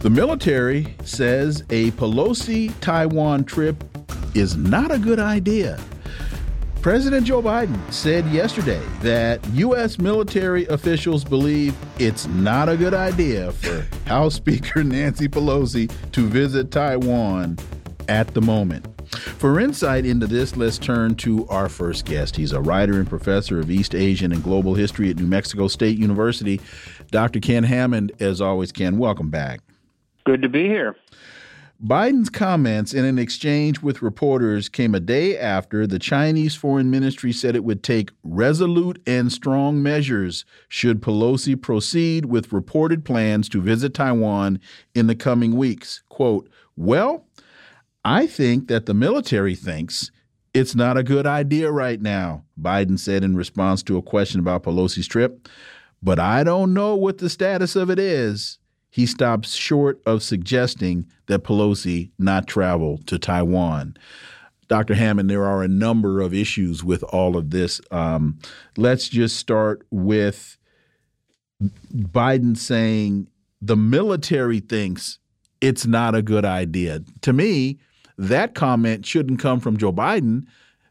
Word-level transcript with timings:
The 0.00 0.08
military 0.08 0.96
says 1.04 1.62
a 1.68 1.90
Pelosi 1.90 2.72
Taiwan 2.80 3.44
trip 3.44 3.84
is 4.34 4.56
not 4.56 4.90
a 4.90 4.98
good 4.98 5.20
idea. 5.20 5.78
President 6.80 7.26
Joe 7.26 7.42
Biden 7.42 7.78
said 7.92 8.26
yesterday 8.28 8.80
that 9.02 9.46
U.S. 9.50 9.98
military 9.98 10.64
officials 10.68 11.22
believe 11.22 11.76
it's 11.98 12.26
not 12.28 12.70
a 12.70 12.78
good 12.78 12.94
idea 12.94 13.52
for 13.52 13.86
House 14.08 14.36
Speaker 14.36 14.82
Nancy 14.82 15.28
Pelosi 15.28 15.92
to 16.12 16.26
visit 16.26 16.70
Taiwan 16.70 17.58
at 18.08 18.32
the 18.32 18.40
moment. 18.40 18.86
For 19.10 19.60
insight 19.60 20.06
into 20.06 20.26
this, 20.26 20.56
let's 20.56 20.78
turn 20.78 21.14
to 21.16 21.46
our 21.48 21.68
first 21.68 22.06
guest. 22.06 22.36
He's 22.36 22.52
a 22.52 22.60
writer 22.62 22.94
and 22.94 23.06
professor 23.06 23.60
of 23.60 23.70
East 23.70 23.94
Asian 23.94 24.32
and 24.32 24.42
Global 24.42 24.72
History 24.72 25.10
at 25.10 25.16
New 25.16 25.26
Mexico 25.26 25.68
State 25.68 25.98
University. 25.98 26.58
Dr. 27.10 27.40
Ken 27.40 27.64
Hammond, 27.64 28.12
as 28.18 28.40
always, 28.40 28.72
Ken, 28.72 28.96
welcome 28.96 29.28
back. 29.28 29.60
Good 30.30 30.42
to 30.42 30.48
be 30.48 30.68
here. 30.68 30.94
Biden's 31.84 32.30
comments 32.30 32.94
in 32.94 33.04
an 33.04 33.18
exchange 33.18 33.82
with 33.82 34.00
reporters 34.00 34.68
came 34.68 34.94
a 34.94 35.00
day 35.00 35.36
after 35.36 35.88
the 35.88 35.98
Chinese 35.98 36.54
Foreign 36.54 36.88
Ministry 36.88 37.32
said 37.32 37.56
it 37.56 37.64
would 37.64 37.82
take 37.82 38.12
resolute 38.22 39.02
and 39.08 39.32
strong 39.32 39.82
measures 39.82 40.44
should 40.68 41.02
Pelosi 41.02 41.60
proceed 41.60 42.26
with 42.26 42.52
reported 42.52 43.04
plans 43.04 43.48
to 43.48 43.60
visit 43.60 43.92
Taiwan 43.92 44.60
in 44.94 45.08
the 45.08 45.16
coming 45.16 45.56
weeks. 45.56 46.04
Quote, 46.08 46.48
Well, 46.76 47.26
I 48.04 48.28
think 48.28 48.68
that 48.68 48.86
the 48.86 48.94
military 48.94 49.56
thinks 49.56 50.12
it's 50.54 50.76
not 50.76 50.96
a 50.96 51.02
good 51.02 51.26
idea 51.26 51.72
right 51.72 52.00
now, 52.00 52.44
Biden 52.56 53.00
said 53.00 53.24
in 53.24 53.34
response 53.34 53.82
to 53.82 53.96
a 53.96 54.02
question 54.02 54.38
about 54.38 54.62
Pelosi's 54.62 55.08
trip. 55.08 55.48
But 56.00 56.20
I 56.20 56.44
don't 56.44 56.72
know 56.72 56.94
what 56.94 57.18
the 57.18 57.28
status 57.28 57.74
of 57.74 57.90
it 57.90 57.98
is 57.98 58.59
he 58.90 59.06
stops 59.06 59.54
short 59.54 60.00
of 60.04 60.22
suggesting 60.22 61.06
that 61.26 61.44
Pelosi 61.44 62.10
not 62.18 62.46
travel 62.46 62.98
to 63.06 63.18
Taiwan. 63.18 63.96
Dr. 64.68 64.94
Hammond, 64.94 65.30
there 65.30 65.44
are 65.44 65.62
a 65.62 65.68
number 65.68 66.20
of 66.20 66.34
issues 66.34 66.84
with 66.84 67.02
all 67.04 67.36
of 67.36 67.50
this. 67.50 67.80
Um, 67.90 68.38
let's 68.76 69.08
just 69.08 69.36
start 69.36 69.84
with 69.90 70.56
Biden 71.92 72.56
saying 72.56 73.28
the 73.60 73.76
military 73.76 74.60
thinks 74.60 75.18
it's 75.60 75.86
not 75.86 76.14
a 76.14 76.22
good 76.22 76.44
idea. 76.44 77.00
To 77.22 77.32
me, 77.32 77.78
that 78.16 78.54
comment 78.54 79.04
shouldn't 79.06 79.40
come 79.40 79.60
from 79.60 79.76
Joe 79.76 79.92
Biden. 79.92 80.46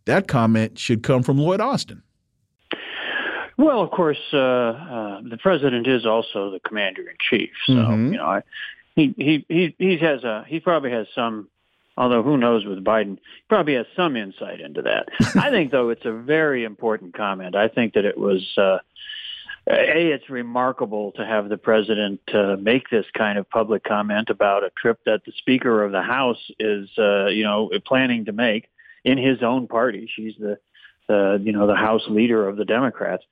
That 0.06 0.28
comment 0.28 0.78
should 0.78 1.04
come 1.04 1.24
from 1.24 1.38
Lloyd 1.38 1.62
Austin. 1.62 2.04
Well, 3.60 3.82
of 3.82 3.92
course, 3.92 4.18
uh, 4.32 4.38
uh, 4.38 5.22
the 5.22 5.38
president 5.38 5.86
is 5.86 6.06
also 6.06 6.50
the 6.50 6.62
commander 6.62 7.02
in 7.02 7.18
chief. 7.20 7.50
So 7.68 7.74
mm-hmm. 7.74 8.14
you 8.14 8.18
know, 8.18 8.26
I, 8.26 8.44
he 8.96 9.14
he 9.18 9.46
he 9.50 9.76
he 9.78 9.98
has 9.98 10.24
a 10.24 10.46
he 10.48 10.62
probably 10.62 10.92
has 10.92 11.08
some. 11.14 11.50
Although 11.98 12.24
who 12.24 12.38
knows 12.38 12.64
with 12.64 12.82
Biden, 12.82 13.18
he 13.18 13.44
probably 13.50 13.74
has 13.74 13.86
some 13.98 14.16
insight 14.16 14.62
into 14.62 14.84
that. 14.84 15.10
I 15.36 15.50
think 15.50 15.72
though 15.72 15.90
it's 15.90 16.06
a 16.06 16.14
very 16.14 16.64
important 16.64 17.14
comment. 17.14 17.54
I 17.56 17.68
think 17.68 17.96
that 17.96 18.06
it 18.06 18.18
was. 18.18 18.48
Uh, 18.58 18.78
a, 19.70 20.14
it's 20.14 20.30
remarkable 20.30 21.12
to 21.12 21.26
have 21.26 21.50
the 21.50 21.58
president 21.58 22.22
uh, 22.34 22.56
make 22.56 22.90
this 22.90 23.06
kind 23.16 23.38
of 23.38 23.48
public 23.50 23.84
comment 23.84 24.30
about 24.30 24.64
a 24.64 24.72
trip 24.78 25.00
that 25.06 25.26
the 25.26 25.34
Speaker 25.38 25.84
of 25.84 25.92
the 25.92 26.02
House 26.02 26.50
is, 26.60 26.90
uh, 26.98 27.28
you 27.28 27.44
know, 27.44 27.70
planning 27.86 28.26
to 28.26 28.32
make 28.32 28.70
in 29.04 29.18
his 29.18 29.44
own 29.44 29.68
party. 29.68 30.10
She's 30.16 30.36
the 30.40 30.58
uh, 31.10 31.38
you 31.40 31.52
know, 31.52 31.68
the 31.68 31.76
House 31.76 32.04
leader 32.08 32.48
of 32.48 32.58
the 32.58 32.66
Democrats. 32.66 33.24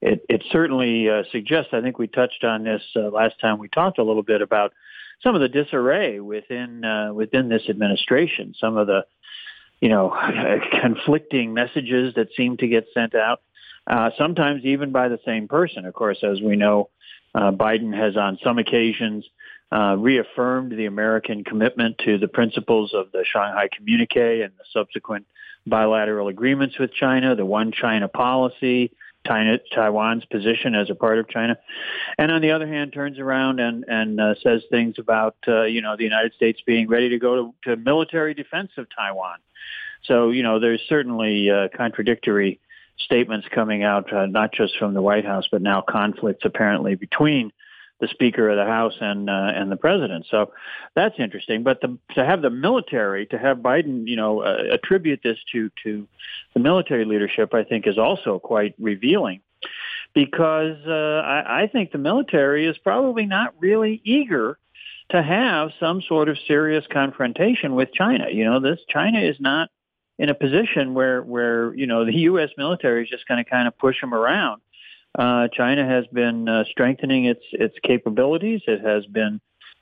It, 0.00 0.24
it 0.28 0.44
certainly 0.50 1.08
uh, 1.08 1.22
suggests. 1.32 1.70
I 1.72 1.80
think 1.80 1.98
we 1.98 2.06
touched 2.06 2.44
on 2.44 2.64
this 2.64 2.82
uh, 2.96 3.10
last 3.10 3.40
time 3.40 3.58
we 3.58 3.68
talked 3.68 3.98
a 3.98 4.04
little 4.04 4.22
bit 4.22 4.42
about 4.42 4.72
some 5.22 5.34
of 5.34 5.40
the 5.40 5.48
disarray 5.48 6.20
within 6.20 6.84
uh, 6.84 7.12
within 7.12 7.48
this 7.48 7.62
administration. 7.68 8.54
Some 8.58 8.76
of 8.76 8.86
the, 8.86 9.04
you 9.80 9.88
know, 9.88 10.16
conflicting 10.80 11.54
messages 11.54 12.14
that 12.14 12.28
seem 12.36 12.56
to 12.58 12.68
get 12.68 12.86
sent 12.94 13.14
out. 13.14 13.42
Uh, 13.86 14.10
sometimes 14.16 14.64
even 14.64 14.92
by 14.92 15.08
the 15.08 15.18
same 15.26 15.46
person. 15.46 15.84
Of 15.84 15.92
course, 15.92 16.18
as 16.22 16.40
we 16.40 16.56
know, 16.56 16.88
uh, 17.34 17.50
Biden 17.50 17.94
has 17.94 18.16
on 18.16 18.38
some 18.42 18.58
occasions 18.58 19.26
uh, 19.70 19.96
reaffirmed 19.98 20.72
the 20.72 20.86
American 20.86 21.44
commitment 21.44 21.98
to 22.04 22.16
the 22.16 22.28
principles 22.28 22.94
of 22.94 23.10
the 23.12 23.24
Shanghai 23.30 23.68
Communique 23.76 24.42
and 24.42 24.52
the 24.56 24.64
subsequent 24.72 25.26
bilateral 25.66 26.28
agreements 26.28 26.78
with 26.78 26.92
China, 26.92 27.34
the 27.34 27.46
one 27.46 27.72
China 27.72 28.08
policy, 28.08 28.92
China, 29.26 29.58
Taiwan's 29.74 30.24
position 30.26 30.74
as 30.74 30.90
a 30.90 30.94
part 30.94 31.18
of 31.18 31.28
China, 31.28 31.56
and 32.18 32.30
on 32.30 32.42
the 32.42 32.50
other 32.50 32.66
hand, 32.66 32.92
turns 32.92 33.18
around 33.18 33.58
and 33.58 33.84
and 33.88 34.20
uh, 34.20 34.34
says 34.42 34.62
things 34.70 34.96
about 34.98 35.36
uh, 35.48 35.62
you 35.62 35.80
know 35.80 35.96
the 35.96 36.04
United 36.04 36.34
States 36.34 36.60
being 36.66 36.88
ready 36.88 37.08
to 37.08 37.18
go 37.18 37.54
to, 37.64 37.76
to 37.76 37.76
military 37.76 38.34
defense 38.34 38.72
of 38.76 38.86
Taiwan. 38.94 39.38
So 40.04 40.30
you 40.30 40.42
know 40.42 40.60
there's 40.60 40.82
certainly 40.88 41.50
uh, 41.50 41.68
contradictory 41.74 42.60
statements 42.98 43.46
coming 43.52 43.82
out, 43.82 44.12
uh, 44.12 44.26
not 44.26 44.52
just 44.52 44.76
from 44.78 44.94
the 44.94 45.02
White 45.02 45.24
House, 45.24 45.48
but 45.50 45.62
now 45.62 45.80
conflicts 45.80 46.44
apparently 46.44 46.94
between 46.94 47.50
the 48.00 48.08
Speaker 48.08 48.50
of 48.50 48.56
the 48.56 48.64
House 48.64 48.94
and 49.00 49.30
uh, 49.30 49.52
and 49.54 49.70
the 49.70 49.76
President. 49.76 50.26
So 50.30 50.52
that's 50.94 51.14
interesting. 51.18 51.62
But 51.62 51.80
the, 51.80 51.98
to 52.14 52.24
have 52.24 52.42
the 52.42 52.50
military, 52.50 53.26
to 53.26 53.38
have 53.38 53.58
Biden, 53.58 54.06
you 54.06 54.16
know, 54.16 54.40
uh, 54.40 54.64
attribute 54.72 55.20
this 55.22 55.38
to 55.52 55.70
to 55.84 56.06
the 56.54 56.60
military 56.60 57.04
leadership, 57.04 57.54
I 57.54 57.64
think 57.64 57.86
is 57.86 57.98
also 57.98 58.38
quite 58.38 58.74
revealing. 58.78 59.40
Because 60.14 60.76
uh, 60.86 61.22
I, 61.24 61.62
I 61.62 61.66
think 61.66 61.90
the 61.90 61.98
military 61.98 62.66
is 62.66 62.76
probably 62.78 63.26
not 63.26 63.54
really 63.58 64.00
eager 64.04 64.58
to 65.10 65.22
have 65.22 65.70
some 65.80 66.02
sort 66.02 66.28
of 66.28 66.36
serious 66.46 66.84
confrontation 66.92 67.74
with 67.74 67.92
China. 67.92 68.26
You 68.30 68.44
know, 68.44 68.60
this 68.60 68.78
China 68.88 69.20
is 69.20 69.36
not 69.40 69.70
in 70.18 70.28
a 70.28 70.34
position 70.34 70.94
where 70.94 71.22
where 71.22 71.74
you 71.74 71.86
know 71.86 72.04
the 72.04 72.14
U.S. 72.14 72.50
military 72.56 73.04
is 73.04 73.10
just 73.10 73.26
going 73.26 73.42
to 73.42 73.48
kind 73.48 73.68
of 73.68 73.76
push 73.78 74.00
them 74.00 74.14
around 74.14 74.60
uh, 75.16 75.48
China 75.48 75.86
has 75.86 76.06
been 76.08 76.48
uh, 76.48 76.64
strengthening 76.70 77.26
its 77.26 77.44
its 77.52 77.76
capabilities. 77.82 78.62
It 78.66 78.80
has 78.84 79.06
been, 79.06 79.40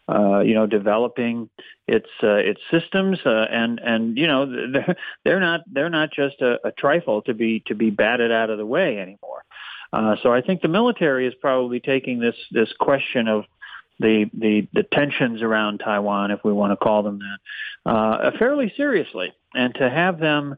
uh, 0.09 0.41
you 0.41 0.55
know, 0.55 0.67
developing 0.67 1.49
its 1.87 2.09
uh, 2.23 2.35
its 2.35 2.61
systems, 2.71 3.19
uh, 3.25 3.47
and 3.51 3.81
and 3.81 4.19
you 4.19 4.27
know 4.27 4.71
they're, 4.73 4.97
they're 5.25 5.41
not 5.41 5.61
they're 5.73 5.91
not 5.91 6.13
just 6.13 6.41
a, 6.43 6.67
a 6.67 6.73
trifle 6.73 7.23
to 7.23 7.35
be 7.35 7.63
to 7.67 7.75
be 7.75 7.91
batted 7.91 8.31
out 8.31 8.51
of 8.51 8.59
the 8.59 8.67
way 8.67 8.99
anymore. 8.99 9.43
So 10.23 10.33
I 10.33 10.41
think 10.41 10.63
the 10.63 10.69
military 10.69 11.27
is 11.27 11.35
probably 11.41 11.81
taking 11.81 12.19
this 12.19 12.37
this 12.51 12.73
question 12.79 13.29
of 13.29 13.45
the 13.99 14.31
the, 14.33 14.67
the 14.73 14.83
tensions 14.85 15.43
around 15.43 15.79
Taiwan, 15.79 16.31
if 16.31 16.41
we 16.45 16.53
want 16.53 16.73
to 16.73 16.77
call 16.77 17.03
them 17.03 17.21
that, 17.85 18.33
fairly 18.39 18.73
seriously, 18.77 19.33
and 19.55 19.75
to 19.77 19.89
have 19.89 20.19
them 20.19 20.57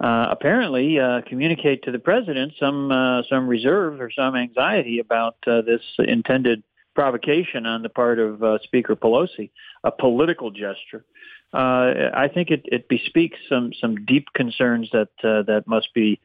uh, 0.00 0.28
apparently 0.30 0.98
uh, 0.98 1.20
communicate 1.26 1.82
to 1.82 1.90
the 1.90 1.98
president 1.98 2.54
some 2.58 2.90
uh, 2.90 3.22
some 3.28 3.46
reserve 3.46 4.00
or 4.00 4.10
some 4.10 4.34
anxiety 4.34 4.98
about 4.98 5.36
uh, 5.46 5.60
this 5.60 5.82
intended 5.98 6.62
provocation 6.94 7.66
on 7.66 7.82
the 7.82 7.88
part 7.88 8.18
of 8.18 8.42
uh, 8.42 8.58
Speaker 8.62 8.96
Pelosi, 8.96 9.50
a 9.84 9.90
political 9.90 10.50
gesture. 10.50 11.04
I 11.52 12.30
think 12.32 12.50
it, 12.50 12.62
it 12.66 12.88
bespeaks 12.88 13.38
some 13.48 13.72
some 13.78 14.04
deep 14.06 14.28
concerns 14.34 14.88
that 14.92 15.08
that 15.22 15.64
must 15.66 15.92
be 15.94 16.20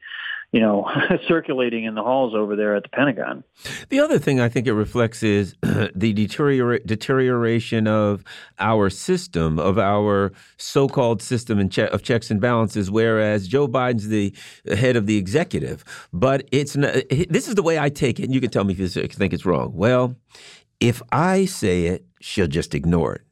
you 0.52 0.60
know, 0.60 0.88
circulating 1.28 1.84
in 1.84 1.94
the 1.94 2.02
halls 2.02 2.34
over 2.34 2.56
there 2.56 2.74
at 2.76 2.84
the 2.84 2.88
Pentagon. 2.88 3.44
The 3.88 4.00
other 4.00 4.18
thing 4.18 4.40
I 4.40 4.48
think 4.48 4.66
it 4.66 4.72
reflects 4.72 5.22
is 5.22 5.54
the 5.62 6.14
deteriora 6.14 6.84
deterioration 6.86 7.86
of 7.86 8.24
our 8.58 8.88
system, 8.88 9.58
of 9.58 9.78
our 9.78 10.32
so-called 10.56 11.20
system 11.22 11.68
che 11.68 11.88
of 11.88 12.02
checks 12.02 12.30
and 12.30 12.40
balances. 12.40 12.90
Whereas 12.90 13.48
Joe 13.48 13.68
Biden's 13.68 14.08
the 14.08 14.32
head 14.66 14.96
of 14.96 15.06
the 15.06 15.16
executive, 15.16 15.84
but 16.12 16.46
it's 16.52 16.76
not, 16.76 16.94
this 17.28 17.48
is 17.48 17.54
the 17.54 17.62
way 17.62 17.78
I 17.78 17.88
take 17.88 18.20
it. 18.20 18.24
And 18.24 18.34
you 18.34 18.40
can 18.40 18.50
tell 18.50 18.64
me 18.64 18.72
if 18.72 18.78
you 18.78 18.88
think 18.88 19.32
it's 19.32 19.44
wrong. 19.44 19.72
Well, 19.74 20.16
if 20.80 21.02
I 21.10 21.46
say 21.46 21.86
it, 21.86 22.04
she'll 22.20 22.46
just 22.46 22.74
ignore 22.74 23.14
it. 23.16 23.25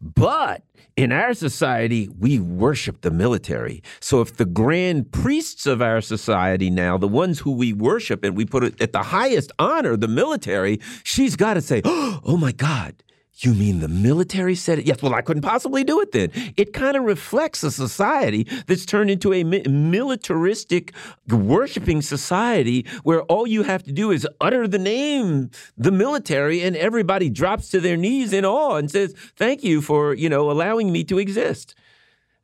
But 0.00 0.62
in 0.96 1.12
our 1.12 1.34
society, 1.34 2.08
we 2.18 2.38
worship 2.38 3.00
the 3.00 3.10
military. 3.10 3.82
So 4.00 4.20
if 4.20 4.36
the 4.36 4.44
grand 4.44 5.10
priests 5.10 5.66
of 5.66 5.80
our 5.80 6.00
society 6.00 6.68
now, 6.68 6.98
the 6.98 7.08
ones 7.08 7.38
who 7.40 7.52
we 7.52 7.72
worship 7.72 8.24
and 8.24 8.36
we 8.36 8.44
put 8.44 8.80
at 8.80 8.92
the 8.92 9.02
highest 9.02 9.52
honor, 9.58 9.96
the 9.96 10.08
military, 10.08 10.80
she's 11.02 11.36
got 11.36 11.54
to 11.54 11.62
say, 11.62 11.80
oh 11.84 12.36
my 12.38 12.52
God, 12.52 13.02
You 13.36 13.54
mean 13.54 13.80
the 13.80 13.88
military 13.88 14.54
said 14.54 14.78
it? 14.78 14.86
Yes. 14.86 15.02
Well, 15.02 15.14
I 15.14 15.22
couldn't 15.22 15.42
possibly 15.42 15.84
do 15.84 16.00
it 16.00 16.12
then. 16.12 16.30
It 16.56 16.72
kind 16.72 16.96
of 16.96 17.04
reflects 17.04 17.62
a 17.62 17.70
society 17.70 18.46
that's 18.66 18.84
turned 18.84 19.10
into 19.10 19.32
a 19.32 19.42
militaristic, 19.42 20.92
worshiping 21.28 22.02
society 22.02 22.86
where 23.02 23.22
all 23.22 23.46
you 23.46 23.62
have 23.62 23.82
to 23.84 23.92
do 23.92 24.10
is 24.10 24.28
utter 24.40 24.68
the 24.68 24.78
name, 24.78 25.50
the 25.76 25.90
military, 25.90 26.60
and 26.62 26.76
everybody 26.76 27.30
drops 27.30 27.70
to 27.70 27.80
their 27.80 27.96
knees 27.96 28.32
in 28.32 28.44
awe 28.44 28.76
and 28.76 28.90
says, 28.90 29.14
"Thank 29.34 29.64
you 29.64 29.80
for 29.80 30.12
you 30.14 30.28
know 30.28 30.50
allowing 30.50 30.92
me 30.92 31.02
to 31.04 31.18
exist." 31.18 31.74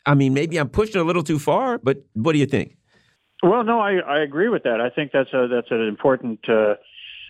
I 0.06 0.14
mean, 0.14 0.32
maybe 0.32 0.56
I'm 0.56 0.70
pushing 0.70 1.00
a 1.00 1.04
little 1.04 1.22
too 1.22 1.38
far, 1.38 1.76
but 1.78 1.98
what 2.14 2.32
do 2.32 2.38
you 2.38 2.46
think? 2.46 2.78
Well, 3.42 3.62
no, 3.62 3.78
I, 3.78 3.98
I 3.98 4.20
agree 4.20 4.48
with 4.48 4.64
that. 4.64 4.80
I 4.80 4.90
think 4.90 5.12
that's 5.12 5.32
a 5.32 5.46
that's 5.48 5.70
an 5.70 5.86
important 5.86 6.48
uh, 6.48 6.74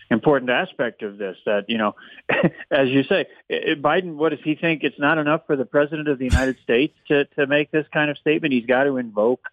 important 0.09 0.49
aspect 0.49 1.03
of 1.03 1.17
this. 1.17 1.37
That 1.45 1.65
you 1.69 1.77
know, 1.77 1.95
as 2.71 2.89
you 2.89 3.03
say, 3.03 3.27
Biden. 3.49 4.15
What 4.15 4.29
does 4.29 4.39
he 4.43 4.55
think? 4.55 4.83
It's 4.83 4.99
not 4.99 5.17
enough 5.17 5.45
for 5.47 5.55
the 5.55 5.65
president 5.65 6.07
of 6.07 6.19
the 6.19 6.25
United 6.25 6.57
States 6.63 6.95
to 7.07 7.25
to 7.37 7.47
make 7.47 7.71
this 7.71 7.85
kind 7.93 8.09
of 8.09 8.17
statement. 8.17 8.53
He's 8.53 8.65
got 8.65 8.83
to 8.83 8.97
invoke, 8.97 9.45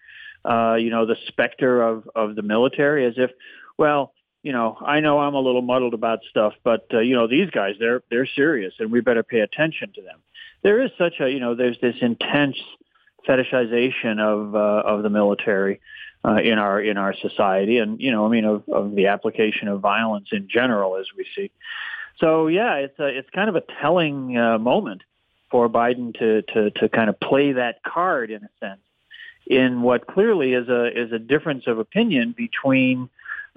uh, 0.44 0.75
you 0.75 0.91
know, 0.91 1.06
the 1.06 1.17
specter 1.29 1.82
of 1.82 2.08
of 2.14 2.37
the 2.37 2.43
military, 2.43 3.06
as 3.06 3.14
if, 3.17 3.31
well, 3.79 4.12
you 4.43 4.53
know, 4.53 4.76
I 4.81 5.00
know 5.00 5.19
I'm 5.19 5.35
a 5.35 5.41
little 5.41 5.62
muddled 5.62 5.94
about 5.94 6.20
stuff, 6.31 6.55
but 6.62 6.87
uh, 6.93 7.00
you 7.00 7.14
know, 7.14 7.26
these 7.26 7.50
guys 7.50 7.75
they're 7.79 8.03
they're 8.11 8.26
serious, 8.26 8.75
and 8.79 8.91
we 8.91 9.00
better 9.00 9.23
pay 9.23 9.41
attention 9.41 9.93
to 9.94 10.03
them. 10.03 10.20
There 10.62 10.82
is 10.82 10.91
such 10.99 11.14
a 11.20 11.29
you 11.31 11.41
know, 11.41 11.55
there's 11.55 11.79
this 11.81 11.97
intense 12.00 12.56
fetishization 13.29 14.20
of 14.20 14.55
uh, 14.55 14.88
of 14.88 15.03
the 15.03 15.11
military 15.11 15.81
uh, 16.26 16.37
in 16.37 16.58
our 16.58 16.81
in 16.81 16.96
our 16.96 17.14
society, 17.14 17.78
and 17.78 18.00
you 18.00 18.11
know, 18.11 18.26
I 18.26 18.28
mean, 18.28 18.44
of, 18.44 18.69
of 18.69 18.94
the 18.94 19.06
application 19.06 19.69
of 19.69 19.81
violence 19.81 20.28
in 20.32 20.49
general, 20.49 20.96
as 20.96 21.06
we 21.17 21.26
see. 21.37 21.50
So 22.19 22.49
yeah, 22.49 22.75
it's 22.76 22.99
a, 22.99 23.06
it's 23.06 23.31
kind 23.31 23.49
of 23.49 23.56
a 23.56 23.62
telling 23.81 24.37
uh, 24.37 24.58
moment 24.58 25.02
for 25.50 25.69
Biden 25.69 26.19
to 26.19 26.43
to 26.43 26.70
to 26.70 26.88
kind 26.88 27.08
of 27.08 27.20
play 27.20 27.52
that 27.52 27.82
card 27.84 28.31
in 28.31 28.43
a 28.43 28.49
sense, 28.58 28.81
in 29.46 29.82
what 29.82 30.06
clearly 30.06 30.52
is 30.55 30.69
a 30.69 30.87
is 30.87 31.12
a 31.12 31.19
difference 31.19 31.67
of 31.67 31.78
opinion 31.78 32.34
between. 32.37 33.08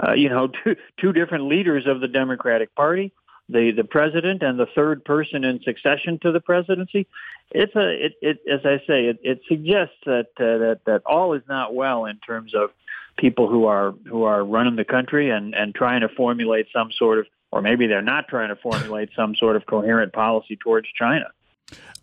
Uh, 0.02 0.14
you 0.14 0.30
know, 0.30 0.48
two, 0.64 0.78
two 0.98 1.12
different 1.12 1.44
leaders 1.50 1.86
of 1.86 2.00
the 2.00 2.08
Democratic 2.08 2.74
Party, 2.74 3.12
the 3.50 3.72
the 3.72 3.84
president 3.84 4.44
and 4.44 4.60
the 4.60 4.68
third 4.76 5.04
person 5.04 5.44
in 5.44 5.62
succession 5.62 6.20
to 6.20 6.32
the 6.32 6.40
presidency. 6.40 7.08
It's 7.52 7.76
a 7.76 8.06
it, 8.06 8.14
it 8.22 8.40
as 8.50 8.62
I 8.64 8.78
say 8.86 9.06
it, 9.06 9.20
it 9.24 9.42
suggests 9.48 9.96
that 10.06 10.28
uh, 10.38 10.58
that 10.60 10.82
that 10.86 11.02
all 11.06 11.34
is 11.34 11.42
not 11.50 11.74
well 11.74 12.06
in 12.06 12.18
terms 12.20 12.54
of 12.54 12.70
people 13.18 13.50
who 13.50 13.66
are 13.66 13.94
who 14.08 14.24
are 14.24 14.44
running 14.44 14.76
the 14.76 14.86
country 14.86 15.30
and 15.30 15.56
and 15.56 15.74
trying 15.74 16.02
to 16.02 16.10
formulate 16.10 16.68
some 16.72 16.92
sort 16.92 17.20
of 17.20 17.26
or 17.52 17.62
maybe 17.62 17.88
they're 17.88 18.02
not 18.02 18.28
trying 18.28 18.50
to 18.50 18.56
formulate 18.56 19.10
some 19.16 19.36
sort 19.36 19.56
of 19.56 19.66
coherent 19.66 20.14
policy 20.14 20.56
towards 20.56 20.88
China. 20.94 21.26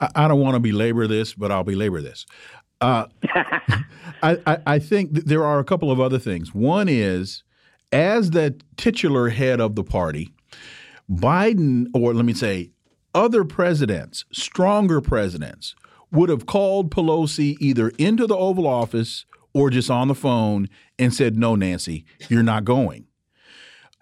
I, 0.01 0.09
I 0.15 0.29
don't 0.29 0.41
want 0.41 0.55
to 0.55 0.61
belabor 0.61 1.07
this, 1.07 1.35
but 1.35 1.53
I'll 1.53 1.65
belabor 1.65 2.03
this. 2.03 2.27
Uh, 2.81 3.07
I, 4.23 4.39
I, 4.47 4.59
I 4.67 4.79
think 4.79 5.13
there 5.13 5.45
are 5.45 5.61
a 5.61 5.65
couple 5.65 5.91
of 5.91 6.01
other 6.01 6.19
things. 6.19 6.55
One 6.55 6.89
is, 6.89 7.43
as 7.93 8.31
the 8.31 8.57
titular 8.77 9.29
head 9.29 9.61
of 9.61 9.77
the 9.77 9.85
party, 9.85 10.33
Biden, 11.11 11.87
or 11.95 12.15
let 12.15 12.25
me 12.25 12.35
say, 12.35 12.73
other 13.15 13.45
presidents, 13.45 14.25
stronger 14.33 15.01
presidents, 15.01 15.75
would 16.13 16.29
have 16.29 16.47
called 16.47 16.91
Pelosi 16.91 17.57
either 17.61 17.91
into 17.99 18.27
the 18.27 18.37
Oval 18.37 18.67
Office 18.67 19.25
or 19.53 19.71
just 19.71 19.91
on 19.91 20.09
the 20.09 20.15
phone 20.15 20.69
and 20.99 21.15
said, 21.15 21.37
No, 21.37 21.55
Nancy, 21.55 22.05
you're 22.29 22.43
not 22.43 22.65
going. 22.65 23.07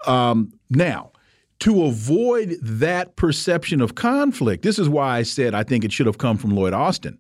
Um, 0.07 0.53
now, 0.69 1.13
to 1.61 1.85
avoid 1.85 2.57
that 2.61 3.17
perception 3.17 3.81
of 3.81 3.95
conflict, 3.95 4.63
this 4.63 4.79
is 4.79 4.89
why 4.89 5.17
I 5.17 5.23
said 5.23 5.55
I 5.55 5.63
think 5.63 5.85
it 5.85 5.93
should 5.93 6.07
have 6.07 6.19
come 6.19 6.37
from 6.37 6.51
Lloyd 6.51 6.73
Austin. 6.73 7.19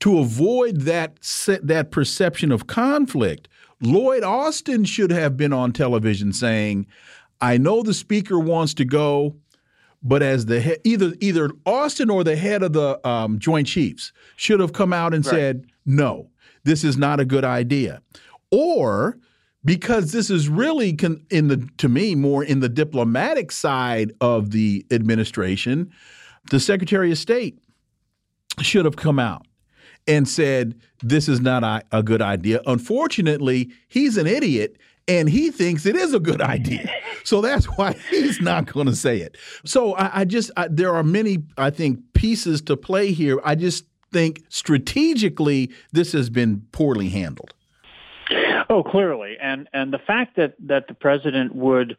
To 0.00 0.18
avoid 0.18 0.82
that 0.82 1.18
that 1.62 1.90
perception 1.90 2.52
of 2.52 2.66
conflict, 2.66 3.48
Lloyd 3.80 4.22
Austin 4.22 4.84
should 4.84 5.10
have 5.10 5.36
been 5.36 5.52
on 5.52 5.72
television 5.72 6.32
saying, 6.32 6.86
I 7.42 7.58
know 7.58 7.82
the 7.82 7.92
speaker 7.92 8.38
wants 8.38 8.72
to 8.74 8.84
go, 8.84 9.36
but 10.02 10.22
as 10.22 10.46
the 10.46 10.60
he- 10.60 10.78
either 10.84 11.12
either 11.20 11.50
Austin 11.66 12.08
or 12.08 12.24
the 12.24 12.36
head 12.36 12.62
of 12.62 12.72
the 12.72 13.06
um, 13.06 13.38
Joint 13.38 13.66
Chiefs 13.66 14.12
should 14.36 14.60
have 14.60 14.72
come 14.72 14.92
out 14.92 15.12
and 15.12 15.26
right. 15.26 15.30
said, 15.30 15.66
"No, 15.84 16.30
this 16.64 16.84
is 16.84 16.96
not 16.96 17.20
a 17.20 17.24
good 17.24 17.44
idea," 17.44 18.00
or 18.50 19.18
because 19.64 20.12
this 20.12 20.30
is 20.30 20.48
really 20.48 20.96
in 21.30 21.48
the 21.48 21.68
to 21.78 21.88
me 21.88 22.14
more 22.14 22.44
in 22.44 22.60
the 22.60 22.68
diplomatic 22.68 23.50
side 23.50 24.12
of 24.20 24.52
the 24.52 24.86
administration, 24.90 25.90
the 26.50 26.60
Secretary 26.60 27.10
of 27.10 27.18
State 27.18 27.58
should 28.60 28.84
have 28.84 28.96
come 28.96 29.18
out 29.18 29.46
and 30.06 30.28
said 30.28 30.74
this 31.02 31.28
is 31.28 31.40
not 31.40 31.62
a, 31.62 31.82
a 31.92 32.02
good 32.02 32.22
idea. 32.22 32.60
Unfortunately, 32.66 33.70
he's 33.88 34.16
an 34.16 34.26
idiot 34.26 34.76
and 35.08 35.28
he 35.28 35.50
thinks 35.50 35.86
it 35.86 35.96
is 35.96 36.14
a 36.14 36.20
good 36.20 36.40
idea. 36.40 36.90
So 37.24 37.40
that's 37.40 37.66
why 37.66 37.92
he's 38.10 38.40
not 38.40 38.66
going 38.66 38.88
to 38.88 38.96
say 38.96 39.18
it. 39.18 39.36
So 39.64 39.94
I, 39.94 40.22
I 40.22 40.24
just 40.24 40.50
I, 40.56 40.66
there 40.66 40.92
are 40.92 41.04
many 41.04 41.44
I 41.56 41.70
think 41.70 42.00
pieces 42.14 42.60
to 42.62 42.76
play 42.76 43.12
here. 43.12 43.40
I 43.44 43.54
just 43.54 43.84
think 44.10 44.42
strategically 44.48 45.70
this 45.92 46.10
has 46.14 46.30
been 46.30 46.62
poorly 46.72 47.08
handled. 47.10 47.54
Oh, 48.68 48.82
clearly, 48.82 49.36
and 49.40 49.68
and 49.72 49.92
the 49.92 50.00
fact 50.00 50.34
that 50.34 50.54
that 50.66 50.88
the 50.88 50.94
president 50.94 51.54
would 51.54 51.96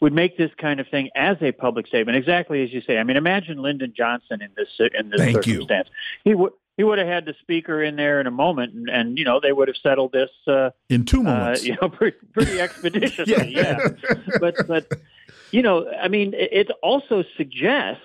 would 0.00 0.12
make 0.12 0.36
this 0.36 0.50
kind 0.58 0.80
of 0.80 0.88
thing 0.88 1.10
as 1.16 1.36
a 1.42 1.52
public 1.52 1.86
statement, 1.86 2.16
exactly 2.16 2.62
as 2.62 2.72
you 2.72 2.80
say. 2.80 2.98
I 2.98 3.02
mean, 3.02 3.18
imagine 3.18 3.58
Lyndon 3.58 3.92
Johnson 3.96 4.40
in 4.40 4.50
this 4.56 4.68
in 4.98 5.10
this 5.10 5.20
Thank 5.20 5.44
circumstance. 5.44 5.88
You. 6.24 6.30
He 6.30 6.34
would 6.34 6.52
he 6.76 6.84
would 6.84 6.98
have 6.98 7.08
had 7.08 7.24
the 7.24 7.34
speaker 7.40 7.82
in 7.82 7.96
there 7.96 8.20
in 8.20 8.26
a 8.26 8.30
moment, 8.30 8.74
and, 8.74 8.88
and 8.88 9.18
you 9.18 9.24
know 9.24 9.40
they 9.40 9.52
would 9.52 9.68
have 9.68 9.76
settled 9.82 10.12
this 10.12 10.30
uh, 10.46 10.70
in 10.88 11.04
two 11.04 11.22
moments. 11.22 11.62
Uh, 11.62 11.64
you 11.64 11.76
know, 11.80 11.88
pretty, 11.90 12.16
pretty 12.32 12.60
expeditiously. 12.66 13.54
yeah. 13.54 13.78
yeah, 13.78 14.14
but 14.40 14.54
but 14.66 14.86
you 15.50 15.62
know, 15.62 15.90
I 15.90 16.08
mean, 16.08 16.34
it 16.34 16.70
also 16.82 17.24
suggests 17.36 18.02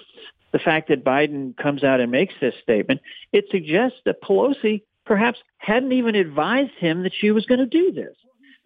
the 0.52 0.60
fact 0.60 0.90
that 0.90 1.04
Biden 1.04 1.56
comes 1.58 1.84
out 1.84 2.00
and 2.00 2.12
makes 2.12 2.34
this 2.40 2.56
statement. 2.62 3.02
It 3.32 3.46
suggests 3.52 3.98
that 4.06 4.22
Pelosi 4.22 4.84
perhaps 5.06 5.40
hadn't 5.58 5.92
even 5.92 6.16
advised 6.16 6.74
him 6.78 7.04
that 7.04 7.14
she 7.14 7.32
was 7.32 7.46
going 7.46 7.60
to 7.60 7.66
do 7.66 7.92
this. 7.92 8.16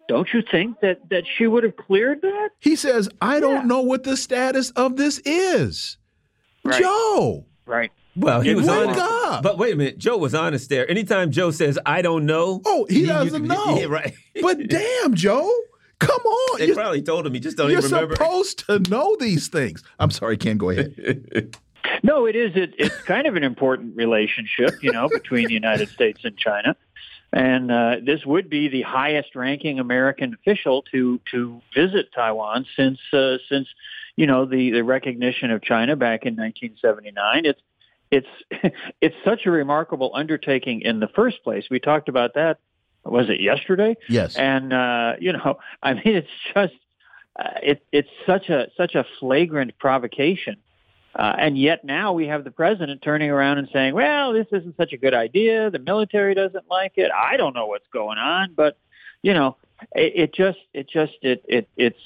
Don't 0.08 0.28
you 0.32 0.42
think 0.48 0.80
that 0.80 1.08
that 1.10 1.24
she 1.36 1.48
would 1.48 1.64
have 1.64 1.76
cleared 1.76 2.22
that? 2.22 2.50
He 2.60 2.76
says, 2.76 3.08
"I 3.20 3.40
don't 3.40 3.66
know 3.66 3.80
what 3.80 4.04
the 4.04 4.16
status 4.16 4.70
of 4.70 4.96
this 4.96 5.18
is." 5.24 5.96
Right. 6.64 6.80
Joe. 6.80 7.44
Right. 7.64 7.90
Well, 8.16 8.40
he 8.40 8.54
was 8.54 8.68
honest. 8.68 8.98
Up. 8.98 9.42
But 9.42 9.58
wait 9.58 9.74
a 9.74 9.76
minute, 9.76 9.98
Joe 9.98 10.16
was 10.16 10.34
honest 10.34 10.68
there. 10.70 10.90
Anytime 10.90 11.30
Joe 11.30 11.50
says, 11.50 11.78
"I 11.84 12.02
don't 12.02 12.24
know," 12.24 12.62
oh, 12.64 12.86
he, 12.88 13.00
he 13.00 13.06
doesn't 13.06 13.42
you, 13.42 13.48
know. 13.48 13.76
Yeah, 13.78 13.86
right. 13.86 14.14
but 14.40 14.68
damn, 14.68 15.14
Joe, 15.14 15.52
come 15.98 16.20
on. 16.20 16.58
They 16.58 16.66
you're, 16.66 16.74
probably 16.74 17.02
told 17.02 17.26
him. 17.26 17.34
He 17.34 17.40
just 17.40 17.56
don't 17.56 17.70
even 17.70 17.84
remember. 17.84 18.14
You're 18.14 18.16
supposed 18.16 18.66
to 18.66 18.78
know 18.90 19.16
these 19.20 19.48
things. 19.48 19.82
I'm 19.98 20.10
sorry, 20.10 20.36
Ken. 20.36 20.56
Go 20.56 20.70
ahead. 20.70 21.56
no, 22.02 22.26
it 22.26 22.36
is. 22.36 22.52
It, 22.56 22.74
it's 22.78 23.00
kind 23.02 23.26
of 23.26 23.36
an 23.36 23.44
important 23.44 23.96
relationship, 23.96 24.82
you 24.82 24.92
know, 24.92 25.08
between 25.08 25.48
the 25.48 25.54
United 25.54 25.88
States 25.90 26.20
and 26.24 26.36
China. 26.36 26.76
And 27.32 27.70
uh, 27.70 27.96
this 28.02 28.24
would 28.24 28.48
be 28.48 28.68
the 28.68 28.82
highest-ranking 28.82 29.78
American 29.78 30.34
official 30.34 30.82
to 30.92 31.20
to 31.32 31.60
visit 31.74 32.12
Taiwan 32.14 32.64
since 32.76 32.98
uh, 33.12 33.36
since 33.48 33.68
you 34.16 34.26
know 34.26 34.46
the 34.46 34.70
the 34.70 34.84
recognition 34.84 35.50
of 35.50 35.60
China 35.62 35.96
back 35.96 36.24
in 36.24 36.34
1979. 36.34 37.44
It's 37.44 37.60
it's 38.10 38.26
it's 39.00 39.16
such 39.24 39.46
a 39.46 39.50
remarkable 39.50 40.10
undertaking 40.14 40.82
in 40.82 41.00
the 41.00 41.08
first 41.08 41.42
place. 41.42 41.64
We 41.70 41.80
talked 41.80 42.08
about 42.08 42.34
that. 42.34 42.58
Was 43.04 43.28
it 43.28 43.40
yesterday? 43.40 43.96
Yes. 44.08 44.36
And 44.36 44.72
uh, 44.72 45.14
you 45.20 45.32
know, 45.32 45.58
I 45.82 45.94
mean, 45.94 46.02
it's 46.04 46.28
just 46.54 46.74
uh, 47.38 47.50
it, 47.62 47.86
it's 47.92 48.08
such 48.26 48.48
a 48.48 48.68
such 48.76 48.94
a 48.94 49.04
flagrant 49.20 49.78
provocation. 49.78 50.56
Uh, 51.14 51.34
and 51.38 51.56
yet 51.56 51.82
now 51.82 52.12
we 52.12 52.26
have 52.26 52.44
the 52.44 52.50
president 52.50 53.00
turning 53.00 53.30
around 53.30 53.56
and 53.56 53.68
saying, 53.72 53.94
"Well, 53.94 54.34
this 54.34 54.46
isn't 54.52 54.76
such 54.76 54.92
a 54.92 54.98
good 54.98 55.14
idea. 55.14 55.70
The 55.70 55.78
military 55.78 56.34
doesn't 56.34 56.68
like 56.70 56.92
it. 56.96 57.10
I 57.10 57.38
don't 57.38 57.54
know 57.54 57.66
what's 57.66 57.88
going 57.90 58.18
on, 58.18 58.52
but 58.54 58.76
you 59.22 59.32
know, 59.32 59.56
it, 59.94 60.12
it 60.14 60.34
just, 60.34 60.58
it 60.74 60.88
just, 60.88 61.14
it, 61.22 61.42
it, 61.48 61.68
it's 61.76 61.98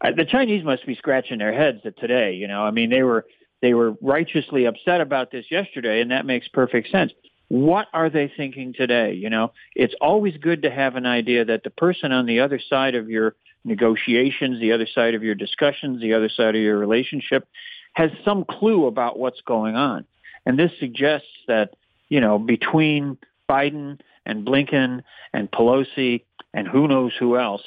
uh, 0.00 0.12
the 0.12 0.24
Chinese 0.24 0.64
must 0.64 0.86
be 0.86 0.94
scratching 0.94 1.38
their 1.38 1.52
heads 1.52 1.80
at 1.84 1.98
today. 1.98 2.34
You 2.34 2.48
know, 2.48 2.62
I 2.62 2.70
mean, 2.70 2.90
they 2.90 3.02
were 3.02 3.26
they 3.62 3.74
were 3.74 3.94
righteously 4.00 4.64
upset 4.64 5.00
about 5.00 5.30
this 5.30 5.46
yesterday, 5.50 6.00
and 6.00 6.10
that 6.10 6.26
makes 6.26 6.48
perfect 6.48 6.90
sense. 6.90 7.12
What 7.48 7.88
are 7.92 8.08
they 8.08 8.32
thinking 8.34 8.72
today? 8.72 9.12
You 9.14 9.28
know, 9.28 9.52
it's 9.74 9.94
always 10.00 10.36
good 10.36 10.62
to 10.62 10.70
have 10.70 10.96
an 10.96 11.06
idea 11.06 11.44
that 11.44 11.64
the 11.64 11.70
person 11.70 12.12
on 12.12 12.26
the 12.26 12.40
other 12.40 12.60
side 12.68 12.94
of 12.94 13.10
your 13.10 13.34
negotiations, 13.64 14.60
the 14.60 14.72
other 14.72 14.86
side 14.86 15.14
of 15.14 15.22
your 15.22 15.34
discussions, 15.34 16.00
the 16.00 16.14
other 16.14 16.28
side 16.28 16.54
of 16.54 16.62
your 16.62 16.78
relationship 16.78 17.48
has 17.94 18.10
some 18.24 18.44
clue 18.44 18.86
about 18.86 19.18
what's 19.18 19.40
going 19.42 19.76
on. 19.76 20.04
And 20.46 20.58
this 20.58 20.70
suggests 20.78 21.28
that, 21.48 21.74
you 22.08 22.20
know, 22.20 22.38
between 22.38 23.18
Biden 23.48 24.00
and 24.24 24.46
Blinken 24.46 25.02
and 25.32 25.50
Pelosi 25.50 26.22
and 26.54 26.66
who 26.68 26.88
knows 26.88 27.12
who 27.18 27.36
else, 27.36 27.62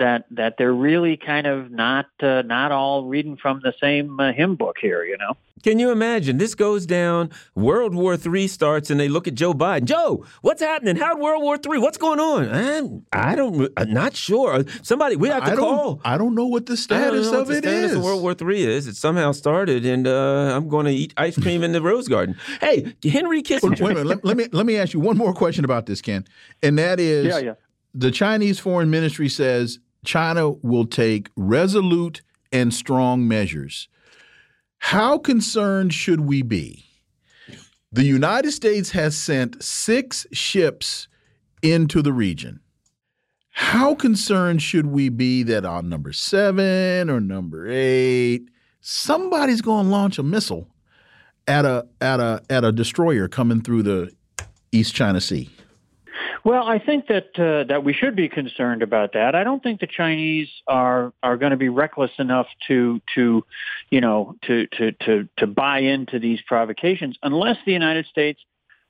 that 0.00 0.24
that 0.32 0.56
they're 0.58 0.74
really 0.74 1.16
kind 1.16 1.46
of 1.46 1.70
not 1.70 2.06
uh, 2.20 2.42
not 2.42 2.72
all 2.72 3.04
reading 3.04 3.36
from 3.36 3.60
the 3.62 3.72
same 3.80 4.18
uh, 4.18 4.32
hymn 4.32 4.56
book 4.56 4.76
here. 4.80 5.04
You 5.04 5.16
know. 5.16 5.36
Can 5.62 5.78
you 5.78 5.90
imagine? 5.90 6.38
This 6.38 6.54
goes 6.54 6.86
down. 6.86 7.30
World 7.54 7.94
War 7.94 8.16
III 8.16 8.48
starts, 8.48 8.90
and 8.90 8.98
they 8.98 9.08
look 9.08 9.28
at 9.28 9.34
Joe 9.34 9.52
Biden. 9.52 9.84
Joe, 9.84 10.24
what's 10.40 10.62
happening? 10.62 10.96
How 10.96 11.16
World 11.18 11.42
War 11.42 11.56
III? 11.56 11.78
What's 11.78 11.98
going 11.98 12.18
on? 12.18 12.48
I'm, 12.48 13.06
I 13.12 13.34
don't. 13.34 13.70
I'm 13.76 13.92
not 13.92 14.16
sure. 14.16 14.64
Somebody 14.82 15.16
we 15.16 15.28
have 15.28 15.44
to 15.44 15.52
I 15.52 15.56
call. 15.56 16.00
I 16.04 16.16
don't 16.16 16.34
know 16.34 16.46
what 16.46 16.66
the 16.66 16.76
status 16.76 17.30
of 17.30 17.50
it 17.50 17.64
status 17.64 17.92
is. 17.92 17.96
Of 17.96 18.02
World 18.02 18.22
War 18.22 18.34
III 18.40 18.62
is. 18.62 18.86
It 18.86 18.96
somehow 18.96 19.32
started, 19.32 19.84
and 19.84 20.06
uh, 20.06 20.56
I'm 20.56 20.68
going 20.68 20.86
to 20.86 20.92
eat 20.92 21.12
ice 21.16 21.38
cream 21.38 21.62
in 21.62 21.72
the 21.72 21.82
Rose 21.82 22.08
Garden. 22.08 22.36
Hey, 22.60 22.94
Henry 23.04 23.42
Kissinger. 23.42 23.80
Wait 23.80 23.80
a 23.80 23.84
minute. 23.84 24.06
Let, 24.06 24.24
let, 24.24 24.36
me 24.36 24.46
let 24.52 24.64
me 24.64 24.76
ask 24.76 24.94
you 24.94 25.00
one 25.00 25.18
more 25.18 25.34
question 25.34 25.64
about 25.64 25.86
this, 25.86 26.00
Ken, 26.00 26.26
and 26.62 26.78
that 26.78 26.98
is, 26.98 27.26
yeah, 27.26 27.38
yeah. 27.38 27.54
the 27.94 28.10
Chinese 28.10 28.58
Foreign 28.58 28.88
Ministry 28.88 29.28
says 29.28 29.78
China 30.04 30.50
will 30.50 30.86
take 30.86 31.30
resolute 31.36 32.22
and 32.52 32.72
strong 32.72 33.26
measures. 33.28 33.88
How 34.78 35.18
concerned 35.18 35.92
should 35.92 36.20
we 36.20 36.42
be? 36.42 36.84
The 37.92 38.04
United 38.04 38.52
States 38.52 38.90
has 38.92 39.16
sent 39.16 39.62
six 39.62 40.26
ships 40.32 41.08
into 41.62 42.02
the 42.02 42.12
region. 42.12 42.60
How 43.50 43.94
concerned 43.94 44.62
should 44.62 44.86
we 44.86 45.08
be 45.08 45.42
that 45.42 45.64
on 45.64 45.88
number 45.88 46.12
seven 46.12 47.10
or 47.10 47.20
number 47.20 47.68
eight, 47.68 48.48
somebody's 48.80 49.60
going 49.60 49.86
to 49.86 49.90
launch 49.90 50.18
a 50.18 50.22
missile 50.22 50.68
at 51.46 51.64
a 51.64 51.86
at 52.00 52.20
a 52.20 52.42
at 52.48 52.64
a 52.64 52.72
destroyer 52.72 53.28
coming 53.28 53.60
through 53.60 53.82
the 53.82 54.12
East 54.72 54.94
China 54.94 55.20
Sea? 55.20 55.50
Well, 56.44 56.62
I 56.66 56.78
think 56.78 57.06
that 57.08 57.38
uh, 57.38 57.64
that 57.68 57.84
we 57.84 57.92
should 57.92 58.16
be 58.16 58.28
concerned 58.28 58.82
about 58.82 59.12
that. 59.12 59.34
I 59.34 59.44
don't 59.44 59.62
think 59.62 59.80
the 59.80 59.86
Chinese 59.86 60.48
are 60.66 61.12
are 61.22 61.36
going 61.36 61.50
to 61.50 61.56
be 61.56 61.68
reckless 61.68 62.12
enough 62.18 62.46
to 62.68 63.00
to 63.14 63.44
you 63.90 64.00
know 64.00 64.36
to 64.46 64.66
to 64.78 64.92
to 64.92 65.28
to 65.38 65.46
buy 65.46 65.80
into 65.80 66.18
these 66.18 66.40
provocations 66.46 67.18
unless 67.22 67.56
the 67.66 67.72
United 67.72 68.06
States 68.06 68.40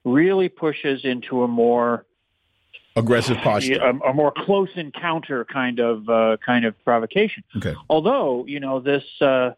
really 0.04 0.48
pushes 0.48 1.04
into 1.04 1.42
a 1.42 1.48
more 1.48 2.06
aggressive 2.96 3.36
posture, 3.38 3.80
a, 3.80 4.10
a 4.10 4.14
more 4.14 4.32
close 4.34 4.70
encounter 4.76 5.44
kind 5.44 5.80
of 5.80 6.08
uh, 6.08 6.36
kind 6.44 6.64
of 6.64 6.74
provocation. 6.84 7.42
Okay. 7.56 7.74
Although 7.88 8.44
you 8.46 8.60
know 8.60 8.80
this 8.80 9.04
uh, 9.20 9.24
uh, 9.24 9.52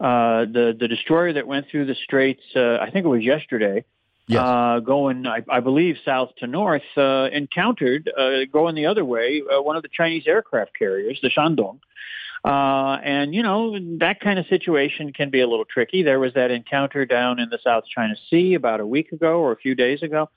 the 0.00 0.76
the 0.78 0.88
destroyer 0.88 1.32
that 1.32 1.46
went 1.46 1.66
through 1.70 1.86
the 1.86 1.96
straits, 2.04 2.42
uh, 2.56 2.78
I 2.78 2.90
think 2.90 3.04
it 3.04 3.08
was 3.08 3.22
yesterday. 3.22 3.84
Yes. 4.28 4.42
Uh, 4.42 4.80
going, 4.80 5.26
I, 5.26 5.42
I 5.48 5.60
believe, 5.60 5.96
south 6.04 6.30
to 6.38 6.46
north, 6.46 6.82
uh, 6.98 7.28
encountered 7.32 8.12
uh, 8.16 8.44
going 8.52 8.74
the 8.74 8.84
other 8.84 9.02
way 9.04 9.40
uh, 9.42 9.62
one 9.62 9.76
of 9.76 9.82
the 9.82 9.88
Chinese 9.88 10.24
aircraft 10.26 10.72
carriers, 10.78 11.18
the 11.22 11.30
Shandong. 11.30 11.80
Uh, 12.44 13.00
and 13.02 13.34
you 13.34 13.42
know 13.42 13.76
that 13.98 14.20
kind 14.20 14.38
of 14.38 14.46
situation 14.46 15.12
can 15.12 15.30
be 15.30 15.40
a 15.40 15.48
little 15.48 15.64
tricky. 15.64 16.02
There 16.02 16.20
was 16.20 16.34
that 16.34 16.50
encounter 16.50 17.04
down 17.04 17.40
in 17.40 17.48
the 17.48 17.58
South 17.64 17.84
China 17.92 18.14
Sea 18.30 18.54
about 18.54 18.80
a 18.80 18.86
week 18.86 19.12
ago 19.12 19.40
or 19.40 19.52
a 19.52 19.56
few 19.56 19.74
days 19.74 20.02
ago. 20.02 20.30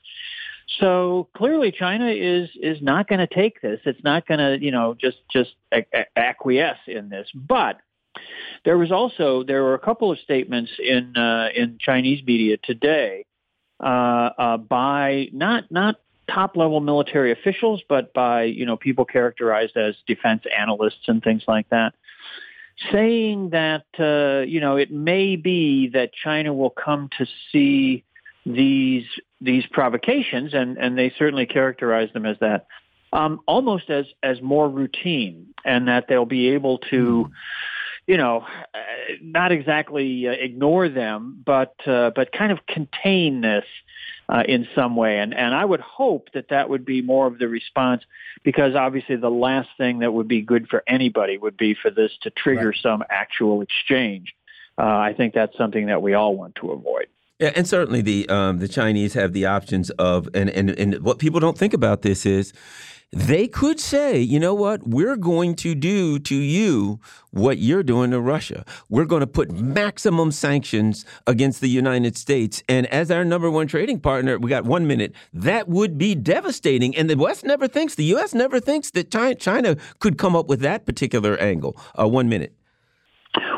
So 0.80 1.28
clearly, 1.36 1.70
China 1.70 2.08
is 2.08 2.48
is 2.60 2.80
not 2.80 3.08
going 3.08 3.20
to 3.20 3.32
take 3.32 3.60
this. 3.60 3.80
It's 3.84 4.02
not 4.02 4.26
going 4.26 4.40
to 4.40 4.64
you 4.64 4.72
know 4.72 4.96
just 4.98 5.18
just 5.30 5.54
acquiesce 6.16 6.78
in 6.86 7.08
this. 7.08 7.28
But 7.34 7.76
there 8.64 8.78
was 8.78 8.90
also 8.90 9.44
there 9.44 9.62
were 9.62 9.74
a 9.74 9.78
couple 9.78 10.10
of 10.10 10.18
statements 10.18 10.72
in 10.78 11.16
uh, 11.16 11.48
in 11.54 11.78
Chinese 11.78 12.24
media 12.26 12.56
today 12.64 13.26
by 13.82 15.28
not 15.32 15.70
not 15.70 15.96
top 16.32 16.56
level 16.56 16.80
military 16.80 17.32
officials, 17.32 17.82
but 17.88 18.12
by 18.12 18.44
you 18.44 18.66
know 18.66 18.76
people 18.76 19.04
characterized 19.04 19.76
as 19.76 19.94
defense 20.06 20.42
analysts 20.56 21.08
and 21.08 21.22
things 21.22 21.42
like 21.46 21.68
that, 21.70 21.94
saying 22.90 23.50
that 23.50 23.84
uh, 23.98 24.44
you 24.46 24.60
know 24.60 24.76
it 24.76 24.90
may 24.90 25.36
be 25.36 25.88
that 25.88 26.12
China 26.12 26.52
will 26.54 26.70
come 26.70 27.10
to 27.18 27.26
see 27.50 28.04
these 28.46 29.06
these 29.40 29.64
provocations, 29.70 30.54
and 30.54 30.78
and 30.78 30.96
they 30.96 31.12
certainly 31.18 31.46
characterize 31.46 32.12
them 32.12 32.26
as 32.26 32.38
that, 32.40 32.66
um, 33.12 33.40
almost 33.46 33.90
as 33.90 34.06
as 34.22 34.40
more 34.40 34.68
routine, 34.68 35.54
and 35.64 35.88
that 35.88 36.06
they'll 36.08 36.24
be 36.24 36.50
able 36.50 36.78
to. 36.78 37.26
Mm 37.28 37.32
you 38.06 38.16
know, 38.16 38.44
uh, 38.74 38.78
not 39.20 39.52
exactly 39.52 40.28
uh, 40.28 40.32
ignore 40.32 40.88
them, 40.88 41.42
but 41.44 41.74
uh, 41.86 42.10
but 42.14 42.32
kind 42.32 42.52
of 42.52 42.66
contain 42.66 43.40
this 43.40 43.64
uh, 44.28 44.42
in 44.46 44.66
some 44.74 44.96
way. 44.96 45.18
And 45.18 45.32
and 45.34 45.54
I 45.54 45.64
would 45.64 45.80
hope 45.80 46.30
that 46.34 46.48
that 46.48 46.68
would 46.68 46.84
be 46.84 47.00
more 47.02 47.26
of 47.26 47.38
the 47.38 47.48
response, 47.48 48.02
because 48.42 48.74
obviously 48.74 49.16
the 49.16 49.30
last 49.30 49.68
thing 49.78 50.00
that 50.00 50.12
would 50.12 50.28
be 50.28 50.42
good 50.42 50.68
for 50.68 50.82
anybody 50.86 51.38
would 51.38 51.56
be 51.56 51.74
for 51.74 51.90
this 51.90 52.12
to 52.22 52.30
trigger 52.30 52.68
right. 52.68 52.78
some 52.82 53.04
actual 53.08 53.62
exchange. 53.62 54.34
Uh, 54.78 54.82
I 54.82 55.14
think 55.16 55.34
that's 55.34 55.56
something 55.56 55.86
that 55.86 56.02
we 56.02 56.14
all 56.14 56.36
want 56.36 56.54
to 56.56 56.72
avoid. 56.72 57.06
And 57.42 57.66
certainly 57.66 58.02
the 58.02 58.28
um, 58.28 58.58
the 58.58 58.68
Chinese 58.68 59.14
have 59.14 59.32
the 59.32 59.46
options 59.46 59.90
of, 59.90 60.28
and, 60.32 60.48
and 60.50 60.70
and 60.70 61.02
what 61.02 61.18
people 61.18 61.40
don't 61.40 61.58
think 61.58 61.74
about 61.74 62.02
this 62.02 62.24
is 62.24 62.52
they 63.12 63.46
could 63.46 63.78
say, 63.78 64.18
you 64.18 64.40
know 64.40 64.54
what, 64.54 64.88
we're 64.88 65.16
going 65.16 65.54
to 65.56 65.74
do 65.74 66.18
to 66.20 66.34
you 66.34 66.98
what 67.30 67.58
you're 67.58 67.82
doing 67.82 68.10
to 68.12 68.20
Russia. 68.20 68.64
We're 68.88 69.04
going 69.04 69.20
to 69.20 69.26
put 69.26 69.50
maximum 69.50 70.32
sanctions 70.32 71.04
against 71.26 71.60
the 71.60 71.68
United 71.68 72.16
States. 72.16 72.62
And 72.70 72.86
as 72.86 73.10
our 73.10 73.22
number 73.22 73.50
one 73.50 73.66
trading 73.66 74.00
partner, 74.00 74.38
we 74.38 74.48
got 74.48 74.64
one 74.64 74.86
minute, 74.86 75.12
that 75.34 75.68
would 75.68 75.98
be 75.98 76.14
devastating. 76.14 76.96
And 76.96 77.10
the 77.10 77.16
West 77.16 77.44
never 77.44 77.68
thinks, 77.68 77.96
the 77.96 78.04
U.S. 78.04 78.32
never 78.32 78.60
thinks 78.60 78.90
that 78.92 79.10
China 79.10 79.76
could 79.98 80.16
come 80.16 80.34
up 80.34 80.46
with 80.46 80.60
that 80.60 80.86
particular 80.86 81.36
angle. 81.36 81.76
Uh, 81.98 82.08
one 82.08 82.30
minute. 82.30 82.54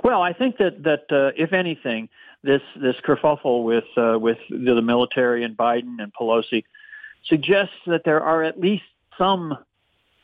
Well, 0.03 0.23
I 0.23 0.33
think 0.33 0.59
that, 0.59 0.83
that 0.85 1.05
uh, 1.11 1.33
if 1.37 1.53
anything, 1.53 2.09
this, 2.43 2.63
this 2.77 2.97
kerfuffle 3.07 3.65
with, 3.65 3.85
uh, 3.97 4.19
with 4.19 4.39
the 4.51 4.83
military 4.83 5.45
and 5.45 5.57
Biden 5.57 5.97
and 5.99 6.13
Pelosi 6.13 6.65
suggests 7.27 7.75
that 7.87 8.03
there 8.05 8.21
are 8.21 8.43
at 8.43 8.61
least 8.61 8.85
some, 9.17 9.57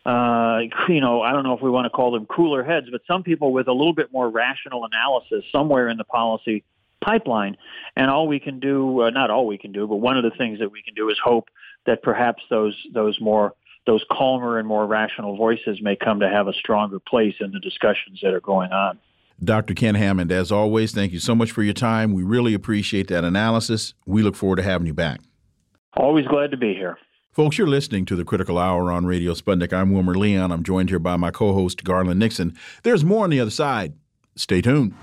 uh, 0.04 0.60
you 0.88 1.00
know, 1.00 1.22
I 1.22 1.32
don't 1.32 1.44
know 1.44 1.54
if 1.54 1.62
we 1.62 1.70
want 1.70 1.86
to 1.86 1.90
call 1.90 2.10
them 2.12 2.26
cooler 2.26 2.62
heads, 2.62 2.88
but 2.90 3.02
some 3.06 3.22
people 3.22 3.52
with 3.52 3.68
a 3.68 3.72
little 3.72 3.94
bit 3.94 4.12
more 4.12 4.28
rational 4.28 4.84
analysis 4.84 5.44
somewhere 5.50 5.88
in 5.88 5.96
the 5.96 6.04
policy 6.04 6.64
pipeline. 7.00 7.56
And 7.96 8.10
all 8.10 8.26
we 8.26 8.40
can 8.40 8.60
do, 8.60 9.02
uh, 9.02 9.10
not 9.10 9.30
all 9.30 9.46
we 9.46 9.58
can 9.58 9.72
do, 9.72 9.86
but 9.86 9.96
one 9.96 10.16
of 10.16 10.24
the 10.24 10.30
things 10.30 10.58
that 10.58 10.70
we 10.70 10.82
can 10.82 10.94
do 10.94 11.08
is 11.10 11.18
hope 11.22 11.48
that 11.86 12.02
perhaps 12.02 12.42
those 12.50 12.76
those 12.92 13.18
more 13.20 13.54
those 13.86 14.04
calmer 14.12 14.58
and 14.58 14.68
more 14.68 14.86
rational 14.86 15.36
voices 15.36 15.80
may 15.80 15.96
come 15.96 16.20
to 16.20 16.28
have 16.28 16.46
a 16.46 16.52
stronger 16.52 17.00
place 17.00 17.34
in 17.40 17.50
the 17.50 17.60
discussions 17.60 18.20
that 18.22 18.34
are 18.34 18.40
going 18.40 18.72
on. 18.72 18.98
Dr. 19.42 19.74
Ken 19.74 19.94
Hammond, 19.94 20.30
as 20.30 20.52
always, 20.52 20.92
thank 20.92 21.12
you 21.12 21.18
so 21.18 21.34
much 21.34 21.50
for 21.50 21.62
your 21.62 21.74
time. 21.74 22.12
We 22.12 22.22
really 22.22 22.52
appreciate 22.52 23.08
that 23.08 23.24
analysis. 23.24 23.94
We 24.04 24.22
look 24.22 24.36
forward 24.36 24.56
to 24.56 24.62
having 24.62 24.86
you 24.86 24.94
back. 24.94 25.20
Always 25.96 26.26
glad 26.26 26.50
to 26.50 26.56
be 26.56 26.74
here. 26.74 26.98
Folks, 27.32 27.56
you're 27.56 27.66
listening 27.66 28.04
to 28.06 28.16
the 28.16 28.24
Critical 28.24 28.58
Hour 28.58 28.92
on 28.92 29.06
Radio 29.06 29.32
Sputnik. 29.34 29.72
I'm 29.72 29.92
Wilmer 29.92 30.14
Leon. 30.14 30.52
I'm 30.52 30.62
joined 30.62 30.90
here 30.90 30.98
by 30.98 31.16
my 31.16 31.30
co 31.30 31.52
host, 31.52 31.84
Garland 31.84 32.18
Nixon. 32.18 32.56
There's 32.82 33.04
more 33.04 33.24
on 33.24 33.30
the 33.30 33.40
other 33.40 33.50
side. 33.50 33.94
Stay 34.36 34.60
tuned. 34.60 34.94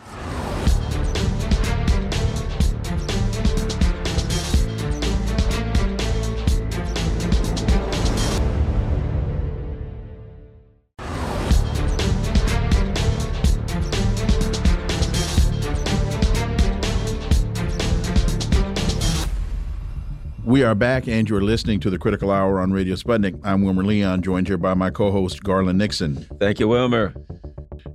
We 20.57 20.63
are 20.63 20.73
back, 20.73 21.07
and 21.07 21.29
you're 21.29 21.43
listening 21.43 21.79
to 21.81 21.91
the 21.91 21.99
Critical 21.99 22.31
Hour 22.31 22.59
on 22.59 22.71
Radio 22.71 22.95
Sputnik. 22.95 23.39
I'm 23.43 23.61
Wilmer 23.61 23.83
Leon, 23.83 24.23
joined 24.23 24.47
here 24.47 24.57
by 24.57 24.73
my 24.73 24.89
co 24.89 25.11
host, 25.11 25.43
Garland 25.43 25.77
Nixon. 25.77 26.15
Thank 26.39 26.59
you, 26.59 26.67
Wilmer. 26.67 27.13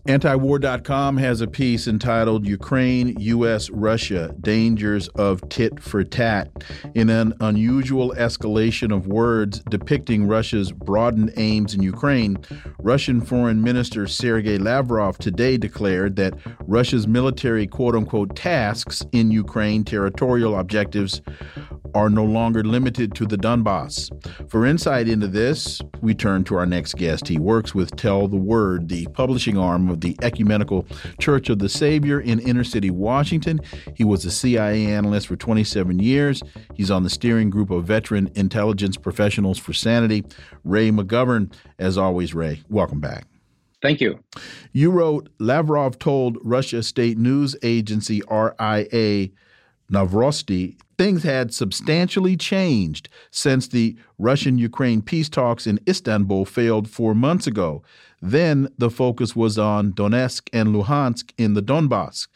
Antiwar.com 0.09 1.17
has 1.17 1.41
a 1.41 1.47
piece 1.47 1.87
entitled 1.87 2.45
Ukraine, 2.45 3.17
U.S., 3.21 3.71
Russia 3.71 4.35
Dangers 4.41 5.07
of 5.09 5.49
Tit 5.49 5.81
for 5.81 6.03
Tat 6.03 6.51
in 6.95 7.09
an 7.09 7.35
unusual 7.41 8.13
escalation 8.17 8.93
of 8.93 9.07
words 9.07 9.61
depicting 9.71 10.27
Russia's 10.27 10.73
broadened 10.73 11.33
aims 11.37 11.75
in 11.75 11.83
Ukraine. 11.83 12.37
Russian 12.81 13.21
Foreign 13.21 13.63
Minister 13.63 14.09
Sergei 14.09 14.59
Lavrov 14.59 15.19
today 15.19 15.57
declared 15.57 16.17
that 16.17 16.35
Russia's 16.67 17.07
military 17.07 17.69
quote 17.69 17.95
unquote 17.95 18.35
tasks 18.35 19.05
in 19.13 19.31
Ukraine, 19.31 19.85
territorial 19.85 20.59
objectives, 20.59 21.23
are 21.95 22.09
no 22.09 22.25
longer 22.25 22.63
limited 22.63 23.15
to 23.15 23.27
the 23.27 23.37
Donbass. 23.37 24.11
For 24.51 24.67
insight 24.67 25.09
into 25.09 25.29
this, 25.29 25.81
we 26.01 26.15
turn 26.15 26.45
to 26.45 26.57
our 26.57 26.67
next 26.67 26.97
guest. 26.97 27.29
He 27.29 27.39
works 27.39 27.75
with 27.75 27.97
Tell 27.97 28.29
the 28.29 28.37
Word, 28.37 28.89
the 28.89 29.07
publishing 29.09 29.59
arm 29.59 29.89
of 29.89 30.01
the 30.01 30.17
Ecumenical 30.23 30.87
Church 31.19 31.49
of 31.49 31.59
the 31.59 31.69
Savior 31.69 32.21
in 32.21 32.39
inner 32.41 32.65
city 32.65 32.91
Washington. 32.91 33.61
He 33.95 34.05
was 34.05 34.25
a 34.25 34.31
CIA 34.31 34.87
analyst 34.87 35.27
for 35.27 35.37
27 35.37 35.99
years. 35.99 36.43
He's 36.75 36.91
on 36.91 37.03
the 37.03 37.11
steering 37.11 37.51
group 37.51 37.71
of 37.71 37.85
veteran 37.85 38.31
intelligence 38.35 38.97
professionals 38.97 39.59
for 39.59 39.73
sanity. 39.73 40.25
Ray 40.65 40.91
McGovern, 40.91 41.53
as 41.79 41.99
always, 41.99 42.35
Ray, 42.35 42.63
welcome 42.69 43.01
back. 43.01 43.27
Thank 43.83 44.01
you. 44.01 44.21
You 44.73 44.93
wrote 44.93 45.29
Lavrov 45.41 45.99
told 45.99 46.39
Russia 46.43 46.85
state 46.85 47.19
news 47.19 47.57
agency 47.63 48.23
RIA 48.31 49.31
Novosti 49.93 50.77
things 50.99 51.23
had 51.25 51.53
substantially 51.53 52.37
changed 52.37 53.09
since 53.31 53.67
the 53.67 53.97
Russian 54.19 54.57
Ukraine 54.57 55.03
peace 55.03 55.29
talks 55.29 55.67
in 55.67 55.81
Istanbul 55.89 56.45
failed 56.45 56.89
four 56.89 57.15
months 57.15 57.47
ago. 57.47 57.83
Then 58.21 58.69
the 58.79 58.91
focus 58.91 59.35
was 59.35 59.59
on 59.59 59.93
Donetsk 59.93 60.49
and 60.53 60.75
Luhansk 60.75 61.33
in 61.37 61.55
the 61.55 61.63
Donbass. 61.63 62.29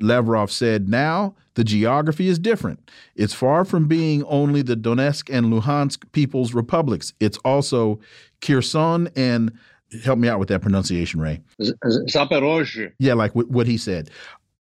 Lavrov 0.00 0.50
said 0.50 0.88
now 0.88 1.34
the 1.54 1.64
geography 1.64 2.28
is 2.28 2.38
different. 2.38 2.90
It's 3.14 3.34
far 3.34 3.64
from 3.64 3.86
being 3.86 4.24
only 4.24 4.62
the 4.62 4.76
Donetsk 4.76 5.32
and 5.32 5.52
Luhansk 5.52 6.10
People's 6.12 6.54
Republics. 6.54 7.12
It's 7.20 7.38
also 7.38 8.00
Kherson 8.40 9.08
and 9.16 9.52
help 10.04 10.18
me 10.18 10.28
out 10.28 10.38
with 10.38 10.48
that 10.48 10.60
pronunciation, 10.60 11.20
Ray. 11.20 11.40
Zaporozhye. 11.60 12.92
Yeah, 12.98 13.14
like 13.14 13.32
what 13.32 13.66
he 13.66 13.78
said. 13.78 14.10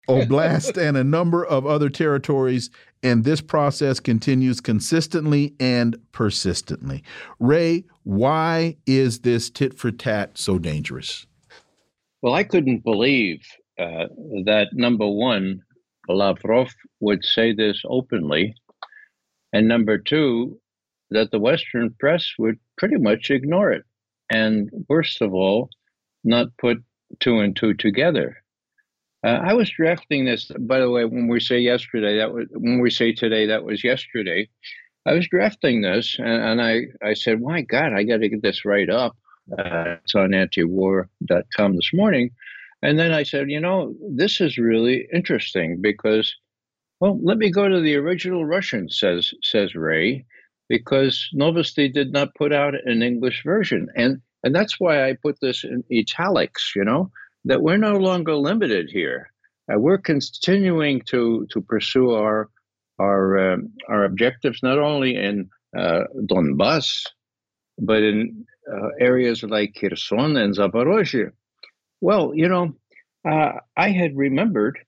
Oblast 0.08 0.76
and 0.88 0.96
a 0.96 1.04
number 1.04 1.44
of 1.44 1.66
other 1.66 1.88
territories, 1.88 2.70
and 3.02 3.24
this 3.24 3.40
process 3.40 4.00
continues 4.00 4.60
consistently 4.60 5.54
and 5.60 5.96
persistently. 6.12 7.02
Ray, 7.38 7.84
why 8.04 8.76
is 8.86 9.20
this 9.20 9.50
tit 9.50 9.78
for 9.78 9.90
tat 9.90 10.38
so 10.38 10.58
dangerous? 10.58 11.26
Well, 12.22 12.34
I 12.34 12.44
couldn't 12.44 12.84
believe 12.84 13.42
uh, 13.78 14.06
that 14.44 14.68
number 14.72 15.06
one, 15.06 15.62
Lavrov 16.08 16.72
would 17.00 17.24
say 17.24 17.52
this 17.52 17.82
openly, 17.84 18.54
and 19.52 19.68
number 19.68 19.98
two, 19.98 20.58
that 21.10 21.30
the 21.30 21.38
Western 21.38 21.94
press 21.98 22.32
would 22.38 22.58
pretty 22.78 22.96
much 22.96 23.30
ignore 23.30 23.70
it, 23.70 23.84
and 24.30 24.70
worst 24.88 25.20
of 25.20 25.34
all, 25.34 25.68
not 26.24 26.48
put 26.58 26.78
two 27.20 27.38
and 27.38 27.54
two 27.54 27.74
together. 27.74 28.42
Uh, 29.24 29.40
I 29.42 29.54
was 29.54 29.70
drafting 29.70 30.24
this, 30.24 30.50
by 30.60 30.78
the 30.78 30.90
way. 30.90 31.04
When 31.04 31.28
we 31.28 31.40
say 31.40 31.58
yesterday, 31.58 32.18
that 32.18 32.32
was 32.32 32.46
when 32.52 32.80
we 32.80 32.90
say 32.90 33.12
today, 33.12 33.46
that 33.46 33.64
was 33.64 33.82
yesterday. 33.82 34.48
I 35.06 35.12
was 35.12 35.28
drafting 35.28 35.82
this, 35.82 36.16
and, 36.18 36.28
and 36.28 36.62
I, 36.62 36.82
I 37.02 37.14
said, 37.14 37.40
"My 37.40 37.62
God, 37.62 37.92
I 37.92 38.02
got 38.02 38.18
to 38.18 38.28
get 38.28 38.42
this 38.42 38.64
right 38.64 38.88
up." 38.90 39.16
Uh, 39.58 39.96
it's 40.04 40.14
on 40.14 40.30
antiwar.com 40.30 41.76
this 41.76 41.90
morning, 41.94 42.30
and 42.82 42.98
then 42.98 43.12
I 43.12 43.22
said, 43.22 43.50
"You 43.50 43.60
know, 43.60 43.94
this 44.14 44.40
is 44.40 44.58
really 44.58 45.08
interesting 45.12 45.80
because, 45.80 46.34
well, 47.00 47.18
let 47.22 47.38
me 47.38 47.50
go 47.50 47.68
to 47.68 47.80
the 47.80 47.96
original 47.96 48.44
Russian," 48.44 48.88
says 48.90 49.32
says 49.42 49.74
Ray, 49.74 50.26
because 50.68 51.28
Novosti 51.34 51.92
did 51.92 52.12
not 52.12 52.34
put 52.34 52.52
out 52.52 52.74
an 52.84 53.02
English 53.02 53.42
version, 53.44 53.88
and 53.96 54.20
and 54.44 54.54
that's 54.54 54.78
why 54.78 55.08
I 55.08 55.14
put 55.14 55.38
this 55.40 55.64
in 55.64 55.82
italics. 55.90 56.72
You 56.76 56.84
know 56.84 57.10
that 57.46 57.62
we're 57.62 57.76
no 57.76 57.96
longer 57.96 58.34
limited 58.34 58.90
here. 58.90 59.30
Uh, 59.72 59.78
we're 59.78 59.98
continuing 59.98 61.00
to 61.06 61.46
to 61.50 61.60
pursue 61.60 62.10
our 62.10 62.50
our 62.98 63.52
um, 63.52 63.72
our 63.88 64.04
objectives 64.04 64.62
not 64.62 64.78
only 64.78 65.16
in 65.16 65.48
uh, 65.76 66.04
Donbass, 66.30 67.04
but 67.78 68.02
in 68.02 68.44
uh, 68.70 68.88
areas 69.00 69.42
like 69.42 69.76
Kherson 69.80 70.36
and 70.36 70.54
Zaporozhye. 70.54 71.30
Well, 72.00 72.32
you 72.34 72.48
know, 72.48 72.74
uh, 73.28 73.52
I 73.76 73.90
had 73.90 74.16
remembered 74.16 74.78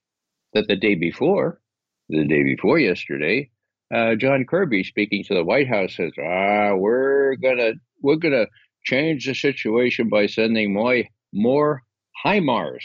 that 0.52 0.68
the 0.68 0.76
day 0.76 0.94
before, 0.94 1.60
the 2.08 2.26
day 2.26 2.42
before 2.42 2.78
yesterday, 2.78 3.50
uh, 3.94 4.14
John 4.16 4.44
Kirby 4.44 4.84
speaking 4.84 5.24
to 5.24 5.34
the 5.34 5.44
White 5.44 5.68
House 5.68 5.96
says, 5.96 6.12
"Ah, 6.18 6.74
we're 6.74 7.36
gonna 7.36 7.72
we're 8.02 8.16
gonna 8.16 8.46
change 8.84 9.26
the 9.26 9.34
situation 9.34 10.08
by 10.08 10.26
sending 10.26 10.72
more 10.72 11.04
more 11.32 11.82
HIMARS. 12.24 12.84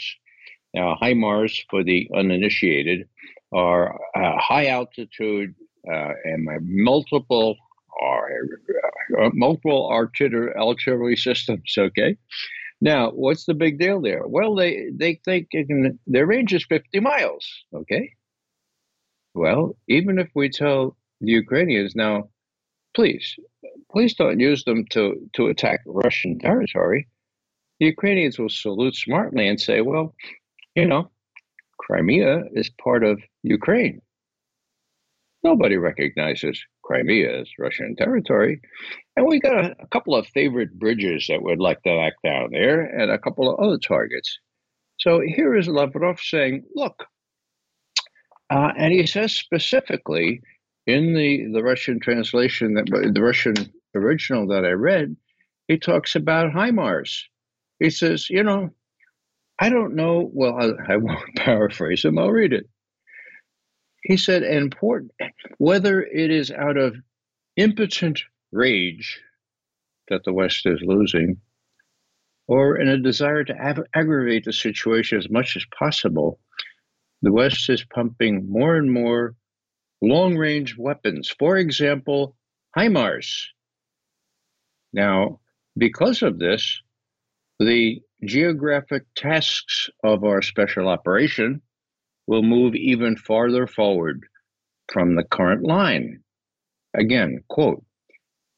Now, 0.74 0.96
HIMARS, 1.00 1.64
for 1.70 1.84
the 1.84 2.08
uninitiated, 2.14 3.08
are 3.52 3.94
uh, 4.16 4.38
high 4.38 4.66
altitude 4.66 5.54
uh, 5.90 6.12
and 6.24 6.48
multiple 6.62 7.56
uh, 8.02 9.30
multiple 9.32 9.88
artillery, 9.90 10.52
artillery 10.56 11.16
systems. 11.16 11.74
Okay. 11.76 12.16
Now, 12.80 13.10
what's 13.10 13.46
the 13.46 13.54
big 13.54 13.78
deal 13.78 14.00
there? 14.00 14.26
Well, 14.26 14.54
they 14.54 14.90
they 14.92 15.20
think 15.24 15.50
can, 15.50 15.98
their 16.06 16.26
range 16.26 16.52
is 16.52 16.64
50 16.64 17.00
miles. 17.00 17.46
Okay. 17.72 18.10
Well, 19.34 19.76
even 19.88 20.18
if 20.18 20.28
we 20.34 20.48
tell 20.48 20.96
the 21.20 21.32
Ukrainians 21.32 21.94
now, 21.94 22.30
please, 22.94 23.36
please 23.90 24.14
don't 24.14 24.40
use 24.40 24.64
them 24.64 24.84
to 24.90 25.14
to 25.34 25.46
attack 25.46 25.80
Russian 25.86 26.38
territory 26.38 27.08
the 27.84 27.90
Ukrainians 27.90 28.38
will 28.38 28.48
salute 28.48 28.96
smartly 28.96 29.46
and 29.46 29.60
say, 29.60 29.82
well, 29.82 30.14
you 30.74 30.86
know, 30.86 31.10
Crimea 31.76 32.44
is 32.54 32.70
part 32.82 33.04
of 33.04 33.20
Ukraine. 33.42 34.00
Nobody 35.42 35.76
recognizes 35.76 36.58
Crimea 36.82 37.42
as 37.42 37.50
Russian 37.58 37.94
territory. 37.94 38.62
And 39.16 39.26
we 39.26 39.38
got 39.38 39.62
a, 39.62 39.76
a, 39.80 39.86
couple 39.88 40.14
of 40.16 40.26
favorite 40.28 40.78
bridges 40.78 41.26
that 41.28 41.42
we'd 41.42 41.58
like 41.58 41.82
to 41.82 41.94
knock 41.94 42.14
down 42.24 42.52
there 42.52 42.80
and 42.80 43.10
a 43.10 43.18
couple 43.18 43.50
of 43.50 43.60
other 43.60 43.76
targets. 43.76 44.38
So 44.98 45.20
here 45.20 45.54
is 45.54 45.68
Lavrov 45.68 46.20
saying, 46.20 46.64
look, 46.74 47.04
uh, 48.48 48.72
and 48.78 48.94
he 48.94 49.06
says 49.06 49.32
specifically 49.32 50.40
in 50.86 51.12
the, 51.12 51.48
the 51.52 51.62
Russian 51.62 52.00
translation, 52.00 52.72
that 52.74 52.86
the 52.86 53.22
Russian 53.22 53.56
original 53.94 54.46
that 54.46 54.64
I 54.64 54.70
read, 54.70 55.14
he 55.68 55.76
talks 55.76 56.16
about 56.16 56.54
HIMARS. 56.54 57.24
He 57.80 57.90
says, 57.90 58.28
You 58.30 58.42
know, 58.42 58.70
I 59.58 59.68
don't 59.68 59.94
know. 59.94 60.30
Well, 60.32 60.56
I, 60.58 60.92
I 60.92 60.96
won't 60.96 61.36
paraphrase 61.36 62.04
him, 62.04 62.18
I'll 62.18 62.30
read 62.30 62.52
it. 62.52 62.68
He 64.02 64.18
said, 64.18 64.42
important, 64.42 65.12
whether 65.56 66.02
it 66.02 66.30
is 66.30 66.50
out 66.50 66.76
of 66.76 66.94
impotent 67.56 68.22
rage 68.52 69.20
that 70.08 70.24
the 70.24 70.32
West 70.32 70.66
is 70.66 70.80
losing, 70.84 71.38
or 72.46 72.76
in 72.76 72.88
a 72.88 72.98
desire 72.98 73.44
to 73.44 73.56
ag- 73.56 73.88
aggravate 73.94 74.44
the 74.44 74.52
situation 74.52 75.16
as 75.16 75.30
much 75.30 75.56
as 75.56 75.64
possible, 75.76 76.38
the 77.22 77.32
West 77.32 77.70
is 77.70 77.82
pumping 77.84 78.46
more 78.50 78.76
and 78.76 78.92
more 78.92 79.34
long 80.02 80.36
range 80.36 80.76
weapons. 80.76 81.34
For 81.38 81.56
example, 81.56 82.36
HIMARS. 82.76 83.46
Now, 84.92 85.40
because 85.78 86.22
of 86.22 86.38
this, 86.38 86.82
the 87.58 88.00
geographic 88.24 89.04
tasks 89.16 89.88
of 90.02 90.24
our 90.24 90.42
special 90.42 90.88
operation 90.88 91.60
will 92.26 92.42
move 92.42 92.74
even 92.74 93.16
farther 93.16 93.66
forward 93.66 94.24
from 94.92 95.14
the 95.14 95.24
current 95.24 95.62
line. 95.62 96.20
Again, 96.94 97.42
quote, 97.48 97.84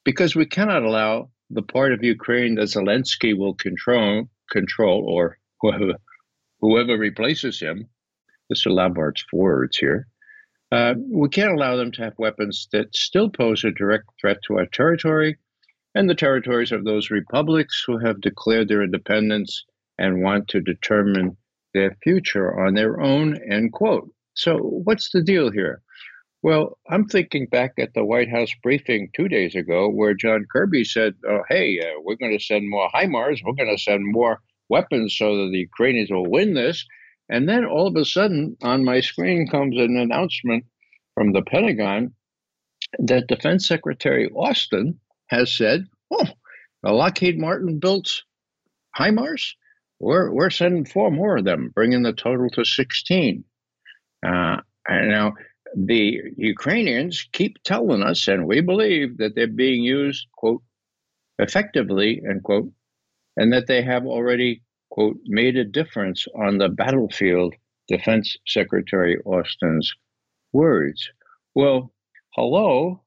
because 0.05 0.37
we 0.37 0.47
cannot 0.47 0.83
allow 0.83 1.31
the 1.51 1.63
part 1.63 1.93
of 1.93 2.03
Ukraine 2.03 2.55
that 2.57 2.69
Zelensky 2.69 3.37
will 3.37 3.55
control, 3.55 4.29
control 4.51 5.05
or 5.09 5.39
whoever, 5.61 5.95
whoever 6.61 6.97
replaces 6.97 7.61
him, 7.61 7.89
Mr. 8.53 8.71
Lavrov's 8.71 9.25
words 9.33 9.77
here, 9.77 10.07
uh, 10.73 10.95
we 11.11 11.29
can't 11.29 11.53
allow 11.53 11.77
them 11.77 11.93
to 11.93 12.03
have 12.03 12.19
weapons 12.19 12.69
that 12.73 12.95
still 12.95 13.31
pose 13.31 13.65
a 13.65 13.71
direct 13.71 14.07
threat 14.21 14.39
to 14.47 14.59
our 14.59 14.67
territory 14.67 15.39
and 15.97 16.11
the 16.11 16.15
territories 16.15 16.73
of 16.73 16.85
those 16.85 17.11
republics 17.11 17.83
who 17.87 17.97
have 17.97 18.21
declared 18.21 18.69
their 18.69 18.83
independence 18.83 19.65
and 19.97 20.23
want 20.23 20.47
to 20.47 20.61
determine 20.61 21.35
their 21.73 21.97
future 22.03 22.61
on 22.61 22.75
their 22.75 23.01
own, 23.01 23.39
end 23.51 23.73
quote. 23.73 24.11
So, 24.35 24.59
what's 24.59 25.11
the 25.11 25.23
deal 25.23 25.51
here? 25.51 25.81
Well, 26.43 26.79
I'm 26.91 27.07
thinking 27.07 27.47
back 27.47 27.73
at 27.79 27.95
the 27.95 28.05
White 28.05 28.29
House 28.29 28.53
briefing 28.63 29.09
two 29.17 29.27
days 29.27 29.55
ago 29.55 29.89
where 29.89 30.13
John 30.13 30.45
Kirby 30.53 30.85
said, 30.85 31.15
oh, 31.27 31.41
hey, 31.49 31.81
uh, 31.81 31.99
we're 32.05 32.17
going 32.17 32.39
to 32.39 32.45
send 32.45 32.69
more 32.69 32.91
HIMARS, 32.95 33.41
we're 33.43 33.55
going 33.55 33.75
to 33.75 33.83
send 33.83 34.03
more 34.05 34.43
weapons 34.69 35.17
so 35.17 35.35
that 35.39 35.51
the 35.51 35.61
Ukrainians 35.61 36.11
will 36.11 36.31
win 36.31 36.53
this. 36.53 36.85
And 37.31 37.49
then 37.49 37.65
all 37.65 37.87
of 37.87 37.97
a 37.97 38.05
sudden, 38.05 38.55
on 38.63 38.85
my 38.85 39.01
screen 39.01 39.49
comes 39.49 39.77
an 39.79 39.97
announcement 39.97 40.67
from 41.15 41.33
the 41.33 41.43
Pentagon 41.43 42.13
that 42.99 43.29
Defense 43.29 43.67
Secretary 43.67 44.29
Austin 44.29 45.01
has 45.29 45.53
said, 45.53 45.87
"Oh, 46.11 46.27
Lockheed 46.83 47.39
Martin 47.39 47.79
built 47.79 48.23
HIMARS. 48.97 49.55
We're 50.01 50.31
we're 50.33 50.51
sending 50.51 50.85
four 50.85 51.11
more 51.11 51.39
of 51.39 51.45
them, 51.45 51.71
bringing 51.75 52.03
the 52.03 52.13
total 52.13 52.49
to 52.51 52.65
16." 52.65 53.45
Uh, 54.27 54.61
and 54.89 55.09
now 55.09 55.35
the 55.75 56.21
Ukrainians 56.37 57.29
keep 57.33 57.63
telling 57.63 58.03
us, 58.03 58.29
and 58.29 58.47
we 58.47 58.61
believe 58.61 59.19
that 59.19 59.35
they're 59.35 59.47
being 59.47 59.83
used, 59.83 60.27
quote, 60.33 60.63
effectively, 61.39 62.23
end 62.29 62.43
quote, 62.43 62.71
and 63.37 63.53
that 63.53 63.67
they 63.67 63.83
have 63.83 64.07
already, 64.07 64.63
quote, 64.91 65.19
made 65.27 65.57
a 65.57 65.65
difference 65.65 66.27
on 66.35 66.59
the 66.59 66.69
battlefield, 66.69 67.55
Defense 67.89 68.37
Secretary 68.47 69.19
Austin's 69.25 69.93
words. 70.53 71.11
Well, 71.55 71.93
hello, 72.35 73.03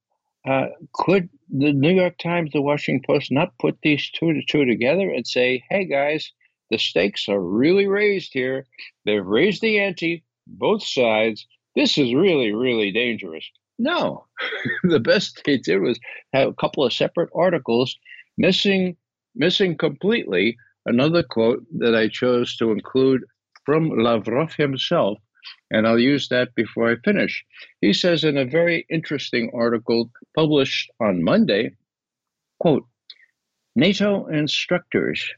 uh, 0.47 0.67
could 0.93 1.29
the 1.49 1.73
New 1.73 1.91
York 1.91 2.17
Times, 2.17 2.51
the 2.51 2.61
Washington 2.61 3.03
Post 3.05 3.31
not 3.31 3.57
put 3.59 3.77
these 3.81 4.09
two 4.11 4.33
to 4.33 4.41
two 4.43 4.65
together 4.65 5.09
and 5.09 5.27
say, 5.27 5.63
hey 5.69 5.85
guys, 5.85 6.31
the 6.69 6.77
stakes 6.77 7.27
are 7.27 7.41
really 7.41 7.87
raised 7.87 8.31
here. 8.33 8.65
They've 9.05 9.25
raised 9.25 9.61
the 9.61 9.79
ante, 9.79 10.23
both 10.47 10.83
sides. 10.83 11.45
This 11.75 11.97
is 11.97 12.13
really, 12.13 12.53
really 12.53 12.91
dangerous. 12.91 13.45
No, 13.77 14.25
the 14.83 14.99
best 14.99 15.41
they 15.45 15.57
did 15.57 15.79
was 15.79 15.99
have 16.33 16.49
a 16.49 16.53
couple 16.53 16.83
of 16.85 16.93
separate 16.93 17.29
articles 17.33 17.97
missing, 18.37 18.97
missing 19.35 19.77
completely 19.77 20.57
another 20.85 21.23
quote 21.23 21.63
that 21.77 21.95
I 21.95 22.07
chose 22.07 22.55
to 22.57 22.71
include 22.71 23.23
from 23.65 23.89
Lavrov 23.89 24.53
himself, 24.55 25.19
and 25.71 25.87
I'll 25.87 25.99
use 25.99 26.29
that 26.29 26.53
before 26.55 26.91
I 26.91 26.95
finish. 27.03 27.43
He 27.81 27.93
says 27.93 28.23
in 28.23 28.37
a 28.37 28.45
very 28.45 28.85
interesting 28.89 29.51
article 29.53 30.09
published 30.35 30.91
on 30.99 31.23
Monday, 31.23 31.71
quote, 32.59 32.85
NATO 33.75 34.25
instructors 34.27 35.31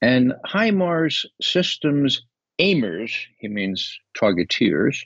and 0.00 0.32
HIMARS 0.46 1.26
systems 1.42 2.22
aimers, 2.60 3.12
he 3.38 3.48
means 3.48 3.98
targeteers, 4.18 5.04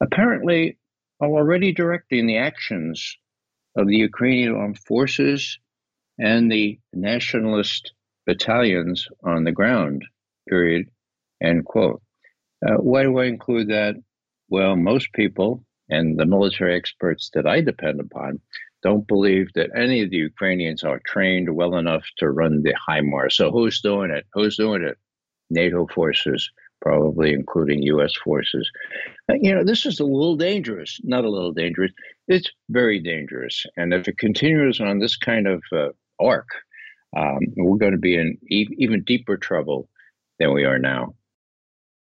apparently 0.00 0.78
are 1.20 1.28
already 1.28 1.72
directing 1.72 2.26
the 2.26 2.38
actions 2.38 3.16
of 3.76 3.86
the 3.86 3.96
Ukrainian 3.96 4.54
armed 4.54 4.78
forces 4.78 5.58
and 6.18 6.50
the 6.50 6.78
nationalist 6.92 7.92
battalions 8.26 9.06
on 9.24 9.44
the 9.44 9.52
ground, 9.52 10.04
period, 10.48 10.90
end 11.42 11.64
quote. 11.64 12.02
Uh, 12.66 12.76
why 12.76 13.02
do 13.02 13.18
I 13.18 13.26
include 13.26 13.68
that? 13.68 13.94
Well, 14.48 14.76
most 14.76 15.12
people 15.12 15.64
and 15.88 16.18
the 16.18 16.26
military 16.26 16.76
experts 16.76 17.30
that 17.34 17.46
I 17.46 17.60
depend 17.60 18.00
upon 18.00 18.40
don't 18.82 19.06
believe 19.06 19.52
that 19.54 19.70
any 19.76 20.02
of 20.02 20.10
the 20.10 20.16
Ukrainians 20.16 20.82
are 20.82 21.00
trained 21.04 21.54
well 21.54 21.76
enough 21.76 22.04
to 22.18 22.30
run 22.30 22.62
the 22.62 22.74
HIMARS. 22.88 23.32
So 23.32 23.50
who's 23.50 23.80
doing 23.80 24.10
it? 24.10 24.26
Who's 24.32 24.56
doing 24.56 24.82
it? 24.82 24.96
NATO 25.50 25.86
forces, 25.88 26.50
probably 26.80 27.32
including 27.32 27.82
U.S. 27.82 28.14
forces. 28.24 28.70
Uh, 29.30 29.34
you 29.40 29.54
know, 29.54 29.64
this 29.64 29.84
is 29.84 30.00
a 30.00 30.04
little 30.04 30.36
dangerous. 30.36 31.00
Not 31.02 31.24
a 31.24 31.30
little 31.30 31.52
dangerous. 31.52 31.92
It's 32.28 32.50
very 32.70 33.00
dangerous. 33.00 33.66
And 33.76 33.92
if 33.92 34.08
it 34.08 34.16
continues 34.16 34.80
on 34.80 34.98
this 34.98 35.16
kind 35.16 35.46
of 35.46 35.62
uh, 35.72 35.88
arc, 36.18 36.48
um, 37.16 37.40
we're 37.56 37.78
going 37.78 37.92
to 37.92 37.98
be 37.98 38.14
in 38.14 38.38
e 38.48 38.66
even 38.78 39.02
deeper 39.02 39.36
trouble 39.36 39.88
than 40.38 40.54
we 40.54 40.64
are 40.64 40.78
now. 40.78 41.14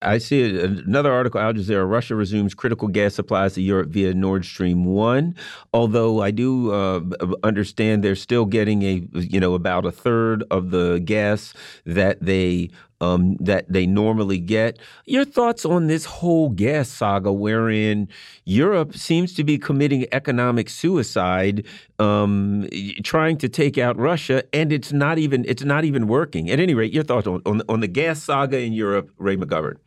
I 0.02 0.18
see 0.18 0.58
another 0.60 1.12
article, 1.12 1.40
Al 1.40 1.52
Jazeera, 1.52 1.88
Russia 1.88 2.14
resumes 2.14 2.54
critical 2.54 2.88
gas 2.88 3.14
supplies 3.14 3.54
to 3.54 3.62
Europe 3.62 3.90
via 3.90 4.14
Nord 4.14 4.44
Stream 4.44 4.84
1. 4.84 5.34
Although 5.72 6.22
I 6.22 6.30
do 6.30 6.72
uh, 6.72 7.00
understand 7.42 8.02
they're 8.02 8.14
still 8.14 8.44
getting 8.44 8.82
a, 8.82 9.06
you 9.14 9.40
know, 9.40 9.54
about 9.54 9.86
a 9.86 9.92
third 9.92 10.44
of 10.50 10.70
the 10.70 11.00
gas 11.04 11.54
that 11.86 12.20
they 12.20 12.70
um, 13.02 13.36
that 13.40 13.70
they 13.70 13.84
normally 13.84 14.38
get. 14.38 14.78
Your 15.06 15.24
thoughts 15.24 15.64
on 15.64 15.88
this 15.88 16.04
whole 16.04 16.50
gas 16.50 16.88
saga, 16.88 17.32
wherein 17.32 18.08
Europe 18.44 18.94
seems 18.94 19.34
to 19.34 19.44
be 19.44 19.58
committing 19.58 20.06
economic 20.12 20.70
suicide, 20.70 21.66
um, 21.98 22.68
trying 23.02 23.38
to 23.38 23.48
take 23.48 23.76
out 23.76 23.96
Russia, 23.98 24.44
and 24.52 24.72
it's 24.72 24.92
not 24.92 25.18
even 25.18 25.44
it's 25.48 25.64
not 25.64 25.84
even 25.84 26.06
working. 26.06 26.48
At 26.48 26.60
any 26.60 26.74
rate, 26.74 26.92
your 26.92 27.04
thoughts 27.04 27.26
on 27.26 27.42
on, 27.44 27.62
on 27.68 27.80
the 27.80 27.88
gas 27.88 28.22
saga 28.22 28.60
in 28.60 28.72
Europe, 28.72 29.10
Ray 29.18 29.36
McGovern. 29.36 29.78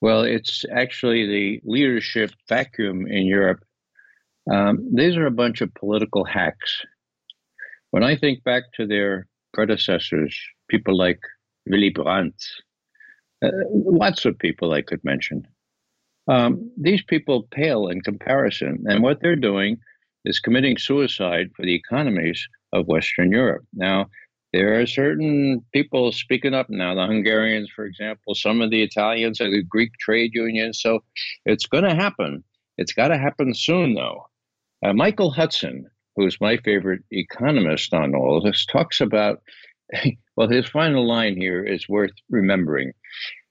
Well, 0.00 0.22
it's 0.22 0.64
actually 0.72 1.26
the 1.26 1.60
leadership 1.64 2.30
vacuum 2.48 3.06
in 3.06 3.26
Europe. 3.26 3.64
Um, 4.50 4.88
these 4.94 5.16
are 5.16 5.26
a 5.26 5.32
bunch 5.32 5.60
of 5.60 5.74
political 5.74 6.24
hacks. 6.24 6.82
When 7.90 8.04
I 8.04 8.16
think 8.16 8.44
back 8.44 8.64
to 8.74 8.86
their 8.86 9.26
predecessors, 9.52 10.38
people 10.68 10.96
like 10.96 11.20
Willy 11.66 11.90
Brandt, 11.90 12.34
uh, 13.42 13.50
lots 13.72 14.24
of 14.24 14.38
people 14.38 14.72
I 14.72 14.82
could 14.82 15.02
mention. 15.04 15.46
Um, 16.28 16.70
these 16.76 17.02
people 17.02 17.48
pale 17.50 17.88
in 17.88 18.00
comparison, 18.02 18.84
and 18.86 19.02
what 19.02 19.20
they're 19.20 19.36
doing 19.36 19.78
is 20.24 20.40
committing 20.40 20.76
suicide 20.76 21.50
for 21.56 21.64
the 21.64 21.74
economies 21.74 22.46
of 22.72 22.86
Western 22.86 23.32
Europe. 23.32 23.64
Now, 23.72 24.06
there 24.52 24.80
are 24.80 24.86
certain 24.86 25.64
people 25.72 26.10
speaking 26.12 26.54
up 26.54 26.70
now, 26.70 26.94
the 26.94 27.06
Hungarians, 27.06 27.68
for 27.74 27.84
example, 27.84 28.34
some 28.34 28.62
of 28.62 28.70
the 28.70 28.82
Italians, 28.82 29.38
the 29.38 29.62
Greek 29.68 29.92
trade 30.00 30.30
unions. 30.32 30.80
So 30.80 31.00
it's 31.44 31.66
going 31.66 31.84
to 31.84 31.94
happen. 31.94 32.42
It's 32.78 32.92
got 32.92 33.08
to 33.08 33.18
happen 33.18 33.52
soon, 33.54 33.94
though. 33.94 34.26
Uh, 34.82 34.94
Michael 34.94 35.30
Hudson, 35.30 35.86
who's 36.16 36.40
my 36.40 36.56
favorite 36.58 37.02
economist 37.10 37.92
on 37.92 38.14
all 38.14 38.40
this, 38.40 38.64
talks 38.64 39.00
about, 39.00 39.42
well, 40.36 40.48
his 40.48 40.68
final 40.68 41.06
line 41.06 41.36
here 41.36 41.62
is 41.62 41.88
worth 41.88 42.12
remembering. 42.30 42.92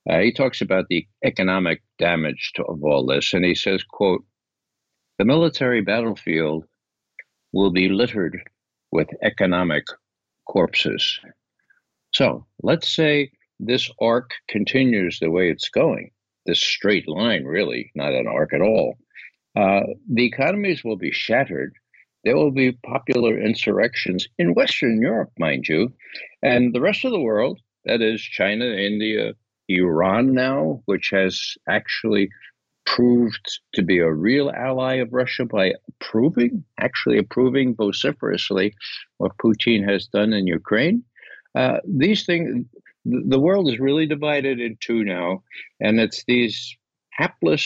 Uh, 0.09 0.19
he 0.19 0.31
talks 0.31 0.61
about 0.61 0.85
the 0.89 1.05
economic 1.23 1.83
damage 1.99 2.53
to, 2.55 2.63
of 2.63 2.83
all 2.83 3.05
this, 3.05 3.33
and 3.33 3.45
he 3.45 3.53
says, 3.53 3.83
quote, 3.83 4.23
the 5.19 5.25
military 5.25 5.81
battlefield 5.81 6.63
will 7.51 7.71
be 7.71 7.89
littered 7.89 8.39
with 8.91 9.09
economic 9.21 9.83
corpses. 10.47 11.19
So 12.13 12.45
let's 12.63 12.89
say 12.89 13.31
this 13.59 13.89
arc 14.01 14.31
continues 14.47 15.19
the 15.19 15.31
way 15.31 15.49
it's 15.49 15.69
going, 15.69 16.11
this 16.45 16.61
straight 16.61 17.07
line, 17.07 17.43
really, 17.43 17.91
not 17.95 18.13
an 18.13 18.27
arc 18.27 18.53
at 18.53 18.61
all. 18.61 18.95
Uh, 19.55 19.81
the 20.11 20.25
economies 20.25 20.83
will 20.83 20.97
be 20.97 21.11
shattered. 21.11 21.73
There 22.23 22.35
will 22.35 22.51
be 22.51 22.71
popular 22.85 23.39
insurrections 23.39 24.27
in 24.37 24.53
Western 24.53 25.01
Europe, 25.01 25.31
mind 25.39 25.67
you, 25.67 25.93
and 26.41 26.73
the 26.73 26.81
rest 26.81 27.05
of 27.05 27.11
the 27.11 27.19
world, 27.19 27.59
that 27.85 28.01
is 28.01 28.21
China, 28.21 28.65
India, 28.65 29.33
Iran 29.69 30.33
now, 30.33 30.81
which 30.85 31.09
has 31.11 31.55
actually 31.67 32.29
proved 32.87 33.59
to 33.73 33.83
be 33.83 33.99
a 33.99 34.11
real 34.11 34.49
ally 34.49 34.95
of 34.95 35.11
Russia 35.11 35.45
by 35.45 35.73
approving, 35.89 36.63
actually 36.79 37.17
approving 37.17 37.75
vociferously 37.75 38.73
what 39.17 39.37
Putin 39.37 39.87
has 39.87 40.07
done 40.07 40.33
in 40.33 40.47
Ukraine. 40.47 41.03
Uh, 41.53 41.77
these 41.85 42.25
things, 42.25 42.65
the 43.05 43.39
world 43.39 43.69
is 43.69 43.79
really 43.79 44.07
divided 44.07 44.59
in 44.59 44.77
two 44.79 45.03
now, 45.03 45.43
and 45.79 45.99
it's 45.99 46.23
these 46.27 46.75
hapless 47.11 47.65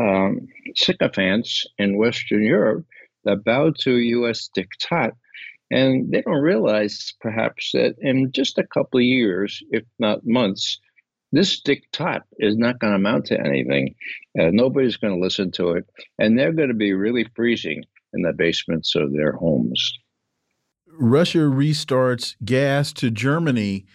um, 0.00 0.48
sycophants 0.74 1.64
in 1.78 1.96
Western 1.96 2.42
Europe 2.42 2.84
that 3.24 3.44
bow 3.44 3.72
to 3.80 3.98
U.S. 4.18 4.50
diktat, 4.56 5.12
and 5.70 6.10
they 6.10 6.22
don't 6.22 6.42
realize 6.42 7.14
perhaps 7.20 7.70
that 7.72 7.94
in 8.00 8.32
just 8.32 8.58
a 8.58 8.66
couple 8.66 8.98
of 8.98 9.04
years, 9.04 9.62
if 9.70 9.84
not 9.98 10.26
months, 10.26 10.80
this 11.34 11.60
diktat 11.60 12.22
is 12.38 12.56
not 12.56 12.78
going 12.78 12.92
to 12.92 12.96
amount 12.96 13.26
to 13.26 13.40
anything. 13.40 13.94
Uh, 14.38 14.50
nobody's 14.52 14.96
going 14.96 15.14
to 15.14 15.20
listen 15.20 15.50
to 15.52 15.70
it. 15.70 15.84
And 16.18 16.38
they're 16.38 16.52
going 16.52 16.68
to 16.68 16.74
be 16.74 16.92
really 16.92 17.26
freezing 17.34 17.84
in 18.12 18.22
the 18.22 18.32
basements 18.32 18.94
of 18.94 19.12
their 19.12 19.32
homes. 19.32 19.98
Russia 20.86 21.38
restarts 21.38 22.36
gas 22.44 22.92
to 22.94 23.10
Germany. 23.10 23.86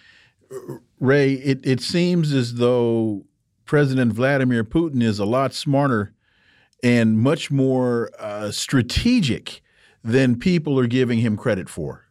Ray, 1.00 1.34
it, 1.34 1.60
it 1.64 1.82
seems 1.82 2.34
as 2.34 2.56
though 2.56 3.26
President 3.66 4.14
Vladimir 4.14 4.64
Putin 4.64 5.02
is 5.02 5.20
a 5.20 5.26
lot 5.26 5.54
smarter 5.54 6.14
and 6.84 7.18
much 7.20 7.52
more 7.52 8.10
uh, 8.20 8.52
strategic 8.52 9.62
than 10.04 10.40
people 10.40 10.80
are 10.80 10.88
giving 10.88 11.20
him 11.20 11.38
credit 11.38 11.70
for. 11.70 12.09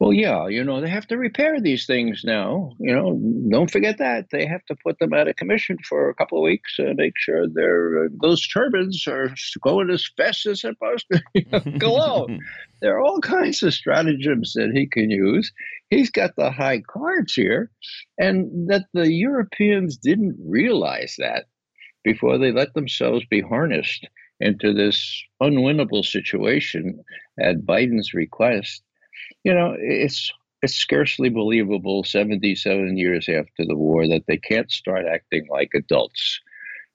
Well, 0.00 0.14
yeah, 0.14 0.48
you 0.48 0.64
know, 0.64 0.80
they 0.80 0.88
have 0.88 1.06
to 1.08 1.18
repair 1.18 1.60
these 1.60 1.84
things 1.84 2.22
now. 2.24 2.72
You 2.78 2.94
know, 2.94 3.20
don't 3.50 3.70
forget 3.70 3.98
that. 3.98 4.30
They 4.32 4.46
have 4.46 4.64
to 4.64 4.76
put 4.82 4.98
them 4.98 5.12
out 5.12 5.28
of 5.28 5.36
commission 5.36 5.76
for 5.86 6.08
a 6.08 6.14
couple 6.14 6.38
of 6.38 6.42
weeks 6.42 6.78
and 6.78 6.96
make 6.96 7.12
sure 7.18 7.46
their 7.46 8.08
those 8.22 8.48
turbines 8.48 9.06
are 9.06 9.34
going 9.60 9.90
as 9.90 10.08
fast 10.16 10.46
as 10.46 10.62
they're 10.62 10.72
supposed 10.72 11.04
to 11.12 11.70
go 11.78 12.00
out. 12.00 12.30
there 12.80 12.96
are 12.96 13.02
all 13.02 13.20
kinds 13.20 13.62
of 13.62 13.74
stratagems 13.74 14.54
that 14.54 14.70
he 14.72 14.86
can 14.86 15.10
use. 15.10 15.52
He's 15.90 16.10
got 16.10 16.34
the 16.34 16.50
high 16.50 16.80
cards 16.80 17.34
here, 17.34 17.70
and 18.16 18.70
that 18.70 18.86
the 18.94 19.12
Europeans 19.12 19.98
didn't 19.98 20.38
realize 20.42 21.16
that 21.18 21.44
before 22.04 22.38
they 22.38 22.52
let 22.52 22.72
themselves 22.72 23.26
be 23.28 23.42
harnessed 23.42 24.08
into 24.40 24.72
this 24.72 25.22
unwinnable 25.42 26.06
situation 26.06 27.04
at 27.38 27.66
Biden's 27.66 28.14
request 28.14 28.82
you 29.44 29.54
know, 29.54 29.74
it's 29.78 30.32
it's 30.62 30.74
scarcely 30.74 31.30
believable 31.30 32.04
77 32.04 32.96
years 32.96 33.28
after 33.28 33.64
the 33.64 33.76
war 33.76 34.06
that 34.06 34.24
they 34.26 34.36
can't 34.36 34.70
start 34.70 35.06
acting 35.06 35.46
like 35.50 35.70
adults. 35.74 36.40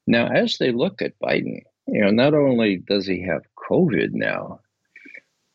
Now, 0.05 0.27
as 0.27 0.58
they 0.60 0.71
look 0.71 1.01
at 1.01 1.19
Biden, 1.19 1.62
you 1.88 2.01
know, 2.01 2.12
not 2.12 2.36
only 2.36 2.77
does 2.77 3.08
he 3.08 3.23
have 3.23 3.41
COVID 3.69 4.10
now, 4.12 4.60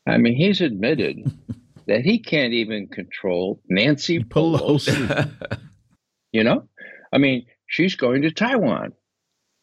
I 0.07 0.17
mean, 0.17 0.35
he's 0.35 0.59
admitted 0.59 1.31
that 1.87 2.01
he 2.01 2.19
can't 2.19 2.53
even 2.53 2.87
control 2.87 3.61
Nancy 3.69 4.19
Pelosi. 4.23 5.31
you 6.33 6.43
know, 6.43 6.67
I 7.13 7.17
mean, 7.17 7.45
she's 7.67 7.95
going 7.95 8.23
to 8.23 8.31
Taiwan. 8.31 8.93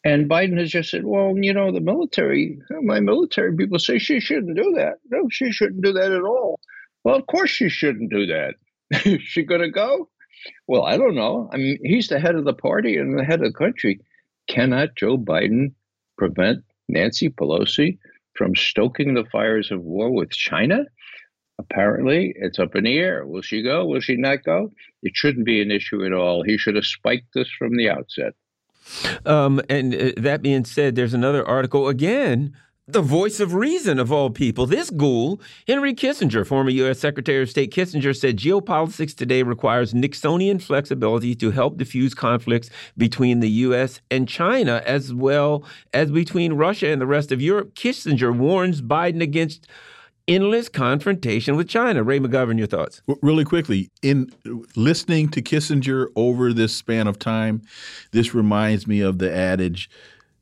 And 0.05 0.29
Biden 0.29 0.57
has 0.57 0.71
just 0.71 0.91
said, 0.91 1.03
well, 1.03 1.35
you 1.37 1.53
know, 1.53 1.71
the 1.71 1.81
military, 1.81 2.57
my 2.81 3.01
military 3.01 3.55
people 3.55 3.79
say 3.79 3.99
she 3.99 4.21
shouldn't 4.21 4.55
do 4.55 4.73
that. 4.77 4.99
No, 5.11 5.27
she 5.29 5.51
shouldn't 5.51 5.83
do 5.83 5.91
that 5.91 6.11
at 6.11 6.23
all. 6.23 6.59
Well, 7.03 7.15
of 7.15 7.27
course 7.27 7.49
she 7.49 7.69
shouldn't 7.69 8.11
do 8.11 8.25
that. 8.27 8.55
Is 9.05 9.21
she 9.23 9.43
going 9.43 9.61
to 9.61 9.69
go? 9.69 10.09
Well, 10.67 10.83
I 10.83 10.97
don't 10.97 11.15
know. 11.15 11.49
I 11.51 11.57
mean, 11.57 11.79
he's 11.83 12.07
the 12.07 12.19
head 12.19 12.35
of 12.35 12.45
the 12.45 12.53
party 12.53 12.97
and 12.97 13.17
the 13.17 13.23
head 13.23 13.41
of 13.41 13.51
the 13.51 13.57
country. 13.57 13.99
Cannot 14.47 14.95
Joe 14.95 15.17
Biden 15.17 15.73
prevent 16.17 16.63
Nancy 16.87 17.29
Pelosi 17.29 17.97
from 18.35 18.55
stoking 18.55 19.13
the 19.13 19.25
fires 19.25 19.71
of 19.71 19.81
war 19.81 20.11
with 20.11 20.31
China? 20.31 20.85
Apparently, 21.59 22.33
it's 22.37 22.57
up 22.57 22.75
in 22.75 22.85
the 22.85 22.97
air. 22.97 23.27
Will 23.27 23.41
she 23.41 23.61
go? 23.61 23.85
Will 23.85 23.99
she 23.99 24.15
not 24.15 24.45
go? 24.45 24.71
It 25.03 25.11
shouldn't 25.13 25.45
be 25.45 25.61
an 25.61 25.71
issue 25.71 26.05
at 26.05 26.13
all. 26.13 26.41
He 26.43 26.57
should 26.57 26.75
have 26.75 26.85
spiked 26.85 27.33
this 27.33 27.49
from 27.49 27.75
the 27.75 27.89
outset. 27.89 28.33
Um, 29.25 29.61
and 29.69 29.93
uh, 29.93 30.11
that 30.17 30.41
being 30.41 30.63
said, 30.63 30.95
there's 30.95 31.13
another 31.13 31.45
article 31.45 31.89
again 31.89 32.55
the 32.91 33.01
voice 33.01 33.39
of 33.39 33.53
reason 33.53 33.99
of 33.99 34.11
all 34.11 34.29
people. 34.29 34.65
This 34.65 34.89
ghoul, 34.89 35.39
Henry 35.67 35.93
Kissinger, 35.93 36.45
former 36.45 36.71
U.S. 36.71 36.99
Secretary 36.99 37.43
of 37.43 37.49
State 37.49 37.71
Kissinger, 37.71 38.17
said 38.17 38.37
geopolitics 38.37 39.15
today 39.15 39.43
requires 39.43 39.93
Nixonian 39.93 40.61
flexibility 40.61 41.35
to 41.35 41.51
help 41.51 41.77
diffuse 41.77 42.13
conflicts 42.13 42.69
between 42.97 43.41
the 43.41 43.49
U.S. 43.49 44.01
and 44.09 44.27
China, 44.27 44.81
as 44.85 45.13
well 45.13 45.63
as 45.93 46.11
between 46.11 46.53
Russia 46.53 46.87
and 46.87 46.99
the 46.99 47.07
rest 47.07 47.31
of 47.31 47.41
Europe. 47.41 47.75
Kissinger 47.75 48.35
warns 48.35 48.81
Biden 48.81 49.21
against 49.21 49.67
endless 50.27 50.67
confrontation 50.67 51.55
with 51.55 51.67
China. 51.67 52.03
Ray 52.03 52.19
McGovern, 52.19 52.57
your 52.57 52.67
thoughts? 52.67 53.01
Really 53.21 53.45
quickly, 53.45 53.89
in 54.01 54.31
listening 54.75 55.29
to 55.29 55.41
Kissinger 55.41 56.07
over 56.15 56.53
this 56.53 56.75
span 56.75 57.07
of 57.07 57.19
time, 57.19 57.61
this 58.11 58.33
reminds 58.33 58.87
me 58.87 59.01
of 59.01 59.19
the 59.19 59.31
adage 59.31 59.89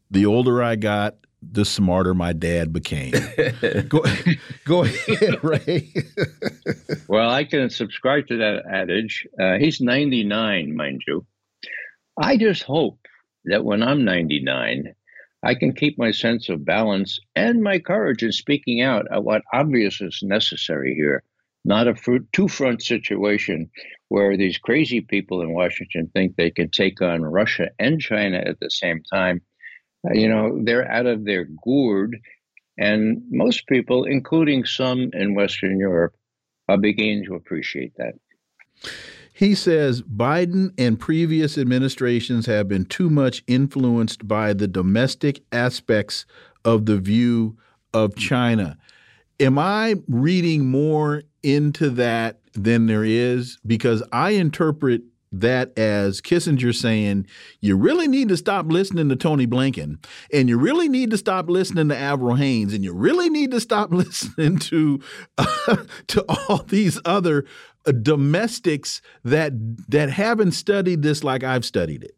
the 0.10 0.26
older 0.26 0.64
I 0.64 0.76
got, 0.76 1.16
the 1.52 1.66
smarter 1.66 2.14
my 2.14 2.34
dad 2.34 2.74
became. 2.74 3.12
go, 3.88 4.04
go 4.66 4.84
ahead, 4.84 5.44
Ray. 5.44 5.94
well, 7.08 7.30
I 7.30 7.44
can 7.44 7.70
subscribe 7.70 8.28
to 8.28 8.38
that 8.38 8.64
adage. 8.72 9.28
Uh, 9.40 9.58
he's 9.58 9.82
99, 9.82 10.76
mind 10.76 11.02
you. 11.08 11.26
I 12.20 12.38
just 12.38 12.64
hope 12.64 13.00
that 13.46 13.64
when 13.64 13.84
I'm 13.84 14.04
99, 14.04 14.94
I 15.44 15.54
can 15.54 15.74
keep 15.74 15.98
my 15.98 16.12
sense 16.12 16.50
of 16.50 16.66
balance 16.66 17.20
and 17.36 17.62
my 17.62 17.80
courage 17.80 18.24
in 18.24 18.32
speaking 18.32 18.82
out 18.82 19.06
at 19.12 19.24
what 19.24 19.44
obvious 19.54 20.02
is 20.02 20.20
necessary 20.24 20.96
here, 20.96 21.24
not 21.64 21.88
a 21.88 21.96
two 22.34 22.48
front 22.48 22.82
situation 22.82 23.70
where 24.10 24.36
these 24.36 24.58
crazy 24.58 25.02
people 25.02 25.42
in 25.42 25.54
Washington 25.54 26.10
think 26.14 26.36
they 26.36 26.50
can 26.50 26.70
take 26.70 27.02
on 27.02 27.22
Russia 27.22 27.70
and 27.78 28.02
China 28.02 28.38
at 28.38 28.60
the 28.60 28.70
same 28.70 29.04
time. 29.14 29.42
You 30.14 30.30
know, 30.30 30.60
they're 30.64 30.90
out 30.90 31.06
of 31.06 31.26
their 31.26 31.46
gourd. 31.64 32.18
And 32.78 33.24
most 33.30 33.68
people, 33.68 34.06
including 34.06 34.66
some 34.66 35.10
in 35.14 35.34
Western 35.34 35.80
Europe, 35.80 36.16
are 36.70 36.78
beginning 36.78 37.26
to 37.26 37.36
appreciate 37.36 37.94
that. 37.98 38.14
He 39.34 39.54
says 39.56 40.02
Biden 40.02 40.74
and 40.80 41.00
previous 41.00 41.58
administrations 41.58 42.48
have 42.48 42.68
been 42.68 42.86
too 42.86 43.10
much 43.10 43.44
influenced 43.48 44.28
by 44.28 44.54
the 44.54 44.68
domestic 44.68 45.44
aspects 45.52 46.26
of 46.66 46.86
the 46.88 46.98
view 46.98 47.58
of 47.94 48.16
China. 48.16 48.78
Am 49.40 49.60
I 49.60 49.96
reading 50.08 50.66
more 50.66 51.24
into 51.44 51.92
that 51.92 52.40
than 52.54 52.88
there 52.88 53.04
is? 53.04 53.60
Because 53.66 54.02
I 54.12 54.32
interpret 54.32 55.04
that 55.32 55.78
as 55.78 56.22
Kissinger 56.22 56.74
saying, 56.74 57.28
you 57.60 57.76
really 57.76 58.08
need 58.08 58.30
to 58.30 58.38
stop 58.38 58.68
listening 58.68 59.10
to 59.10 59.16
Tony 59.16 59.48
Blinken, 59.48 60.04
and 60.32 60.50
you 60.50 60.58
really 60.58 60.88
need 60.88 61.12
to 61.12 61.18
stop 61.18 61.50
listening 61.50 61.90
to 61.90 61.98
Avril 61.98 62.36
Haines, 62.36 62.74
and 62.74 62.84
you 62.84 62.94
really 62.94 63.30
need 63.30 63.52
to 63.52 63.60
stop 63.60 63.92
listening 63.92 64.58
to 64.60 65.00
uh, 65.38 65.78
to 66.08 66.26
all 66.28 66.64
these 66.64 67.00
other 67.06 67.46
uh, 67.86 67.92
domestics 67.92 69.02
that 69.24 69.54
that 69.90 70.10
haven't 70.10 70.52
studied 70.52 71.02
this 71.02 71.24
like 71.24 71.44
I've 71.44 71.66
studied 71.66 72.04
it. 72.04 72.16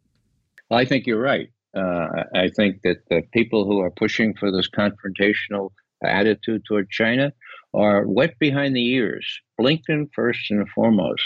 I 0.71 0.85
think 0.85 1.07
you're 1.07 1.21
right. 1.21 1.49
Uh, 1.75 2.23
I 2.33 2.49
think 2.55 2.81
that 2.83 2.97
the 3.09 3.21
people 3.31 3.65
who 3.65 3.79
are 3.79 3.91
pushing 3.91 4.35
for 4.35 4.51
this 4.51 4.69
confrontational 4.69 5.71
attitude 6.03 6.63
toward 6.65 6.89
China 6.89 7.31
are 7.73 8.07
wet 8.07 8.37
behind 8.39 8.75
the 8.75 8.85
ears. 8.93 9.39
Blinken 9.59 10.09
first 10.13 10.49
and 10.49 10.67
foremost. 10.69 11.23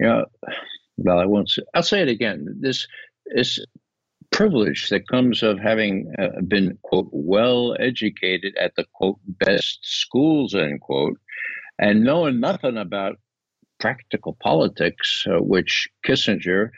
You 0.00 0.06
know, 0.06 0.24
well, 0.98 1.18
I 1.18 1.26
won't. 1.26 1.48
Say, 1.48 1.62
I'll 1.74 1.82
say 1.82 2.02
it 2.02 2.08
again. 2.08 2.58
This 2.60 2.86
is 3.26 3.64
privilege 4.30 4.88
that 4.90 5.08
comes 5.08 5.42
of 5.42 5.58
having 5.58 6.12
uh, 6.18 6.40
been 6.46 6.78
quote 6.82 7.08
well 7.12 7.76
educated 7.78 8.54
at 8.60 8.74
the 8.76 8.84
quote 8.92 9.18
best 9.26 9.78
schools 9.82 10.54
end 10.54 10.80
quote, 10.80 11.18
and 11.78 12.04
knowing 12.04 12.40
nothing 12.40 12.76
about 12.76 13.16
practical 13.78 14.36
politics, 14.42 15.24
uh, 15.28 15.40
which 15.40 15.88
Kissinger, 16.06 16.70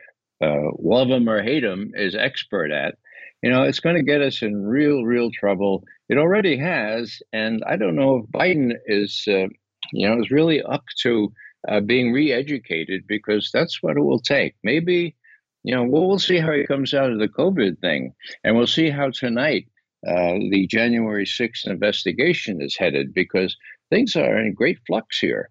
uh, 0.42 0.70
love 0.78 1.08
him 1.08 1.28
or 1.28 1.42
hate 1.42 1.64
him, 1.64 1.92
is 1.94 2.14
expert 2.14 2.70
at. 2.70 2.96
You 3.42 3.50
know, 3.50 3.62
it's 3.62 3.80
going 3.80 3.96
to 3.96 4.02
get 4.02 4.20
us 4.20 4.42
in 4.42 4.66
real, 4.66 5.02
real 5.02 5.30
trouble. 5.30 5.84
It 6.10 6.18
already 6.18 6.58
has, 6.58 7.22
and 7.32 7.62
I 7.66 7.76
don't 7.76 7.96
know 7.96 8.16
if 8.18 8.30
Biden 8.30 8.72
is, 8.86 9.24
uh, 9.26 9.48
you 9.92 10.08
know, 10.08 10.20
is 10.20 10.30
really 10.30 10.62
up 10.62 10.84
to 11.02 11.32
uh, 11.68 11.80
being 11.80 12.12
re-educated 12.12 13.04
because 13.06 13.50
that's 13.52 13.82
what 13.82 13.96
it 13.96 14.02
will 14.02 14.20
take. 14.20 14.54
Maybe, 14.62 15.16
you 15.62 15.74
know, 15.74 15.84
we'll, 15.84 16.08
we'll 16.08 16.18
see 16.18 16.38
how 16.38 16.52
he 16.52 16.66
comes 16.66 16.94
out 16.94 17.10
of 17.10 17.18
the 17.18 17.28
COVID 17.28 17.80
thing, 17.80 18.14
and 18.44 18.56
we'll 18.56 18.66
see 18.66 18.90
how 18.90 19.10
tonight 19.10 19.66
uh, 20.06 20.38
the 20.50 20.66
January 20.68 21.26
6th 21.26 21.66
investigation 21.66 22.62
is 22.62 22.76
headed 22.76 23.12
because 23.12 23.56
things 23.90 24.16
are 24.16 24.38
in 24.38 24.54
great 24.54 24.78
flux 24.86 25.18
here. 25.18 25.50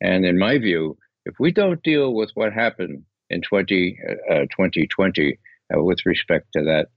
And 0.00 0.24
in 0.24 0.38
my 0.38 0.58
view, 0.58 0.96
if 1.24 1.34
we 1.40 1.50
don't 1.50 1.82
deal 1.82 2.14
with 2.14 2.30
what 2.34 2.52
happened 2.52 3.02
in 3.30 3.42
20, 3.42 3.98
uh, 4.30 4.34
2020 4.56 5.38
uh, 5.74 5.82
with 5.82 5.98
respect 6.06 6.46
to 6.54 6.62
that 6.62 6.88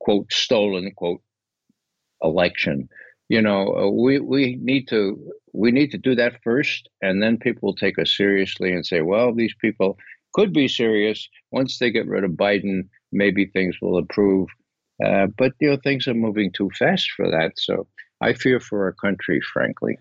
quote 0.00 0.30
stolen 0.30 0.92
quote 0.94 1.22
election, 2.22 2.88
you 3.32 3.40
know, 3.40 3.74
uh, 3.74 3.88
we 3.88 4.18
we 4.18 4.58
need 4.60 4.88
to 4.88 5.16
we 5.54 5.72
need 5.72 5.90
to 5.92 5.96
do 5.96 6.14
that 6.14 6.42
first, 6.44 6.90
and 7.00 7.22
then 7.22 7.38
people 7.38 7.68
will 7.68 7.74
take 7.74 7.98
us 7.98 8.14
seriously 8.14 8.70
and 8.72 8.84
say, 8.84 9.00
well, 9.00 9.34
these 9.34 9.54
people 9.58 9.96
could 10.34 10.52
be 10.52 10.68
serious. 10.68 11.30
Once 11.50 11.78
they 11.78 11.90
get 11.90 12.06
rid 12.06 12.24
of 12.24 12.32
Biden, 12.32 12.90
maybe 13.10 13.46
things 13.46 13.76
will 13.80 13.96
improve. 13.96 14.48
Uh, 15.02 15.28
but 15.38 15.52
you 15.62 15.70
know, 15.70 15.78
things 15.82 16.06
are 16.06 16.12
moving 16.12 16.52
too 16.52 16.68
fast 16.78 17.10
for 17.16 17.26
that. 17.30 17.52
So 17.56 17.86
I 18.20 18.34
fear 18.34 18.60
for 18.60 18.84
our 18.84 18.92
country, 18.92 19.40
frankly. 19.40 19.96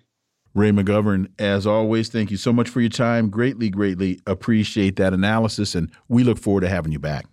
Ray 0.53 0.71
McGovern, 0.71 1.27
as 1.39 1.65
always, 1.65 2.09
thank 2.09 2.31
you 2.31 2.37
so 2.37 2.51
much 2.51 2.67
for 2.67 2.81
your 2.81 2.89
time. 2.89 3.29
Greatly, 3.29 3.69
greatly 3.69 4.19
appreciate 4.27 4.97
that 4.97 5.13
analysis, 5.13 5.73
and 5.73 5.89
we 6.09 6.25
look 6.25 6.37
forward 6.37 6.61
to 6.61 6.69
having 6.69 6.91
you 6.91 6.99
back. 6.99 7.27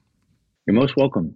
You're 0.64 0.76
most 0.76 0.96
welcome. 0.96 1.34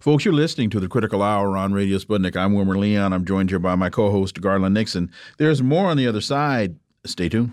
Folks, 0.00 0.24
you're 0.24 0.34
listening 0.34 0.70
to 0.70 0.80
the 0.80 0.88
Critical 0.88 1.22
Hour 1.22 1.56
on 1.56 1.72
Radio 1.72 1.98
Sputnik. 1.98 2.36
I'm 2.36 2.54
Wilmer 2.54 2.78
Leon. 2.78 3.12
I'm 3.12 3.24
joined 3.24 3.50
here 3.50 3.58
by 3.58 3.74
my 3.74 3.90
co 3.90 4.10
host, 4.10 4.40
Garland 4.40 4.74
Nixon. 4.74 5.10
There's 5.38 5.62
more 5.62 5.86
on 5.86 5.96
the 5.96 6.06
other 6.06 6.20
side. 6.20 6.76
Stay 7.04 7.28
tuned. 7.28 7.52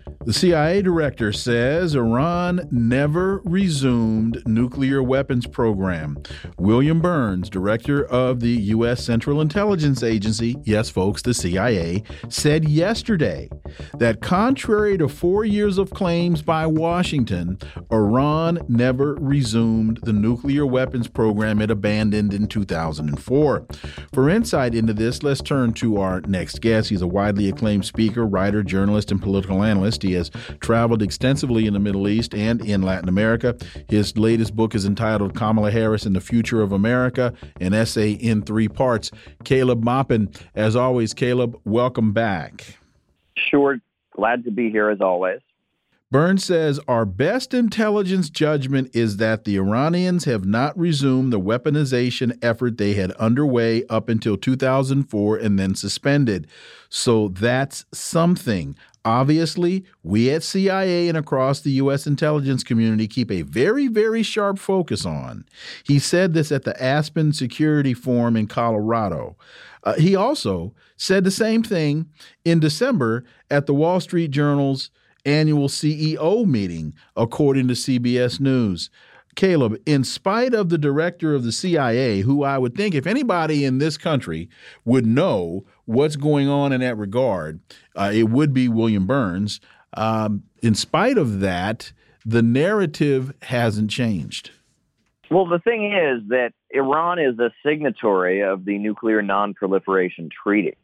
The 0.23 0.33
CIA 0.33 0.83
director 0.83 1.33
says 1.33 1.95
Iran 1.95 2.67
never 2.69 3.41
resumed 3.43 4.43
nuclear 4.45 5.01
weapons 5.01 5.47
program. 5.47 6.21
William 6.59 7.01
Burns, 7.01 7.49
director 7.49 8.05
of 8.05 8.39
the 8.39 8.51
U.S. 8.51 9.03
Central 9.03 9.41
Intelligence 9.41 10.03
Agency, 10.03 10.55
yes, 10.63 10.91
folks, 10.91 11.23
the 11.23 11.33
CIA, 11.33 12.03
said 12.29 12.69
yesterday 12.69 13.49
that 13.97 14.21
contrary 14.21 14.95
to 14.99 15.07
four 15.07 15.43
years 15.43 15.79
of 15.79 15.89
claims 15.89 16.43
by 16.43 16.67
Washington, 16.67 17.57
Iran 17.91 18.59
never 18.67 19.15
resumed 19.15 20.01
the 20.03 20.13
nuclear 20.13 20.67
weapons 20.67 21.07
program 21.07 21.61
it 21.61 21.71
abandoned 21.71 22.31
in 22.31 22.45
2004. 22.45 23.65
For 24.13 24.29
insight 24.29 24.75
into 24.75 24.93
this, 24.93 25.23
let's 25.23 25.41
turn 25.41 25.73
to 25.73 25.97
our 25.97 26.21
next 26.21 26.61
guest. 26.61 26.89
He's 26.89 27.01
a 27.01 27.07
widely 27.07 27.49
acclaimed 27.49 27.85
speaker, 27.85 28.23
writer, 28.27 28.61
journalist, 28.61 29.11
and 29.11 29.19
political 29.19 29.63
analyst. 29.63 30.03
He 30.11 30.17
has 30.17 30.29
traveled 30.59 31.01
extensively 31.01 31.67
in 31.67 31.73
the 31.73 31.79
Middle 31.79 32.09
East 32.09 32.35
and 32.35 32.59
in 32.59 32.81
Latin 32.81 33.07
America. 33.07 33.55
His 33.87 34.17
latest 34.17 34.55
book 34.57 34.75
is 34.75 34.85
entitled 34.85 35.35
Kamala 35.35 35.71
Harris 35.71 36.05
and 36.05 36.13
the 36.13 36.19
Future 36.19 36.61
of 36.61 36.73
America, 36.73 37.33
an 37.61 37.73
essay 37.73 38.11
in 38.11 38.41
three 38.41 38.67
parts. 38.67 39.09
Caleb 39.45 39.85
Maupin, 39.85 40.29
as 40.53 40.75
always, 40.75 41.13
Caleb, 41.13 41.57
welcome 41.63 42.11
back. 42.11 42.77
Sure. 43.37 43.79
Glad 44.13 44.43
to 44.43 44.51
be 44.51 44.69
here 44.69 44.89
as 44.89 44.99
always. 44.99 45.39
Burns 46.11 46.43
says 46.43 46.77
our 46.89 47.05
best 47.05 47.53
intelligence 47.53 48.29
judgment 48.29 48.93
is 48.93 49.15
that 49.15 49.45
the 49.45 49.55
Iranians 49.55 50.25
have 50.25 50.43
not 50.43 50.77
resumed 50.77 51.31
the 51.31 51.39
weaponization 51.39 52.37
effort 52.43 52.77
they 52.77 52.95
had 52.95 53.13
underway 53.13 53.85
up 53.85 54.09
until 54.09 54.35
2004 54.35 55.37
and 55.37 55.57
then 55.57 55.73
suspended. 55.73 56.47
So 56.89 57.29
that's 57.29 57.85
something. 57.93 58.75
Obviously, 59.03 59.83
we 60.03 60.29
at 60.29 60.43
CIA 60.43 61.09
and 61.09 61.17
across 61.17 61.61
the 61.61 61.71
U.S. 61.71 62.05
intelligence 62.05 62.63
community 62.63 63.07
keep 63.07 63.31
a 63.31 63.41
very, 63.41 63.87
very 63.87 64.21
sharp 64.21 64.59
focus 64.59 65.05
on. 65.05 65.45
He 65.83 65.97
said 65.97 66.33
this 66.33 66.51
at 66.51 66.63
the 66.63 66.81
Aspen 66.81 67.33
Security 67.33 67.95
Forum 67.95 68.37
in 68.37 68.45
Colorado. 68.45 69.37
Uh, 69.83 69.95
he 69.95 70.15
also 70.15 70.75
said 70.97 71.23
the 71.23 71.31
same 71.31 71.63
thing 71.63 72.09
in 72.45 72.59
December 72.59 73.23
at 73.49 73.65
the 73.65 73.73
Wall 73.73 73.99
Street 73.99 74.29
Journal's 74.29 74.91
annual 75.25 75.67
CEO 75.67 76.45
meeting, 76.45 76.93
according 77.15 77.67
to 77.67 77.73
CBS 77.73 78.39
News. 78.39 78.91
Caleb, 79.35 79.81
in 79.85 80.03
spite 80.03 80.53
of 80.53 80.69
the 80.69 80.77
director 80.77 81.33
of 81.33 81.43
the 81.43 81.51
CIA, 81.51 82.21
who 82.21 82.43
I 82.43 82.57
would 82.57 82.75
think 82.75 82.95
if 82.95 83.07
anybody 83.07 83.65
in 83.65 83.77
this 83.77 83.97
country 83.97 84.49
would 84.85 85.05
know 85.05 85.65
what's 85.85 86.15
going 86.15 86.47
on 86.47 86.71
in 86.71 86.81
that 86.81 86.97
regard, 86.97 87.59
uh, 87.95 88.11
it 88.13 88.29
would 88.29 88.53
be 88.53 88.67
William 88.67 89.05
Burns. 89.05 89.59
Um, 89.93 90.43
in 90.61 90.75
spite 90.75 91.17
of 91.17 91.39
that, 91.39 91.91
the 92.25 92.41
narrative 92.41 93.33
hasn't 93.43 93.89
changed. 93.89 94.51
Well, 95.29 95.47
the 95.47 95.59
thing 95.59 95.93
is 95.93 96.27
that 96.27 96.51
Iran 96.71 97.17
is 97.17 97.39
a 97.39 97.51
signatory 97.65 98.41
of 98.41 98.65
the 98.65 98.77
Nuclear 98.77 99.21
Non-Proliferation 99.21 100.29
Treaty. 100.29 100.75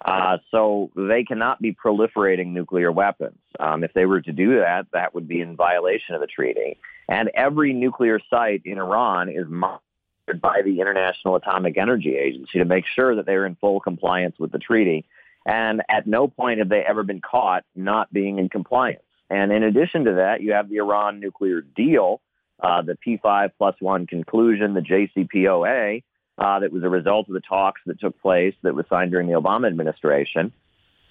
Uh, 0.00 0.38
so 0.50 0.90
they 0.96 1.24
cannot 1.24 1.60
be 1.60 1.72
proliferating 1.72 2.48
nuclear 2.48 2.90
weapons. 2.90 3.38
Um, 3.58 3.84
if 3.84 3.92
they 3.92 4.06
were 4.06 4.20
to 4.20 4.32
do 4.32 4.58
that, 4.58 4.86
that 4.92 5.14
would 5.14 5.28
be 5.28 5.40
in 5.40 5.56
violation 5.56 6.14
of 6.14 6.20
the 6.20 6.26
treaty. 6.26 6.78
And 7.08 7.30
every 7.34 7.72
nuclear 7.72 8.20
site 8.30 8.62
in 8.64 8.78
Iran 8.78 9.28
is 9.28 9.46
monitored 9.48 10.40
by 10.40 10.62
the 10.64 10.80
International 10.80 11.36
Atomic 11.36 11.76
Energy 11.76 12.16
Agency 12.16 12.58
to 12.58 12.64
make 12.64 12.84
sure 12.94 13.16
that 13.16 13.26
they're 13.26 13.46
in 13.46 13.56
full 13.56 13.80
compliance 13.80 14.36
with 14.38 14.52
the 14.52 14.58
treaty. 14.58 15.04
And 15.46 15.82
at 15.88 16.06
no 16.06 16.28
point 16.28 16.58
have 16.58 16.70
they 16.70 16.80
ever 16.80 17.02
been 17.02 17.20
caught 17.20 17.64
not 17.76 18.12
being 18.12 18.38
in 18.38 18.48
compliance. 18.48 19.02
And 19.30 19.52
in 19.52 19.62
addition 19.62 20.04
to 20.04 20.14
that, 20.14 20.42
you 20.42 20.52
have 20.52 20.68
the 20.68 20.76
Iran 20.76 21.20
nuclear 21.20 21.60
deal, 21.60 22.20
uh, 22.62 22.82
the 22.82 22.96
P5 23.06 23.50
plus 23.58 23.74
one 23.80 24.06
conclusion, 24.06 24.74
the 24.74 24.80
JCPOA, 24.80 26.02
uh, 26.38 26.60
that 26.60 26.72
was 26.72 26.82
a 26.82 26.88
result 26.88 27.28
of 27.28 27.34
the 27.34 27.40
talks 27.40 27.80
that 27.86 28.00
took 28.00 28.20
place 28.20 28.54
that 28.62 28.74
was 28.74 28.86
signed 28.88 29.10
during 29.10 29.28
the 29.28 29.34
Obama 29.34 29.66
administration, 29.66 30.52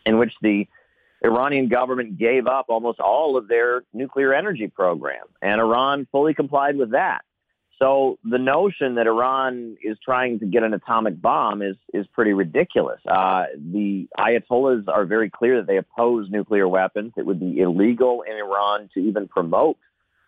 in 0.06 0.18
which 0.18 0.34
the 0.42 0.68
Iranian 1.24 1.70
government 1.70 2.18
gave 2.18 2.48
up 2.48 2.66
almost 2.68 3.00
all 3.00 3.38
of 3.38 3.48
their 3.48 3.84
nuclear 3.94 4.34
energy 4.34 4.68
program, 4.68 5.26
and 5.42 5.62
Iran 5.62 6.08
fully 6.12 6.34
complied 6.34 6.76
with 6.76 6.92
that. 6.92 7.22
So 7.80 8.20
the 8.24 8.38
notion 8.38 8.96
that 8.96 9.08
Iran 9.08 9.78
is 9.82 9.98
trying 10.04 10.40
to 10.40 10.46
get 10.46 10.64
an 10.64 10.74
atomic 10.74 11.22
bomb 11.22 11.62
is 11.62 11.76
is 11.94 12.06
pretty 12.08 12.34
ridiculous. 12.34 13.00
Uh, 13.06 13.46
the 13.58 14.08
Ayatollahs 14.18 14.88
are 14.88 15.06
very 15.06 15.30
clear 15.30 15.58
that 15.58 15.68
they 15.68 15.78
oppose 15.78 16.30
nuclear 16.30 16.68
weapons. 16.68 17.14
It 17.18 17.26
would 17.26 17.40
be 17.40 17.60
illegal 17.60 18.22
in 18.22 18.38
Iran 18.38 18.90
to 18.94 19.00
even 19.00 19.28
promote, 19.28 19.78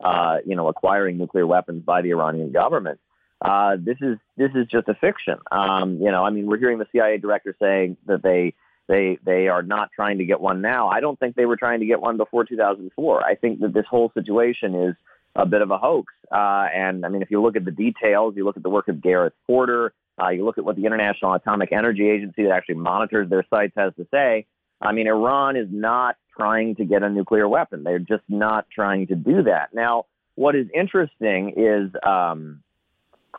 uh, 0.03 0.38
you 0.45 0.55
know, 0.55 0.67
acquiring 0.67 1.17
nuclear 1.17 1.45
weapons 1.45 1.84
by 1.84 2.01
the 2.01 2.10
Iranian 2.10 2.51
government 2.51 2.99
uh, 3.41 3.78
this 3.80 3.98
is 4.02 4.17
this 4.38 4.52
is 4.56 4.67
just 4.67 4.88
a 4.88 4.95
fiction. 4.95 5.36
Um, 5.52 5.98
you 6.02 6.12
know, 6.12 6.24
I 6.24 6.30
mean, 6.30 6.48
we're 6.48 6.58
hearing 6.58 6.80
the 6.80 6.88
CIA 6.91 7.17
director 7.17 7.56
saying 7.60 7.98
that 8.08 8.24
they 8.24 8.54
they 8.88 9.17
they 9.26 9.48
are 9.48 9.63
not 9.63 9.89
trying 9.95 10.19
to 10.19 10.26
get 10.26 10.39
one 10.39 10.62
now. 10.62 10.89
I 10.89 11.00
don't 11.00 11.19
think 11.19 11.36
they 11.36 11.45
were 11.45 11.58
trying 11.58 11.80
to 11.82 11.86
get 11.86 12.02
one 12.02 12.17
before 12.17 12.45
2004. 12.45 13.24
I 13.24 13.36
think 13.36 13.60
that 13.60 13.74
this 13.74 13.86
whole 13.89 14.12
situation 14.13 14.76
is 14.76 14.95
a 15.36 15.45
bit 15.45 15.62
of 15.62 15.71
a 15.71 15.78
hoax. 15.78 16.13
Uh, 16.32 16.67
and 16.74 17.06
I 17.06 17.10
mean, 17.10 17.21
if 17.21 17.30
you 17.30 17.41
look 17.41 17.56
at 17.56 17.65
the 17.65 17.71
details, 17.71 18.36
you 18.38 18.45
look 18.45 18.58
at 18.58 18.63
the 18.63 18.69
work 18.69 18.88
of 18.88 19.02
Gareth 19.02 19.34
Porter, 19.48 19.93
uh, 20.21 20.30
you 20.30 20.45
look 20.45 20.58
at 20.58 20.63
what 20.63 20.78
the 20.78 20.86
International 20.86 21.34
Atomic 21.34 21.71
Energy 21.71 22.10
Agency 22.10 22.43
that 22.43 22.52
actually 22.52 22.76
monitors 22.76 23.30
their 23.30 23.45
sites 23.50 23.74
has 23.76 23.93
to 23.95 24.08
say. 24.12 24.45
I 24.82 24.91
mean, 24.93 25.08
Iran 25.08 25.56
is 25.56 25.67
not 25.69 26.15
trying 26.38 26.76
to 26.76 26.86
get 26.86 27.04
a 27.04 27.10
nuclear 27.10 27.48
weapon. 27.48 27.84
They're 27.84 28.00
just 28.00 28.24
not 28.30 28.67
trying 28.74 29.08
to 29.08 29.15
do 29.15 29.43
that. 29.43 29.74
Now, 29.74 30.06
what 30.36 30.56
is 30.56 30.67
interesting 30.74 31.54
is 31.58 31.91
um, 32.06 32.62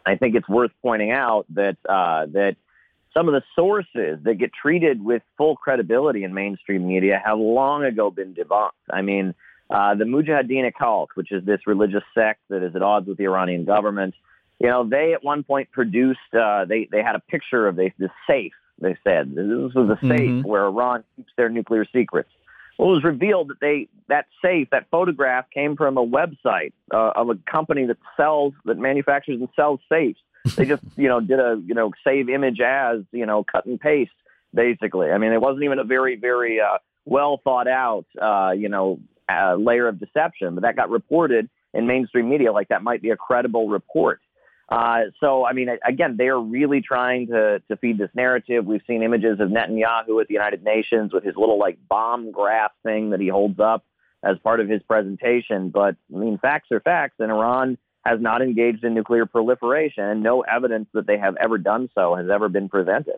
I 0.07 0.15
think 0.17 0.37
it's 0.37 0.49
worth 0.49 0.71
pointing 0.83 1.11
out 1.11 1.47
that 1.51 1.77
uh, 1.89 2.27
that 2.33 2.57
some 3.13 3.29
of 3.29 3.35
the 3.35 3.43
sources 3.55 4.19
that 4.23 4.35
get 4.39 4.53
treated 4.53 5.03
with 5.03 5.23
full 5.37 5.57
credibility 5.57 6.23
in 6.23 6.33
mainstream 6.33 6.87
media 6.87 7.21
have 7.25 7.39
long 7.39 7.85
ago 7.85 8.11
been 8.11 8.35
debunked. 8.35 8.71
I 8.91 9.03
mean, 9.03 9.35
uh, 9.71 9.95
the 9.95 10.05
Mujahideen 10.05 10.71
cult, 10.79 11.11
which 11.15 11.33
is 11.33 11.45
this 11.45 11.61
religious 11.67 12.05
sect 12.15 12.41
that 12.51 12.63
is 12.63 12.77
at 12.77 12.83
odds 12.83 13.09
with 13.09 13.17
the 13.17 13.25
Iranian 13.25 13.65
government, 13.65 14.15
you 14.61 14.69
know, 14.69 14.89
they 14.89 15.13
at 15.13 15.25
one 15.25 15.43
point 15.43 15.71
produced, 15.73 16.19
uh, 16.39 16.65
they, 16.67 16.89
they 16.91 17.03
had 17.03 17.15
a 17.15 17.21
picture 17.21 17.67
of 17.67 17.77
this, 17.77 17.93
this 17.99 18.11
safe, 18.29 18.53
they 18.81 18.97
said. 19.03 19.35
This 19.35 19.75
was 19.75 19.91
a 19.91 20.07
safe 20.07 20.21
mm-hmm. 20.21 20.49
where 20.49 20.65
Iran 20.65 21.05
keeps 21.17 21.33
their 21.37 21.49
nuclear 21.49 21.87
secrets. 21.93 22.31
Well, 22.79 22.91
it 22.91 22.95
was 22.95 23.05
revealed 23.05 23.49
that 23.49 23.61
they 23.61 23.89
that 24.09 24.27
safe, 24.43 24.69
that 24.71 24.87
photograph 24.91 25.47
came 25.51 25.77
from 25.77 25.97
a 25.97 26.07
website 26.07 26.73
uh, 26.93 27.13
of 27.17 27.31
a 27.31 27.35
company 27.51 27.87
that 27.87 27.97
sells, 28.17 28.55
that 28.65 28.79
manufactures 28.79 29.41
and 29.41 29.49
sells 29.57 29.81
safes. 29.91 30.21
They 30.57 30.67
just, 30.67 30.83
you 30.97 31.09
know, 31.09 31.21
did 31.21 31.41
a, 31.41 31.61
you 31.65 31.75
know, 31.75 31.93
save 32.05 32.29
image 32.29 32.61
as, 32.61 33.01
you 33.13 33.27
know, 33.27 33.45
cut 33.45 33.67
and 33.67 33.81
paste, 33.81 34.13
basically. 34.55 35.11
I 35.11 35.19
mean, 35.19 35.33
it 35.33 35.41
wasn't 35.41 35.65
even 35.65 35.79
a 35.79 35.85
very, 35.85 36.17
very 36.17 36.61
uh, 36.61 36.79
well 37.05 37.41
thought 37.43 37.67
out, 37.67 38.07
uh, 38.21 38.53
you 38.53 38.69
know, 38.69 39.01
uh, 39.29 39.57
layer 39.57 39.89
of 39.89 39.99
deception, 39.99 40.55
but 40.55 40.63
that 40.63 40.77
got 40.77 40.91
reported 40.91 41.49
in 41.75 41.87
mainstream 41.87 42.29
media 42.29 42.53
like 42.53 42.69
that 42.69 42.83
might 42.83 43.03
be 43.03 43.11
a 43.11 43.17
credible 43.17 43.69
report. 43.69 44.21
Uh, 44.69 45.03
so, 45.21 45.47
I 45.47 45.53
mean, 45.53 45.69
again, 45.87 46.17
they 46.17 46.27
are 46.27 46.41
really 46.41 46.81
trying 46.81 47.29
to, 47.29 47.63
to 47.69 47.77
feed 47.77 47.99
this 47.99 48.11
narrative. 48.15 48.67
We've 48.67 48.83
seen 48.87 49.03
images 49.03 49.39
of 49.39 49.49
Netanyahu 49.49 50.21
at 50.21 50.27
the 50.27 50.35
United 50.35 50.65
Nations 50.65 51.13
with 51.13 51.25
his 51.25 51.37
little 51.37 51.59
like 51.59 51.79
bomb 51.89 52.33
graph 52.33 52.73
thing 52.83 53.11
that 53.11 53.21
he 53.21 53.29
holds 53.29 53.61
up 53.61 53.85
as 54.25 54.39
part 54.43 54.61
of 54.61 54.69
his 54.69 54.83
presentation. 54.83 55.71
But 55.71 55.97
I 56.13 56.19
mean, 56.19 56.39
facts 56.39 56.73
are 56.73 56.81
facts, 56.81 57.17
and 57.21 57.31
Iran 57.31 57.79
has 58.05 58.21
not 58.21 58.41
engaged 58.41 58.85
in 58.85 58.95
nuclear 58.95 59.27
proliferation, 59.27 60.23
no 60.23 60.43
evidence 60.43 60.89
that 60.95 61.07
they 61.07 61.19
have 61.19 61.37
ever 61.37 61.59
done 61.59 61.89
so 61.95 62.15
has 62.15 62.31
ever 62.31 62.49
been 62.49 62.69
presented. 62.69 63.17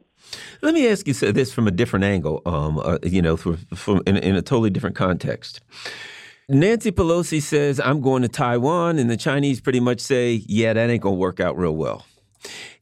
Let 0.63 0.73
me 0.73 0.89
ask 0.89 1.07
you 1.07 1.13
this 1.13 1.53
from 1.53 1.69
a 1.69 1.71
different 1.71 2.07
angle, 2.07 2.41
um, 2.47 2.79
uh, 2.79 2.99
you 3.03 3.21
know, 3.21 3.37
from, 3.37 3.57
from 3.75 4.03
in, 4.07 4.17
in 4.17 4.35
a 4.35 4.43
totally 4.43 4.71
different 4.71 4.97
context. 4.97 5.61
Nancy 6.51 6.91
Pelosi 6.91 7.43
says, 7.43 7.79
I'm 7.79 8.01
going 8.01 8.23
to 8.23 8.29
Taiwan, 8.29 8.99
and 8.99 9.11
the 9.11 9.19
Chinese 9.19 9.61
pretty 9.61 9.81
much 9.81 10.01
say, 10.01 10.43
yeah, 10.47 10.73
that 10.73 10.89
ain't 10.89 11.03
going 11.03 11.17
to 11.17 11.21
work 11.21 11.41
out 11.41 11.59
real 11.59 11.77
well. 11.77 12.07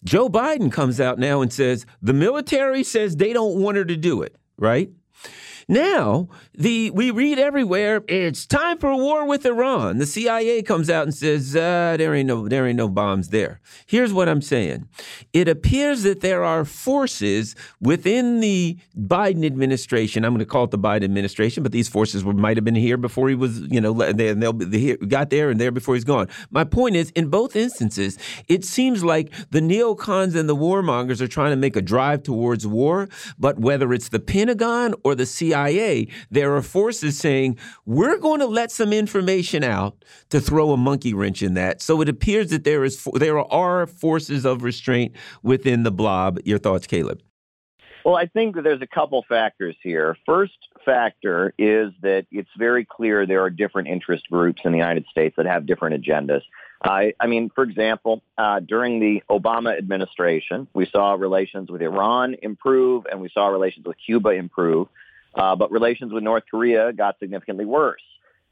Joe 0.05 0.29
Biden 0.29 0.71
comes 0.71 1.01
out 1.01 1.19
now 1.19 1.41
and 1.41 1.53
says, 1.53 1.85
the 2.01 2.13
military 2.13 2.85
says 2.85 3.17
they 3.17 3.33
don't 3.33 3.61
want 3.61 3.77
her 3.77 3.85
to 3.85 3.97
do 3.97 4.23
it, 4.23 4.37
right? 4.57 4.91
Now, 5.69 6.29
the 6.55 6.93
we 6.93 7.11
read 7.11 7.41
everywhere 7.41 8.01
it's 8.07 8.47
time 8.47 8.79
for 8.79 8.95
war 8.95 9.27
with 9.27 9.45
Iran. 9.45 9.99
The 9.99 10.07
CIA 10.07 10.63
comes 10.63 10.89
out 10.89 11.03
and 11.03 11.13
says 11.13 11.57
uh, 11.57 11.97
there 11.99 12.15
ain't 12.15 12.29
no 12.29 12.47
there 12.47 12.69
ain't 12.69 12.77
no 12.77 12.89
bombs 12.89 13.31
there. 13.31 13.61
Here's 13.85 14.13
what 14.13 14.29
I'm 14.29 14.41
saying: 14.41 14.89
it 15.33 15.49
appears 15.49 16.05
that 16.05 16.21
there 16.21 16.45
are 16.45 16.65
forces 16.65 17.57
within 17.81 18.39
the 18.39 18.79
Biden 18.97 19.45
administration. 19.45 20.25
I'm 20.25 20.35
going 20.35 20.39
to 20.39 20.47
call 20.47 20.65
it 20.65 20.71
the 20.71 20.79
Biden 20.79 21.03
administration, 21.03 21.65
but 21.65 21.73
these 21.73 21.89
forces 21.89 22.23
were, 22.23 22.33
might 22.33 22.57
have 22.57 22.65
been 22.65 22.77
here 22.77 22.97
before 22.97 23.29
he 23.29 23.35
was, 23.35 23.59
you 23.63 23.81
know, 23.81 23.93
they, 23.93 24.35
they'll 24.35 24.53
they 24.53 24.97
got 24.97 25.31
there 25.31 25.51
and 25.51 25.61
there 25.61 25.73
before 25.73 25.97
he's 25.97 26.05
gone. 26.05 26.29
My 26.49 26.63
point 26.63 26.95
is, 26.95 27.11
in 27.11 27.27
both 27.27 27.57
instances, 27.57 28.19
it 28.47 28.65
seems 28.65 29.03
like 29.03 29.33
the 29.51 29.61
neocons 29.61 30.37
and 30.37 30.49
the 30.49 30.55
warmongers 30.55 31.21
are 31.21 31.27
trying 31.27 31.51
to 31.51 31.57
make 31.57 31.75
a 31.75 31.83
drive 31.83 32.23
towards 32.23 32.69
war, 32.69 33.09
but 33.37 33.59
whether 33.59 33.93
it's 33.93 34.11
the 34.11 34.21
Pentagon 34.21 34.95
or 35.03 35.17
the 35.17 35.27
CIA 35.27 35.56
CIA, 35.57 36.09
there 36.31 36.55
are 36.55 36.63
forces 36.63 37.19
saying, 37.19 37.59
we're 37.85 38.19
going 38.19 38.41
to 38.41 38.47
let 38.47 38.71
some 38.71 38.93
information 38.93 39.65
out 39.65 40.05
to 40.31 40.41
throw 40.41 40.73
a 40.73 40.77
monkey 40.77 41.15
wrench 41.15 41.43
in 41.43 41.55
that. 41.55 41.81
So 41.81 42.01
it 42.01 42.09
appears 42.09 42.51
that 42.51 42.65
there 42.65 42.85
is 42.85 43.07
there 43.15 43.39
are 43.39 43.87
forces 43.87 44.45
of 44.45 44.63
restraint 44.63 45.15
within 45.43 45.83
the 45.83 45.91
blob. 45.91 46.39
Your 46.45 46.59
thoughts, 46.59 46.87
Caleb? 46.87 47.23
Well, 48.05 48.17
I 48.17 48.27
think 48.27 48.55
that 48.55 48.63
there's 48.63 48.83
a 48.83 48.87
couple 48.87 49.25
factors 49.29 49.75
here. 49.83 50.17
First 50.27 50.57
factor 50.85 51.53
is 51.59 51.91
that 52.03 52.27
it's 52.31 52.49
very 52.57 52.85
clear 52.85 53.27
there 53.27 53.43
are 53.43 53.51
different 53.51 53.89
interest 53.89 54.31
groups 54.31 54.63
in 54.65 54.71
the 54.71 54.79
United 54.79 55.07
States 55.11 55.35
that 55.37 55.47
have 55.47 55.67
different 55.67 56.05
agendas. 56.05 56.43
I, 56.85 57.15
I 57.19 57.27
mean, 57.27 57.51
for 57.53 57.65
example, 57.65 58.23
uh, 58.39 58.61
during 58.61 59.01
the 59.01 59.25
Obama 59.29 59.77
administration, 59.77 60.69
we 60.73 60.87
saw 60.87 61.15
relations 61.15 61.69
with 61.69 61.83
Iran 61.83 62.37
improve 62.43 63.07
and 63.11 63.21
we 63.21 63.29
saw 63.29 63.49
relations 63.49 63.87
with 63.87 63.97
Cuba 64.05 64.31
improve. 64.31 64.87
Uh, 65.37 65.55
but 65.55 65.71
relations 65.71 66.13
with 66.13 66.23
North 66.23 66.45
Korea 66.51 66.93
got 66.93 67.19
significantly 67.19 67.67
worse. 67.67 68.03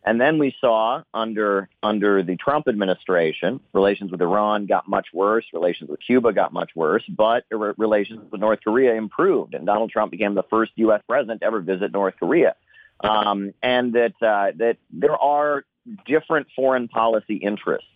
And 0.07 0.21
then 0.21 0.39
we 0.39 0.55
saw 0.61 1.03
under 1.15 1.71
under 1.83 2.23
the 2.23 2.37
Trump 2.37 2.69
administration, 2.69 3.61
relations 3.73 4.11
with 4.11 4.21
Iran 4.21 4.67
got 4.67 4.87
much 4.87 5.07
worse, 5.15 5.47
relations 5.55 5.89
with 5.89 6.01
Cuba 6.07 6.33
got 6.35 6.53
much 6.53 6.73
worse, 6.77 7.03
but 7.09 7.45
relations 7.51 8.21
with 8.31 8.39
North 8.39 8.61
Korea 8.63 8.95
improved, 8.95 9.55
and 9.55 9.65
Donald 9.65 9.91
Trump 9.91 10.11
became 10.11 10.35
the 10.35 10.43
first 10.51 10.73
U.S. 10.77 11.01
president 11.09 11.41
to 11.41 11.47
ever 11.47 11.61
visit 11.61 11.91
North 11.91 12.15
Korea. 12.21 12.55
um, 13.01 13.55
and 13.63 13.95
that 13.95 14.13
uh, 14.21 14.53
that 14.59 14.77
there 14.91 15.17
are 15.17 15.65
different 16.07 16.49
foreign 16.55 16.89
policy 16.89 17.37
interests 17.37 17.89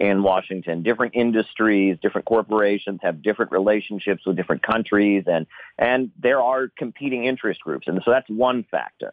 in 0.00 0.22
Washington. 0.22 0.82
Different 0.82 1.14
industries, 1.14 1.98
different 2.00 2.24
corporations 2.24 3.00
have 3.02 3.22
different 3.22 3.52
relationships 3.52 4.24
with 4.24 4.34
different 4.34 4.62
countries, 4.62 5.24
and 5.26 5.46
and 5.78 6.10
there 6.18 6.40
are 6.40 6.68
competing 6.68 7.26
interest 7.26 7.60
groups, 7.60 7.86
and 7.86 8.00
so 8.04 8.10
that's 8.10 8.28
one 8.28 8.64
factor. 8.70 9.12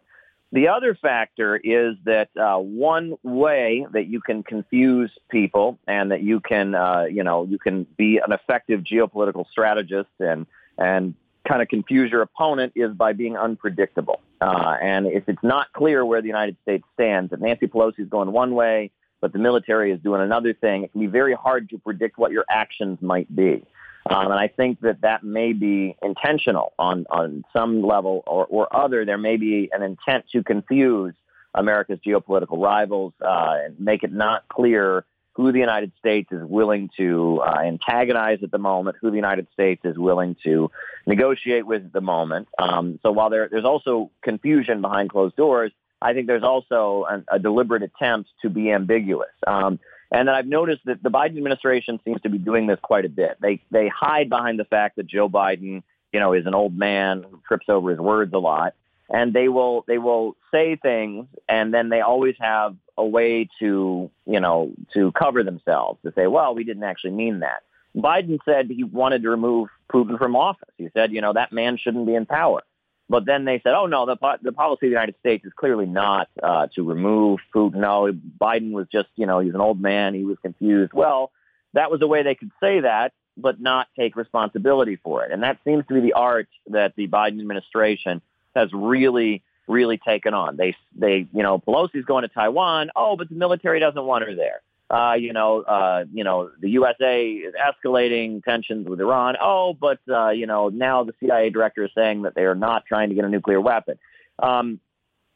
The 0.53 0.69
other 0.69 0.95
factor 0.95 1.57
is 1.57 1.97
that 2.05 2.29
uh, 2.39 2.57
one 2.57 3.15
way 3.21 3.85
that 3.91 4.07
you 4.07 4.21
can 4.21 4.43
confuse 4.43 5.11
people 5.29 5.77
and 5.85 6.11
that 6.11 6.23
you 6.23 6.39
can, 6.39 6.73
uh, 6.73 7.03
you 7.11 7.21
know, 7.21 7.43
you 7.43 7.59
can 7.59 7.85
be 7.97 8.19
an 8.25 8.31
effective 8.31 8.79
geopolitical 8.81 9.45
strategist 9.51 10.09
and 10.19 10.47
and 10.77 11.15
kind 11.45 11.61
of 11.61 11.67
confuse 11.67 12.11
your 12.11 12.21
opponent 12.21 12.73
is 12.75 12.93
by 12.93 13.11
being 13.11 13.35
unpredictable. 13.37 14.21
Uh, 14.39 14.75
and 14.81 15.05
if 15.07 15.27
it's 15.27 15.43
not 15.43 15.71
clear 15.73 16.05
where 16.05 16.21
the 16.21 16.27
United 16.27 16.55
States 16.61 16.85
stands, 16.93 17.33
if 17.33 17.39
Nancy 17.39 17.67
Pelosi 17.67 17.99
is 17.99 18.09
going 18.09 18.31
one 18.31 18.53
way, 18.53 18.91
but 19.21 19.33
the 19.33 19.39
military 19.39 19.91
is 19.91 19.99
doing 20.01 20.21
another 20.21 20.53
thing, 20.53 20.83
it 20.83 20.91
can 20.91 21.01
be 21.01 21.07
very 21.07 21.33
hard 21.33 21.69
to 21.69 21.77
predict 21.77 22.17
what 22.17 22.31
your 22.31 22.45
actions 22.49 22.99
might 23.01 23.33
be. 23.35 23.63
Um, 24.09 24.31
and 24.31 24.39
I 24.39 24.47
think 24.47 24.79
that 24.81 25.01
that 25.01 25.23
may 25.23 25.53
be 25.53 25.95
intentional 26.01 26.73
on, 26.79 27.05
on 27.09 27.43
some 27.51 27.81
level 27.81 28.23
or, 28.25 28.45
or 28.45 28.73
other. 28.75 29.03
There 29.05 29.17
may 29.17 29.37
be 29.37 29.69
an 29.73 29.83
intent 29.83 30.25
to 30.31 30.43
confuse 30.43 31.13
America's 31.53 31.99
geopolitical 32.05 32.61
rivals 32.61 33.13
uh, 33.21 33.55
and 33.65 33.79
make 33.79 34.03
it 34.03 34.13
not 34.13 34.47
clear 34.47 35.03
who 35.33 35.51
the 35.51 35.59
United 35.59 35.91
States 35.99 36.31
is 36.31 36.41
willing 36.43 36.89
to 36.97 37.41
uh, 37.45 37.59
antagonize 37.63 38.39
at 38.41 38.49
the 38.49 38.57
moment, 38.57 38.97
who 38.99 39.11
the 39.11 39.15
United 39.15 39.47
States 39.53 39.81
is 39.85 39.95
willing 39.95 40.35
to 40.43 40.71
negotiate 41.05 41.65
with 41.65 41.85
at 41.85 41.93
the 41.93 42.01
moment. 42.01 42.47
Um, 42.57 42.99
so 43.03 43.11
while 43.11 43.29
there, 43.29 43.47
there's 43.49 43.65
also 43.65 44.09
confusion 44.23 44.81
behind 44.81 45.11
closed 45.11 45.35
doors, 45.35 45.71
I 46.01 46.13
think 46.13 46.27
there's 46.27 46.43
also 46.43 47.05
a, 47.09 47.35
a 47.35 47.39
deliberate 47.39 47.83
attempt 47.83 48.29
to 48.41 48.49
be 48.49 48.71
ambiguous. 48.71 49.31
Um, 49.45 49.79
and 50.11 50.29
I've 50.29 50.47
noticed 50.47 50.85
that 50.85 51.03
the 51.03 51.09
Biden 51.09 51.37
administration 51.37 51.99
seems 52.05 52.21
to 52.21 52.29
be 52.29 52.37
doing 52.37 52.67
this 52.67 52.79
quite 52.81 53.05
a 53.05 53.09
bit. 53.09 53.37
They 53.41 53.61
they 53.71 53.89
hide 53.89 54.29
behind 54.29 54.59
the 54.59 54.65
fact 54.65 54.95
that 54.95 55.07
Joe 55.07 55.27
Biden, 55.27 55.83
you 56.13 56.19
know, 56.19 56.33
is 56.33 56.45
an 56.45 56.53
old 56.53 56.77
man 56.77 57.23
who 57.23 57.41
trips 57.47 57.65
over 57.67 57.89
his 57.89 57.99
words 57.99 58.33
a 58.33 58.37
lot, 58.37 58.73
and 59.09 59.33
they 59.33 59.49
will 59.49 59.83
they 59.87 59.97
will 59.97 60.37
say 60.51 60.77
things, 60.77 61.27
and 61.49 61.73
then 61.73 61.89
they 61.89 62.01
always 62.01 62.35
have 62.39 62.75
a 62.97 63.05
way 63.05 63.49
to 63.59 64.09
you 64.25 64.39
know 64.39 64.71
to 64.93 65.11
cover 65.11 65.43
themselves 65.43 65.99
to 66.03 66.13
say, 66.13 66.27
well, 66.27 66.55
we 66.55 66.63
didn't 66.63 66.83
actually 66.83 67.11
mean 67.11 67.39
that. 67.39 67.63
Biden 67.95 68.37
said 68.45 68.69
he 68.69 68.83
wanted 68.83 69.23
to 69.23 69.29
remove 69.29 69.69
Putin 69.91 70.17
from 70.17 70.35
office. 70.35 70.69
He 70.77 70.89
said, 70.93 71.11
you 71.11 71.21
know, 71.21 71.33
that 71.33 71.51
man 71.51 71.77
shouldn't 71.77 72.05
be 72.05 72.15
in 72.15 72.25
power. 72.25 72.61
But 73.09 73.25
then 73.25 73.45
they 73.45 73.61
said, 73.63 73.73
oh, 73.73 73.85
no, 73.85 74.05
the, 74.05 74.17
the 74.41 74.51
policy 74.51 74.87
of 74.87 74.89
the 74.89 74.95
United 74.95 75.15
States 75.19 75.45
is 75.45 75.53
clearly 75.55 75.85
not 75.85 76.27
uh, 76.43 76.67
to 76.75 76.83
remove 76.83 77.39
Putin. 77.55 77.75
No, 77.75 78.11
Biden 78.39 78.71
was 78.71 78.87
just, 78.91 79.07
you 79.15 79.25
know, 79.25 79.39
he's 79.39 79.53
an 79.53 79.61
old 79.61 79.79
man. 79.79 80.13
He 80.13 80.25
was 80.25 80.37
confused. 80.41 80.91
Well, 80.93 81.31
that 81.73 81.89
was 81.89 82.01
a 82.01 82.07
way 82.07 82.23
they 82.23 82.35
could 82.35 82.51
say 82.59 82.81
that, 82.81 83.13
but 83.37 83.61
not 83.61 83.87
take 83.97 84.17
responsibility 84.17 84.97
for 84.97 85.23
it. 85.23 85.31
And 85.31 85.43
that 85.43 85.59
seems 85.63 85.85
to 85.87 85.93
be 85.93 86.01
the 86.01 86.13
art 86.13 86.49
that 86.67 86.95
the 86.97 87.07
Biden 87.07 87.39
administration 87.39 88.21
has 88.55 88.73
really, 88.73 89.41
really 89.67 89.97
taken 89.97 90.33
on. 90.33 90.57
They, 90.57 90.75
they, 90.93 91.27
you 91.31 91.43
know, 91.43 91.59
Pelosi's 91.59 92.05
going 92.05 92.23
to 92.23 92.27
Taiwan. 92.27 92.89
Oh, 92.93 93.15
but 93.15 93.29
the 93.29 93.35
military 93.35 93.79
doesn't 93.79 94.03
want 94.03 94.25
her 94.25 94.35
there 94.35 94.61
uh, 94.89 95.15
you 95.19 95.33
know, 95.33 95.61
uh, 95.61 96.05
you 96.13 96.23
know, 96.23 96.49
the 96.59 96.69
USA 96.71 97.29
is 97.29 97.53
escalating 97.55 98.43
tensions 98.43 98.87
with 98.87 99.01
Iran. 99.01 99.35
Oh, 99.41 99.73
but 99.73 99.99
uh, 100.09 100.29
you 100.29 100.47
know, 100.47 100.69
now 100.69 101.03
the 101.03 101.13
CIA 101.19 101.49
director 101.49 101.83
is 101.85 101.91
saying 101.93 102.21
that 102.21 102.35
they 102.35 102.43
are 102.43 102.55
not 102.55 102.85
trying 102.85 103.09
to 103.09 103.15
get 103.15 103.25
a 103.25 103.29
nuclear 103.29 103.59
weapon. 103.59 103.99
Um, 104.39 104.79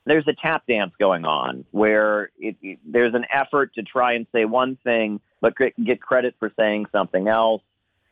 there's 0.05 0.27
a 0.27 0.33
tap 0.33 0.63
dance 0.67 0.93
going 0.99 1.25
on 1.25 1.65
where 1.71 2.31
it, 2.39 2.55
it, 2.61 2.79
there's 2.85 3.13
an 3.13 3.25
effort 3.31 3.75
to 3.75 3.83
try 3.83 4.13
and 4.13 4.25
say 4.31 4.45
one 4.45 4.77
thing, 4.83 5.19
but 5.41 5.53
get 5.83 6.01
credit 6.01 6.35
for 6.39 6.51
saying 6.57 6.87
something 6.91 7.27
else. 7.27 7.61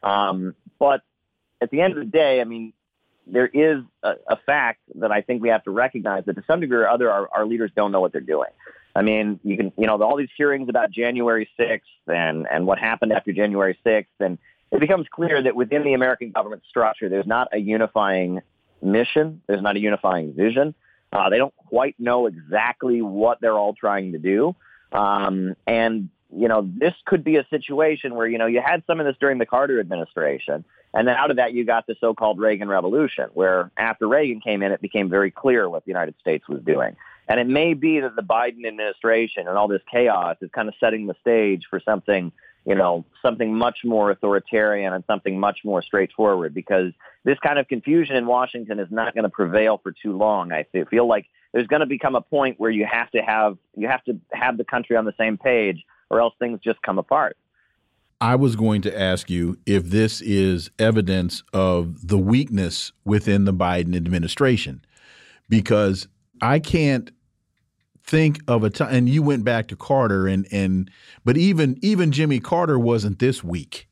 Um, 0.03 0.55
but 0.77 1.01
at 1.61 1.71
the 1.71 1.81
end 1.81 1.93
of 1.93 1.99
the 1.99 2.05
day, 2.05 2.41
I 2.41 2.43
mean, 2.43 2.73
there 3.25 3.47
is 3.47 3.83
a, 4.03 4.13
a, 4.27 4.37
fact 4.45 4.79
that 4.95 5.11
I 5.11 5.21
think 5.21 5.41
we 5.41 5.49
have 5.49 5.63
to 5.65 5.71
recognize 5.71 6.25
that 6.25 6.35
to 6.35 6.43
some 6.47 6.61
degree 6.61 6.77
or 6.77 6.87
other, 6.87 7.11
our, 7.11 7.29
our 7.33 7.45
leaders 7.45 7.71
don't 7.75 7.91
know 7.91 7.99
what 8.01 8.11
they're 8.11 8.21
doing. 8.21 8.49
I 8.99 9.01
mean, 9.01 9.39
you 9.45 9.55
can, 9.55 9.71
you 9.77 9.87
know, 9.87 9.95
all 10.03 10.17
these 10.17 10.27
hearings 10.35 10.67
about 10.67 10.91
January 10.91 11.49
6th 11.57 11.79
and, 12.07 12.45
and 12.51 12.67
what 12.67 12.79
happened 12.79 13.13
after 13.13 13.31
January 13.31 13.79
6th. 13.85 14.07
And 14.19 14.37
it 14.73 14.81
becomes 14.81 15.07
clear 15.09 15.41
that 15.41 15.55
within 15.55 15.85
the 15.85 15.93
American 15.93 16.31
government 16.31 16.63
structure, 16.69 17.07
there's 17.07 17.25
not 17.25 17.47
a 17.53 17.59
unifying 17.59 18.41
mission. 18.81 19.41
There's 19.47 19.61
not 19.61 19.77
a 19.77 19.79
unifying 19.79 20.33
vision. 20.33 20.75
Uh, 21.13 21.29
they 21.29 21.37
don't 21.37 21.55
quite 21.55 21.95
know 21.97 22.25
exactly 22.25 23.01
what 23.01 23.39
they're 23.39 23.57
all 23.57 23.73
trying 23.73 24.11
to 24.11 24.17
do. 24.17 24.53
Um, 24.91 25.55
and, 25.65 26.09
you 26.35 26.49
know, 26.49 26.69
this 26.77 26.93
could 27.05 27.23
be 27.23 27.37
a 27.37 27.47
situation 27.49 28.15
where, 28.15 28.27
you 28.27 28.37
know, 28.37 28.47
you 28.47 28.61
had 28.61 28.83
some 28.85 28.99
of 28.99 29.05
this 29.05 29.15
during 29.21 29.37
the 29.37 29.45
Carter 29.45 29.79
administration. 29.79 30.65
And 30.93 31.07
then 31.07 31.15
out 31.15 31.31
of 31.31 31.37
that, 31.37 31.53
you 31.53 31.63
got 31.63 31.87
the 31.87 31.95
so-called 32.01 32.37
Reagan 32.37 32.67
Revolution, 32.67 33.29
where 33.33 33.71
after 33.77 34.09
Reagan 34.09 34.41
came 34.41 34.61
in, 34.61 34.73
it 34.73 34.81
became 34.81 35.09
very 35.09 35.31
clear 35.31 35.69
what 35.69 35.85
the 35.85 35.89
United 35.89 36.15
States 36.19 36.49
was 36.49 36.61
doing. 36.63 36.97
And 37.29 37.39
it 37.39 37.47
may 37.47 37.75
be 37.75 37.99
that 37.99 38.15
the 38.15 38.23
Biden 38.23 38.65
administration 38.67 39.47
and 39.47 39.55
all 39.55 39.67
this 39.67 39.83
chaos 39.89 40.37
is 40.41 40.49
kind 40.51 40.67
of 40.67 40.73
setting 40.79 41.05
the 41.05 41.13
stage 41.21 41.67
for 41.69 41.79
something, 41.79 42.31
you 42.65 42.73
know, 42.73 43.05
something 43.21 43.55
much 43.55 43.79
more 43.85 44.09
authoritarian 44.09 44.93
and 44.93 45.03
something 45.05 45.39
much 45.39 45.59
more 45.63 45.83
straightforward 45.83 46.55
because 46.55 46.91
this 47.23 47.37
kind 47.45 47.59
of 47.59 47.67
confusion 47.67 48.15
in 48.15 48.25
Washington 48.25 48.79
is 48.79 48.87
not 48.89 49.13
going 49.13 49.25
to 49.25 49.29
prevail 49.29 49.79
for 49.81 49.91
too 49.91 50.17
long. 50.17 50.51
I 50.51 50.65
feel 50.89 51.07
like 51.07 51.27
there's 51.53 51.67
going 51.67 51.81
to 51.81 51.85
become 51.85 52.15
a 52.15 52.21
point 52.21 52.59
where 52.59 52.71
you 52.71 52.87
have 52.91 53.11
to 53.11 53.19
have, 53.19 53.57
you 53.77 53.87
have 53.87 54.03
to 54.05 54.19
have 54.33 54.57
the 54.57 54.63
country 54.65 54.95
on 54.95 55.05
the 55.05 55.13
same 55.19 55.37
page 55.37 55.85
or 56.09 56.19
else 56.19 56.33
things 56.39 56.59
just 56.63 56.81
come 56.81 56.97
apart. 56.97 57.37
I 58.19 58.35
was 58.35 58.55
going 58.55 58.81
to 58.81 58.99
ask 58.99 59.29
you 59.29 59.59
if 59.67 59.85
this 59.85 60.19
is 60.19 60.71
evidence 60.79 61.43
of 61.53 62.07
the 62.07 62.17
weakness 62.17 62.91
within 63.05 63.45
the 63.45 63.53
Biden 63.53 63.95
administration, 63.95 64.83
because 65.47 66.07
I 66.41 66.59
can't 66.59 67.11
think 68.09 68.39
of 68.47 68.63
a 68.63 68.69
time, 68.71 68.93
and 68.93 69.09
you 69.09 69.21
went 69.21 69.43
back 69.43 69.67
to 69.67 69.75
Carter, 69.75 70.27
and 70.27 70.47
and 70.51 70.89
but 71.23 71.37
even 71.37 71.77
even 71.81 72.11
Jimmy 72.11 72.39
Carter 72.39 72.79
wasn't 72.79 73.19
this 73.19 73.43
weak. 73.43 73.87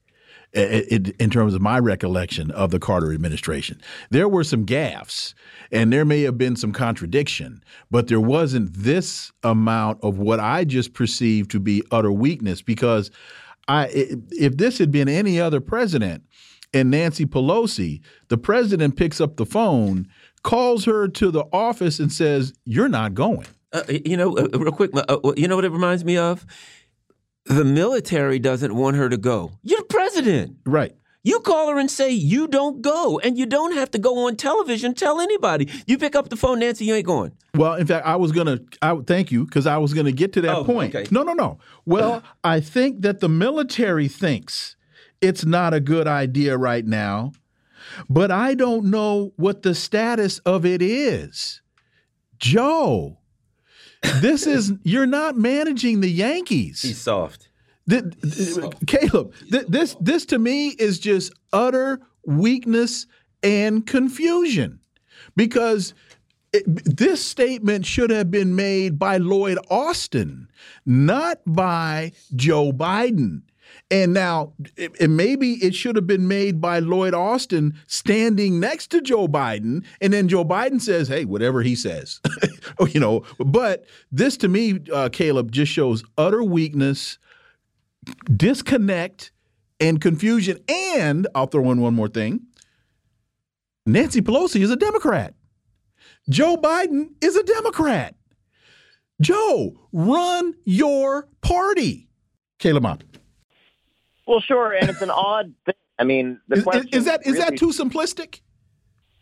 in 0.54 1.30
terms 1.30 1.54
of 1.54 1.62
my 1.62 1.78
recollection 1.78 2.50
of 2.52 2.72
the 2.72 2.80
Carter 2.80 3.14
administration, 3.14 3.80
there 4.10 4.30
were 4.30 4.46
some 4.46 4.66
gaffes, 4.66 5.34
and 5.72 5.92
there 5.92 6.06
may 6.06 6.22
have 6.22 6.38
been 6.38 6.56
some 6.56 6.72
contradiction, 6.72 7.62
but 7.92 8.08
there 8.08 8.22
wasn't 8.22 8.74
this 8.74 9.32
amount 9.44 10.00
of 10.02 10.18
what 10.18 10.40
I 10.40 10.64
just 10.64 10.94
perceived 10.94 11.52
to 11.52 11.60
be 11.60 11.84
utter 11.92 12.12
weakness. 12.12 12.62
Because 12.62 13.12
I, 13.68 13.90
if 13.92 14.58
this 14.58 14.78
had 14.78 14.90
been 14.90 15.10
any 15.10 15.40
other 15.40 15.60
president, 15.60 16.24
and 16.74 16.90
Nancy 16.90 17.26
Pelosi, 17.26 18.02
the 18.30 18.38
president 18.38 18.96
picks 18.96 19.22
up 19.22 19.36
the 19.36 19.46
phone, 19.46 20.08
calls 20.44 20.86
her 20.86 21.08
to 21.10 21.30
the 21.30 21.44
office, 21.52 22.00
and 22.00 22.12
says, 22.12 22.54
"You're 22.66 22.90
not 22.90 23.14
going." 23.14 23.48
Uh, 23.78 23.94
you 24.06 24.18
know, 24.18 24.38
uh, 24.38 24.48
real 24.58 24.72
quick, 24.72 24.92
uh, 24.94 25.18
you 25.36 25.48
know 25.48 25.56
what 25.56 25.66
it 25.66 25.72
reminds 25.72 26.04
me 26.04 26.18
of? 26.18 26.46
The 27.46 27.64
military 27.64 28.40
doesn't 28.40 28.76
want 28.76 28.98
her 28.98 29.10
to 29.10 29.18
go. 29.18 29.52
You're 29.64 29.80
the 29.80 29.86
president. 29.86 30.58
Right. 30.66 30.94
You 31.24 31.42
call 31.42 31.70
her 31.70 31.78
and 31.78 31.92
say 31.92 32.10
you 32.10 32.48
don't 32.48 32.82
go, 32.82 33.20
and 33.20 33.38
you 33.38 33.46
don't 33.46 33.74
have 33.74 33.92
to 33.92 34.00
go 34.00 34.28
on 34.28 34.38
television. 34.38 34.94
Tell 34.94 35.20
anybody. 35.20 35.68
You 35.86 35.98
pick 35.98 36.16
up 36.16 36.30
the 36.30 36.38
phone, 36.38 36.60
Nancy. 36.60 36.86
You 36.86 36.96
ain't 36.96 37.06
going. 37.06 37.34
Well, 37.54 37.74
in 37.74 37.86
fact, 37.86 38.06
I 38.06 38.16
was 38.16 38.32
gonna. 38.32 38.60
I 38.82 38.96
thank 39.06 39.30
you 39.30 39.44
because 39.44 39.68
I 39.68 39.78
was 39.78 39.94
gonna 39.94 40.14
get 40.14 40.32
to 40.34 40.42
that 40.42 40.56
oh, 40.56 40.64
point. 40.64 40.96
Okay. 40.96 41.08
No, 41.12 41.24
no, 41.24 41.34
no. 41.34 41.60
Well, 41.86 42.24
I 42.46 42.62
think 42.62 43.02
that 43.02 43.20
the 43.20 43.28
military 43.28 44.08
thinks 44.08 44.78
it's 45.20 45.44
not 45.44 45.74
a 45.74 45.82
good 45.82 46.08
idea 46.08 46.58
right 46.58 46.86
now, 46.86 47.34
but 48.10 48.32
I 48.32 48.54
don't 48.54 48.86
know 48.86 49.34
what 49.36 49.64
the 49.64 49.76
status 49.76 50.40
of 50.40 50.66
it 50.66 50.82
is. 50.82 51.62
Joe, 52.40 53.18
this 54.02 54.48
is 54.48 54.74
you're 54.84 55.06
not 55.06 55.38
managing 55.38 56.02
the 56.02 56.10
Yankees. 56.10 56.82
He's 56.82 57.00
soft. 57.00 57.50
The, 57.86 58.14
soft. 58.28 58.76
Uh, 58.76 58.78
Caleb, 58.86 59.34
this 59.50 59.96
this 60.00 60.26
to 60.28 60.40
me 60.40 60.70
is 60.70 61.00
just 61.00 61.34
utter 61.54 62.02
weakness 62.26 63.08
and 63.44 63.86
confusion 63.86 64.80
because 65.36 65.94
it, 66.54 66.64
this 66.98 67.24
statement 67.24 67.86
should 67.86 68.10
have 68.10 68.32
been 68.32 68.56
made 68.56 69.00
by 69.00 69.18
Lloyd 69.18 69.58
Austin, 69.70 70.50
not 70.86 71.40
by 71.46 72.12
Joe 72.36 72.72
Biden. 72.72 73.42
And 73.90 74.14
now, 74.14 74.52
it, 74.76 75.10
maybe 75.10 75.54
it 75.54 75.74
should 75.74 75.96
have 75.96 76.08
been 76.08 76.28
made 76.28 76.60
by 76.60 76.80
Lloyd 76.80 77.14
Austin 77.14 77.74
standing 77.88 78.60
next 78.60 78.88
to 78.88 79.02
Joe 79.02 79.30
Biden, 79.30 79.86
and 80.02 80.12
then 80.12 80.28
Joe 80.28 80.44
Biden 80.44 80.82
says, 80.82 81.08
"Hey, 81.08 81.24
whatever 81.24 81.62
he 81.62 81.74
says," 81.74 82.20
you 82.90 83.00
know. 83.00 83.24
But 83.40 83.86
this, 84.12 84.36
to 84.38 84.50
me, 84.50 84.80
uh, 84.94 85.08
Caleb, 85.10 85.54
just 85.54 85.72
shows 85.72 86.04
utter 86.18 86.44
weakness, 86.44 87.18
disconnect, 88.36 89.32
and 89.80 90.02
confusion. 90.02 90.60
And 90.68 91.26
I'll 91.34 91.48
throw 91.48 91.72
in 91.72 91.80
one 91.80 91.94
more 91.94 92.10
thing: 92.10 92.42
Nancy 93.86 94.22
Pelosi 94.22 94.62
is 94.62 94.70
a 94.70 94.76
Democrat. 94.76 95.34
Joe 96.30 96.58
Biden 96.58 97.12
is 97.22 97.38
a 97.38 97.44
Democrat. 97.44 98.16
Joe, 99.22 99.80
run 99.94 100.56
your 100.66 101.30
party. 101.42 102.10
Caleb 102.60 102.84
Mott. 102.84 103.04
Well, 104.28 104.42
sure, 104.42 104.74
and 104.74 104.90
it's 104.90 105.02
an 105.02 105.10
odd 105.10 105.54
thing. 105.66 105.76
I 105.98 106.04
mean, 106.04 106.40
the 106.48 106.58
is, 106.58 106.64
question 106.64 106.90
is 106.94 107.06
that 107.06 107.22
is 107.26 107.34
really, 107.34 107.46
that 107.46 107.58
too 107.58 107.70
simplistic? 107.70 108.42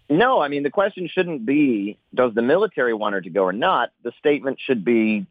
No, 0.10 0.42
I 0.42 0.50
mean 0.50 0.64
the 0.64 0.70
question 0.70 1.08
shouldn't 1.08 1.46
be 1.46 1.98
does 2.14 2.34
the 2.34 2.42
military 2.42 2.94
want 2.94 3.14
her 3.14 3.22
to 3.22 3.30
go 3.30 3.44
or 3.44 3.54
not. 3.54 3.92
The 4.04 4.12
statement 4.20 4.60
should 4.60 4.84
be 4.84 5.26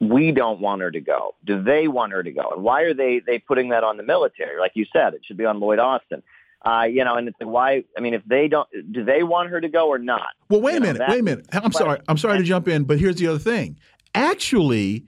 we 0.00 0.32
don't 0.32 0.60
want 0.60 0.82
her 0.82 0.90
to 0.90 1.00
go. 1.00 1.34
Do 1.44 1.62
they 1.62 1.88
want 1.88 2.12
her 2.12 2.22
to 2.22 2.30
go? 2.30 2.50
And 2.54 2.62
why 2.62 2.82
are 2.82 2.94
they 2.94 3.20
they 3.20 3.38
putting 3.38 3.68
that 3.70 3.84
on 3.84 3.96
the 3.96 4.02
military? 4.02 4.58
Like 4.58 4.72
you 4.74 4.86
said, 4.92 5.14
it 5.14 5.20
should 5.24 5.36
be 5.36 5.44
on 5.44 5.60
Lloyd 5.60 5.78
Austin. 5.78 6.22
Uh, 6.64 6.86
you 6.90 7.04
know, 7.04 7.14
and 7.14 7.28
it's 7.28 7.36
like 7.40 7.48
why? 7.48 7.84
I 7.96 8.00
mean, 8.00 8.14
if 8.14 8.22
they 8.26 8.48
don't, 8.48 8.68
do 8.90 9.04
they 9.04 9.22
want 9.22 9.50
her 9.50 9.60
to 9.60 9.68
go 9.68 9.88
or 9.88 9.98
not? 9.98 10.28
Well, 10.48 10.60
wait 10.60 10.72
You 10.72 10.76
a 10.78 10.80
know, 10.80 10.86
minute. 10.86 10.98
that- 10.98 11.10
Wait 11.10 11.20
a 11.20 11.22
minute. 11.22 11.46
I'm 11.52 11.72
sorry. 11.72 12.00
I'm 12.08 12.18
sorry 12.18 12.38
to 12.38 12.44
jump 12.44 12.66
in, 12.66 12.84
but 12.84 12.98
here's 12.98 13.16
the 13.16 13.28
other 13.28 13.38
thing. 13.38 13.78
Actually, 14.14 15.06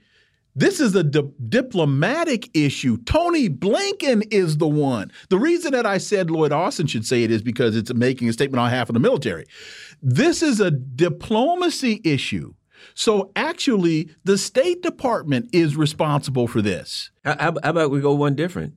this 0.57 0.81
is 0.81 0.95
a 0.95 1.03
di- 1.05 1.23
diplomatic 1.49 2.51
issue. 2.57 2.99
Tony 3.05 3.49
Blinken 3.49 4.27
is 4.33 4.59
the 4.59 4.69
one. 4.69 5.11
The 5.29 5.39
reason 5.39 5.73
that 5.73 5.87
I 5.87 5.99
said 5.99 6.31
Lloyd 6.31 6.53
Austin 6.53 6.87
should 6.87 7.07
say 7.07 7.23
it 7.23 7.31
is 7.31 7.43
because 7.43 7.77
it's 7.77 7.93
making 7.95 8.29
a 8.29 8.33
statement 8.33 8.61
on 8.61 8.69
behalf 8.71 8.89
of 8.89 8.95
the 8.95 9.01
military. 9.01 9.47
This 10.03 10.43
is 10.43 10.61
a 10.61 10.71
diplomacy 10.71 12.01
issue. 12.05 12.55
So 12.95 13.31
actually, 13.37 14.11
the 14.25 14.39
State 14.39 14.83
Department 14.83 15.49
is 15.53 15.77
responsible 15.77 16.47
for 16.49 16.63
this. 16.63 17.11
How, 17.25 17.37
how 17.39 17.53
about 17.71 17.91
we 17.91 18.01
go 18.01 18.15
one 18.15 18.35
different? 18.35 18.77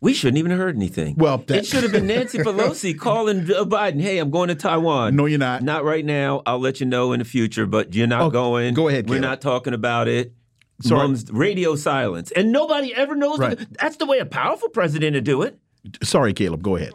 We 0.00 0.12
shouldn't 0.12 0.36
even 0.36 0.50
have 0.50 0.60
heard 0.60 0.76
anything. 0.76 1.14
Well, 1.16 1.38
that- 1.38 1.58
it 1.58 1.66
should 1.66 1.82
have 1.82 1.92
been 1.92 2.06
Nancy 2.06 2.38
Pelosi 2.38 2.98
calling 2.98 3.46
Joe 3.46 3.64
Biden. 3.64 4.00
Hey, 4.02 4.18
I'm 4.18 4.30
going 4.30 4.48
to 4.48 4.54
Taiwan. 4.54 5.16
No, 5.16 5.24
you're 5.26 5.38
not. 5.38 5.62
Not 5.62 5.84
right 5.84 6.04
now. 6.04 6.42
I'll 6.44 6.58
let 6.58 6.80
you 6.80 6.86
know 6.86 7.12
in 7.12 7.20
the 7.20 7.24
future, 7.24 7.64
but 7.66 7.94
you're 7.94 8.06
not 8.06 8.22
Oh, 8.22 8.30
going. 8.30 8.74
go 8.74 8.88
ahead, 8.88 9.08
We're 9.08 9.16
Caleb. 9.16 9.30
not 9.30 9.40
talking 9.40 9.72
about 9.72 10.06
it. 10.08 10.34
Sorry. 10.82 11.00
Mom's 11.00 11.30
radio 11.30 11.74
silence, 11.76 12.30
and 12.32 12.52
nobody 12.52 12.94
ever 12.94 13.14
knows. 13.14 13.38
Right. 13.38 13.58
That's 13.80 13.96
the 13.96 14.06
way 14.06 14.18
a 14.18 14.26
powerful 14.26 14.68
president 14.68 15.14
to 15.14 15.20
do 15.20 15.42
it. 15.42 15.58
Sorry, 16.02 16.32
Caleb. 16.32 16.62
Go 16.62 16.76
ahead. 16.76 16.92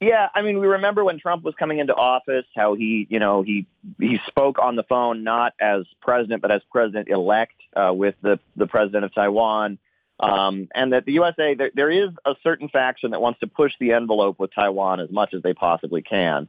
Yeah, 0.00 0.28
I 0.34 0.42
mean, 0.42 0.58
we 0.58 0.66
remember 0.66 1.04
when 1.04 1.18
Trump 1.18 1.42
was 1.42 1.54
coming 1.54 1.78
into 1.78 1.94
office, 1.94 2.44
how 2.54 2.74
he, 2.74 3.06
you 3.08 3.18
know, 3.18 3.40
he 3.40 3.66
he 3.98 4.20
spoke 4.26 4.58
on 4.58 4.76
the 4.76 4.82
phone 4.82 5.24
not 5.24 5.54
as 5.58 5.84
president 6.02 6.42
but 6.42 6.50
as 6.50 6.60
president 6.70 7.08
elect 7.08 7.54
uh, 7.74 7.92
with 7.94 8.14
the 8.20 8.38
the 8.56 8.66
president 8.66 9.06
of 9.06 9.14
Taiwan, 9.14 9.78
um, 10.20 10.68
and 10.74 10.92
that 10.92 11.06
the 11.06 11.12
USA 11.12 11.54
there, 11.54 11.70
there 11.74 11.90
is 11.90 12.10
a 12.26 12.34
certain 12.42 12.68
faction 12.68 13.12
that 13.12 13.22
wants 13.22 13.40
to 13.40 13.46
push 13.46 13.72
the 13.80 13.92
envelope 13.92 14.38
with 14.38 14.54
Taiwan 14.54 15.00
as 15.00 15.10
much 15.10 15.32
as 15.32 15.42
they 15.42 15.54
possibly 15.54 16.02
can. 16.02 16.46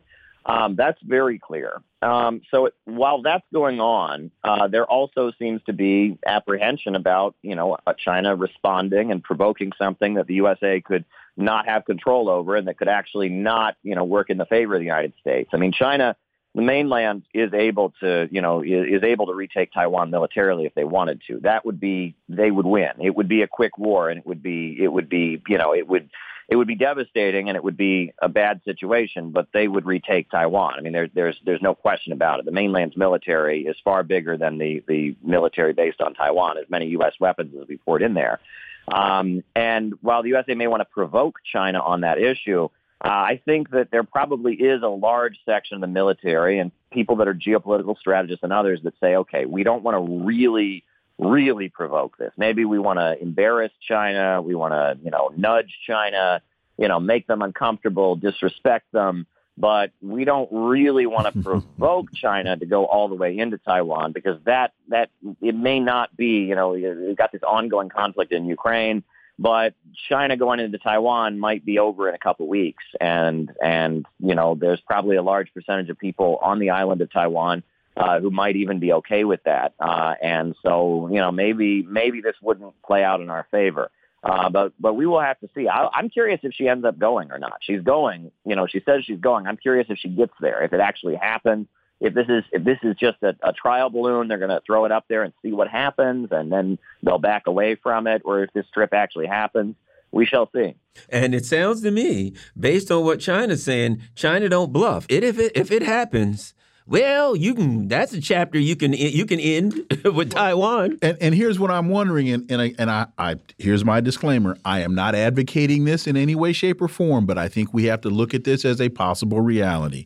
Um, 0.48 0.76
that's 0.78 1.00
very 1.04 1.40
clear. 1.40 1.82
Um, 2.02 2.42
so 2.52 2.68
it, 2.68 2.74
while 2.86 3.22
that's 3.22 3.46
going 3.54 3.82
on, 3.82 4.32
uh, 4.46 4.68
there 4.68 4.86
also 4.86 5.34
seems 5.38 5.62
to 5.66 5.74
be 5.74 6.18
apprehension 6.26 6.96
about, 6.96 7.36
you 7.42 7.54
know, 7.54 7.78
uh, 7.86 7.94
China 7.94 8.34
responding 8.34 9.12
and 9.12 9.22
provoking 9.22 9.74
something 9.78 10.14
that 10.14 10.26
the 10.28 10.36
USA 10.36 10.80
could 10.80 11.04
not 11.36 11.68
have 11.68 11.84
control 11.84 12.30
over 12.30 12.56
and 12.56 12.68
that 12.70 12.78
could 12.78 12.88
actually 12.88 13.28
not, 13.28 13.76
you 13.84 13.94
know, 13.94 14.06
work 14.06 14.30
in 14.30 14.38
the 14.38 14.46
favor 14.46 14.76
of 14.76 14.80
the 14.80 14.86
United 14.86 15.14
States. 15.20 15.50
I 15.54 15.58
mean, 15.58 15.74
China, 15.74 16.16
the 16.56 16.62
mainland 16.62 17.24
is 17.34 17.54
able 17.54 17.94
to, 18.00 18.30
you 18.32 18.42
know, 18.42 18.62
is, 18.62 19.02
is 19.02 19.04
able 19.04 19.28
to 19.28 19.34
retake 19.34 19.74
Taiwan 19.74 20.12
militarily 20.12 20.66
if 20.66 20.74
they 20.76 20.86
wanted 20.86 21.22
to. 21.28 21.40
That 21.42 21.66
would 21.66 21.80
be, 21.80 22.16
they 22.30 22.52
would 22.52 22.66
win. 22.66 22.92
It 23.02 23.16
would 23.16 23.28
be 23.28 23.42
a 23.42 23.48
quick 23.48 23.78
war 23.78 24.10
and 24.10 24.20
it 24.20 24.26
would 24.26 24.42
be, 24.42 24.78
it 24.80 24.88
would 24.88 25.10
be, 25.10 25.42
you 25.50 25.58
know, 25.58 25.74
it 25.74 25.88
would, 25.88 26.10
it 26.48 26.56
would 26.56 26.68
be 26.68 26.76
devastating 26.76 27.50
and 27.50 27.56
it 27.56 27.64
would 27.64 27.76
be 27.76 28.14
a 28.22 28.30
bad 28.30 28.62
situation, 28.64 29.32
but 29.32 29.48
they 29.54 29.68
would 29.68 29.86
retake 29.86 30.30
Taiwan. 30.32 30.76
I 30.78 30.82
mean, 30.82 30.94
there, 30.94 31.10
there's 31.14 31.38
there's 31.46 31.62
no 31.62 31.76
question 31.76 32.14
about 32.14 32.40
it. 32.40 32.46
The 32.46 32.52
mainland's 32.52 32.96
military 32.96 33.66
is 33.66 33.76
far 33.84 34.04
bigger 34.04 34.38
than 34.38 34.58
the 34.58 34.84
the 34.88 35.16
military 35.24 35.74
based 35.74 36.02
on 36.02 36.14
Taiwan. 36.14 36.58
As 36.58 36.70
many 36.70 36.88
U.S. 36.88 37.14
weapons 37.20 37.54
as 37.62 37.68
we 37.68 37.78
poured 37.78 38.02
in 38.02 38.14
there, 38.14 38.40
um, 38.88 39.44
and 39.56 39.94
while 40.02 40.24
the 40.24 40.30
USA 40.30 40.56
may 40.56 40.68
want 40.68 40.82
to 40.82 40.86
provoke 40.86 41.40
China 41.52 41.82
on 41.82 42.02
that 42.02 42.18
issue, 42.18 42.70
uh, 43.04 43.08
I 43.08 43.42
think 43.44 43.72
that 43.72 43.92
there 43.92 44.04
probably 44.04 44.56
is 44.56 44.82
a 44.82 44.88
large 44.88 45.38
section 45.46 45.76
of 45.76 45.82
the 45.82 45.88
military 45.88 46.60
and 46.60 46.72
people 46.92 47.18
that 47.18 47.28
are 47.28 47.34
geopolitical 47.34 47.98
strategists 47.98 48.44
and 48.44 48.54
others 48.54 48.80
that 48.84 48.94
say, 49.02 49.18
okay, 49.18 49.46
we 49.46 49.64
don't 49.64 49.84
want 49.84 49.96
to 49.96 50.26
really 50.26 50.84
really 51.18 51.70
provoke 51.70 52.18
this. 52.18 52.32
Maybe 52.38 52.66
we 52.66 52.80
want 52.80 53.00
to 53.00 53.20
embarrass 53.22 53.72
China. 53.88 54.42
We 54.42 54.56
want 54.56 54.74
to, 54.74 54.98
you 55.04 55.12
know, 55.12 55.32
nudge 55.36 55.74
China, 55.86 56.42
you 56.78 56.88
know, 56.88 57.00
make 57.00 57.28
them 57.28 57.42
uncomfortable, 57.42 58.16
disrespect 58.16 58.92
them. 58.92 59.26
But 59.60 59.92
we 60.02 60.24
don't 60.24 60.50
really 60.52 61.08
want 61.08 61.34
to 61.34 61.42
provoke 61.44 62.14
China 62.14 62.56
to 62.56 62.66
go 62.66 62.86
all 62.86 63.08
the 63.08 63.16
way 63.16 63.38
into 63.38 63.58
Taiwan 63.58 64.12
because 64.12 64.40
that 64.46 64.74
that 64.90 65.10
it 65.42 65.56
may 65.56 65.80
not 65.80 66.16
be, 66.16 66.42
you 66.42 66.54
know, 66.54 66.76
you've 66.76 67.18
got 67.18 67.32
this 67.32 67.42
ongoing 67.42 67.90
conflict 67.90 68.32
in 68.32 68.46
Ukraine, 68.46 69.04
but 69.40 69.74
China 70.10 70.38
going 70.38 70.60
into 70.60 70.78
Taiwan 70.78 71.40
might 71.40 71.66
be 71.66 71.80
over 71.80 72.08
in 72.08 72.14
a 72.14 72.20
couple 72.20 72.48
weeks, 72.48 72.84
and 73.02 73.52
and 73.64 74.06
you 74.20 74.36
know, 74.36 74.54
there's 74.54 74.82
probably 74.82 75.16
a 75.16 75.24
large 75.24 75.52
percentage 75.54 75.90
of 75.90 75.98
people 75.98 76.38
on 76.44 76.60
the 76.60 76.70
island 76.70 77.02
of 77.02 77.12
Taiwan 77.12 77.64
uh, 77.98 78.20
who 78.20 78.30
might 78.30 78.56
even 78.56 78.80
be 78.80 78.94
okay 78.94 79.24
with 79.24 79.44
that. 79.44 79.74
Uh, 79.80 80.14
and 80.22 80.56
so, 80.64 81.10
you 81.12 81.20
know, 81.20 81.32
maybe 81.32 81.84
maybe 81.84 82.22
this 82.22 82.36
wouldn't 82.42 82.80
play 82.84 83.04
out 83.04 83.22
in 83.22 83.30
our 83.30 83.48
favor. 83.52 83.90
Uh, 84.24 84.50
but 84.50 84.74
but 84.80 84.94
we 84.94 85.06
will 85.06 85.22
have 85.22 85.40
to 85.40 85.50
see. 85.56 85.68
I, 85.68 85.88
I'm 85.94 86.10
curious 86.10 86.40
if 86.44 86.54
she 86.54 86.68
ends 86.68 86.86
up 86.86 86.98
going 87.00 87.32
or 87.32 87.40
not. 87.40 87.60
She's 87.62 87.82
going. 87.82 88.32
You 88.46 88.56
know, 88.56 88.68
she 88.68 88.82
says 88.86 89.06
she's 89.06 89.20
going. 89.20 89.48
I'm 89.48 89.58
curious 89.58 89.88
if 89.90 90.00
she 90.00 90.10
gets 90.10 90.34
there. 90.40 90.64
If 90.64 90.74
it 90.74 90.80
actually 90.80 91.16
happens. 91.16 91.68
If 92.00 92.14
this 92.14 92.28
is 92.30 92.44
if 92.52 92.64
this 92.64 92.78
is 92.84 92.96
just 92.98 93.18
a, 93.24 93.36
a 93.42 93.54
trial 93.54 93.90
balloon, 93.90 94.28
they're 94.28 94.38
going 94.38 94.52
to 94.52 94.62
throw 94.66 94.86
it 94.86 94.92
up 94.92 95.06
there 95.08 95.24
and 95.24 95.34
see 95.42 95.52
what 95.52 95.68
happens, 95.68 96.30
and 96.32 96.52
then 96.52 96.78
they'll 97.02 97.18
back 97.18 97.48
away 97.48 97.76
from 97.76 98.06
it. 98.06 98.22
Or 98.24 98.44
if 98.44 98.54
this 98.54 98.66
trip 98.72 98.94
actually 98.94 99.26
happens, 99.26 99.76
we 100.12 100.26
shall 100.26 100.50
see. 100.54 100.76
And 101.10 101.34
it 101.34 101.46
sounds 101.46 101.82
to 101.82 101.92
me, 101.92 102.34
based 102.60 102.92
on 102.92 103.04
what 103.04 103.20
China's 103.20 103.64
saying, 103.64 104.02
China 104.14 104.48
don't 104.50 104.72
bluff. 104.72 105.08
It 105.10 105.24
if 105.24 105.40
it 105.40 105.52
if 105.56 105.72
it 105.72 105.82
happens, 105.82 106.54
well, 106.88 107.36
you 107.36 107.54
can. 107.54 107.90
That's 107.90 108.14
a 108.14 108.22
chapter 108.22 108.58
you 108.58 108.76
can 108.78 108.94
you 108.94 109.26
can 109.26 109.40
end 109.40 109.74
with 110.06 110.32
Taiwan. 110.32 110.98
And, 111.02 111.18
and 111.20 111.36
here's 111.36 111.60
what 111.60 111.70
I'm 111.70 111.90
wondering, 111.90 112.30
and 112.30 112.50
and, 112.50 112.62
I, 112.62 112.74
and 112.80 112.90
I, 112.90 113.08
I 113.18 113.36
here's 113.58 113.84
my 113.84 114.00
disclaimer: 114.00 114.58
I 114.64 114.80
am 114.80 114.96
not 114.96 115.14
advocating 115.14 115.84
this 115.84 116.08
in 116.08 116.16
any 116.16 116.34
way, 116.34 116.54
shape, 116.54 116.82
or 116.82 116.88
form, 116.88 117.26
but 117.26 117.38
I 117.38 117.50
think 117.50 117.74
we 117.74 117.86
have 117.86 118.02
to 118.02 118.10
look 118.10 118.34
at 118.34 118.46
this 118.46 118.64
as 118.64 118.80
a 118.80 118.88
possible 118.88 119.42
reality. 119.42 120.06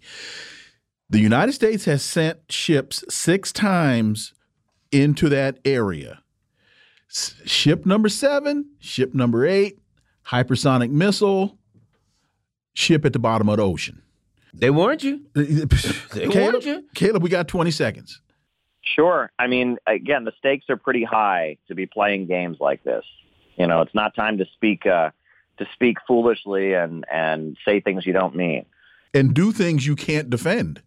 The 1.10 1.20
United 1.20 1.52
States 1.54 1.86
has 1.86 2.02
sent 2.02 2.52
ships 2.52 3.04
six 3.10 3.52
times 3.52 4.34
into 4.92 5.30
that 5.30 5.60
area. 5.64 6.24
S- 7.10 7.36
ship 7.46 7.86
number 7.86 8.10
seven, 8.10 8.72
ship 8.80 9.14
number 9.14 9.46
eight, 9.46 9.78
hypersonic 10.28 10.90
missile, 10.90 11.58
ship 12.74 13.06
at 13.06 13.14
the 13.14 13.20
bottom 13.20 13.50
of 13.50 13.58
the 13.58 13.64
ocean. 13.64 14.02
They 14.54 14.70
warned 14.70 15.04
you. 15.04 15.22
They 15.36 16.28
warned 16.28 16.34
Caleb, 16.34 16.64
you. 16.64 16.84
Caleb, 16.94 17.24
we 17.24 17.30
got 17.30 17.48
20 17.48 17.72
seconds. 17.72 18.22
Sure. 18.84 19.32
I 19.40 19.48
mean, 19.48 19.78
again, 19.88 20.26
the 20.26 20.34
stakes 20.38 20.66
are 20.70 20.78
pretty 20.78 21.04
high 21.04 21.58
to 21.68 21.76
be 21.76 21.86
playing 21.86 22.28
games 22.28 22.58
like 22.60 22.84
this. 22.84 23.06
You 23.58 23.68
know, 23.68 23.82
it's 23.82 23.94
not 23.94 24.16
time 24.16 24.38
to 24.40 24.46
speak 24.54 24.86
uh, 24.86 25.12
to 25.58 25.68
speak 25.74 25.98
foolishly 26.08 26.74
and 26.74 27.06
and 27.12 27.58
say 27.64 27.80
things 27.80 28.06
you 28.06 28.14
don't 28.14 28.36
mean. 28.36 28.66
And 29.14 29.34
do 29.34 29.52
things 29.52 29.86
you 29.86 29.96
can't 29.96 30.30
defend. 30.30 30.82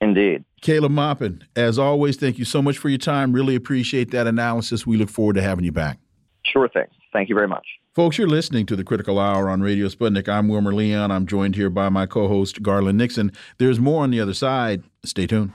Indeed. 0.00 0.44
Caleb 0.60 0.92
Maupin, 0.92 1.42
as 1.56 1.78
always, 1.78 2.16
thank 2.16 2.38
you 2.38 2.44
so 2.44 2.62
much 2.62 2.78
for 2.78 2.88
your 2.88 2.98
time. 2.98 3.32
Really 3.32 3.54
appreciate 3.54 4.10
that 4.12 4.26
analysis. 4.26 4.86
We 4.86 4.96
look 4.96 5.10
forward 5.10 5.34
to 5.34 5.42
having 5.42 5.64
you 5.64 5.72
back. 5.72 5.98
Sure 6.44 6.68
thing. 6.68 6.86
Thank 7.12 7.28
you 7.28 7.34
very 7.34 7.48
much. 7.48 7.66
Folks, 7.98 8.16
you're 8.16 8.28
listening 8.28 8.64
to 8.66 8.76
the 8.76 8.84
Critical 8.84 9.18
Hour 9.18 9.50
on 9.50 9.60
Radio 9.60 9.88
Sputnik. 9.88 10.28
I'm 10.28 10.46
Wilmer 10.46 10.72
Leon. 10.72 11.10
I'm 11.10 11.26
joined 11.26 11.56
here 11.56 11.68
by 11.68 11.88
my 11.88 12.06
co 12.06 12.28
host, 12.28 12.62
Garland 12.62 12.96
Nixon. 12.96 13.32
There's 13.58 13.80
more 13.80 14.04
on 14.04 14.12
the 14.12 14.20
other 14.20 14.34
side. 14.34 14.84
Stay 15.02 15.26
tuned. 15.26 15.50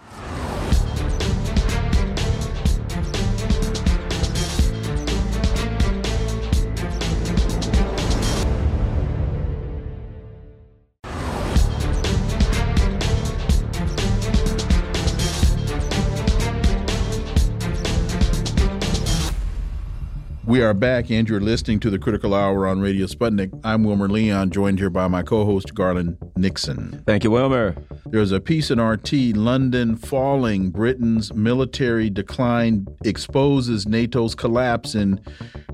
We 20.54 20.62
are 20.62 20.76
back, 20.76 21.10
and 21.10 21.28
you're 21.28 21.42
listening 21.42 21.80
to 21.80 21.90
the 21.90 21.98
Critical 21.98 22.36
Hour 22.36 22.68
on 22.68 22.80
Radio 22.80 23.08
Sputnik. 23.08 23.60
I'm 23.64 23.84
Wilmer 23.84 24.08
Leon, 24.08 24.52
joined 24.52 24.78
here 24.78 24.92
by 24.92 25.08
my 25.08 25.24
co 25.24 25.46
host, 25.46 25.74
Garland 25.74 26.16
Nixon. 26.38 27.02
Thank 27.08 27.24
you, 27.24 27.32
Wilmer. 27.32 27.76
There's 28.06 28.32
a 28.32 28.40
piece 28.40 28.70
in 28.70 28.80
RT 28.80 29.36
London 29.36 29.96
falling, 29.96 30.70
Britain's 30.70 31.34
military 31.34 32.12
decline 32.12 32.86
exposes 33.04 33.88
NATO's 33.88 34.36
collapse 34.36 34.94
in 34.94 35.20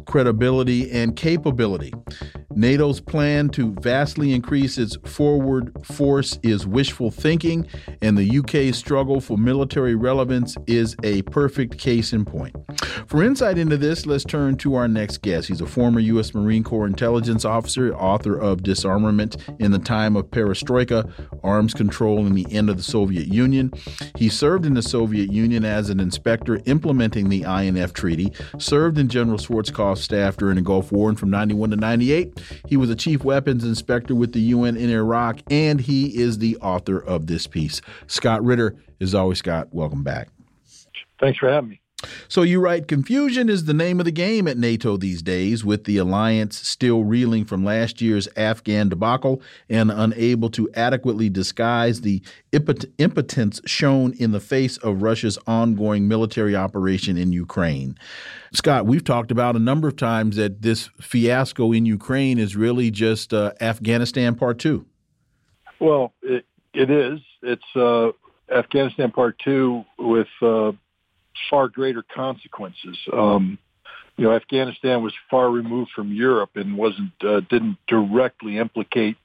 credibility 0.06 0.90
and 0.90 1.14
capability. 1.14 1.94
NATO's 2.56 3.00
plan 3.00 3.50
to 3.50 3.74
vastly 3.76 4.34
increase 4.34 4.78
its 4.78 4.98
forward 5.06 5.72
force 5.86 6.40
is 6.42 6.66
wishful 6.66 7.12
thinking, 7.12 7.68
and 8.02 8.18
the 8.18 8.40
UK's 8.40 8.78
struggle 8.78 9.22
for 9.22 9.38
military 9.38 9.96
relevance 9.96 10.58
is 10.66 10.96
a 11.04 11.22
perfect 11.24 11.78
case 11.78 12.12
in 12.12 12.26
point. 12.26 12.56
For 13.08 13.24
insight 13.24 13.58
into 13.58 13.78
this, 13.78 14.06
let's 14.06 14.24
turn 14.24 14.58
to 14.58 14.76
our 14.76 14.88
next 14.88 15.22
guest. 15.22 15.48
He's 15.48 15.62
a 15.62 15.68
former 15.68 16.00
U.S. 16.00 16.34
Marine 16.34 16.64
Corps 16.64 16.88
intelligence 16.88 17.46
officer, 17.46 17.94
author 17.96 18.38
of 18.38 18.64
Disarmament 18.64 19.38
in 19.60 19.72
the 19.72 19.80
Time 19.80 20.16
of 20.16 20.26
Perestroika, 20.32 21.10
Arms 21.44 21.74
Control 21.74 22.26
and 22.26 22.36
the 22.36 22.52
End 22.52 22.70
of 22.70 22.78
the 22.78 22.84
Soviet 22.84 23.28
Union. 23.28 23.72
He 24.16 24.30
served 24.30 24.66
in 24.66 24.74
the 24.74 24.82
Soviet 24.82 25.32
Union 25.32 25.66
as 25.66 25.90
an 25.90 26.00
inspector 26.00 26.62
implementing 26.66 27.30
the 27.30 27.44
INF 27.44 27.94
Treaty, 27.94 28.32
served 28.58 28.98
in 28.98 29.08
General 29.08 29.38
Schwarzkopf's 29.38 30.02
staff 30.02 30.38
during 30.38 30.56
the 30.56 30.62
Gulf 30.62 30.92
War, 30.92 31.10
and 31.10 31.20
from 31.20 31.30
91 31.30 31.72
to 31.72 31.76
98, 31.76 32.39
he 32.68 32.78
was 32.78 32.90
a 32.90 32.96
chief 32.96 33.24
weapons 33.24 33.64
inspector 33.64 34.16
with 34.16 34.34
the 34.34 34.42
UN 34.42 34.78
in 34.78 34.90
Iraq, 34.90 35.40
and 35.50 35.80
he 35.80 36.18
is 36.18 36.38
the 36.40 36.58
author 36.58 37.00
of 37.00 37.28
this 37.28 37.48
piece. 37.48 37.82
Scott 38.08 38.44
Ritter, 38.44 38.76
as 39.00 39.16
always, 39.16 39.40
Scott, 39.40 39.70
welcome 39.72 40.04
back. 40.04 40.30
Thanks 41.20 41.40
for 41.40 41.50
having 41.50 41.72
me. 41.72 41.82
So 42.30 42.44
you 42.44 42.62
write, 42.62 42.88
confusion 42.88 43.50
is 43.50 43.66
the 43.66 43.74
name 43.74 44.00
of 44.00 44.06
the 44.06 44.12
game 44.12 44.48
at 44.48 44.58
NATO 44.58 44.96
these 44.96 45.22
days, 45.22 45.66
with 45.66 45.84
the 45.84 45.98
alliance 45.98 46.58
still 46.58 47.04
reeling 47.04 47.44
from 47.44 47.66
last 47.66 48.02
year's 48.02 48.28
Afghan 48.38 48.88
debacle 48.88 49.42
and 49.68 49.92
unable 49.92 50.50
to 50.52 50.70
adequately 50.76 51.30
disguise 51.30 52.02
the 52.02 52.22
impotence 52.54 53.62
shown 53.66 54.14
in 54.14 54.32
the 54.32 54.40
face 54.40 54.78
of 54.78 55.02
Russia's 55.02 55.38
ongoing 55.46 56.08
military 56.08 56.56
operation 56.56 57.18
in 57.18 57.34
Ukraine. 57.34 57.98
Scott, 58.54 58.86
we've 58.86 59.04
talked 59.04 59.32
about 59.32 59.58
a 59.58 59.60
number 59.60 59.90
of 59.90 59.98
times 59.98 60.38
that 60.38 60.62
this 60.62 60.90
fiasco 61.02 61.74
in 61.74 61.86
Ukraine 61.86 62.40
is 62.40 62.56
really 62.56 62.92
just 62.92 63.34
uh, 63.34 63.52
Afghanistan 63.60 64.36
Part 64.36 64.60
Two. 64.60 64.86
Well, 65.80 66.14
it, 66.22 66.46
it 66.74 66.90
is. 66.90 67.20
It's 67.42 67.76
uh, 67.76 68.12
Afghanistan 68.50 69.12
Part 69.12 69.38
Two 69.40 69.84
with. 69.98 70.28
Uh, 70.42 70.72
far 71.50 71.68
greater 71.68 72.04
consequences. 72.04 72.98
Um, 73.12 73.58
you 74.18 74.26
know, 74.26 74.34
Afghanistan 74.34 75.02
was 75.02 75.14
far 75.30 75.50
removed 75.50 75.92
from 75.96 76.12
Europe 76.12 76.52
and 76.56 76.78
wasn't 76.78 77.14
uh, 77.26 77.42
didn't 77.50 77.78
directly 77.88 78.58
implicate 78.58 79.16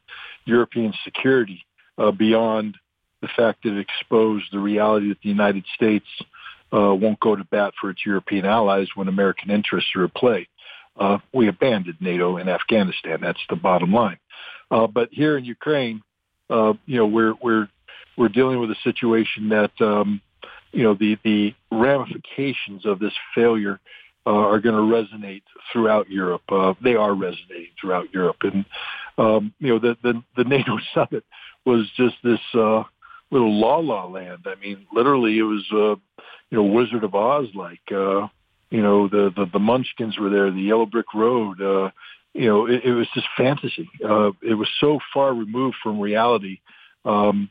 European 0.45 0.93
security 1.05 1.65
uh, 1.99 2.13
beyond 2.13 2.77
the 3.21 3.29
fact 3.37 3.65
that 3.65 3.73
it 3.73 3.81
exposed 3.81 4.45
the 4.53 4.59
reality 4.59 5.09
that 5.09 5.19
the 5.23 5.29
United 5.29 5.65
States 5.75 6.07
uh, 6.73 6.95
won't 6.95 7.19
go 7.21 7.35
to 7.35 7.45
bat 7.45 7.73
for 7.81 7.91
its 7.91 8.05
European 8.05 8.45
allies 8.45 8.89
when 8.95 9.09
American 9.09 9.51
interests 9.51 9.91
are 9.97 10.05
at 10.05 10.15
play. 10.15 10.47
Uh, 10.97 11.19
we 11.33 11.49
abandoned 11.49 11.97
NATO 12.01 12.37
in 12.37 12.49
Afghanistan. 12.49 13.19
That's 13.21 13.41
the 13.49 13.57
bottom 13.57 13.93
line. 13.93 14.19
Uh, 14.71 14.87
but 14.87 15.09
here 15.11 15.37
in 15.37 15.45
Ukraine, 15.45 16.03
uh, 16.51 16.75
you 16.87 16.99
know, 16.99 17.07
we're 17.07 17.35
we're 17.43 17.69
we're 18.17 18.29
dealing 18.29 18.61
with 18.61 18.71
a 18.71 18.77
situation 18.85 19.49
that 19.49 19.73
um, 19.81 20.21
you 20.75 20.83
know, 20.83 20.95
the, 20.95 21.17
the 21.25 21.55
ramifications 21.71 22.85
of 22.85 22.99
this 22.99 23.13
failure 23.35 23.81
uh, 24.27 24.31
are 24.31 24.61
going 24.61 24.75
to 24.75 24.81
resonate 24.81 25.43
throughout 25.73 26.11
Europe. 26.11 26.43
Uh, 26.49 26.75
they 26.83 26.95
are 26.95 27.15
resonating 27.15 27.69
throughout 27.81 28.13
Europe. 28.13 28.37
And, 28.43 28.65
um, 29.19 29.55
you 29.59 29.69
know, 29.69 29.79
the, 29.79 29.97
the, 30.03 30.23
the 30.37 30.45
NATO 30.45 30.79
summit 30.95 31.25
was 31.65 31.89
just 31.97 32.17
this 32.25 32.41
uh, 32.55 32.83
little 33.31 33.59
la 33.59 33.77
la 33.77 34.07
land. 34.07 34.47
I 34.47 34.55
mean, 34.61 34.87
literally 34.93 35.39
it 35.39 35.43
was, 35.43 35.65
uh, 35.73 35.97
you 36.51 36.59
know, 36.59 36.65
Wizard 36.65 37.05
of 37.05 37.15
Oz 37.15 37.49
like. 37.55 37.81
Uh, 37.91 38.29
you 38.71 38.83
know, 38.83 39.07
the, 39.07 39.33
the, 39.37 39.47
the 39.53 39.59
Munchkins 39.61 40.19
were 40.19 40.31
there, 40.31 40.51
the 40.51 40.61
Yellow 40.61 40.87
Brick 40.87 41.15
Road. 41.15 41.61
Uh, 41.61 41.91
you 42.33 42.47
know, 42.47 42.67
it, 42.67 42.85
it 42.85 42.93
was 42.93 43.07
just 43.15 43.27
fantasy. 43.37 43.89
Uh, 44.05 44.33
it 44.43 44.55
was 44.55 44.69
so 44.81 44.99
far 45.13 45.33
removed 45.33 45.77
from 45.81 46.01
reality. 46.01 46.59
Um, 47.05 47.51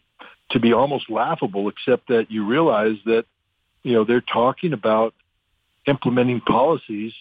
to 0.52 0.60
be 0.60 0.74
almost 0.74 1.10
laughable, 1.10 1.70
except 1.70 2.10
that 2.10 2.30
you 2.30 2.46
realize 2.46 2.98
that, 3.06 3.26
you 3.84 3.94
know, 3.94 4.04
they're 4.04 4.22
talking 4.22 4.74
about 4.74 5.14
implementing 5.88 6.42
policies 6.42 7.14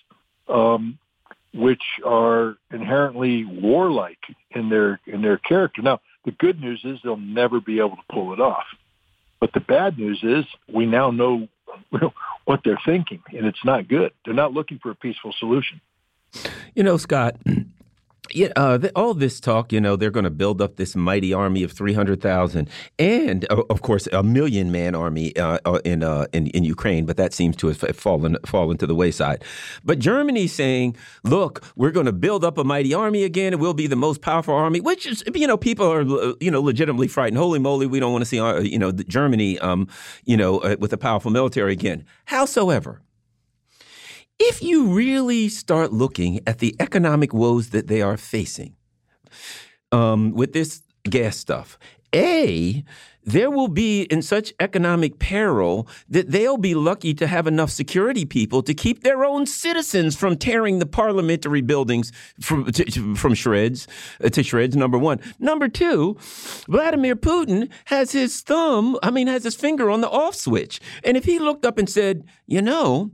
um, 0.48 0.98
which 1.54 1.82
are 2.04 2.56
inherently 2.70 3.44
warlike 3.44 4.18
in 4.50 4.68
their 4.68 5.00
in 5.06 5.22
their 5.22 5.36
character. 5.36 5.82
Now, 5.82 6.00
the 6.24 6.30
good 6.32 6.60
news 6.60 6.80
is 6.84 6.98
they'll 7.02 7.16
never 7.16 7.60
be 7.60 7.78
able 7.78 7.96
to 7.96 8.02
pull 8.10 8.32
it 8.32 8.40
off. 8.40 8.64
But 9.40 9.52
the 9.52 9.60
bad 9.60 9.98
news 9.98 10.20
is 10.22 10.44
we 10.72 10.86
now 10.86 11.10
know 11.10 11.48
what 12.44 12.60
they're 12.64 12.80
thinking, 12.84 13.22
and 13.36 13.46
it's 13.46 13.64
not 13.64 13.88
good. 13.88 14.12
They're 14.24 14.34
not 14.34 14.52
looking 14.52 14.78
for 14.78 14.90
a 14.90 14.94
peaceful 14.94 15.34
solution. 15.38 15.80
You 16.74 16.82
know, 16.82 16.96
Scott, 16.96 17.36
yeah, 18.34 18.48
uh, 18.56 18.78
the, 18.78 18.90
all 18.96 19.14
this 19.14 19.40
talk, 19.40 19.72
you 19.72 19.80
know, 19.80 19.96
they're 19.96 20.10
going 20.10 20.24
to 20.24 20.30
build 20.30 20.60
up 20.60 20.76
this 20.76 20.96
mighty 20.96 21.32
army 21.32 21.62
of 21.62 21.72
three 21.72 21.92
hundred 21.92 22.20
thousand, 22.20 22.68
and 22.98 23.46
uh, 23.50 23.62
of 23.70 23.82
course, 23.82 24.06
a 24.12 24.22
million 24.22 24.72
man 24.72 24.94
army 24.94 25.36
uh, 25.36 25.58
uh 25.64 25.80
in, 25.84 26.02
uh, 26.02 26.26
in 26.32 26.46
in 26.48 26.64
Ukraine. 26.64 27.04
But 27.06 27.16
that 27.16 27.32
seems 27.32 27.56
to 27.56 27.68
have 27.68 27.78
fallen 27.96 28.36
fallen 28.46 28.78
to 28.78 28.86
the 28.86 28.94
wayside. 28.94 29.44
But 29.84 29.98
Germany's 29.98 30.52
saying, 30.52 30.96
"Look, 31.24 31.64
we're 31.76 31.90
going 31.90 32.06
to 32.06 32.12
build 32.12 32.44
up 32.44 32.58
a 32.58 32.64
mighty 32.64 32.94
army 32.94 33.24
again, 33.24 33.52
and 33.52 33.60
we'll 33.60 33.74
be 33.74 33.86
the 33.86 33.96
most 33.96 34.22
powerful 34.22 34.54
army." 34.54 34.80
Which 34.80 35.06
is, 35.06 35.22
you 35.34 35.46
know, 35.46 35.56
people 35.56 35.90
are 35.90 36.02
you 36.40 36.50
know 36.50 36.60
legitimately 36.60 37.08
frightened. 37.08 37.38
Holy 37.38 37.58
moly, 37.58 37.86
we 37.86 38.00
don't 38.00 38.12
want 38.12 38.22
to 38.22 38.26
see 38.26 38.40
uh, 38.40 38.60
you 38.60 38.78
know 38.78 38.92
Germany, 38.92 39.58
um, 39.58 39.88
you 40.24 40.36
know, 40.36 40.76
with 40.78 40.92
a 40.92 40.98
powerful 40.98 41.30
military 41.30 41.72
again. 41.72 42.04
Howsoever, 42.26 43.02
if 44.44 44.60
you 44.60 44.86
really 44.86 45.48
start 45.48 45.92
looking 45.92 46.40
at 46.48 46.58
the 46.58 46.74
economic 46.80 47.32
woes 47.32 47.70
that 47.70 47.86
they 47.86 48.02
are 48.02 48.16
facing 48.16 48.74
um, 49.92 50.32
with 50.32 50.52
this 50.52 50.82
gas 51.04 51.36
stuff, 51.36 51.78
A, 52.12 52.84
there 53.24 53.52
will 53.52 53.68
be 53.68 54.02
in 54.02 54.20
such 54.20 54.52
economic 54.58 55.20
peril 55.20 55.86
that 56.08 56.32
they'll 56.32 56.56
be 56.56 56.74
lucky 56.74 57.14
to 57.14 57.28
have 57.28 57.46
enough 57.46 57.70
security 57.70 58.24
people 58.24 58.64
to 58.64 58.74
keep 58.74 59.04
their 59.04 59.24
own 59.24 59.46
citizens 59.46 60.16
from 60.16 60.36
tearing 60.36 60.80
the 60.80 60.86
parliamentary 60.86 61.60
buildings 61.60 62.10
from 62.40 62.64
to, 62.72 63.14
from 63.14 63.34
shreds 63.34 63.86
uh, 64.24 64.28
to 64.28 64.42
shreds. 64.42 64.74
Number 64.74 64.98
one. 64.98 65.20
Number 65.38 65.68
two, 65.68 66.16
Vladimir 66.68 67.14
Putin 67.14 67.70
has 67.84 68.10
his 68.10 68.40
thumb. 68.40 68.98
I 69.04 69.12
mean, 69.12 69.28
has 69.28 69.44
his 69.44 69.54
finger 69.54 69.88
on 69.88 70.00
the 70.00 70.10
off 70.10 70.34
switch. 70.34 70.80
And 71.04 71.16
if 71.16 71.24
he 71.24 71.38
looked 71.38 71.64
up 71.64 71.78
and 71.78 71.88
said, 71.88 72.24
you 72.48 72.60
know, 72.60 73.12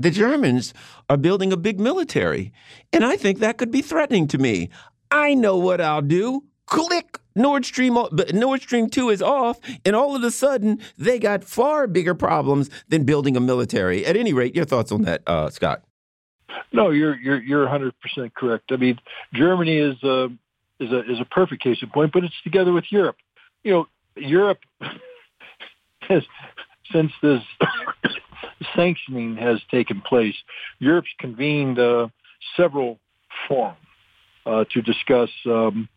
the 0.00 0.10
Germans 0.10 0.72
are 1.10 1.16
building 1.16 1.52
a 1.52 1.56
big 1.56 1.78
military, 1.78 2.52
and 2.92 3.04
I 3.04 3.16
think 3.16 3.38
that 3.38 3.58
could 3.58 3.70
be 3.70 3.82
threatening 3.82 4.26
to 4.28 4.38
me. 4.38 4.70
I 5.10 5.34
know 5.34 5.56
what 5.58 5.80
I'll 5.80 6.02
do. 6.02 6.44
Click. 6.66 7.18
Nord 7.36 7.64
Stream 7.64 7.96
Nord 8.32 8.60
Stream 8.60 8.90
2 8.90 9.08
is 9.10 9.22
off 9.22 9.60
and 9.84 9.94
all 9.94 10.16
of 10.16 10.24
a 10.24 10.32
sudden 10.32 10.80
they 10.98 11.18
got 11.20 11.44
far 11.44 11.86
bigger 11.86 12.12
problems 12.12 12.68
than 12.88 13.04
building 13.04 13.36
a 13.36 13.40
military. 13.40 14.04
At 14.04 14.16
any 14.16 14.32
rate, 14.32 14.56
your 14.56 14.64
thoughts 14.64 14.90
on 14.90 15.02
that, 15.02 15.22
uh, 15.28 15.48
Scott? 15.48 15.82
No, 16.72 16.90
you're 16.90 17.16
you're 17.16 17.40
you're 17.40 17.66
100% 17.66 17.92
correct. 18.34 18.72
I 18.72 18.76
mean, 18.76 18.98
Germany 19.32 19.78
is 19.78 20.02
a 20.02 20.28
is 20.80 20.90
a 20.90 21.10
is 21.10 21.20
a 21.20 21.24
perfect 21.24 21.62
case 21.62 21.78
in 21.82 21.90
point, 21.90 22.12
but 22.12 22.24
it's 22.24 22.42
together 22.42 22.72
with 22.72 22.90
Europe. 22.90 23.16
You 23.62 23.72
know, 23.72 23.86
Europe 24.16 24.58
has 26.02 26.24
since 26.92 27.12
this 27.22 27.42
sanctioning 28.74 29.36
has 29.36 29.60
taken 29.70 30.00
place, 30.00 30.34
Europe's 30.78 31.10
convened 31.18 31.78
uh, 31.78 32.08
several 32.56 32.98
forums 33.48 33.78
uh, 34.46 34.64
to 34.72 34.82
discuss, 34.82 35.30
um, 35.46 35.88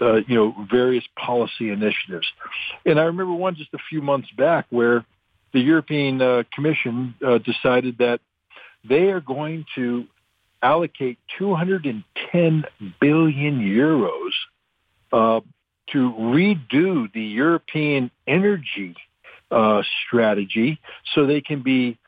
uh, 0.00 0.16
you 0.26 0.34
know, 0.34 0.66
various 0.70 1.04
policy 1.18 1.70
initiatives. 1.70 2.26
And 2.84 2.98
I 2.98 3.04
remember 3.04 3.32
one 3.32 3.56
just 3.56 3.72
a 3.74 3.78
few 3.88 4.02
months 4.02 4.28
back 4.36 4.66
where 4.70 5.04
the 5.52 5.60
European 5.60 6.20
uh, 6.20 6.42
Commission 6.54 7.14
uh, 7.26 7.38
decided 7.38 7.98
that 7.98 8.20
they 8.88 9.10
are 9.10 9.20
going 9.20 9.64
to 9.74 10.06
allocate 10.62 11.18
210 11.38 12.64
billion 13.00 13.60
euros 13.60 14.32
uh, 15.12 15.40
to 15.92 16.12
redo 16.12 17.12
the 17.12 17.22
European 17.22 18.10
energy 18.26 18.94
uh, 19.50 19.82
strategy 20.06 20.80
so 21.14 21.26
they 21.26 21.40
can 21.40 21.62
be 21.62 21.98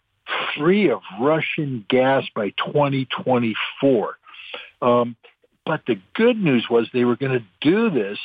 free 0.56 0.90
of 0.90 1.00
Russian 1.20 1.84
gas 1.88 2.24
by 2.34 2.50
2024. 2.50 4.18
Um, 4.80 5.16
but 5.64 5.82
the 5.86 6.00
good 6.14 6.42
news 6.42 6.66
was 6.70 6.88
they 6.92 7.04
were 7.04 7.16
going 7.16 7.32
to 7.32 7.44
do 7.60 7.90
this 7.90 8.18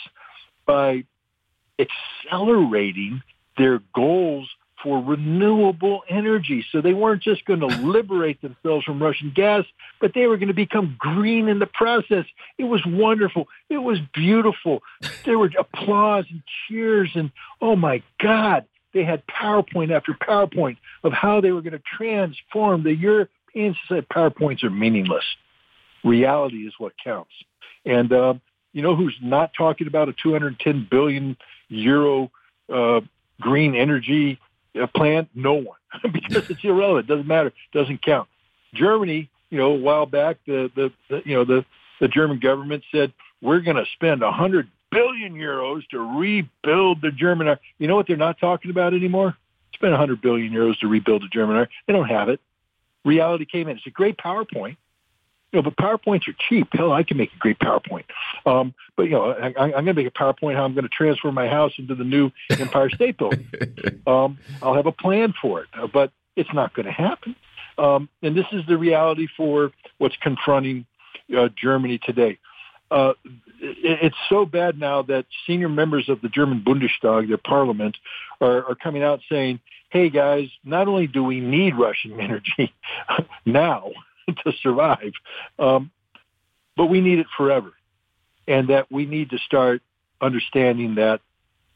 by 0.65 1.03
accelerating 1.79 3.21
their 3.57 3.81
goals 3.93 4.49
for 4.81 5.01
renewable 5.01 6.03
energy. 6.09 6.65
So 6.71 6.81
they 6.81 6.93
weren't 6.93 7.23
just 7.23 7.45
going 7.45 7.61
to 7.61 7.67
liberate 7.67 8.41
themselves 8.41 8.83
from 8.83 9.01
Russian 9.01 9.31
gas, 9.33 9.63
but 10.01 10.13
they 10.13 10.27
were 10.27 10.35
going 10.35 10.49
to 10.49 10.53
become 10.53 10.95
green 10.99 11.47
in 11.47 11.59
the 11.59 11.65
process. 11.65 12.25
It 12.57 12.65
was 12.65 12.81
wonderful. 12.85 13.47
It 13.69 13.77
was 13.77 13.99
beautiful. 14.13 14.83
There 15.25 15.39
were 15.39 15.49
applause 15.57 16.25
and 16.29 16.43
cheers 16.67 17.11
and, 17.15 17.31
oh 17.61 17.77
my 17.77 18.03
God, 18.19 18.65
they 18.93 19.03
had 19.03 19.23
PowerPoint 19.27 19.91
after 19.91 20.13
PowerPoint 20.13 20.77
of 21.03 21.13
how 21.13 21.41
they 21.41 21.51
were 21.51 21.61
going 21.61 21.73
to 21.73 21.81
transform 21.97 22.83
the 22.83 22.95
European 22.95 23.75
society. 23.81 24.07
PowerPoints 24.11 24.63
are 24.63 24.69
meaningless. 24.69 25.25
Reality 26.03 26.67
is 26.67 26.73
what 26.77 26.93
counts. 27.03 27.31
And 27.85 28.11
uh, 28.11 28.35
you 28.71 28.81
know 28.81 28.95
who's 28.95 29.17
not 29.21 29.51
talking 29.57 29.87
about 29.87 30.09
a 30.09 30.13
210 30.13 30.87
billion 30.89 31.37
euro 31.69 32.31
uh, 32.73 33.01
green 33.39 33.75
energy 33.75 34.39
uh, 34.79 34.87
plan? 34.87 35.27
No 35.33 35.53
one, 35.53 35.77
because 36.11 36.49
it's 36.49 36.63
irrelevant. 36.63 37.09
It 37.09 37.13
doesn't 37.13 37.27
matter. 37.27 37.53
Doesn't 37.73 38.01
count. 38.01 38.27
Germany, 38.73 39.29
you 39.49 39.57
know, 39.57 39.73
a 39.73 39.77
while 39.77 40.05
back, 40.05 40.37
the 40.45 40.71
the, 40.75 40.91
the 41.09 41.21
you 41.25 41.35
know 41.35 41.45
the 41.45 41.65
the 41.99 42.07
German 42.07 42.39
government 42.39 42.83
said 42.91 43.13
we're 43.41 43.59
going 43.59 43.77
to 43.77 43.85
spend 43.93 44.21
100 44.21 44.69
billion 44.93 45.33
euros 45.35 45.87
to 45.89 45.99
rebuild 45.99 47.01
the 47.01 47.11
German. 47.11 47.57
You 47.77 47.87
know 47.87 47.95
what 47.95 48.07
they're 48.07 48.17
not 48.17 48.39
talking 48.39 48.71
about 48.71 48.93
anymore? 48.93 49.35
Spend 49.73 49.91
100 49.91 50.21
billion 50.21 50.53
euros 50.53 50.79
to 50.79 50.87
rebuild 50.87 51.23
the 51.23 51.27
German 51.27 51.55
army. 51.55 51.69
They 51.87 51.93
don't 51.93 52.07
have 52.07 52.29
it. 52.29 52.39
Reality 53.03 53.45
came 53.45 53.67
in. 53.67 53.77
It's 53.77 53.87
a 53.87 53.91
great 53.91 54.17
PowerPoint. 54.17 54.77
You 55.51 55.61
know, 55.61 55.69
but 55.69 55.75
PowerPoints 55.75 56.27
are 56.27 56.35
cheap. 56.49 56.67
Hell, 56.73 56.91
I 56.91 57.03
can 57.03 57.17
make 57.17 57.31
a 57.33 57.37
great 57.37 57.59
PowerPoint. 57.59 58.05
Um, 58.45 58.73
but 58.95 59.03
you 59.03 59.11
know, 59.11 59.31
I, 59.31 59.47
am 59.47 59.71
going 59.71 59.85
to 59.85 59.93
make 59.93 60.07
a 60.07 60.11
PowerPoint 60.11 60.55
how 60.55 60.63
I'm 60.63 60.73
going 60.73 60.83
to 60.83 60.89
transfer 60.89 61.31
my 61.31 61.47
house 61.47 61.73
into 61.77 61.93
the 61.93 62.03
new 62.03 62.31
Empire 62.49 62.89
State 62.89 63.17
Building. 63.17 63.47
Um, 64.05 64.37
I'll 64.61 64.73
have 64.73 64.85
a 64.85 64.91
plan 64.91 65.33
for 65.41 65.61
it, 65.61 65.69
uh, 65.73 65.87
but 65.87 66.11
it's 66.35 66.53
not 66.53 66.73
going 66.73 66.87
to 66.87 66.91
happen. 66.91 67.37
Um, 67.77 68.09
and 68.21 68.35
this 68.35 68.45
is 68.51 68.65
the 68.67 68.77
reality 68.77 69.27
for 69.37 69.71
what's 69.97 70.17
confronting 70.17 70.85
uh, 71.35 71.47
Germany 71.55 71.99
today. 71.99 72.37
Uh, 72.91 73.13
it's 73.59 74.15
so 74.29 74.45
bad 74.45 74.77
now 74.77 75.01
that 75.03 75.25
senior 75.47 75.69
members 75.69 76.09
of 76.09 76.21
the 76.21 76.29
German 76.29 76.63
Bundestag, 76.65 77.27
their 77.27 77.37
parliament, 77.37 77.97
are, 78.41 78.63
are 78.65 78.75
coming 78.75 79.03
out 79.03 79.21
saying, 79.29 79.59
"Hey 79.89 80.09
guys, 80.09 80.49
not 80.63 80.87
only 80.87 81.07
do 81.07 81.23
we 81.23 81.39
need 81.39 81.75
Russian 81.77 82.19
energy 82.19 82.73
now." 83.45 83.91
to 84.43 84.53
survive. 84.61 85.13
Um, 85.59 85.91
but 86.75 86.87
we 86.87 87.01
need 87.01 87.19
it 87.19 87.27
forever. 87.37 87.73
And 88.47 88.69
that 88.69 88.91
we 88.91 89.05
need 89.05 89.29
to 89.29 89.37
start 89.39 89.81
understanding 90.21 90.95
that 90.95 91.21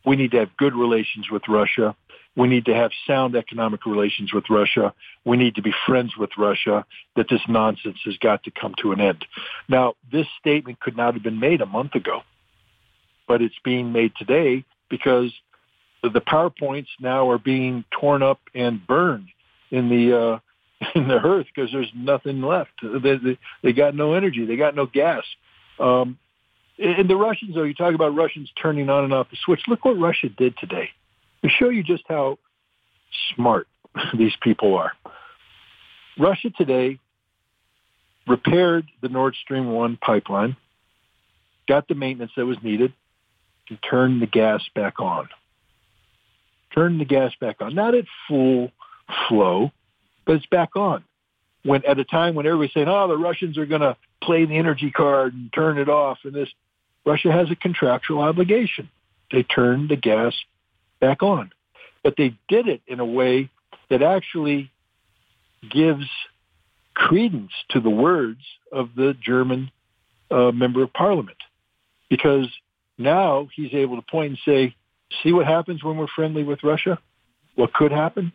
we 0.06 0.16
need 0.16 0.32
to 0.32 0.40
have 0.40 0.56
good 0.58 0.76
relations 0.76 1.30
with 1.30 1.44
Russia. 1.48 1.96
We 2.38 2.48
need 2.48 2.66
to 2.66 2.74
have 2.76 2.92
sound 3.08 3.36
economic 3.36 3.86
relations 3.88 4.32
with 4.32 4.46
Russia. 4.50 4.94
We 5.26 5.38
need 5.38 5.56
to 5.56 5.64
be 5.64 5.74
friends 5.88 6.16
with 6.16 6.30
Russia, 6.38 6.86
that 7.16 7.26
this 7.30 7.42
nonsense 7.50 7.98
has 8.06 8.16
got 8.18 8.44
to 8.44 8.52
come 8.52 8.76
to 8.84 8.92
an 8.92 9.02
end. 9.02 9.26
Now, 9.68 9.96
this 10.12 10.28
statement 10.40 10.80
could 10.80 10.96
not 10.96 11.16
have 11.16 11.24
been 11.24 11.40
made 11.40 11.62
a 11.62 11.66
month 11.66 11.96
ago, 11.96 12.22
but 13.28 13.42
it's 13.42 13.58
being 13.66 13.92
made 13.92 14.14
today 14.18 14.64
because 14.88 15.34
the 16.04 16.22
PowerPoints 16.22 16.88
now 17.00 17.30
are 17.32 17.40
being 17.40 17.84
torn 18.00 18.22
up 18.22 18.40
and 18.54 18.86
burned 18.86 19.30
in 19.72 19.90
the 19.90 20.18
uh, 20.18 20.40
in 20.96 21.08
the 21.08 21.16
earth 21.16 21.48
because 21.54 21.72
there's 21.72 21.92
nothing 21.96 22.44
left. 22.44 22.70
They, 22.84 23.18
they, 23.18 23.40
they 23.64 23.74
got 23.74 23.96
no 23.96 24.14
energy. 24.14 24.46
They 24.46 24.58
got 24.58 24.76
no 24.76 24.86
gas. 24.86 25.24
Um, 25.80 26.20
and 26.78 27.10
the 27.10 27.16
Russians, 27.16 27.56
though, 27.56 27.64
you 27.64 27.74
talk 27.74 27.96
about 27.96 28.16
Russians 28.16 28.52
turning 28.62 28.90
on 28.90 29.06
and 29.06 29.14
off 29.14 29.32
the 29.32 29.38
switch. 29.44 29.62
Look 29.68 29.86
what 29.86 29.98
Russia 29.98 30.30
did 30.30 30.56
today. 30.60 30.92
To 31.48 31.54
show 31.54 31.70
you 31.70 31.82
just 31.82 32.04
how 32.10 32.40
smart 33.34 33.68
these 34.18 34.36
people 34.42 34.76
are. 34.76 34.92
Russia 36.20 36.50
today 36.50 37.00
repaired 38.28 38.86
the 39.02 39.08
Nord 39.08 39.34
Stream 39.44 39.72
1 39.72 39.98
pipeline, 39.98 40.58
got 41.66 41.88
the 41.88 41.96
maintenance 41.96 42.34
that 42.36 42.46
was 42.46 42.58
needed, 42.62 42.92
and 43.70 43.80
turned 43.90 44.22
the 44.22 44.28
gas 44.28 44.62
back 44.76 45.00
on. 45.00 45.30
Turned 46.76 47.00
the 47.00 47.06
gas 47.06 47.32
back 47.40 47.62
on. 47.62 47.74
Not 47.74 47.96
at 47.96 48.06
full 48.28 48.72
flow, 49.30 49.72
but 50.26 50.36
it's 50.36 50.46
back 50.48 50.76
on. 50.76 51.06
When 51.64 51.86
at 51.86 51.98
a 51.98 52.04
time 52.04 52.36
when 52.36 52.46
everybody's 52.46 52.74
saying, 52.74 52.90
"Oh, 52.90 53.08
the 53.08 53.18
Russians 53.18 53.58
are 53.58 53.66
going 53.66 53.82
to 53.82 53.96
play 54.22 54.46
the 54.46 54.58
energy 54.58 54.92
card 54.92 55.34
and 55.34 55.52
turn 55.54 55.78
it 55.78 55.88
off," 55.88 56.20
and 56.26 56.34
this, 56.34 56.50
Russia 57.06 57.32
has 57.32 57.50
a 57.52 57.56
contractual 57.56 58.20
obligation. 58.20 58.90
They 59.32 59.44
turn 59.44 59.88
the 59.88 59.96
gas 59.96 60.34
back 61.00 61.24
on, 61.24 61.52
but 62.04 62.16
they 62.18 62.38
did 62.48 62.68
it 62.68 62.82
in 62.88 63.00
a 63.00 63.06
way 63.06 63.50
that 63.90 64.02
actually 64.02 64.72
gives 65.70 66.06
credence 66.94 67.52
to 67.70 67.80
the 67.80 67.90
words 67.90 68.42
of 68.72 68.90
the 68.96 69.16
German 69.22 69.72
uh, 70.32 70.52
member 70.52 70.84
of 70.84 70.92
parliament, 70.94 71.38
because 72.10 72.48
now 72.98 73.48
he's 73.56 73.74
able 73.74 73.96
to 73.96 74.02
point 74.02 74.30
and 74.30 74.40
say, 74.46 74.76
"See 75.24 75.32
what 75.32 75.46
happens 75.46 75.84
when 75.84 75.98
we're 75.98 76.08
friendly 76.16 76.44
with 76.44 76.64
Russia? 76.64 77.00
What 77.56 77.74
could 77.74 77.92
happen? 77.92 78.34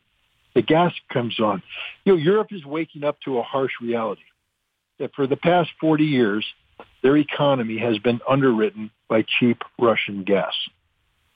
the 0.55 0.63
gas 0.63 0.93
comes 1.13 1.39
on. 1.41 1.63
You 2.05 2.13
know, 2.13 2.19
Europe 2.19 2.49
is 2.51 2.65
waking 2.65 3.05
up 3.05 3.19
to 3.25 3.39
a 3.39 3.43
harsh 3.43 3.73
reality 3.81 4.23
that 4.99 5.15
for 5.15 5.27
the 5.27 5.37
past 5.37 5.71
40 5.81 6.05
years, 6.05 6.45
their 7.03 7.17
economy 7.17 7.79
has 7.79 7.99
been 7.99 8.21
underwritten 8.29 8.91
by 9.09 9.25
cheap 9.39 9.63
Russian 9.79 10.25
gas. 10.25 10.53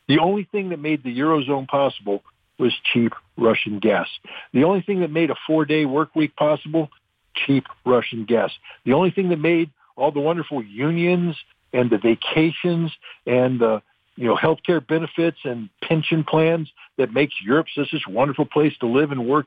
The 0.08 0.18
only 0.18 0.44
thing 0.44 0.70
that 0.70 0.78
made 0.78 1.02
the 1.02 1.18
Eurozone 1.18 1.68
possible 1.68 2.22
was 2.58 2.72
cheap 2.92 3.12
Russian 3.36 3.80
gas. 3.80 4.08
The 4.52 4.64
only 4.64 4.82
thing 4.82 5.00
that 5.00 5.10
made 5.10 5.30
a 5.30 5.36
four-day 5.46 5.84
work 5.84 6.14
week 6.14 6.36
possible, 6.36 6.90
cheap 7.34 7.64
Russian 7.84 8.24
gas. 8.24 8.50
The 8.84 8.92
only 8.92 9.10
thing 9.10 9.28
that 9.28 9.38
made 9.38 9.70
all 9.96 10.12
the 10.12 10.20
wonderful 10.20 10.62
unions 10.62 11.36
and 11.72 11.90
the 11.90 11.98
vacations 11.98 12.92
and 13.26 13.60
the 13.60 13.82
you 14.16 14.26
know, 14.26 14.36
healthcare 14.36 14.84
benefits 14.86 15.38
and 15.44 15.68
pension 15.82 16.24
plans 16.24 16.70
that 16.96 17.12
makes 17.12 17.34
Europe 17.42 17.66
such 17.74 17.92
a 17.92 18.10
wonderful 18.10 18.46
place 18.46 18.72
to 18.78 18.86
live 18.86 19.12
and 19.12 19.28
work 19.28 19.46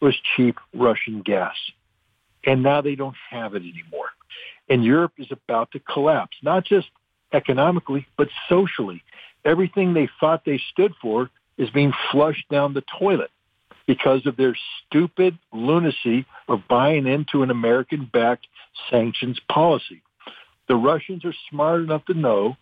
was 0.00 0.14
cheap 0.36 0.56
Russian 0.72 1.22
gas. 1.22 1.56
And 2.44 2.62
now 2.62 2.80
they 2.80 2.94
don't 2.94 3.16
have 3.30 3.54
it 3.54 3.62
anymore. 3.62 4.10
And 4.68 4.84
Europe 4.84 5.14
is 5.18 5.26
about 5.30 5.72
to 5.72 5.80
collapse, 5.80 6.36
not 6.42 6.64
just 6.64 6.88
economically, 7.32 8.06
but 8.16 8.28
socially. 8.48 9.02
Everything 9.44 9.94
they 9.94 10.08
thought 10.20 10.44
they 10.44 10.60
stood 10.72 10.92
for 11.00 11.30
is 11.56 11.70
being 11.70 11.92
flushed 12.10 12.48
down 12.50 12.74
the 12.74 12.84
toilet 12.98 13.30
because 13.86 14.26
of 14.26 14.36
their 14.36 14.56
stupid 14.86 15.38
lunacy 15.52 16.24
of 16.48 16.60
buying 16.68 17.06
into 17.06 17.42
an 17.42 17.50
American-backed 17.50 18.46
sanctions 18.90 19.40
policy. 19.50 20.02
The 20.68 20.76
Russians 20.76 21.24
are 21.24 21.34
smart 21.50 21.82
enough 21.82 22.04
to 22.06 22.14
know 22.14 22.56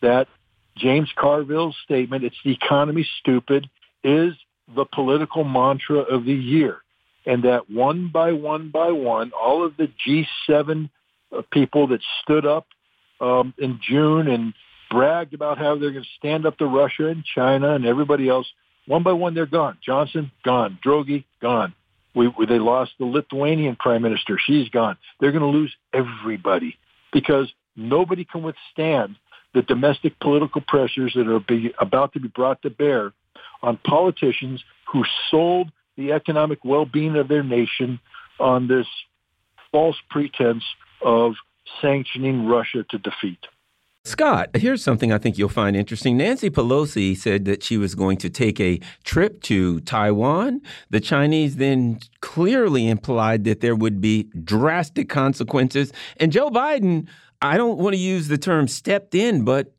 that 0.00 0.26
James 0.76 1.10
Carville's 1.16 1.76
statement, 1.84 2.24
it's 2.24 2.36
the 2.44 2.52
economy 2.52 3.06
stupid, 3.20 3.68
is 4.02 4.34
the 4.74 4.84
political 4.84 5.44
mantra 5.44 5.98
of 5.98 6.24
the 6.24 6.34
year. 6.34 6.78
And 7.24 7.44
that 7.44 7.70
one 7.70 8.10
by 8.12 8.32
one 8.32 8.70
by 8.70 8.90
one, 8.90 9.30
all 9.32 9.64
of 9.64 9.76
the 9.76 9.88
G7 10.04 10.90
uh, 11.30 11.42
people 11.52 11.86
that 11.88 12.00
stood 12.22 12.44
up 12.44 12.66
um, 13.20 13.54
in 13.58 13.78
June 13.80 14.28
and 14.28 14.54
bragged 14.92 15.32
about 15.32 15.56
how 15.56 15.76
they're 15.76 15.90
going 15.90 16.04
to 16.04 16.18
stand 16.18 16.44
up 16.44 16.58
to 16.58 16.66
Russia 16.66 17.08
and 17.08 17.24
China 17.24 17.74
and 17.74 17.86
everybody 17.86 18.28
else, 18.28 18.46
one 18.86 19.02
by 19.02 19.12
one, 19.12 19.34
they're 19.34 19.46
gone. 19.46 19.78
Johnson, 19.84 20.30
gone. 20.44 20.78
Draghi, 20.84 21.24
gone. 21.40 21.74
We, 22.14 22.28
we, 22.28 22.44
they 22.44 22.58
lost 22.58 22.92
the 22.98 23.06
Lithuanian 23.06 23.76
prime 23.76 24.02
minister. 24.02 24.38
She's 24.38 24.68
gone. 24.68 24.98
They're 25.18 25.32
going 25.32 25.40
to 25.42 25.58
lose 25.58 25.74
everybody 25.94 26.76
because 27.10 27.50
nobody 27.74 28.26
can 28.26 28.42
withstand 28.42 29.16
the 29.54 29.62
domestic 29.62 30.18
political 30.20 30.60
pressures 30.60 31.12
that 31.14 31.26
are 31.26 31.40
be, 31.40 31.72
about 31.80 32.12
to 32.12 32.20
be 32.20 32.28
brought 32.28 32.60
to 32.62 32.70
bear 32.70 33.12
on 33.62 33.78
politicians 33.78 34.62
who 34.92 35.04
sold 35.30 35.72
the 35.96 36.12
economic 36.12 36.64
well-being 36.64 37.16
of 37.16 37.28
their 37.28 37.42
nation 37.42 37.98
on 38.38 38.68
this 38.68 38.86
false 39.70 39.96
pretense 40.10 40.64
of 41.02 41.32
sanctioning 41.80 42.46
Russia 42.46 42.84
to 42.90 42.98
defeat. 42.98 43.38
Scott, 44.04 44.50
here's 44.56 44.82
something 44.82 45.12
I 45.12 45.18
think 45.18 45.38
you'll 45.38 45.48
find 45.48 45.76
interesting. 45.76 46.16
Nancy 46.16 46.50
Pelosi 46.50 47.16
said 47.16 47.44
that 47.44 47.62
she 47.62 47.76
was 47.76 47.94
going 47.94 48.16
to 48.18 48.28
take 48.28 48.58
a 48.58 48.80
trip 49.04 49.40
to 49.42 49.78
Taiwan. 49.80 50.60
The 50.90 50.98
Chinese 50.98 51.56
then 51.56 52.00
clearly 52.20 52.88
implied 52.88 53.44
that 53.44 53.60
there 53.60 53.76
would 53.76 54.00
be 54.00 54.28
drastic 54.42 55.08
consequences. 55.08 55.92
And 56.16 56.32
Joe 56.32 56.50
Biden 56.50 57.06
I 57.42 57.56
don't 57.56 57.78
want 57.78 57.94
to 57.94 57.98
use 57.98 58.28
the 58.28 58.38
term 58.38 58.68
stepped 58.68 59.16
in, 59.16 59.44
but 59.44 59.72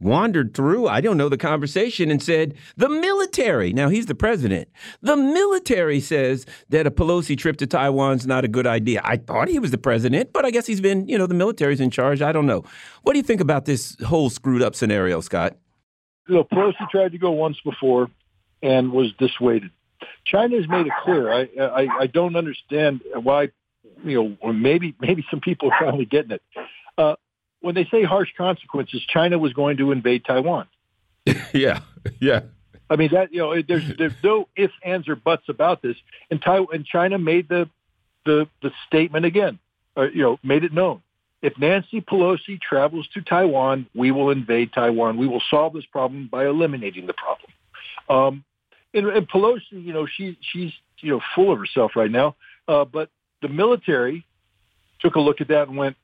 wandered 0.00 0.54
through, 0.54 0.86
I 0.86 1.00
don't 1.00 1.16
know, 1.16 1.28
the 1.28 1.36
conversation 1.36 2.10
and 2.10 2.22
said, 2.22 2.54
the 2.76 2.88
military, 2.88 3.72
now 3.72 3.88
he's 3.88 4.06
the 4.06 4.14
president, 4.14 4.68
the 5.02 5.16
military 5.16 6.00
says 6.00 6.46
that 6.68 6.86
a 6.86 6.90
Pelosi 6.90 7.36
trip 7.36 7.56
to 7.58 7.66
Taiwan's 7.66 8.26
not 8.26 8.44
a 8.44 8.48
good 8.48 8.66
idea. 8.66 9.00
I 9.04 9.16
thought 9.16 9.48
he 9.48 9.58
was 9.58 9.70
the 9.70 9.78
president, 9.78 10.32
but 10.32 10.44
I 10.44 10.50
guess 10.50 10.66
he's 10.66 10.80
been, 10.80 11.08
you 11.08 11.18
know, 11.18 11.26
the 11.26 11.34
military's 11.34 11.80
in 11.80 11.90
charge. 11.90 12.22
I 12.22 12.32
don't 12.32 12.46
know. 12.46 12.64
What 13.02 13.14
do 13.14 13.18
you 13.18 13.24
think 13.24 13.40
about 13.40 13.64
this 13.64 13.96
whole 14.04 14.30
screwed 14.30 14.62
up 14.62 14.74
scenario, 14.74 15.20
Scott? 15.20 15.56
Know, 16.28 16.44
Pelosi 16.44 16.88
tried 16.90 17.12
to 17.12 17.18
go 17.18 17.30
once 17.30 17.58
before 17.64 18.08
and 18.62 18.92
was 18.92 19.12
dissuaded. 19.18 19.70
China 20.24 20.56
has 20.56 20.68
made 20.68 20.86
it 20.86 20.92
clear. 21.02 21.32
I, 21.32 21.48
I, 21.58 21.88
I 22.00 22.06
don't 22.06 22.36
understand 22.36 23.00
why, 23.14 23.48
you 24.04 24.36
know, 24.42 24.52
maybe, 24.52 24.94
maybe 25.00 25.24
some 25.30 25.40
people 25.40 25.70
are 25.70 25.76
finally 25.80 26.04
getting 26.04 26.32
it 26.32 26.42
when 27.60 27.74
they 27.74 27.84
say 27.86 28.02
harsh 28.04 28.30
consequences, 28.36 29.02
China 29.08 29.38
was 29.38 29.52
going 29.52 29.76
to 29.78 29.92
invade 29.92 30.24
Taiwan. 30.24 30.66
yeah, 31.52 31.80
yeah. 32.20 32.40
I 32.90 32.96
mean 32.96 33.10
that 33.12 33.32
you 33.32 33.40
know 33.40 33.60
there's 33.62 33.96
there's 33.96 34.14
no 34.22 34.48
ifs, 34.56 34.72
ands, 34.82 35.08
or 35.08 35.16
buts 35.16 35.48
about 35.48 35.82
this. 35.82 35.96
And 36.30 36.40
Taiwan 36.40 36.74
and 36.74 36.86
China 36.86 37.18
made 37.18 37.48
the 37.48 37.68
the 38.24 38.48
the 38.62 38.72
statement 38.86 39.26
again. 39.26 39.58
uh, 39.98 40.08
you 40.14 40.22
know, 40.22 40.38
made 40.42 40.64
it 40.64 40.72
known. 40.72 41.02
If 41.42 41.58
Nancy 41.58 42.00
Pelosi 42.00 42.60
travels 42.60 43.08
to 43.14 43.20
Taiwan, 43.20 43.86
we 43.94 44.10
will 44.10 44.30
invade 44.30 44.72
Taiwan. 44.72 45.18
We 45.18 45.26
will 45.26 45.42
solve 45.50 45.72
this 45.72 45.86
problem 45.86 46.28
by 46.30 46.46
eliminating 46.46 47.06
the 47.06 47.14
problem. 47.14 47.50
Um, 48.08 48.44
and, 48.94 49.06
and 49.08 49.28
Pelosi, 49.28 49.60
you 49.72 49.92
know, 49.92 50.06
she, 50.06 50.38
she's 50.40 50.72
you 51.00 51.12
know 51.12 51.20
full 51.34 51.52
of 51.52 51.58
herself 51.58 51.92
right 51.94 52.10
now. 52.10 52.36
Uh, 52.66 52.84
but 52.84 53.10
the 53.42 53.48
military 53.48 54.24
took 55.00 55.14
a 55.14 55.20
look 55.20 55.40
at 55.40 55.48
that 55.48 55.68
and 55.68 55.76
went, 55.76 55.96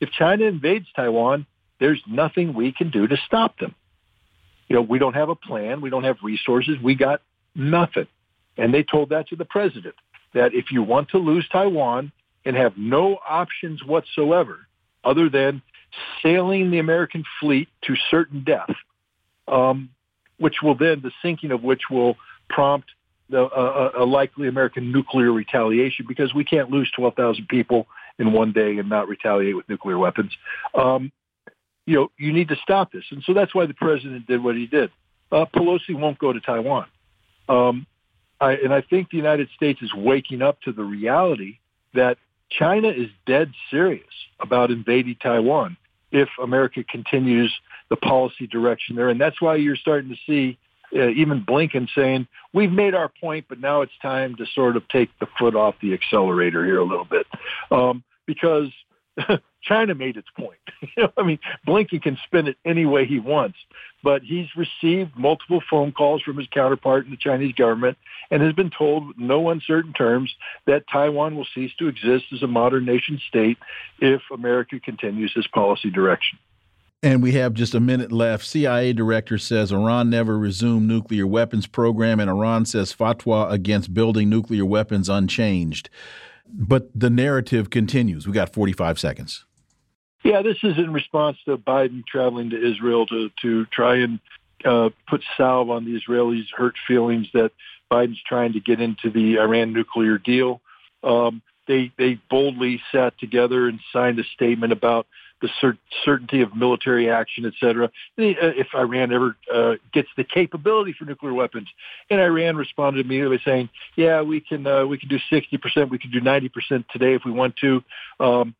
if 0.00 0.10
China 0.10 0.44
invades 0.44 0.86
Taiwan, 0.94 1.46
there's 1.80 2.02
nothing 2.06 2.54
we 2.54 2.72
can 2.72 2.90
do 2.90 3.06
to 3.06 3.16
stop 3.26 3.58
them. 3.58 3.74
You 4.68 4.76
know, 4.76 4.82
we 4.82 4.98
don't 4.98 5.14
have 5.14 5.28
a 5.28 5.34
plan. 5.34 5.80
We 5.80 5.90
don't 5.90 6.04
have 6.04 6.16
resources. 6.22 6.76
We 6.82 6.94
got 6.94 7.20
nothing. 7.54 8.06
And 8.56 8.72
they 8.72 8.82
told 8.82 9.10
that 9.10 9.28
to 9.28 9.36
the 9.36 9.44
president 9.44 9.94
that 10.32 10.54
if 10.54 10.70
you 10.70 10.82
want 10.82 11.10
to 11.10 11.18
lose 11.18 11.46
Taiwan 11.50 12.12
and 12.44 12.56
have 12.56 12.76
no 12.76 13.18
options 13.26 13.84
whatsoever 13.84 14.60
other 15.04 15.28
than 15.28 15.62
sailing 16.22 16.70
the 16.70 16.78
American 16.78 17.24
fleet 17.40 17.68
to 17.82 17.94
certain 18.10 18.44
death, 18.44 18.74
um, 19.48 19.90
which 20.38 20.56
will 20.62 20.76
then, 20.76 21.00
the 21.02 21.12
sinking 21.22 21.52
of 21.52 21.62
which 21.62 21.82
will 21.90 22.16
prompt 22.48 22.88
the, 23.30 23.42
uh, 23.44 23.92
a 23.98 24.04
likely 24.04 24.48
American 24.48 24.92
nuclear 24.92 25.32
retaliation 25.32 26.04
because 26.08 26.34
we 26.34 26.44
can't 26.44 26.70
lose 26.70 26.90
12,000 26.96 27.48
people 27.48 27.86
in 28.18 28.32
one 28.32 28.52
day 28.52 28.78
and 28.78 28.88
not 28.88 29.08
retaliate 29.08 29.56
with 29.56 29.68
nuclear 29.68 29.98
weapons. 29.98 30.32
Um, 30.74 31.12
you 31.86 31.96
know, 31.96 32.10
you 32.16 32.32
need 32.32 32.48
to 32.48 32.56
stop 32.56 32.92
this. 32.92 33.04
And 33.10 33.22
so 33.24 33.34
that's 33.34 33.54
why 33.54 33.66
the 33.66 33.74
president 33.74 34.26
did 34.26 34.42
what 34.42 34.56
he 34.56 34.66
did. 34.66 34.90
Uh, 35.30 35.44
Pelosi 35.54 35.94
won't 35.94 36.18
go 36.18 36.32
to 36.32 36.40
Taiwan. 36.40 36.86
Um, 37.48 37.86
I, 38.40 38.52
and 38.52 38.72
I 38.72 38.80
think 38.80 39.10
the 39.10 39.16
United 39.16 39.48
States 39.54 39.82
is 39.82 39.92
waking 39.94 40.42
up 40.42 40.60
to 40.62 40.72
the 40.72 40.84
reality 40.84 41.58
that 41.94 42.18
China 42.50 42.88
is 42.88 43.08
dead 43.26 43.52
serious 43.70 44.04
about 44.40 44.70
invading 44.70 45.16
Taiwan 45.20 45.76
if 46.12 46.28
America 46.42 46.84
continues 46.84 47.52
the 47.90 47.96
policy 47.96 48.46
direction 48.46 48.96
there. 48.96 49.08
And 49.08 49.20
that's 49.20 49.40
why 49.40 49.56
you're 49.56 49.76
starting 49.76 50.10
to 50.10 50.16
see 50.26 50.58
uh, 50.94 51.08
even 51.08 51.44
Blinken 51.44 51.88
saying, 51.94 52.26
we've 52.52 52.72
made 52.72 52.94
our 52.94 53.08
point, 53.08 53.46
but 53.48 53.60
now 53.60 53.82
it's 53.82 53.96
time 54.00 54.36
to 54.36 54.46
sort 54.54 54.76
of 54.76 54.86
take 54.88 55.10
the 55.18 55.26
foot 55.38 55.54
off 55.54 55.74
the 55.80 55.92
accelerator 55.94 56.64
here 56.64 56.78
a 56.78 56.84
little 56.84 57.04
bit. 57.04 57.26
Um, 57.70 58.04
because 58.26 58.68
China 59.62 59.94
made 59.94 60.16
its 60.16 60.28
point. 60.36 60.58
you 60.80 60.88
know, 61.02 61.12
I 61.16 61.22
mean, 61.22 61.38
Blinken 61.66 62.02
can 62.02 62.18
spin 62.24 62.48
it 62.48 62.56
any 62.64 62.86
way 62.86 63.06
he 63.06 63.18
wants, 63.18 63.58
but 64.02 64.22
he's 64.22 64.48
received 64.56 65.12
multiple 65.16 65.62
phone 65.68 65.92
calls 65.92 66.22
from 66.22 66.36
his 66.36 66.46
counterpart 66.48 67.04
in 67.04 67.10
the 67.10 67.16
Chinese 67.16 67.54
government 67.54 67.96
and 68.30 68.42
has 68.42 68.52
been 68.52 68.70
told 68.70 69.08
with 69.08 69.18
no 69.18 69.50
uncertain 69.50 69.92
terms 69.92 70.34
that 70.66 70.84
Taiwan 70.90 71.36
will 71.36 71.46
cease 71.54 71.72
to 71.78 71.88
exist 71.88 72.26
as 72.32 72.42
a 72.42 72.46
modern 72.46 72.84
nation 72.84 73.20
state 73.28 73.58
if 74.00 74.22
America 74.32 74.78
continues 74.80 75.32
this 75.34 75.46
policy 75.46 75.90
direction. 75.90 76.38
And 77.04 77.22
we 77.22 77.32
have 77.32 77.52
just 77.52 77.74
a 77.74 77.80
minute 77.80 78.10
left. 78.10 78.46
CIA 78.46 78.94
director 78.94 79.36
says 79.36 79.70
Iran 79.70 80.08
never 80.08 80.38
resumed 80.38 80.88
nuclear 80.88 81.26
weapons 81.26 81.66
program, 81.66 82.18
and 82.18 82.30
Iran 82.30 82.64
says 82.64 82.94
fatwa 82.94 83.52
against 83.52 83.92
building 83.92 84.30
nuclear 84.30 84.64
weapons 84.64 85.10
unchanged. 85.10 85.90
But 86.48 86.88
the 86.98 87.10
narrative 87.10 87.68
continues. 87.68 88.26
We 88.26 88.32
got 88.32 88.54
45 88.54 88.98
seconds. 88.98 89.44
Yeah, 90.22 90.40
this 90.40 90.56
is 90.62 90.78
in 90.78 90.94
response 90.94 91.36
to 91.44 91.58
Biden 91.58 92.06
traveling 92.06 92.48
to 92.50 92.72
Israel 92.72 93.04
to 93.08 93.30
to 93.42 93.66
try 93.66 93.96
and 93.96 94.18
uh, 94.64 94.88
put 95.06 95.22
salve 95.36 95.68
on 95.68 95.84
the 95.84 96.00
Israelis' 96.00 96.46
hurt 96.56 96.76
feelings 96.86 97.26
that 97.34 97.52
Biden's 97.92 98.22
trying 98.26 98.54
to 98.54 98.60
get 98.60 98.80
into 98.80 99.10
the 99.10 99.40
Iran 99.40 99.74
nuclear 99.74 100.16
deal. 100.16 100.62
Um, 101.02 101.42
they 101.68 101.92
they 101.98 102.18
boldly 102.30 102.80
sat 102.90 103.18
together 103.18 103.68
and 103.68 103.78
signed 103.92 104.18
a 104.18 104.24
statement 104.24 104.72
about 104.72 105.06
the 105.44 105.50
cer- 105.60 105.78
certainty 106.06 106.40
of 106.40 106.56
military 106.56 107.10
action, 107.10 107.44
et 107.44 107.52
cetera. 107.60 107.84
Uh, 107.84 107.90
if 108.16 108.68
Iran 108.74 109.12
ever 109.12 109.36
uh, 109.52 109.74
gets 109.92 110.08
the 110.16 110.24
capability 110.24 110.94
for 110.98 111.04
nuclear 111.04 111.34
weapons, 111.34 111.68
and 112.08 112.18
Iran 112.18 112.56
responded 112.56 113.04
immediately 113.04 113.40
saying, 113.44 113.68
"Yeah, 113.94 114.22
we 114.22 114.40
can 114.40 114.66
uh, 114.66 114.86
we 114.86 114.96
can 114.96 115.10
do 115.10 115.18
60 115.28 115.58
percent, 115.58 115.90
we 115.90 115.98
can 115.98 116.10
do 116.10 116.20
90 116.20 116.48
percent 116.48 116.86
today 116.90 117.14
if 117.14 117.22
we 117.26 117.30
want 117.30 117.56
to, 117.56 117.84
um, 118.20 118.54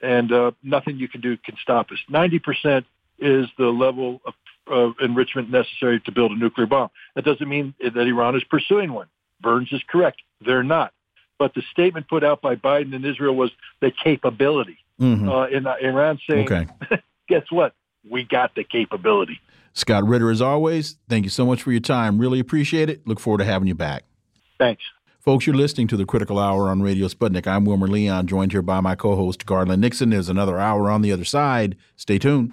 and 0.00 0.32
uh, 0.32 0.52
nothing 0.62 0.96
you 0.96 1.08
can 1.08 1.20
do 1.20 1.36
can 1.36 1.56
stop 1.62 1.90
us." 1.90 1.98
90 2.08 2.38
percent 2.38 2.86
is 3.18 3.46
the 3.58 3.66
level 3.66 4.22
of 4.24 4.34
uh, 4.72 5.04
enrichment 5.04 5.50
necessary 5.50 6.00
to 6.00 6.12
build 6.12 6.32
a 6.32 6.36
nuclear 6.36 6.66
bomb. 6.66 6.88
That 7.16 7.26
doesn't 7.26 7.48
mean 7.48 7.74
that 7.80 7.98
Iran 7.98 8.34
is 8.34 8.44
pursuing 8.44 8.94
one. 8.94 9.08
Burns 9.42 9.68
is 9.72 9.82
correct; 9.86 10.22
they're 10.40 10.62
not. 10.62 10.94
But 11.38 11.52
the 11.54 11.62
statement 11.70 12.08
put 12.08 12.24
out 12.24 12.40
by 12.40 12.56
Biden 12.56 12.94
and 12.94 13.04
Israel 13.04 13.36
was 13.36 13.50
the 13.80 13.90
capability 13.90 14.78
mm-hmm. 15.00 15.28
uh, 15.28 15.46
in 15.46 15.66
uh, 15.66 15.74
Iran 15.82 16.18
saying, 16.28 16.50
okay. 16.50 16.66
guess 17.28 17.44
what? 17.50 17.74
We 18.08 18.24
got 18.24 18.54
the 18.54 18.64
capability. 18.64 19.40
Scott 19.72 20.04
Ritter, 20.04 20.30
as 20.30 20.42
always, 20.42 20.96
thank 21.08 21.24
you 21.24 21.30
so 21.30 21.46
much 21.46 21.62
for 21.62 21.70
your 21.70 21.80
time. 21.80 22.18
Really 22.18 22.40
appreciate 22.40 22.90
it. 22.90 23.06
Look 23.06 23.20
forward 23.20 23.38
to 23.38 23.44
having 23.44 23.68
you 23.68 23.74
back. 23.74 24.04
Thanks. 24.58 24.82
Folks, 25.20 25.46
you're 25.46 25.56
listening 25.56 25.86
to 25.88 25.96
the 25.96 26.06
Critical 26.06 26.38
Hour 26.38 26.68
on 26.70 26.82
Radio 26.82 27.06
Sputnik. 27.06 27.46
I'm 27.46 27.64
Wilmer 27.66 27.86
Leon, 27.86 28.26
joined 28.26 28.52
here 28.52 28.62
by 28.62 28.80
my 28.80 28.94
co 28.94 29.16
host, 29.16 29.44
Garland 29.44 29.82
Nixon. 29.82 30.10
There's 30.10 30.30
another 30.30 30.58
hour 30.58 30.90
on 30.90 31.02
the 31.02 31.12
other 31.12 31.24
side. 31.24 31.76
Stay 31.94 32.18
tuned. 32.18 32.52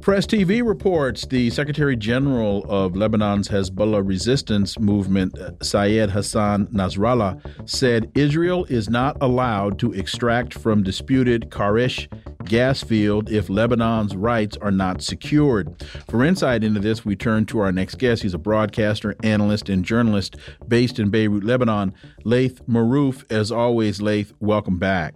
Press 0.00 0.24
TV 0.24 0.66
reports 0.66 1.26
the 1.26 1.50
Secretary 1.50 1.94
General 1.94 2.64
of 2.70 2.96
Lebanon's 2.96 3.48
Hezbollah 3.48 4.06
resistance 4.06 4.78
movement, 4.78 5.38
uh, 5.38 5.52
Syed 5.60 6.10
Hassan 6.10 6.68
Nasrallah, 6.68 7.38
said 7.68 8.10
Israel 8.14 8.64
is 8.64 8.88
not 8.88 9.18
allowed 9.20 9.78
to 9.80 9.92
extract 9.92 10.54
from 10.54 10.82
disputed 10.82 11.50
Karish 11.50 12.08
gas 12.46 12.82
field 12.82 13.30
if 13.30 13.50
Lebanon's 13.50 14.16
rights 14.16 14.56
are 14.62 14.70
not 14.70 15.02
secured. 15.02 15.84
For 16.08 16.24
insight 16.24 16.64
into 16.64 16.80
this, 16.80 17.04
we 17.04 17.14
turn 17.14 17.44
to 17.46 17.58
our 17.58 17.70
next 17.70 17.96
guest. 17.96 18.22
He's 18.22 18.32
a 18.32 18.38
broadcaster, 18.38 19.14
analyst, 19.22 19.68
and 19.68 19.84
journalist 19.84 20.36
based 20.66 20.98
in 20.98 21.10
Beirut, 21.10 21.44
Lebanon. 21.44 21.92
Laith 22.24 22.66
Marouf, 22.66 23.30
as 23.30 23.52
always, 23.52 24.00
Laith, 24.00 24.32
welcome 24.40 24.78
back. 24.78 25.14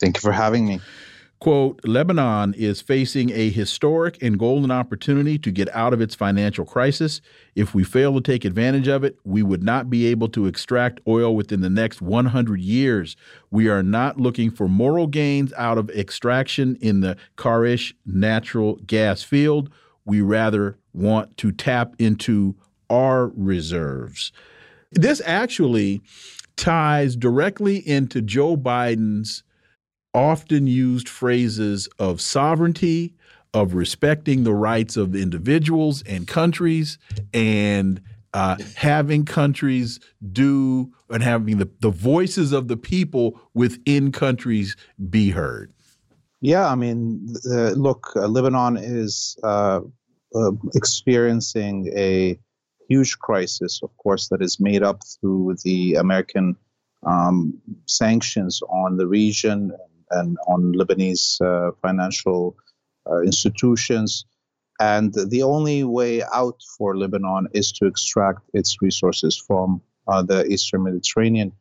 Thank 0.00 0.18
you 0.18 0.20
for 0.20 0.32
having 0.32 0.66
me. 0.66 0.80
Quote 1.42 1.80
Lebanon 1.84 2.54
is 2.54 2.80
facing 2.80 3.30
a 3.30 3.50
historic 3.50 4.16
and 4.22 4.38
golden 4.38 4.70
opportunity 4.70 5.38
to 5.38 5.50
get 5.50 5.68
out 5.74 5.92
of 5.92 6.00
its 6.00 6.14
financial 6.14 6.64
crisis. 6.64 7.20
If 7.56 7.74
we 7.74 7.82
fail 7.82 8.14
to 8.14 8.20
take 8.20 8.44
advantage 8.44 8.86
of 8.86 9.02
it, 9.02 9.18
we 9.24 9.42
would 9.42 9.64
not 9.64 9.90
be 9.90 10.06
able 10.06 10.28
to 10.28 10.46
extract 10.46 11.00
oil 11.08 11.34
within 11.34 11.60
the 11.60 11.68
next 11.68 12.00
100 12.00 12.60
years. 12.60 13.16
We 13.50 13.66
are 13.68 13.82
not 13.82 14.20
looking 14.20 14.52
for 14.52 14.68
moral 14.68 15.08
gains 15.08 15.52
out 15.54 15.78
of 15.78 15.90
extraction 15.90 16.76
in 16.80 17.00
the 17.00 17.16
Karish 17.36 17.92
natural 18.06 18.76
gas 18.86 19.24
field. 19.24 19.68
We 20.04 20.20
rather 20.20 20.78
want 20.92 21.36
to 21.38 21.50
tap 21.50 21.96
into 21.98 22.54
our 22.88 23.32
reserves. 23.34 24.30
This 24.92 25.20
actually 25.26 26.02
ties 26.54 27.16
directly 27.16 27.78
into 27.78 28.22
Joe 28.22 28.56
Biden's 28.56 29.42
often 30.14 30.66
used 30.66 31.08
phrases 31.08 31.88
of 31.98 32.20
sovereignty, 32.20 33.14
of 33.54 33.74
respecting 33.74 34.44
the 34.44 34.54
rights 34.54 34.96
of 34.96 35.14
individuals 35.14 36.02
and 36.02 36.26
countries, 36.26 36.98
and 37.34 38.00
uh, 38.34 38.56
having 38.76 39.24
countries 39.24 40.00
do 40.32 40.90
and 41.10 41.22
having 41.22 41.58
the, 41.58 41.68
the 41.80 41.90
voices 41.90 42.52
of 42.52 42.68
the 42.68 42.76
people 42.76 43.38
within 43.54 44.10
countries 44.10 44.76
be 45.10 45.30
heard. 45.30 45.72
Yeah, 46.40 46.68
I 46.68 46.74
mean, 46.74 47.34
uh, 47.50 47.70
look, 47.70 48.12
uh, 48.16 48.26
Lebanon 48.26 48.76
is 48.76 49.36
uh, 49.44 49.80
uh, 50.34 50.50
experiencing 50.74 51.92
a 51.94 52.38
huge 52.88 53.18
crisis, 53.18 53.80
of 53.82 53.96
course, 53.98 54.28
that 54.28 54.42
is 54.42 54.58
made 54.58 54.82
up 54.82 55.02
through 55.04 55.56
the 55.62 55.94
American 55.94 56.56
um, 57.06 57.60
sanctions 57.86 58.60
on 58.68 58.96
the 58.96 59.06
region 59.06 59.72
and 60.12 60.36
on 60.46 60.74
Lebanese 60.74 61.40
uh, 61.40 61.72
financial 61.82 62.56
uh, 63.10 63.20
institutions. 63.22 64.24
And 64.80 65.12
the 65.14 65.42
only 65.42 65.84
way 65.84 66.22
out 66.22 66.60
for 66.76 66.96
Lebanon 66.96 67.48
is 67.52 67.72
to 67.72 67.86
extract 67.86 68.40
its 68.54 68.80
resources 68.80 69.36
from 69.36 69.80
uh, 70.08 70.22
the 70.22 70.44
Eastern 70.46 70.82
Mediterranean. 70.84 71.52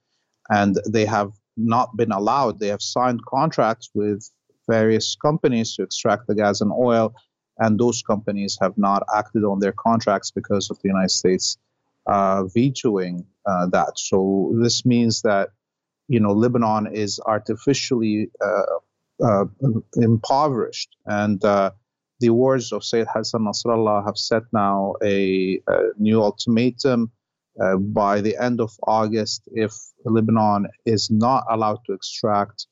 And 0.50 0.78
they 0.88 1.06
have 1.06 1.32
not 1.58 1.96
been 1.96 2.12
allowed. 2.12 2.60
They 2.60 2.68
have 2.68 2.82
signed 2.82 3.26
contracts 3.26 3.90
with 3.94 4.30
various 4.68 5.16
companies 5.16 5.76
to 5.76 5.84
extract 5.84 6.28
the 6.28 6.36
gas 6.36 6.62
and 6.62 6.72
oil, 6.72 7.14
and 7.58 7.80
those 7.80 8.02
companies 8.02 8.58
have 8.62 8.78
not 8.78 9.04
acted 9.16 9.44
on 9.44 9.60
their 9.60 9.74
contracts 9.74 10.32
because 10.32 10.70
of 10.70 10.80
the 10.82 10.90
United 10.90 11.12
States 11.12 11.58
uh, 12.08 12.44
vetoing 12.46 13.26
uh, 13.46 13.68
that. 13.68 13.94
So 13.98 14.54
this 14.56 14.86
means 14.86 15.22
that 15.22 15.50
you 16.08 16.20
know 16.20 16.32
Lebanon 16.32 16.88
is 16.94 17.20
artificially 17.26 18.30
uh, 18.44 18.64
uh 19.24 19.46
impoverished, 19.96 20.96
and 21.06 21.44
uh, 21.46 21.72
the 22.20 22.30
words 22.30 22.72
of 22.72 22.84
Sayyid 22.84 23.08
Hassan 23.14 23.42
Nasrallah 23.42 24.06
have 24.06 24.18
set 24.18 24.44
now 24.54 24.96
a, 25.04 25.62
a 25.68 25.80
new 25.98 26.22
ultimatum. 26.22 27.12
Uh, 27.62 27.76
by 27.76 28.22
the 28.22 28.38
end 28.42 28.62
of 28.62 28.72
August, 28.88 29.42
if 29.52 29.74
Lebanon 30.06 30.68
is 30.86 31.12
not 31.12 31.44
allowed 31.50 31.80
to 31.86 31.92
extract 31.92 32.66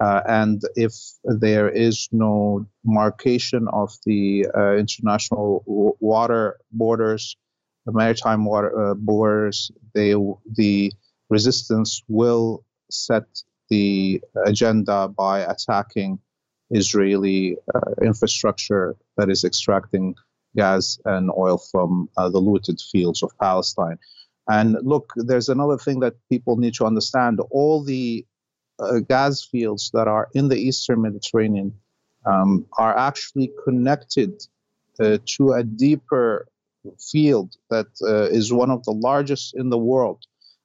uh, 0.00 0.20
and 0.26 0.62
if 0.74 0.94
there 1.24 1.68
is 1.68 2.08
no 2.10 2.66
markation 2.84 3.68
of 3.72 3.96
the 4.04 4.46
uh, 4.56 4.74
international 4.74 5.62
w- 5.66 5.96
water 6.00 6.58
borders, 6.72 7.36
the 7.86 7.92
maritime 7.92 8.44
water 8.44 8.94
borders, 8.96 9.70
they, 9.94 10.14
the 10.56 10.92
resistance 11.30 12.02
will 12.08 12.64
set 12.90 13.24
the 13.70 14.20
agenda 14.44 15.08
by 15.08 15.40
attacking 15.40 16.18
Israeli 16.70 17.56
uh, 17.74 17.80
infrastructure 18.02 18.96
that 19.16 19.30
is 19.30 19.44
extracting 19.44 20.14
gas 20.56 20.98
and 21.04 21.30
oil 21.36 21.58
from 21.58 22.08
uh, 22.16 22.28
the 22.28 22.38
looted 22.38 22.80
fields 22.80 23.22
of 23.22 23.30
Palestine. 23.40 23.98
And 24.48 24.76
look, 24.82 25.12
there's 25.16 25.48
another 25.48 25.78
thing 25.78 26.00
that 26.00 26.14
people 26.30 26.56
need 26.56 26.74
to 26.74 26.84
understand. 26.84 27.40
All 27.50 27.82
the 27.82 28.26
uh, 28.78 28.98
gas 29.00 29.42
fields 29.42 29.90
that 29.94 30.08
are 30.08 30.28
in 30.34 30.48
the 30.48 30.56
eastern 30.56 31.02
Mediterranean 31.02 31.74
um, 32.26 32.66
are 32.76 32.96
actually 32.96 33.52
connected 33.64 34.42
uh, 35.00 35.18
to 35.36 35.52
a 35.52 35.64
deeper 35.64 36.46
field 37.00 37.56
that 37.70 37.86
uh, 38.02 38.28
is 38.30 38.52
one 38.52 38.70
of 38.70 38.84
the 38.84 38.92
largest 38.92 39.54
in 39.54 39.70
the 39.70 39.78
world. 39.78 40.24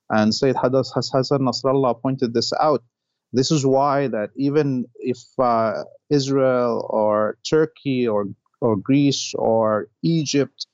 And 0.09 0.33
Sayyid 0.33 0.55
Hassan 0.57 1.39
Nasrallah 1.41 2.01
pointed 2.01 2.33
this 2.33 2.51
out. 2.59 2.83
This 3.31 3.51
is 3.51 3.65
why 3.65 4.07
that 4.07 4.31
even 4.35 4.85
if 4.95 5.19
uh, 5.37 5.83
Israel 6.09 6.87
or 6.89 7.37
Turkey 7.47 8.07
or 8.07 8.25
or 8.61 8.75
Greece 8.75 9.33
or 9.37 9.87
Egypt 10.01 10.65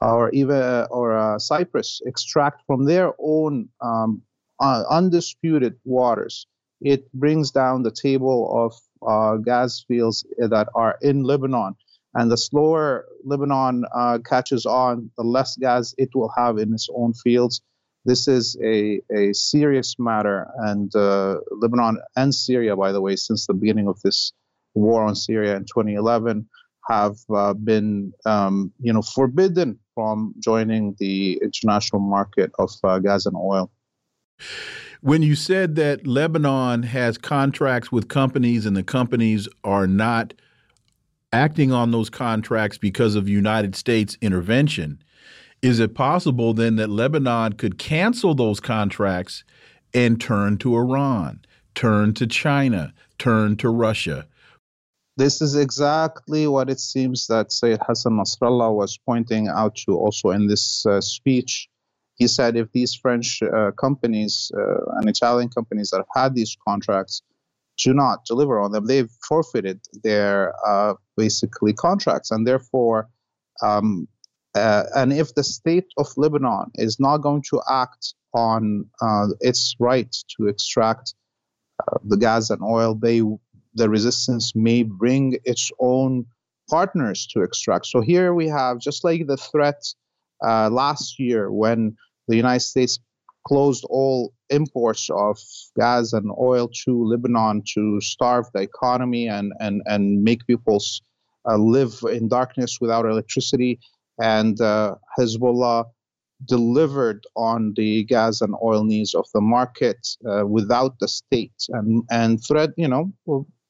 or 0.00 0.30
even 0.30 0.86
or 0.90 1.16
uh, 1.16 1.38
Cyprus 1.38 2.00
extract 2.04 2.62
from 2.66 2.84
their 2.84 3.12
own 3.18 3.68
um, 3.80 4.22
uh, 4.60 4.84
undisputed 4.90 5.76
waters, 5.84 6.46
it 6.80 7.10
brings 7.12 7.50
down 7.50 7.82
the 7.82 7.90
table 7.90 8.40
of 8.64 8.74
uh, 9.06 9.36
gas 9.38 9.84
fields 9.88 10.26
that 10.38 10.68
are 10.74 10.98
in 11.00 11.22
Lebanon. 11.22 11.74
And 12.14 12.30
the 12.30 12.36
slower 12.36 13.06
Lebanon 13.24 13.84
uh, 13.94 14.18
catches 14.24 14.66
on, 14.66 15.10
the 15.16 15.24
less 15.24 15.56
gas 15.56 15.94
it 15.98 16.10
will 16.14 16.32
have 16.36 16.58
in 16.58 16.72
its 16.74 16.88
own 16.94 17.14
fields. 17.14 17.62
This 18.08 18.26
is 18.26 18.56
a, 18.64 19.02
a 19.14 19.34
serious 19.34 19.96
matter. 19.98 20.48
And 20.60 20.90
uh, 20.96 21.40
Lebanon 21.50 21.98
and 22.16 22.34
Syria, 22.34 22.74
by 22.74 22.90
the 22.90 23.02
way, 23.02 23.16
since 23.16 23.46
the 23.46 23.52
beginning 23.52 23.86
of 23.86 24.00
this 24.00 24.32
war 24.72 25.02
on 25.02 25.14
Syria 25.14 25.56
in 25.56 25.66
2011, 25.66 26.48
have 26.88 27.16
uh, 27.34 27.52
been, 27.52 28.14
um, 28.24 28.72
you 28.80 28.94
know, 28.94 29.02
forbidden 29.02 29.78
from 29.94 30.32
joining 30.38 30.96
the 30.98 31.38
international 31.42 32.00
market 32.00 32.50
of 32.58 32.70
uh, 32.82 32.98
gas 32.98 33.26
and 33.26 33.36
oil. 33.36 33.70
When 35.02 35.20
you 35.20 35.34
said 35.36 35.74
that 35.74 36.06
Lebanon 36.06 36.84
has 36.84 37.18
contracts 37.18 37.92
with 37.92 38.08
companies 38.08 38.64
and 38.64 38.74
the 38.74 38.82
companies 38.82 39.48
are 39.64 39.86
not 39.86 40.32
acting 41.30 41.72
on 41.72 41.90
those 41.90 42.08
contracts 42.08 42.78
because 42.78 43.16
of 43.16 43.28
United 43.28 43.76
States 43.76 44.16
intervention, 44.22 45.02
is 45.62 45.80
it 45.80 45.94
possible 45.94 46.54
then 46.54 46.76
that 46.76 46.90
Lebanon 46.90 47.54
could 47.54 47.78
cancel 47.78 48.34
those 48.34 48.60
contracts 48.60 49.44
and 49.92 50.20
turn 50.20 50.58
to 50.58 50.76
Iran, 50.76 51.40
turn 51.74 52.14
to 52.14 52.26
China, 52.26 52.94
turn 53.18 53.56
to 53.56 53.68
Russia? 53.68 54.26
This 55.16 55.42
is 55.42 55.56
exactly 55.56 56.46
what 56.46 56.70
it 56.70 56.78
seems 56.78 57.26
that 57.26 57.50
Sayyid 57.50 57.80
Hassan 57.84 58.12
Nasrallah 58.12 58.72
was 58.72 58.98
pointing 58.98 59.48
out 59.48 59.74
to 59.86 59.96
also 59.96 60.30
in 60.30 60.46
this 60.46 60.86
uh, 60.86 61.00
speech. 61.00 61.68
He 62.14 62.28
said 62.28 62.56
if 62.56 62.70
these 62.70 62.94
French 62.94 63.42
uh, 63.42 63.72
companies 63.72 64.52
uh, 64.56 64.84
and 64.96 65.08
Italian 65.08 65.48
companies 65.48 65.90
that 65.90 65.98
have 65.98 66.22
had 66.22 66.34
these 66.34 66.56
contracts 66.66 67.22
do 67.78 67.94
not 67.94 68.24
deliver 68.26 68.60
on 68.60 68.70
them, 68.70 68.86
they've 68.86 69.10
forfeited 69.26 69.80
their 70.04 70.54
uh, 70.66 70.94
basically 71.16 71.72
contracts, 71.72 72.30
and 72.30 72.46
therefore 72.46 73.08
um, 73.62 74.06
uh, 74.58 74.84
and 74.94 75.12
if 75.12 75.34
the 75.34 75.44
state 75.44 75.86
of 75.96 76.06
Lebanon 76.16 76.70
is 76.74 76.98
not 77.00 77.18
going 77.18 77.42
to 77.50 77.60
act 77.70 78.14
on 78.34 78.84
uh, 79.00 79.28
its 79.40 79.74
right 79.78 80.14
to 80.36 80.48
extract 80.48 81.14
uh, 81.80 81.98
the 82.04 82.16
gas 82.16 82.50
and 82.50 82.62
oil, 82.62 82.94
they 82.94 83.22
the 83.74 83.88
resistance 83.88 84.54
may 84.54 84.82
bring 84.82 85.38
its 85.44 85.70
own 85.78 86.26
partners 86.68 87.26
to 87.32 87.42
extract. 87.42 87.86
So 87.86 88.00
here 88.00 88.34
we 88.34 88.48
have 88.48 88.78
just 88.78 89.04
like 89.04 89.26
the 89.26 89.36
threat 89.36 89.82
uh, 90.44 90.68
last 90.70 91.18
year 91.18 91.50
when 91.52 91.96
the 92.26 92.36
United 92.36 92.60
States 92.60 92.98
closed 93.46 93.84
all 93.88 94.32
imports 94.50 95.08
of 95.10 95.38
gas 95.76 96.12
and 96.12 96.30
oil 96.38 96.68
to 96.84 97.04
Lebanon 97.04 97.62
to 97.74 98.00
starve 98.00 98.46
the 98.52 98.60
economy 98.60 99.26
and 99.28 99.52
and 99.60 99.82
and 99.86 100.22
make 100.22 100.46
people 100.46 100.78
uh, 101.48 101.56
live 101.56 101.94
in 102.10 102.28
darkness 102.28 102.78
without 102.80 103.06
electricity 103.06 103.78
and 104.20 104.60
uh, 104.60 104.96
Hezbollah 105.18 105.84
delivered 106.46 107.24
on 107.36 107.74
the 107.76 108.04
gas 108.04 108.40
and 108.40 108.54
oil 108.62 108.84
needs 108.84 109.14
of 109.14 109.26
the 109.34 109.40
market 109.40 110.06
uh, 110.28 110.46
without 110.46 110.98
the 111.00 111.08
state. 111.08 111.54
And 111.68 112.04
and 112.10 112.38
threat 112.46 112.70
you 112.76 112.88
know 112.88 113.12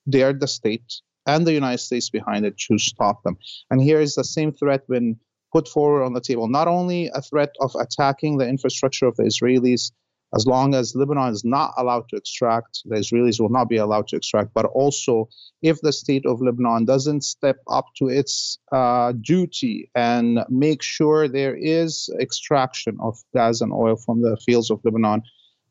they 0.07 0.23
are 0.23 0.33
the 0.33 0.49
state 0.49 1.01
and 1.27 1.47
the 1.47 1.53
United 1.53 1.79
States 1.79 2.11
behind 2.11 2.47
it 2.47 2.59
to 2.69 2.79
stop 2.79 3.23
them. 3.23 3.37
And 3.71 3.81
here 3.81 4.01
is 4.01 4.15
the 4.15 4.25
same 4.25 4.53
threat 4.53 4.83
when 4.87 5.17
put 5.53 5.69
forward 5.69 6.03
on 6.03 6.15
the 6.15 6.21
table. 6.21 6.49
Not 6.49 6.69
only 6.69 7.11
a 7.15 7.23
threat 7.23 7.55
of 7.61 7.75
attacking 7.79 8.39
the 8.39 8.49
infrastructure 8.49 9.07
of 9.07 9.17
the 9.17 9.25
Israelis 9.25 9.93
as 10.35 10.47
long 10.47 10.75
as 10.75 10.95
Lebanon 10.95 11.33
is 11.33 11.45
not 11.45 11.73
allowed 11.79 12.09
to 12.11 12.17
extract, 12.17 12.83
the 12.85 12.97
Israelis 12.97 13.41
will 13.41 13.49
not 13.49 13.69
be 13.69 13.79
allowed 13.79 14.09
to 14.09 14.17
extract. 14.17 14.53
But 14.53 14.67
also, 14.67 15.29
if 15.63 15.81
the 15.81 15.93
state 15.93 16.27
of 16.27 16.43
Lebanon 16.43 16.85
doesn't 16.85 17.25
step 17.25 17.57
up 17.69 17.87
to 17.97 18.09
its 18.09 18.59
uh, 18.71 19.13
duty 19.13 19.91
and 19.95 20.41
make 20.51 20.83
sure 20.83 21.29
there 21.29 21.57
is 21.57 22.11
extraction 22.21 22.99
of 23.01 23.19
gas 23.35 23.61
and 23.63 23.73
oil 23.73 23.97
from 23.97 24.21
the 24.21 24.37
fields 24.45 24.71
of 24.71 24.81
Lebanon, 24.85 25.23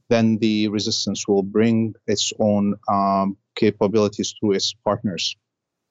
then 0.09 0.37
the 0.39 0.69
resistance 0.69 1.27
will 1.27 1.43
bring 1.43 1.93
its 2.07 2.33
own 2.39 2.75
um, 2.89 3.37
capabilities 3.55 4.33
to 4.41 4.53
its 4.53 4.73
partners. 4.85 5.35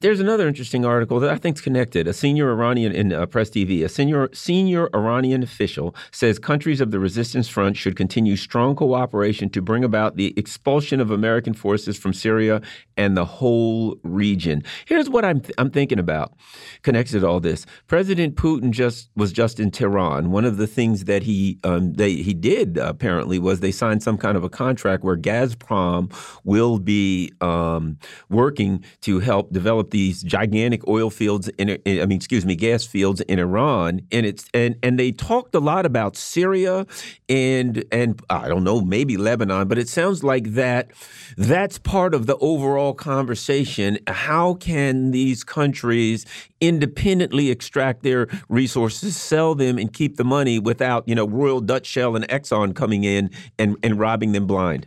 There's 0.03 0.21
another 0.21 0.47
interesting 0.47 0.85
article 0.85 1.21
that 1.21 1.31
I 1.31 1.39
think 1.39 1.57
is 1.57 1.63
connected. 1.63 2.07
A 2.07 2.13
senior 2.13 2.51
Iranian 2.51 2.93
in 2.93 3.15
uh, 3.15 3.25
Press 3.25 3.49
TV, 3.49 3.83
a 3.83 3.89
senior 3.89 4.29
senior 4.35 4.91
Iranian 4.95 5.43
official 5.43 5.95
says 6.13 6.39
countries 6.39 6.83
of 6.83 6.91
the 6.91 6.99
resistance 6.99 7.49
front 7.49 7.79
should 7.79 7.97
continue 7.97 8.37
strong 8.37 8.77
cooperation 8.77 9.49
to 9.49 9.63
bring 9.63 9.85
about 9.85 10.17
the 10.17 10.35
expulsion 10.37 11.01
of 11.01 11.11
American 11.11 11.55
forces 11.55 11.97
from 11.97 12.13
Syria 12.13 12.61
and 12.99 13.17
the 13.17 13.25
whole 13.25 13.99
region. 14.03 14.63
Here's 14.85 15.09
what 15.09 15.25
I'm 15.25 15.41
th 15.41 15.55
I'm 15.57 15.71
thinking 15.71 15.99
about 15.99 16.35
connected 16.83 17.21
to 17.21 17.27
all 17.27 17.41
this. 17.41 17.65
President 17.87 18.37
Putin 18.37 18.73
just 18.73 19.09
was 19.17 19.33
just 19.33 19.59
in 19.59 19.71
Tehran. 19.71 20.31
One 20.31 20.45
of 20.45 20.59
the 20.59 20.67
things 20.67 21.07
that 21.07 21.23
he 21.23 21.59
um, 21.65 21.95
they 21.95 22.17
he 22.17 22.35
did 22.35 22.77
apparently 22.77 23.39
was 23.39 23.61
they 23.61 23.73
signed 23.73 24.03
some 24.03 24.19
kind 24.19 24.37
of 24.37 24.45
a 24.45 24.51
contract 24.51 25.05
where 25.05 25.17
Gazprom 25.17 26.13
will 26.45 26.79
be 26.79 27.33
um, 27.41 27.97
working 28.29 28.85
to 29.01 29.21
help 29.21 29.55
develop 29.55 29.86
these 29.91 30.22
gigantic 30.22 30.87
oil 30.89 31.11
fields 31.11 31.49
in, 31.59 31.70
I 31.87 32.07
mean, 32.07 32.12
excuse 32.12 32.45
me, 32.45 32.57
gas 32.57 32.84
fields 32.84 33.20
in 33.22 33.39
Iran, 33.39 34.03
and 34.12 34.26
it's 34.26 34.49
and 34.55 34.76
and 34.82 34.99
they 34.99 35.12
talked 35.12 35.55
a 35.55 35.61
lot 35.61 35.87
about 35.87 36.16
Syria 36.16 36.87
and 37.28 37.84
and 37.93 38.20
I 38.30 38.49
don't 38.49 38.64
know, 38.64 38.80
maybe 38.80 39.16
Lebanon, 39.16 39.68
but 39.68 39.78
it 39.78 39.89
sounds 39.89 40.22
like 40.22 40.53
that 40.55 40.91
that's 41.37 41.78
part 41.78 42.14
of 42.14 42.26
the 42.26 42.37
overall 42.39 42.95
conversation. 42.95 43.99
How 44.07 44.55
can 44.55 45.11
these 45.11 45.45
countries 45.45 46.26
independently 46.61 47.51
extract 47.51 48.03
their 48.03 48.28
resources, 48.49 49.16
sell 49.16 49.55
them, 49.55 49.78
and 49.78 49.93
keep 49.93 50.16
the 50.16 50.24
money 50.24 50.59
without 50.59 51.07
you 51.09 51.14
know 51.14 51.26
Royal 51.26 51.61
Dutch 51.61 51.87
Shell 51.87 52.16
and 52.16 52.26
Exxon 52.28 52.74
coming 52.74 53.05
in 53.05 53.30
and 53.59 53.76
and 53.82 53.99
robbing 53.99 54.32
them 54.32 54.47
blind? 54.47 54.87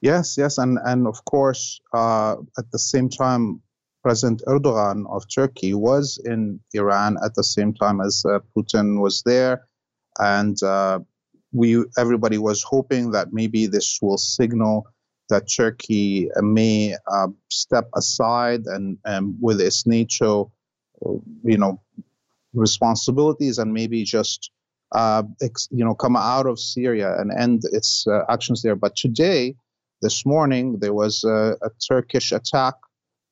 Yes, 0.00 0.36
yes, 0.36 0.58
and 0.58 0.78
and 0.84 1.06
of 1.06 1.24
course, 1.24 1.80
uh, 1.92 2.36
at 2.58 2.70
the 2.70 2.78
same 2.78 3.08
time, 3.08 3.62
President 4.06 4.40
Erdogan 4.46 5.04
of 5.10 5.24
Turkey 5.28 5.74
was 5.74 6.20
in 6.24 6.60
Iran 6.74 7.16
at 7.24 7.34
the 7.34 7.42
same 7.42 7.74
time 7.74 8.00
as 8.00 8.24
uh, 8.24 8.38
Putin 8.56 9.00
was 9.00 9.24
there, 9.26 9.66
and 10.20 10.56
uh, 10.62 11.00
we 11.50 11.82
everybody 11.98 12.38
was 12.38 12.62
hoping 12.62 13.10
that 13.10 13.32
maybe 13.32 13.66
this 13.66 13.98
will 14.00 14.16
signal 14.16 14.86
that 15.28 15.50
Turkey 15.50 16.30
may 16.40 16.94
uh, 17.12 17.26
step 17.50 17.88
aside 17.96 18.66
and, 18.66 18.96
and 19.04 19.34
with 19.40 19.60
its 19.60 19.88
NATO, 19.88 20.52
you 21.42 21.58
know, 21.58 21.82
responsibilities 22.54 23.58
and 23.58 23.72
maybe 23.72 24.04
just 24.04 24.52
uh, 24.92 25.24
ex, 25.42 25.66
you 25.72 25.84
know 25.84 25.96
come 25.96 26.14
out 26.14 26.46
of 26.46 26.60
Syria 26.60 27.18
and 27.18 27.32
end 27.36 27.62
its 27.72 28.06
uh, 28.06 28.20
actions 28.28 28.62
there. 28.62 28.76
But 28.76 28.94
today, 28.94 29.56
this 30.00 30.24
morning, 30.24 30.78
there 30.78 30.94
was 30.94 31.24
a, 31.24 31.56
a 31.60 31.70
Turkish 31.88 32.30
attack 32.30 32.74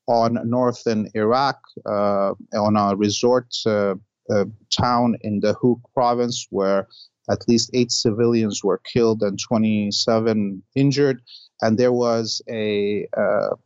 on 0.07 0.37
northern 0.43 1.09
Iraq 1.15 1.59
uh, 1.85 2.33
on 2.53 2.75
a 2.75 2.95
resort 2.95 3.47
uh, 3.65 3.95
uh, 4.29 4.45
town 4.75 5.15
in 5.21 5.39
the 5.39 5.53
Duhok 5.53 5.79
province 5.93 6.47
where 6.49 6.87
at 7.29 7.47
least 7.47 7.71
eight 7.73 7.91
civilians 7.91 8.63
were 8.63 8.81
killed 8.93 9.23
and 9.23 9.39
27 9.39 10.61
injured. 10.75 11.21
And 11.61 11.77
there 11.77 11.93
was 11.93 12.41
a 12.49 13.07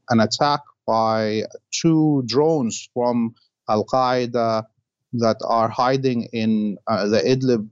an 0.09 0.19
attack 0.19 0.61
by 0.85 1.43
two 1.71 2.23
drones 2.25 2.89
from 2.93 3.35
Al 3.69 3.85
Qaeda 3.85 4.65
that 5.13 5.37
are 5.43 5.69
hiding 5.69 6.23
in 6.33 6.77
uh, 6.87 7.07
the 7.07 7.21
Idlib 7.21 7.69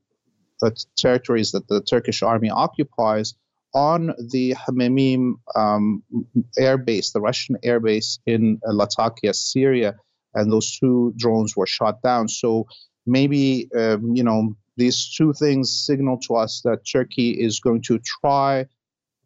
territories 0.97 1.51
that 1.51 1.67
the 1.67 1.81
Turkish 1.81 2.23
army 2.23 2.49
occupies 2.49 3.35
on 3.77 4.15
the 4.17 4.55
Hmeimim 4.55 5.35
um, 5.55 6.03
air 6.57 6.79
base, 6.79 7.11
the 7.11 7.21
Russian 7.21 7.57
air 7.63 7.79
base 7.79 8.17
in 8.25 8.59
uh, 8.67 8.73
Latakia, 8.73 9.35
Syria, 9.35 9.95
and 10.33 10.51
those 10.51 10.79
two 10.79 11.13
drones 11.15 11.55
were 11.55 11.67
shot 11.67 12.01
down. 12.01 12.27
So 12.27 12.65
maybe 13.05 13.69
um, 13.77 14.15
you 14.15 14.23
know 14.23 14.55
these 14.77 15.13
two 15.15 15.31
things 15.33 15.85
signal 15.85 16.17
to 16.27 16.35
us 16.35 16.61
that 16.65 16.87
Turkey 16.91 17.29
is 17.31 17.59
going 17.59 17.83
to 17.83 17.99
try, 17.99 18.65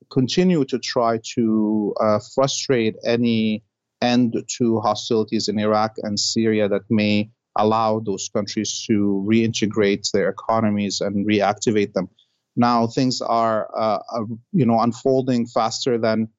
continue 0.09 0.65
to 0.65 0.79
try 0.79 1.19
to 1.35 1.93
uh, 2.01 2.19
frustrate 2.35 2.95
any 3.05 3.63
end 4.01 4.35
to 4.57 4.81
hostilities 4.81 5.47
in 5.47 5.59
Iraq 5.59 5.93
and 6.03 6.19
Syria 6.19 6.67
that 6.67 6.83
may 6.89 7.29
allow 7.55 7.99
those 7.99 8.29
countries 8.35 8.83
to 8.87 9.25
reintegrate 9.29 10.11
their 10.11 10.29
economies 10.29 10.99
and 10.99 11.25
reactivate 11.25 11.93
them. 11.93 12.09
Now 12.55 12.87
things 12.87 13.21
are, 13.21 13.69
uh, 13.75 13.99
uh, 14.13 14.25
you 14.51 14.65
know, 14.65 14.79
unfolding 14.79 15.45
faster 15.47 15.97
than 15.97 16.29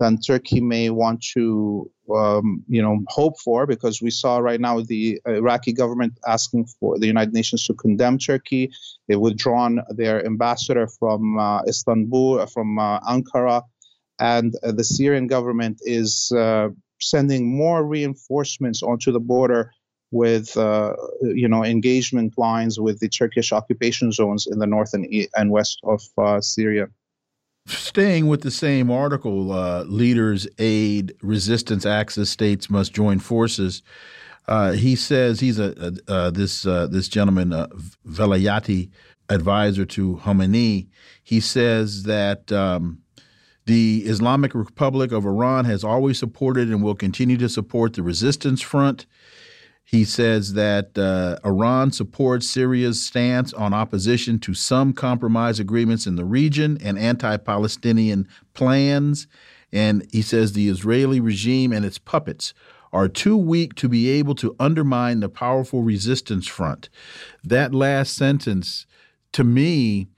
than 0.00 0.20
Turkey 0.20 0.60
may 0.60 0.90
want 0.90 1.20
to, 1.34 1.90
um, 2.14 2.62
you 2.68 2.80
know, 2.80 3.00
hope 3.08 3.34
for, 3.40 3.66
because 3.66 4.00
we 4.00 4.10
saw 4.10 4.38
right 4.38 4.60
now 4.60 4.80
the 4.80 5.20
Iraqi 5.26 5.72
government 5.72 6.12
asking 6.24 6.66
for 6.78 7.00
the 7.00 7.06
United 7.08 7.34
Nations 7.34 7.66
to 7.66 7.74
condemn 7.74 8.16
Turkey. 8.16 8.70
They've 9.08 9.18
withdrawn 9.18 9.80
their 9.90 10.24
ambassador 10.24 10.86
from 10.86 11.36
uh, 11.36 11.62
Istanbul, 11.66 12.40
uh, 12.40 12.46
from 12.46 12.78
uh, 12.78 13.00
Ankara, 13.00 13.64
and 14.20 14.54
uh, 14.62 14.70
the 14.70 14.84
Syrian 14.84 15.26
government 15.26 15.80
is 15.82 16.32
sending 17.00 17.56
more 17.56 17.84
reinforcements 17.84 18.82
onto 18.82 19.12
the 19.12 19.20
border 19.20 19.72
with 20.10 20.56
uh, 20.56 20.94
you 21.20 21.48
know 21.48 21.64
engagement 21.64 22.36
lines 22.38 22.80
with 22.80 23.00
the 23.00 23.08
Turkish 23.08 23.52
occupation 23.52 24.12
zones 24.12 24.46
in 24.46 24.58
the 24.58 24.66
north 24.66 24.94
and, 24.94 25.06
and 25.36 25.50
west 25.50 25.80
of 25.84 26.02
uh, 26.16 26.40
Syria. 26.40 26.88
Staying 27.66 28.28
with 28.28 28.40
the 28.40 28.50
same 28.50 28.90
article, 28.90 29.52
uh, 29.52 29.84
leaders 29.84 30.48
aid 30.58 31.14
resistance 31.22 31.84
axis 31.84 32.30
states 32.30 32.70
must 32.70 32.94
join 32.94 33.18
forces. 33.18 33.82
Uh, 34.46 34.72
he 34.72 34.96
says 34.96 35.40
he's 35.40 35.58
a, 35.58 35.74
a 36.08 36.12
uh, 36.12 36.30
this 36.30 36.64
uh, 36.64 36.86
this 36.86 37.08
gentleman 37.08 37.50
Velayati 38.08 38.90
advisor 39.28 39.84
to 39.84 40.16
Khamenei. 40.24 40.88
He 41.22 41.40
says 41.40 42.04
that. 42.04 42.50
Um, 42.52 43.02
the 43.66 44.04
Islamic 44.06 44.54
Republic 44.54 45.12
of 45.12 45.26
Iran 45.26 45.66
has 45.66 45.84
always 45.84 46.18
supported 46.18 46.68
and 46.68 46.82
will 46.82 46.94
continue 46.94 47.36
to 47.36 47.50
support 47.50 47.92
the 47.92 48.02
resistance 48.02 48.62
front. 48.62 49.04
He 49.90 50.04
says 50.04 50.52
that 50.52 50.98
uh, 50.98 51.38
Iran 51.48 51.92
supports 51.92 52.46
Syria's 52.46 53.02
stance 53.02 53.54
on 53.54 53.72
opposition 53.72 54.38
to 54.40 54.52
some 54.52 54.92
compromise 54.92 55.58
agreements 55.58 56.06
in 56.06 56.16
the 56.16 56.26
region 56.26 56.76
and 56.82 56.98
anti 56.98 57.38
Palestinian 57.38 58.28
plans. 58.52 59.26
And 59.72 60.06
he 60.12 60.20
says 60.20 60.52
the 60.52 60.68
Israeli 60.68 61.20
regime 61.20 61.72
and 61.72 61.86
its 61.86 61.96
puppets 61.96 62.52
are 62.92 63.08
too 63.08 63.38
weak 63.38 63.76
to 63.76 63.88
be 63.88 64.10
able 64.10 64.34
to 64.34 64.54
undermine 64.60 65.20
the 65.20 65.30
powerful 65.30 65.82
resistance 65.82 66.46
front. 66.46 66.90
That 67.42 67.74
last 67.74 68.14
sentence, 68.14 68.84
to 69.32 69.42
me, 69.42 70.08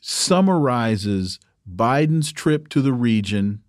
summarizes 0.00 1.38
Biden's 1.72 2.32
trip 2.32 2.68
to 2.70 2.82
the 2.82 2.92
region 2.92 3.62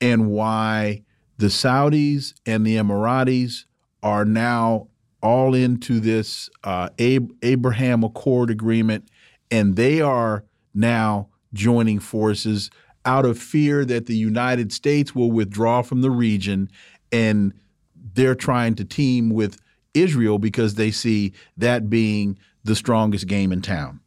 and 0.00 0.30
why 0.30 1.02
the 1.36 1.46
Saudis 1.46 2.34
and 2.46 2.64
the 2.64 2.76
Emiratis 2.76 3.64
are 4.02 4.24
now 4.24 4.88
all 5.22 5.54
into 5.54 6.00
this 6.00 6.48
uh, 6.64 6.88
Ab- 6.98 7.32
Abraham 7.42 8.04
Accord 8.04 8.50
agreement, 8.50 9.08
and 9.50 9.76
they 9.76 10.00
are 10.00 10.44
now 10.74 11.28
joining 11.52 11.98
forces 11.98 12.70
out 13.04 13.24
of 13.24 13.38
fear 13.38 13.84
that 13.84 14.06
the 14.06 14.16
United 14.16 14.72
States 14.72 15.14
will 15.14 15.32
withdraw 15.32 15.82
from 15.82 16.02
the 16.02 16.10
region, 16.10 16.70
and 17.10 17.52
they're 18.14 18.34
trying 18.34 18.74
to 18.76 18.84
team 18.84 19.30
with 19.30 19.58
Israel 19.94 20.38
because 20.38 20.74
they 20.74 20.90
see 20.90 21.32
that 21.56 21.88
being 21.88 22.38
the 22.64 22.76
strongest 22.76 23.26
game 23.26 23.50
in 23.52 23.62
town. 23.62 24.00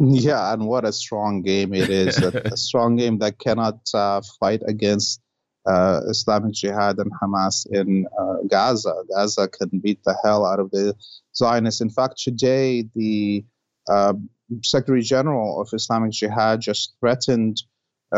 Yeah, 0.00 0.52
and 0.52 0.66
what 0.66 0.84
a 0.84 0.92
strong 0.92 1.42
game 1.42 1.74
it 1.74 1.88
is! 1.88 2.18
a, 2.18 2.28
a, 2.44 2.56
strong 2.56 2.96
game 2.96 3.18
that 3.18 3.38
cannot 3.38 3.80
uh, 3.94 4.20
fight 4.38 4.62
against 4.66 5.20
uh, 5.68 6.00
Islamic 6.08 6.54
Jihad 6.54 6.98
and 6.98 7.12
Hamas 7.20 7.66
in 7.70 8.06
uh, 8.18 8.36
Gaza. 8.48 8.94
Gaza 9.14 9.48
can 9.48 9.78
beat 9.78 10.02
the 10.04 10.16
hell 10.24 10.46
out 10.46 10.60
of 10.60 10.70
the 10.70 10.94
Zionists. 11.34 11.80
In 11.80 11.90
fact, 11.90 12.18
today 12.18 12.84
the 12.94 13.44
uh, 13.88 14.14
Secretary 14.62 15.02
General 15.02 15.60
of 15.60 15.68
Islamic 15.72 16.12
Jihad 16.12 16.60
just 16.60 16.94
threatened 17.00 17.62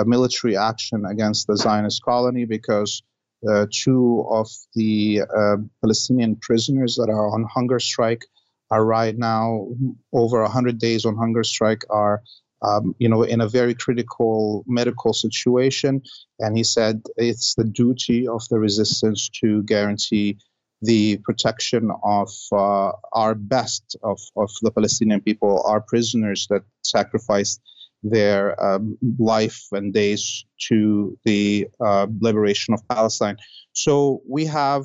military 0.06 0.56
action 0.56 1.04
against 1.04 1.48
the 1.48 1.56
Zionist 1.56 2.00
colony 2.04 2.44
because 2.44 3.02
uh, 3.48 3.66
two 3.72 4.26
of 4.28 4.48
the 4.74 5.22
uh, 5.22 5.56
Palestinian 5.80 6.36
prisoners 6.36 6.96
that 6.96 7.08
are 7.08 7.34
on 7.34 7.44
hunger 7.44 7.80
strike 7.80 8.26
are 8.70 8.84
right 8.84 9.16
now 9.16 9.66
over 10.12 10.42
100 10.42 10.78
days 10.78 11.04
on 11.04 11.16
hunger 11.16 11.42
strike 11.42 11.82
are 11.90 12.22
um, 12.62 12.94
you 12.98 13.08
know, 13.08 13.22
in 13.22 13.40
a 13.40 13.48
very 13.48 13.74
critical 13.74 14.64
medical 14.66 15.12
situation. 15.12 16.02
And 16.38 16.56
he 16.56 16.64
said 16.64 17.02
it's 17.16 17.54
the 17.54 17.64
duty 17.64 18.28
of 18.28 18.46
the 18.48 18.58
resistance 18.58 19.28
to 19.40 19.62
guarantee 19.64 20.38
the 20.82 21.18
protection 21.18 21.90
of 22.02 22.30
uh, 22.52 22.92
our 23.12 23.34
best 23.34 23.96
of, 24.02 24.18
of 24.36 24.50
the 24.62 24.70
Palestinian 24.70 25.20
people, 25.20 25.62
our 25.66 25.80
prisoners 25.80 26.46
that 26.48 26.62
sacrificed 26.82 27.60
their 28.02 28.62
um, 28.64 28.96
life 29.18 29.66
and 29.72 29.92
days 29.92 30.46
to 30.68 31.18
the 31.24 31.68
uh, 31.84 32.06
liberation 32.20 32.72
of 32.72 32.86
Palestine. 32.88 33.36
So 33.72 34.22
we 34.26 34.46
have, 34.46 34.84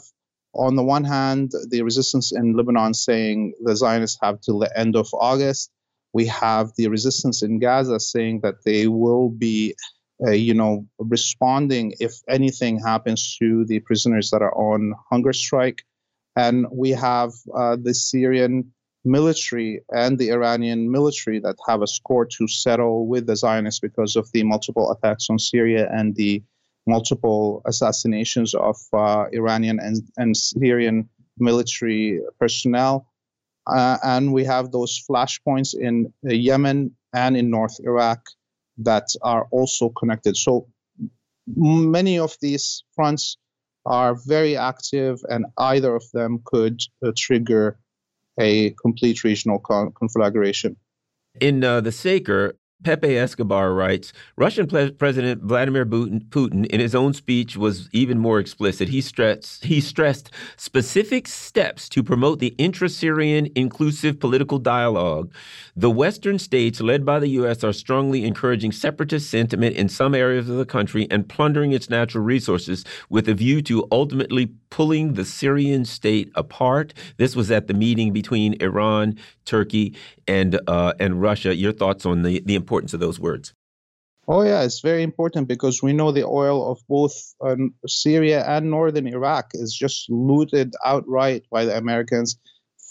on 0.54 0.76
the 0.76 0.84
one 0.84 1.06
hand, 1.06 1.54
the 1.70 1.82
resistance 1.82 2.34
in 2.34 2.58
Lebanon 2.58 2.94
saying 2.94 3.54
the 3.64 3.76
Zionists 3.76 4.20
have 4.22 4.42
till 4.42 4.60
the 4.60 4.78
end 4.78 4.98
of 4.98 5.08
August 5.14 5.72
we 6.16 6.26
have 6.28 6.72
the 6.78 6.88
resistance 6.88 7.44
in 7.44 7.60
Gaza 7.60 8.00
saying 8.00 8.40
that 8.40 8.64
they 8.64 8.88
will 8.88 9.28
be, 9.30 9.76
uh, 10.26 10.32
you 10.32 10.54
know, 10.54 10.88
responding 10.98 11.94
if 12.00 12.14
anything 12.30 12.80
happens 12.80 13.36
to 13.40 13.66
the 13.66 13.82
prisoners 13.82 14.32
that 14.32 14.42
are 14.42 14.56
on 14.56 14.94
hunger 15.12 15.34
strike. 15.34 15.84
And 16.38 16.68
we 16.72 16.92
have 16.92 17.32
uh, 17.54 17.76
the 17.76 17.94
Syrian 17.94 18.72
military 19.04 19.82
and 19.92 20.18
the 20.18 20.32
Iranian 20.32 20.90
military 20.90 21.40
that 21.40 21.58
have 21.68 21.82
a 21.82 21.88
score 21.98 22.26
to 22.38 22.48
settle 22.48 23.08
with 23.08 23.28
the 23.28 23.36
Zionists 23.36 23.82
because 23.82 24.16
of 24.16 24.32
the 24.32 24.44
multiple 24.44 24.90
attacks 24.94 25.28
on 25.30 25.38
Syria 25.38 25.90
and 25.92 26.16
the 26.16 26.42
multiple 26.88 27.62
assassinations 27.66 28.54
of 28.54 28.78
uh, 28.94 29.26
Iranian 29.34 29.80
and, 29.82 29.98
and 30.16 30.38
Syrian 30.38 31.10
military 31.38 32.22
personnel. 32.40 33.06
Uh, 33.68 33.98
and 34.04 34.32
we 34.32 34.44
have 34.44 34.72
those 34.72 35.04
flashpoints 35.10 35.74
in 35.74 36.14
uh, 36.28 36.34
Yemen 36.34 36.96
and 37.14 37.36
in 37.36 37.50
North 37.50 37.80
Iraq 37.84 38.20
that 38.78 39.08
are 39.22 39.48
also 39.52 39.90
connected. 39.90 40.38
So 40.38 40.68
many 41.48 42.20
of 42.20 42.36
these 42.42 42.84
fronts 42.96 43.38
are 43.86 44.16
very 44.16 44.58
active, 44.58 45.20
and 45.30 45.46
either 45.58 45.96
of 45.96 46.04
them 46.14 46.42
could 46.44 46.82
uh, 47.06 47.12
trigger 47.16 47.78
a 48.40 48.72
complete 48.72 49.24
regional 49.24 49.60
con 49.60 49.94
conflagration. 49.94 50.76
In 51.40 51.64
uh, 51.64 51.82
the 51.82 51.92
Saker, 51.92 52.58
Pepe 52.84 53.18
Escobar 53.18 53.74
writes 53.74 54.14
Russian 54.38 54.68
President 54.68 55.42
Vladimir 55.42 55.86
Putin, 55.86 56.66
in 56.68 56.80
his 56.80 56.94
own 56.94 57.14
speech, 57.14 57.58
was 57.58 57.90
even 57.94 58.20
more 58.20 58.40
explicit. 58.40 58.90
He 58.90 59.02
stressed, 59.02 59.64
he 59.66 59.82
stressed 59.82 60.30
specific 60.56 61.28
steps 61.28 61.90
to 61.90 62.04
promote 62.04 62.40
the 62.40 62.54
intra 62.60 62.90
Syrian 62.90 63.50
inclusive 63.56 64.20
political 64.20 64.60
dialogue. 64.60 65.34
The 65.76 65.90
Western 65.90 66.38
states, 66.38 66.80
led 66.80 67.06
by 67.06 67.20
the 67.20 67.30
U.S., 67.30 67.64
are 67.64 67.74
strongly 67.74 68.24
encouraging 68.24 68.72
separatist 68.72 69.30
sentiment 69.32 69.76
in 69.76 69.90
some 69.90 70.14
areas 70.14 70.48
of 70.48 70.58
the 70.58 70.66
country 70.66 71.08
and 71.10 71.28
plundering 71.28 71.72
its 71.72 71.90
natural 71.90 72.24
resources 72.24 72.86
with 73.10 73.28
a 73.28 73.34
view 73.34 73.62
to 73.64 73.88
ultimately 73.92 74.54
pulling 74.76 75.14
the 75.14 75.24
Syrian 75.24 75.86
state 75.86 76.30
apart. 76.36 76.94
This 77.16 77.34
was 77.34 77.50
at 77.50 77.68
the 77.68 77.74
meeting 77.74 78.12
between 78.12 78.62
Iran, 78.62 79.18
Turkey, 79.46 79.96
and, 80.28 80.60
uh, 80.68 80.92
and 81.00 81.22
Russia. 81.22 81.56
Your 81.56 81.72
thoughts 81.72 82.06
on 82.06 82.24
the, 82.24 82.42
the 82.46 82.56
importance 82.56 82.94
of 82.94 83.00
those 83.00 83.18
words? 83.18 83.54
Oh, 84.28 84.42
yeah, 84.42 84.64
it's 84.64 84.82
very 84.82 85.02
important 85.02 85.48
because 85.48 85.82
we 85.82 85.94
know 85.94 86.12
the 86.12 86.26
oil 86.26 86.70
of 86.70 86.82
both 86.90 87.16
um, 87.40 87.74
Syria 87.88 88.44
and 88.46 88.70
northern 88.70 89.08
Iraq 89.08 89.52
is 89.54 89.74
just 89.74 90.10
looted 90.10 90.74
outright 90.84 91.44
by 91.50 91.64
the 91.64 91.78
Americans, 91.78 92.38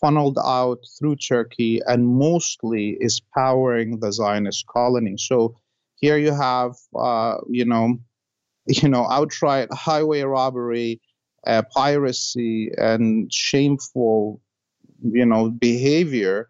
funneled 0.00 0.38
out 0.42 0.78
through 0.98 1.16
Turkey, 1.16 1.82
and 1.86 2.08
mostly 2.08 2.96
is 2.98 3.20
powering 3.36 4.00
the 4.00 4.10
Zionist 4.10 4.66
colony. 4.68 5.16
So 5.18 5.54
here 5.96 6.16
you 6.16 6.32
have, 6.32 6.76
uh, 6.98 7.36
you 7.50 7.66
know, 7.66 7.98
you 8.66 8.88
know, 8.88 9.06
outright 9.06 9.68
highway 9.70 10.22
robbery, 10.22 11.02
uh, 11.46 11.62
piracy, 11.74 12.70
and 12.76 13.32
shameful, 13.32 14.40
you 15.02 15.26
know, 15.26 15.50
behavior 15.50 16.48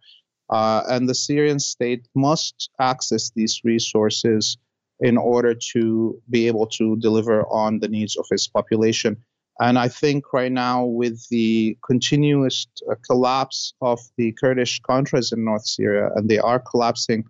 uh, 0.51 0.83
and 0.89 1.09
the 1.09 1.15
Syrian 1.15 1.59
state 1.59 2.07
must 2.15 2.71
access 2.79 3.31
these 3.31 3.61
resources 3.65 4.57
in 5.01 5.17
order 5.17 5.55
to 5.73 6.21
be 6.31 6.47
able 6.47 6.67
to 6.67 6.97
deliver 6.97 7.45
on 7.47 7.81
the 7.81 7.89
needs 7.89 8.17
of 8.17 8.27
its 8.31 8.47
population. 8.47 9.17
And 9.61 9.79
I 9.79 9.89
think 9.89 10.33
right 10.33 10.53
now, 10.53 10.85
with 10.85 11.29
the 11.29 11.79
continuous 11.87 12.67
uh, 12.91 12.95
collapse 13.09 13.75
of 13.81 14.01
the 14.17 14.33
Kurdish 14.33 14.81
Contras 14.83 15.33
in 15.33 15.45
North 15.45 15.67
Syria, 15.67 16.11
and 16.15 16.29
they 16.29 16.39
are 16.39 16.59
collapsing, 16.59 17.25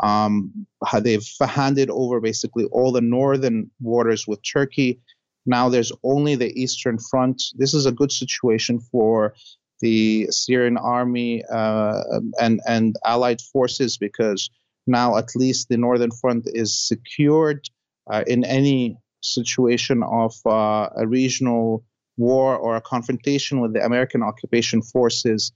um, 0.00 0.66
they've 1.00 1.26
handed 1.40 1.88
over 1.90 2.20
basically 2.20 2.64
all 2.66 2.92
the 2.92 3.00
northern 3.00 3.70
borders 3.80 4.26
with 4.26 4.40
Turkey. 4.42 5.00
Now 5.46 5.68
there's 5.68 5.92
only 6.02 6.36
the 6.36 6.52
Eastern 6.60 6.98
Front. 6.98 7.42
This 7.56 7.74
is 7.74 7.86
a 7.86 7.92
good 7.92 8.12
situation 8.12 8.80
for 8.80 9.34
the 9.80 10.26
Syrian 10.30 10.76
army 10.76 11.44
uh, 11.52 12.02
and 12.40 12.60
and 12.66 12.96
allied 13.04 13.40
forces 13.40 13.98
because 13.98 14.48
now 14.86 15.16
at 15.16 15.34
least 15.34 15.68
the 15.68 15.76
northern 15.76 16.10
front 16.10 16.44
is 16.46 16.76
secured 16.76 17.68
uh, 18.10 18.24
in 18.26 18.44
any 18.44 18.96
situation 19.20 20.02
of 20.02 20.34
uh, 20.46 20.88
a 20.96 21.06
regional 21.06 21.84
war 22.16 22.56
or 22.56 22.76
a 22.76 22.80
confrontation 22.80 23.60
with 23.60 23.72
the 23.74 23.84
American 23.84 24.22
occupation 24.22 24.82
forces. 24.82 25.52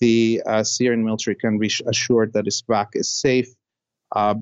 The 0.00 0.42
uh, 0.46 0.64
Syrian 0.64 1.04
military 1.04 1.36
can 1.36 1.58
be 1.58 1.70
assured 1.86 2.32
that 2.32 2.46
its 2.46 2.62
back 2.62 2.90
is 2.94 3.08
safe. 3.08 3.48
Uh, 4.14 4.34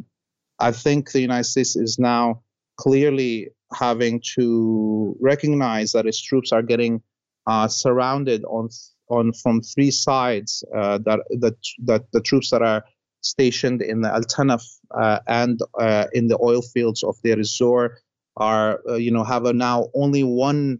I 0.58 0.72
think 0.72 1.12
the 1.12 1.20
United 1.20 1.44
States 1.44 1.76
is 1.76 1.98
now 1.98 2.42
clearly 2.76 3.50
having 3.72 4.22
to 4.34 5.16
recognize 5.20 5.92
that 5.92 6.06
its 6.06 6.20
troops 6.20 6.52
are 6.52 6.62
getting 6.62 7.02
uh, 7.46 7.68
surrounded 7.68 8.44
on 8.44 8.68
on 9.08 9.32
from 9.32 9.60
three 9.60 9.90
sides 9.90 10.64
uh, 10.74 10.98
that, 10.98 11.20
that 11.40 11.56
that 11.84 12.04
the 12.12 12.20
troops 12.20 12.50
that 12.50 12.62
are 12.62 12.84
stationed 13.22 13.82
in 13.82 14.00
the 14.00 14.08
Al 14.08 14.22
Tanf 14.22 14.62
uh, 14.96 15.18
and 15.26 15.60
uh, 15.78 16.06
in 16.12 16.28
the 16.28 16.38
oil 16.40 16.62
fields 16.62 17.02
of 17.02 17.16
Deir 17.22 17.38
ez-Zor 17.38 17.98
are 18.36 18.80
uh, 18.88 18.94
you 18.94 19.10
know 19.10 19.24
have 19.24 19.42
now 19.54 19.88
only 19.94 20.24
one 20.24 20.78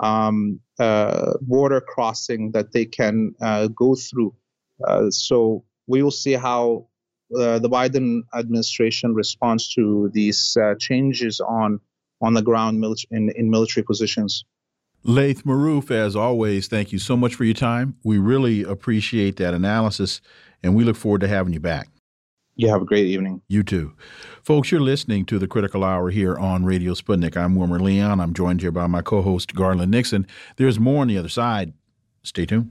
um, 0.00 0.60
uh, 0.78 1.34
border 1.42 1.80
crossing 1.80 2.52
that 2.52 2.72
they 2.72 2.84
can 2.84 3.34
uh, 3.40 3.68
go 3.68 3.94
through. 3.94 4.34
so 5.10 5.64
we 5.86 6.02
will 6.02 6.10
see 6.10 6.32
how 6.32 6.86
the 7.30 7.68
Biden 7.68 8.22
administration 8.34 9.14
responds 9.14 9.74
to 9.74 10.10
these 10.14 10.56
changes 10.78 11.40
on 11.40 11.80
on 12.20 12.34
the 12.34 12.42
ground 12.42 12.84
in, 13.10 13.30
in 13.30 13.50
military 13.50 13.84
positions. 13.84 14.44
Laith 15.02 15.44
Marouf, 15.44 15.90
as 15.90 16.16
always, 16.16 16.66
thank 16.66 16.90
you 16.90 16.98
so 16.98 17.16
much 17.16 17.34
for 17.34 17.44
your 17.44 17.54
time. 17.54 17.96
We 18.04 18.16
really 18.16 18.62
appreciate 18.62 19.36
that 19.36 19.52
analysis, 19.52 20.22
and 20.62 20.74
we 20.74 20.82
look 20.82 20.96
forward 20.96 21.20
to 21.20 21.28
having 21.28 21.52
you 21.52 21.60
back. 21.60 21.88
You 22.56 22.68
have 22.68 22.80
a 22.80 22.84
great 22.84 23.06
evening. 23.06 23.42
You 23.48 23.64
too. 23.64 23.94
Folks, 24.42 24.70
you're 24.70 24.80
listening 24.80 25.26
to 25.26 25.38
the 25.38 25.48
Critical 25.48 25.82
Hour 25.82 26.10
here 26.10 26.38
on 26.38 26.64
Radio 26.64 26.94
Sputnik. 26.94 27.36
I'm 27.36 27.56
Wilmer 27.56 27.80
Leon. 27.80 28.20
I'm 28.20 28.32
joined 28.32 28.60
here 28.60 28.70
by 28.70 28.86
my 28.86 29.02
co 29.02 29.22
host, 29.22 29.54
Garland 29.54 29.90
Nixon. 29.90 30.26
There's 30.56 30.78
more 30.78 31.02
on 31.02 31.08
the 31.08 31.18
other 31.18 31.28
side. 31.28 31.74
Stay 32.22 32.46
tuned. 32.46 32.70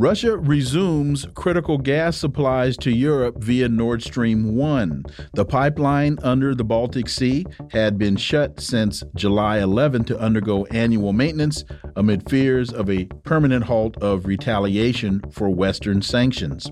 Russia 0.00 0.36
resumes 0.36 1.26
critical 1.34 1.76
gas 1.76 2.16
supplies 2.16 2.76
to 2.76 2.92
Europe 2.92 3.34
via 3.38 3.68
Nord 3.68 4.00
Stream 4.00 4.54
1. 4.54 5.02
The 5.34 5.44
pipeline 5.44 6.20
under 6.22 6.54
the 6.54 6.62
Baltic 6.62 7.08
Sea 7.08 7.44
had 7.72 7.98
been 7.98 8.14
shut 8.14 8.60
since 8.60 9.02
July 9.16 9.58
11 9.58 10.04
to 10.04 10.18
undergo 10.20 10.66
annual 10.66 11.12
maintenance 11.12 11.64
amid 11.96 12.30
fears 12.30 12.72
of 12.72 12.88
a 12.88 13.06
permanent 13.24 13.64
halt 13.64 13.96
of 13.96 14.26
retaliation 14.26 15.20
for 15.32 15.50
Western 15.50 16.00
sanctions. 16.00 16.70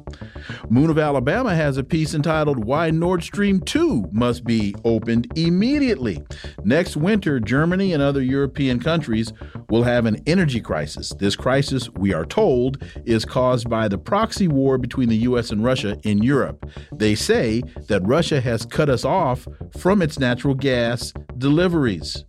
Moon 0.70 0.88
of 0.88 0.96
Alabama 0.96 1.52
has 1.52 1.78
a 1.78 1.82
piece 1.82 2.14
entitled 2.14 2.64
Why 2.64 2.92
Nord 2.92 3.24
Stream 3.24 3.58
2 3.58 4.10
Must 4.12 4.44
Be 4.44 4.72
Opened 4.84 5.32
Immediately. 5.36 6.22
Next 6.62 6.96
winter, 6.96 7.40
Germany 7.40 7.92
and 7.92 8.00
other 8.00 8.22
European 8.22 8.78
countries 8.78 9.32
will 9.68 9.82
have 9.82 10.06
an 10.06 10.22
energy 10.28 10.60
crisis. 10.60 11.12
This 11.18 11.34
crisis, 11.34 11.90
we 11.90 12.12
are 12.14 12.24
told, 12.24 12.84
is 13.04 13.15
caused 13.24 13.68
by 13.68 13.88
the 13.88 13.98
proxy 13.98 14.48
war 14.48 14.78
between 14.78 15.08
the 15.08 15.16
U.S. 15.18 15.50
and 15.50 15.64
Russia 15.64 15.98
in 16.02 16.22
Europe. 16.22 16.68
They 16.92 17.14
say 17.14 17.62
that 17.88 18.06
Russia 18.06 18.40
has 18.40 18.66
cut 18.66 18.88
us 18.88 19.04
off 19.04 19.46
from 19.78 20.02
its 20.02 20.18
natural 20.18 20.54
gas 20.54 21.12
deliveries. 21.38 22.24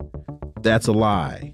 That's 0.61 0.87
a 0.87 0.93
lie. 0.93 1.53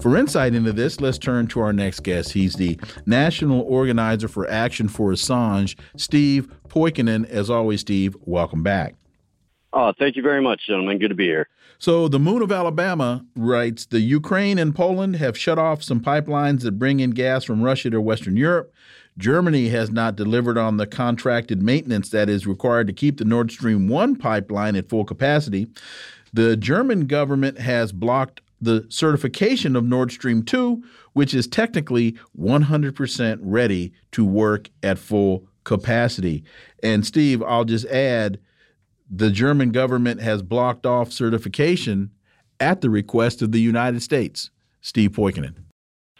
For 0.00 0.16
insight 0.16 0.54
into 0.54 0.72
this, 0.72 1.00
let's 1.00 1.18
turn 1.18 1.46
to 1.48 1.60
our 1.60 1.72
next 1.72 2.00
guest. 2.00 2.32
He's 2.32 2.54
the 2.54 2.78
National 3.06 3.62
Organizer 3.62 4.28
for 4.28 4.48
Action 4.50 4.88
for 4.88 5.10
Assange, 5.10 5.78
Steve 5.96 6.48
Poikonen. 6.68 7.28
As 7.28 7.50
always, 7.50 7.80
Steve, 7.80 8.16
welcome 8.20 8.62
back. 8.62 8.94
Oh, 9.72 9.92
thank 9.98 10.16
you 10.16 10.22
very 10.22 10.42
much, 10.42 10.66
gentlemen. 10.66 10.98
Good 10.98 11.08
to 11.08 11.14
be 11.14 11.26
here. 11.26 11.48
So, 11.80 12.08
the 12.08 12.18
Moon 12.18 12.42
of 12.42 12.52
Alabama 12.52 13.24
writes 13.34 13.86
the 13.86 14.00
Ukraine 14.00 14.58
and 14.58 14.74
Poland 14.74 15.16
have 15.16 15.38
shut 15.38 15.58
off 15.58 15.82
some 15.82 16.00
pipelines 16.00 16.60
that 16.60 16.78
bring 16.78 17.00
in 17.00 17.12
gas 17.12 17.42
from 17.42 17.62
Russia 17.62 17.88
to 17.88 18.02
Western 18.02 18.36
Europe. 18.36 18.70
Germany 19.16 19.70
has 19.70 19.90
not 19.90 20.14
delivered 20.14 20.58
on 20.58 20.76
the 20.76 20.86
contracted 20.86 21.62
maintenance 21.62 22.10
that 22.10 22.28
is 22.28 22.46
required 22.46 22.86
to 22.88 22.92
keep 22.92 23.16
the 23.16 23.24
Nord 23.24 23.50
Stream 23.50 23.88
1 23.88 24.16
pipeline 24.16 24.76
at 24.76 24.90
full 24.90 25.06
capacity. 25.06 25.68
The 26.34 26.54
German 26.54 27.06
government 27.06 27.58
has 27.58 27.92
blocked 27.92 28.42
the 28.60 28.84
certification 28.90 29.74
of 29.74 29.82
Nord 29.82 30.12
Stream 30.12 30.42
2, 30.42 30.84
which 31.14 31.32
is 31.32 31.46
technically 31.46 32.14
100% 32.38 33.38
ready 33.40 33.94
to 34.12 34.22
work 34.22 34.68
at 34.82 34.98
full 34.98 35.46
capacity. 35.64 36.44
And 36.82 37.06
Steve, 37.06 37.42
I'll 37.42 37.64
just 37.64 37.86
add 37.86 38.38
the 39.10 39.30
German 39.30 39.72
government 39.72 40.20
has 40.20 40.42
blocked 40.42 40.86
off 40.86 41.12
certification 41.12 42.10
at 42.60 42.80
the 42.80 42.90
request 42.90 43.42
of 43.42 43.52
the 43.52 43.60
United 43.60 44.02
States. 44.02 44.50
Steve 44.80 45.10
Poikonen. 45.12 45.54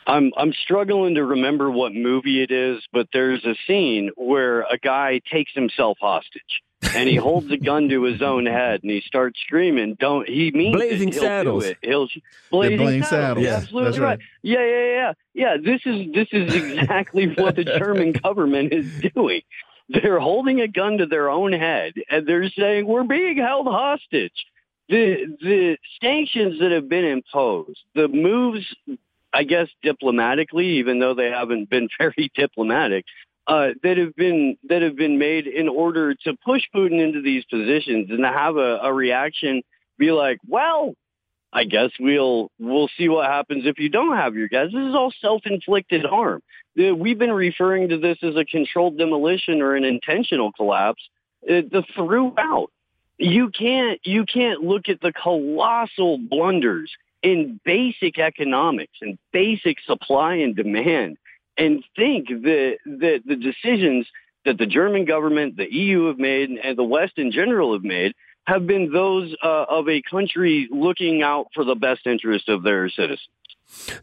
I'm 0.07 0.33
I'm 0.37 0.53
struggling 0.53 1.15
to 1.15 1.25
remember 1.25 1.71
what 1.71 1.95
movie 1.95 2.43
it 2.43 2.51
is, 2.51 2.83
but 2.93 3.09
there's 3.12 3.45
a 3.45 3.55
scene 3.67 4.11
where 4.17 4.62
a 4.62 4.77
guy 4.77 5.21
takes 5.31 5.53
himself 5.55 5.99
hostage 6.01 6.62
and 6.95 7.09
he 7.09 7.17
holds 7.17 7.51
a 7.51 7.57
gun 7.57 7.89
to 7.91 8.03
his 8.03 8.23
own 8.23 8.47
head 8.47 8.83
and 8.83 8.91
he 8.91 9.03
starts 9.03 9.39
screaming. 9.41 9.97
Don't 10.01 10.29
he 10.29 10.51
means 10.51 10.75
blazing 10.75 11.09
it. 11.09 11.15
He'll 11.15 11.23
saddles? 11.23 11.65
It. 11.65 11.79
He'll 11.83 12.09
blazing, 12.51 12.79
blazing 12.79 13.03
saddles. 13.05 13.11
saddles. 13.11 13.45
Yeah, 13.45 13.57
absolutely 13.57 14.01
right. 14.01 14.09
right. 14.09 14.19
Yeah, 14.43 14.65
yeah, 14.65 14.87
yeah, 14.87 15.12
yeah. 15.35 15.57
This 15.62 15.81
is 15.85 16.12
this 16.12 16.29
is 16.33 16.55
exactly 16.55 17.35
what 17.35 17.57
the 17.57 17.65
German 17.79 18.12
government 18.12 18.73
is 18.73 18.87
doing. 19.15 19.43
They're 20.03 20.21
holding 20.21 20.61
a 20.61 20.69
gun 20.69 20.99
to 20.99 21.07
their 21.07 21.31
own 21.31 21.53
head 21.53 21.95
and 22.09 22.27
they're 22.27 22.49
saying, 22.51 22.87
we're 22.87 23.03
being 23.05 23.39
held 23.39 23.67
hostage. 23.67 24.47
the 24.89 25.37
the 25.41 25.79
sanctions 26.01 26.61
that 26.61 26.71
have 26.71 26.89
been 26.89 27.05
imposed, 27.05 27.81
the 27.95 28.07
moves, 28.09 28.65
I 29.33 29.43
guess 29.45 29.69
diplomatically, 29.83 30.79
even 30.79 31.01
though 31.01 31.15
they 31.15 31.31
haven't 31.31 31.71
been 31.71 31.89
very 31.99 32.31
diplomatic, 32.35 33.05
uh, 33.47 33.71
that 33.83 33.97
have 33.97 34.15
been 34.15 34.57
that 34.69 34.83
have 34.83 34.97
been 34.97 35.19
made 35.19 35.49
in 35.49 35.69
order 35.69 36.15
to 36.15 36.37
push 36.45 36.62
Putin 36.75 37.03
into 37.03 37.21
these 37.21 37.45
positions 37.47 38.11
and 38.11 38.21
to 38.21 38.29
have 38.29 38.57
a, 38.57 38.79
a 38.83 38.93
reaction, 38.93 39.62
be 39.99 40.12
like, 40.12 40.39
well, 40.47 40.95
I 41.53 41.65
guess 41.65 41.91
we'll 41.99 42.51
we'll 42.61 42.89
see 42.97 43.09
what 43.09 43.27
happens 43.27 43.67
if 43.67 43.79
you 43.79 43.89
don't 43.89 44.17
have 44.17 44.37
your 44.37 44.49
guys. 44.49 44.69
This 44.73 44.87
is 44.89 44.95
all 44.95 45.12
self-inflicted 45.21 46.05
harm. 46.05 46.43
We've 46.77 47.19
been 47.19 47.33
referring 47.33 47.89
to 47.89 47.99
this 47.99 48.19
as 48.23 48.37
a 48.37 48.45
controlled 48.45 48.97
demolition 48.97 49.61
or 49.61 49.75
an 49.75 49.85
intentional 49.85 50.53
collapse 50.53 51.03
uh, 51.49 51.63
the 51.71 51.85
throughout. 51.95 52.71
You 53.19 53.51
can't 53.51 54.01
you 54.05 54.25
can't 54.25 54.63
look 54.63 54.89
at 54.89 55.01
the 55.01 55.13
colossal 55.13 56.19
blunders 56.19 56.91
in 57.23 57.61
basic 57.65 58.19
economics 58.19 58.99
and 59.03 59.19
basic 59.33 59.79
supply 59.87 60.37
and 60.37 60.57
demand 60.57 61.19
and 61.59 61.85
think 61.97 62.29
that 62.29 62.79
that 62.87 63.23
the 63.27 63.37
decisions 63.37 64.07
that 64.45 64.57
the 64.57 64.67
German 64.67 65.05
government, 65.05 65.57
the 65.57 65.71
EU 65.71 66.07
have 66.07 66.19
made, 66.19 66.51
and 66.51 66.79
the 66.79 66.85
West 66.85 67.15
in 67.19 67.31
general 67.31 67.75
have 67.75 67.85
made 67.85 68.15
have 68.47 68.67
been 68.67 68.91
those 68.91 69.35
uh, 69.43 69.67
of 69.69 69.89
a 69.89 70.03
country 70.03 70.69
looking 70.71 71.23
out 71.23 71.49
for 71.55 71.65
the 71.65 71.75
best 71.75 72.07
interest 72.07 72.49
of 72.49 72.63
their 72.63 72.89
citizens. 72.89 73.29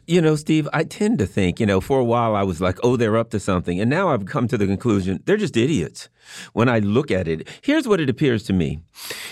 You 0.06 0.22
know, 0.22 0.36
Steve, 0.36 0.68
I 0.74 0.84
tend 0.84 1.20
to 1.20 1.26
think, 1.26 1.60
you 1.60 1.66
know, 1.66 1.82
for 1.82 2.00
a 2.00 2.06
while 2.06 2.36
I 2.36 2.44
was 2.44 2.62
like, 2.62 2.80
oh, 2.84 2.96
they're 2.98 3.18
up 3.18 3.30
to 3.32 3.40
something. 3.40 3.80
And 3.80 3.90
now 3.90 4.10
I've 4.10 4.26
come 4.26 4.48
to 4.48 4.58
the 4.58 4.66
conclusion 4.66 5.22
they're 5.26 5.38
just 5.38 5.58
idiots 5.58 6.10
when 6.54 6.70
I 6.70 6.80
look 6.80 7.12
at 7.12 7.28
it. 7.28 7.48
Here's 7.62 7.88
what 7.88 8.00
it 8.00 8.10
appears 8.10 8.44
to 8.44 8.54
me. 8.54 8.80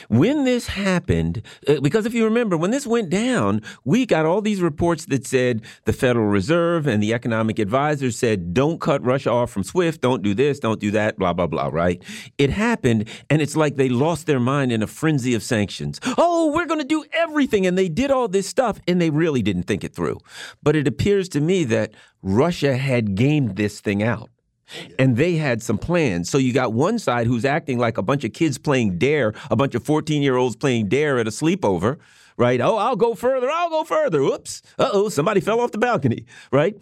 When 0.07 0.45
this 0.45 0.67
happened, 0.67 1.41
uh, 1.67 1.79
because 1.81 2.05
if 2.05 2.13
you 2.13 2.23
remember, 2.25 2.57
when 2.57 2.71
this 2.71 2.87
went 2.87 3.09
down, 3.09 3.61
we 3.83 4.05
got 4.05 4.25
all 4.25 4.41
these 4.41 4.61
reports 4.61 5.05
that 5.05 5.25
said 5.25 5.61
the 5.85 5.93
Federal 5.93 6.27
Reserve 6.27 6.87
and 6.87 7.01
the 7.01 7.13
economic 7.13 7.59
advisors 7.59 8.17
said, 8.17 8.53
don't 8.53 8.79
cut 8.79 9.03
Russia 9.03 9.31
off 9.31 9.51
from 9.51 9.63
SWIFT, 9.63 10.01
don't 10.01 10.21
do 10.21 10.33
this, 10.33 10.59
don't 10.59 10.79
do 10.79 10.91
that, 10.91 11.17
blah, 11.17 11.33
blah, 11.33 11.47
blah, 11.47 11.67
right? 11.67 12.03
It 12.37 12.49
happened, 12.49 13.09
and 13.29 13.41
it's 13.41 13.55
like 13.55 13.75
they 13.75 13.89
lost 13.89 14.27
their 14.27 14.39
mind 14.39 14.71
in 14.71 14.83
a 14.83 14.87
frenzy 14.87 15.33
of 15.33 15.43
sanctions. 15.43 15.99
Oh, 16.17 16.51
we're 16.53 16.65
going 16.65 16.81
to 16.81 16.87
do 16.87 17.03
everything. 17.13 17.65
And 17.65 17.77
they 17.77 17.89
did 17.89 18.11
all 18.11 18.27
this 18.27 18.47
stuff, 18.47 18.79
and 18.87 19.01
they 19.01 19.09
really 19.09 19.41
didn't 19.41 19.63
think 19.63 19.83
it 19.83 19.93
through. 19.95 20.19
But 20.61 20.75
it 20.75 20.87
appears 20.87 21.29
to 21.29 21.41
me 21.41 21.63
that 21.65 21.93
Russia 22.21 22.77
had 22.77 23.15
gamed 23.15 23.55
this 23.55 23.81
thing 23.81 24.03
out. 24.03 24.29
And 24.97 25.15
they 25.17 25.35
had 25.35 25.61
some 25.61 25.77
plans. 25.77 26.29
So 26.29 26.37
you 26.37 26.53
got 26.53 26.73
one 26.73 26.99
side 26.99 27.27
who's 27.27 27.45
acting 27.45 27.77
like 27.77 27.97
a 27.97 28.01
bunch 28.01 28.23
of 28.23 28.33
kids 28.33 28.57
playing 28.57 28.97
dare, 28.97 29.33
a 29.51 29.55
bunch 29.55 29.75
of 29.75 29.83
14 29.83 30.21
year 30.21 30.37
olds 30.37 30.55
playing 30.55 30.89
dare 30.89 31.19
at 31.19 31.27
a 31.27 31.31
sleepover, 31.31 31.97
right? 32.37 32.59
Oh, 32.59 32.77
I'll 32.77 32.95
go 32.95 33.15
further, 33.15 33.49
I'll 33.49 33.69
go 33.69 33.83
further. 33.83 34.21
Whoops. 34.23 34.61
Uh 34.79 34.89
oh, 34.91 35.09
somebody 35.09 35.39
fell 35.39 35.59
off 35.59 35.71
the 35.71 35.77
balcony, 35.77 36.25
right? 36.51 36.75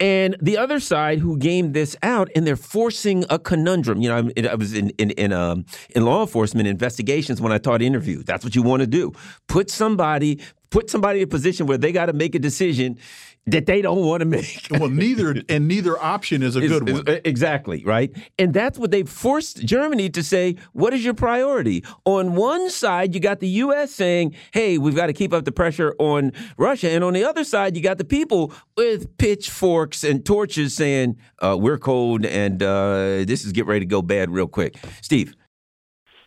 And 0.00 0.34
the 0.40 0.56
other 0.56 0.80
side 0.80 1.18
who 1.18 1.36
gamed 1.36 1.74
this 1.74 1.94
out, 2.02 2.30
and 2.34 2.46
they're 2.46 2.56
forcing 2.56 3.26
a 3.28 3.38
conundrum. 3.38 4.00
You 4.00 4.08
know, 4.08 4.30
I, 4.34 4.46
I 4.48 4.54
was 4.54 4.72
in 4.72 4.90
in 4.90 5.10
in, 5.10 5.32
um, 5.32 5.66
in 5.94 6.06
law 6.06 6.22
enforcement 6.22 6.66
investigations 6.66 7.38
when 7.40 7.52
I 7.52 7.58
taught 7.58 7.82
interviews. 7.82 8.24
That's 8.24 8.42
what 8.42 8.56
you 8.56 8.62
want 8.62 8.80
to 8.80 8.86
do. 8.86 9.12
Put 9.46 9.70
somebody, 9.70 10.40
put 10.70 10.88
somebody 10.88 11.20
in 11.20 11.24
a 11.24 11.26
position 11.26 11.66
where 11.66 11.76
they 11.76 11.92
got 11.92 12.06
to 12.06 12.14
make 12.14 12.34
a 12.34 12.38
decision 12.38 12.98
that 13.46 13.66
they 13.66 13.82
don't 13.82 14.04
want 14.04 14.20
to 14.20 14.26
make. 14.26 14.66
well, 14.70 14.88
neither 14.88 15.34
and 15.48 15.66
neither 15.66 15.98
option 15.98 16.42
is 16.42 16.56
a 16.56 16.60
is, 16.60 16.70
good 16.70 16.90
one. 16.90 17.08
uh, 17.08 17.20
exactly, 17.24 17.82
right? 17.84 18.10
And 18.38 18.52
that's 18.52 18.78
what 18.78 18.90
they 18.90 19.02
forced 19.02 19.64
Germany 19.64 20.10
to 20.10 20.22
say, 20.22 20.56
what 20.72 20.92
is 20.92 21.04
your 21.04 21.14
priority? 21.14 21.84
On 22.04 22.34
one 22.34 22.70
side, 22.70 23.14
you 23.14 23.20
got 23.20 23.40
the 23.40 23.48
US 23.48 23.92
saying, 23.92 24.34
"Hey, 24.52 24.78
we've 24.78 24.94
got 24.94 25.06
to 25.06 25.12
keep 25.12 25.32
up 25.32 25.44
the 25.44 25.52
pressure 25.52 25.94
on 25.98 26.32
Russia." 26.56 26.90
And 26.90 27.02
on 27.02 27.14
the 27.14 27.24
other 27.24 27.44
side, 27.44 27.76
you 27.76 27.82
got 27.82 27.98
the 27.98 28.04
people 28.04 28.52
with 28.76 29.16
pitchforks 29.18 30.04
and 30.04 30.24
torches 30.24 30.74
saying, 30.74 31.16
uh, 31.40 31.56
"We're 31.58 31.78
cold 31.78 32.24
and 32.24 32.62
uh, 32.62 33.24
this 33.24 33.44
is 33.44 33.52
get 33.52 33.66
ready 33.66 33.80
to 33.80 33.86
go 33.86 34.02
bad 34.02 34.30
real 34.30 34.48
quick." 34.48 34.76
Steve 35.00 35.34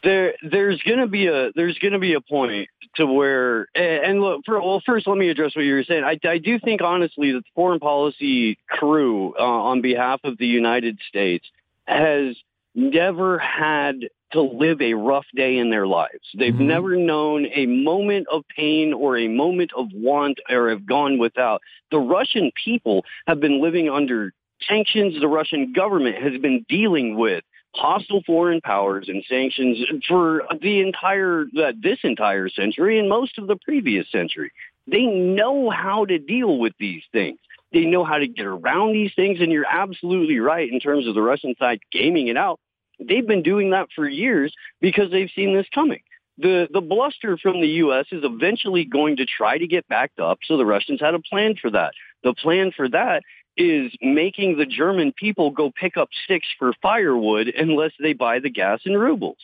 there 0.03 0.33
there's 0.49 0.81
going 0.83 0.99
to 0.99 1.07
be 1.07 1.27
a 1.27 1.51
there's 1.55 1.79
going 1.79 1.93
to 1.93 1.99
be 1.99 2.13
a 2.13 2.21
point 2.21 2.67
to 2.95 3.05
where 3.05 3.67
and 3.75 4.21
look 4.21 4.41
for, 4.45 4.61
well 4.61 4.81
first 4.85 5.07
let 5.07 5.17
me 5.17 5.29
address 5.29 5.55
what 5.55 5.65
you 5.65 5.73
were 5.73 5.83
saying 5.83 6.03
I, 6.03 6.19
I 6.27 6.37
do 6.37 6.59
think 6.59 6.81
honestly 6.81 7.31
that 7.31 7.39
the 7.39 7.51
foreign 7.55 7.79
policy 7.79 8.57
crew 8.67 9.33
uh, 9.37 9.43
on 9.43 9.81
behalf 9.81 10.21
of 10.23 10.37
the 10.37 10.47
United 10.47 10.99
States 11.07 11.45
has 11.85 12.35
never 12.75 13.37
had 13.37 13.95
to 14.31 14.41
live 14.41 14.81
a 14.81 14.95
rough 14.95 15.25
day 15.35 15.57
in 15.57 15.69
their 15.69 15.85
lives. 15.85 16.23
They've 16.35 16.53
mm-hmm. 16.53 16.67
never 16.67 16.95
known 16.95 17.45
a 17.53 17.67
moment 17.67 18.27
of 18.31 18.43
pain 18.55 18.91
or 18.91 19.17
a 19.17 19.27
moment 19.27 19.71
of 19.77 19.87
want 19.93 20.39
or 20.49 20.69
have 20.69 20.87
gone 20.87 21.19
without. 21.19 21.61
The 21.91 21.99
Russian 21.99 22.51
people 22.63 23.05
have 23.27 23.39
been 23.39 23.61
living 23.61 23.89
under 23.89 24.33
sanctions 24.67 25.19
the 25.19 25.27
Russian 25.27 25.73
government 25.73 26.21
has 26.21 26.39
been 26.41 26.65
dealing 26.67 27.15
with 27.15 27.43
hostile 27.75 28.21
foreign 28.25 28.61
powers 28.61 29.09
and 29.09 29.23
sanctions 29.27 29.79
for 30.07 30.43
the 30.61 30.79
entire 30.81 31.45
uh, 31.57 31.73
this 31.79 31.99
entire 32.03 32.49
century 32.49 32.99
and 32.99 33.09
most 33.09 33.37
of 33.37 33.47
the 33.47 33.55
previous 33.55 34.09
century. 34.11 34.51
They 34.85 35.05
know 35.05 35.69
how 35.69 36.05
to 36.05 36.19
deal 36.19 36.59
with 36.59 36.73
these 36.77 37.03
things. 37.11 37.39
They 37.71 37.85
know 37.85 38.03
how 38.03 38.17
to 38.17 38.27
get 38.27 38.45
around 38.45 38.93
these 38.93 39.11
things, 39.15 39.39
and 39.39 39.51
you're 39.51 39.65
absolutely 39.65 40.39
right 40.39 40.71
in 40.71 40.79
terms 40.79 41.07
of 41.07 41.15
the 41.15 41.21
Russian 41.21 41.55
side 41.57 41.79
gaming 41.91 42.27
it 42.27 42.37
out. 42.37 42.59
They've 42.99 43.25
been 43.25 43.41
doing 43.41 43.71
that 43.71 43.87
for 43.95 44.07
years 44.07 44.53
because 44.79 45.09
they've 45.09 45.31
seen 45.35 45.55
this 45.55 45.67
coming. 45.73 46.01
The 46.37 46.67
the 46.71 46.81
bluster 46.81 47.37
from 47.37 47.61
the 47.61 47.67
U.S. 47.67 48.05
is 48.11 48.23
eventually 48.23 48.85
going 48.85 49.17
to 49.17 49.25
try 49.25 49.57
to 49.57 49.67
get 49.67 49.87
backed 49.87 50.19
up, 50.19 50.39
so 50.45 50.57
the 50.57 50.65
Russians 50.65 50.99
had 51.01 51.15
a 51.15 51.19
plan 51.19 51.55
for 51.59 51.71
that. 51.71 51.93
The 52.23 52.33
plan 52.33 52.71
for 52.75 52.87
that 52.89 53.23
is 53.57 53.91
making 54.01 54.57
the 54.57 54.65
German 54.65 55.13
people 55.13 55.51
go 55.51 55.71
pick 55.71 55.97
up 55.97 56.09
sticks 56.23 56.47
for 56.57 56.73
firewood 56.81 57.47
unless 57.47 57.91
they 57.99 58.13
buy 58.13 58.39
the 58.39 58.49
gas 58.49 58.81
in 58.85 58.97
rubles. 58.97 59.37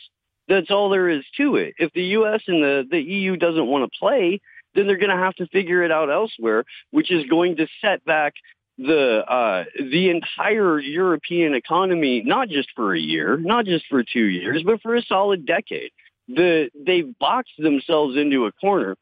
That's 0.48 0.70
all 0.70 0.90
there 0.90 1.08
is 1.08 1.24
to 1.36 1.56
it. 1.56 1.74
If 1.78 1.92
the 1.92 2.02
U.S. 2.02 2.42
and 2.48 2.62
the, 2.62 2.84
the 2.90 3.00
EU 3.00 3.36
doesn't 3.36 3.66
want 3.66 3.90
to 3.90 3.98
play, 3.98 4.40
then 4.74 4.86
they're 4.86 4.98
going 4.98 5.16
to 5.16 5.16
have 5.16 5.34
to 5.36 5.46
figure 5.46 5.82
it 5.84 5.92
out 5.92 6.10
elsewhere, 6.10 6.64
which 6.90 7.10
is 7.10 7.24
going 7.26 7.56
to 7.56 7.66
set 7.80 8.04
back 8.04 8.34
the 8.78 9.22
uh, 9.30 9.64
the 9.78 10.10
entire 10.10 10.80
European 10.80 11.54
economy, 11.54 12.22
not 12.24 12.48
just 12.48 12.70
for 12.74 12.94
a 12.94 12.98
year, 12.98 13.36
not 13.36 13.66
just 13.66 13.84
for 13.88 14.02
two 14.02 14.24
years, 14.24 14.62
but 14.64 14.80
for 14.80 14.96
a 14.96 15.02
solid 15.02 15.46
decade. 15.46 15.90
The 16.28 16.70
they've 16.74 17.12
boxed 17.18 17.58
themselves 17.58 18.16
into 18.16 18.46
a 18.46 18.52
corner 18.52 18.96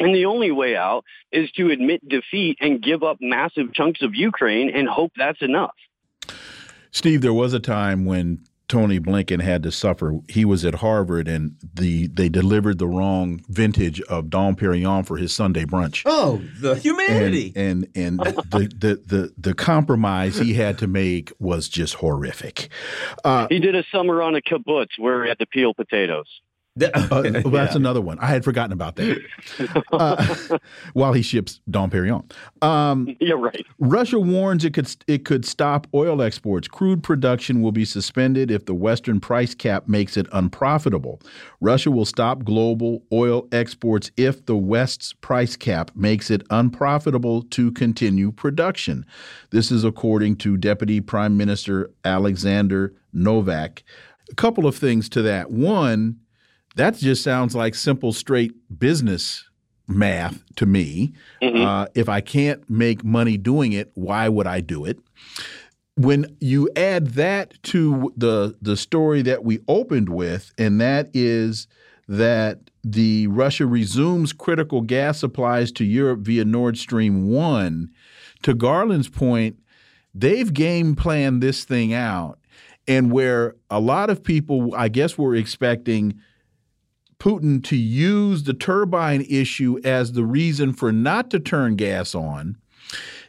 and 0.00 0.14
the 0.14 0.24
only 0.24 0.50
way 0.50 0.74
out 0.74 1.04
is 1.30 1.50
to 1.52 1.70
admit 1.70 2.08
defeat 2.08 2.56
and 2.60 2.82
give 2.82 3.02
up 3.02 3.18
massive 3.20 3.72
chunks 3.74 4.02
of 4.02 4.14
Ukraine 4.14 4.70
and 4.74 4.88
hope 4.88 5.12
that's 5.16 5.42
enough. 5.42 5.74
Steve, 6.90 7.20
there 7.20 7.34
was 7.34 7.52
a 7.52 7.60
time 7.60 8.04
when 8.04 8.44
Tony 8.66 9.00
Blinken 9.00 9.42
had 9.42 9.64
to 9.64 9.72
suffer. 9.72 10.14
He 10.28 10.44
was 10.44 10.64
at 10.64 10.76
Harvard, 10.76 11.26
and 11.28 11.56
the 11.74 12.06
they 12.06 12.28
delivered 12.28 12.78
the 12.78 12.86
wrong 12.86 13.42
vintage 13.48 14.00
of 14.02 14.30
Dom 14.30 14.54
Perignon 14.54 15.04
for 15.04 15.16
his 15.16 15.34
Sunday 15.34 15.64
brunch. 15.64 16.02
Oh, 16.06 16.40
the 16.60 16.76
humanity! 16.76 17.52
And 17.54 17.88
and, 17.96 18.20
and 18.24 18.36
the, 18.36 18.72
the, 18.76 19.02
the 19.04 19.34
the 19.36 19.54
compromise 19.54 20.38
he 20.38 20.54
had 20.54 20.78
to 20.78 20.86
make 20.86 21.32
was 21.40 21.68
just 21.68 21.94
horrific. 21.94 22.70
Uh, 23.24 23.48
he 23.48 23.58
did 23.58 23.74
a 23.74 23.84
summer 23.92 24.22
on 24.22 24.36
a 24.36 24.40
kibbutz 24.40 24.98
where 24.98 25.24
he 25.24 25.28
had 25.28 25.40
to 25.40 25.46
peel 25.46 25.74
potatoes 25.74 26.28
uh, 26.82 27.08
well, 27.10 27.22
that's 27.22 27.72
yeah. 27.72 27.76
another 27.76 28.00
one. 28.00 28.18
I 28.18 28.26
had 28.26 28.44
forgotten 28.44 28.72
about 28.72 28.96
that. 28.96 29.20
Uh, 29.92 30.58
while 30.92 31.12
he 31.12 31.22
ships 31.22 31.60
Dom 31.70 31.90
Perignon. 31.90 32.30
Um, 32.62 33.16
You're 33.20 33.38
right. 33.38 33.66
Russia 33.78 34.18
warns 34.18 34.64
it 34.64 34.74
could 34.74 34.94
it 35.06 35.24
could 35.24 35.44
stop 35.44 35.86
oil 35.94 36.22
exports. 36.22 36.68
Crude 36.68 37.02
production 37.02 37.62
will 37.62 37.72
be 37.72 37.84
suspended 37.84 38.50
if 38.50 38.66
the 38.66 38.74
Western 38.74 39.20
price 39.20 39.54
cap 39.54 39.88
makes 39.88 40.16
it 40.16 40.26
unprofitable. 40.32 41.20
Russia 41.60 41.90
will 41.90 42.04
stop 42.04 42.44
global 42.44 43.02
oil 43.12 43.48
exports 43.52 44.10
if 44.16 44.46
the 44.46 44.56
West's 44.56 45.12
price 45.14 45.56
cap 45.56 45.90
makes 45.94 46.30
it 46.30 46.42
unprofitable 46.50 47.42
to 47.42 47.72
continue 47.72 48.32
production. 48.32 49.04
This 49.50 49.70
is 49.70 49.84
according 49.84 50.36
to 50.36 50.56
Deputy 50.56 51.00
Prime 51.00 51.36
Minister 51.36 51.90
Alexander 52.04 52.94
Novak. 53.12 53.82
A 54.30 54.34
couple 54.34 54.66
of 54.66 54.76
things 54.76 55.08
to 55.10 55.22
that. 55.22 55.50
One 55.50 56.20
that 56.76 56.96
just 56.96 57.22
sounds 57.22 57.54
like 57.54 57.74
simple, 57.74 58.12
straight 58.12 58.52
business 58.78 59.44
math 59.88 60.42
to 60.56 60.66
me. 60.66 61.12
Mm 61.42 61.52
-hmm. 61.52 61.64
uh, 61.66 61.86
if 61.94 62.08
I 62.08 62.20
can't 62.20 62.70
make 62.70 63.04
money 63.04 63.38
doing 63.38 63.72
it, 63.72 63.90
why 63.94 64.28
would 64.28 64.46
I 64.46 64.60
do 64.60 64.86
it? 64.86 64.98
When 65.94 66.36
you 66.40 66.68
add 66.76 67.14
that 67.14 67.62
to 67.62 68.12
the 68.16 68.54
the 68.62 68.76
story 68.76 69.22
that 69.22 69.44
we 69.44 69.58
opened 69.66 70.08
with, 70.08 70.52
and 70.58 70.80
that 70.80 71.08
is 71.12 71.66
that 72.08 72.58
the 72.82 73.26
Russia 73.26 73.66
resumes 73.66 74.32
critical 74.32 74.80
gas 74.80 75.18
supplies 75.18 75.72
to 75.72 75.84
Europe 75.84 76.20
via 76.20 76.44
Nord 76.44 76.78
Stream 76.78 77.28
one. 77.28 77.88
To 78.42 78.54
Garland's 78.54 79.08
point, 79.08 79.56
they've 80.14 80.52
game 80.52 80.94
planned 80.94 81.42
this 81.42 81.64
thing 81.64 81.92
out, 81.92 82.38
and 82.88 83.12
where 83.12 83.54
a 83.68 83.78
lot 83.80 84.10
of 84.10 84.22
people, 84.22 84.74
I 84.74 84.88
guess, 84.88 85.18
were 85.18 85.36
expecting 85.36 86.14
Putin 87.20 87.62
to 87.64 87.76
use 87.76 88.42
the 88.42 88.54
turbine 88.54 89.24
issue 89.28 89.78
as 89.84 90.12
the 90.12 90.24
reason 90.24 90.72
for 90.72 90.90
not 90.90 91.30
to 91.30 91.38
turn 91.38 91.76
gas 91.76 92.14
on. 92.14 92.56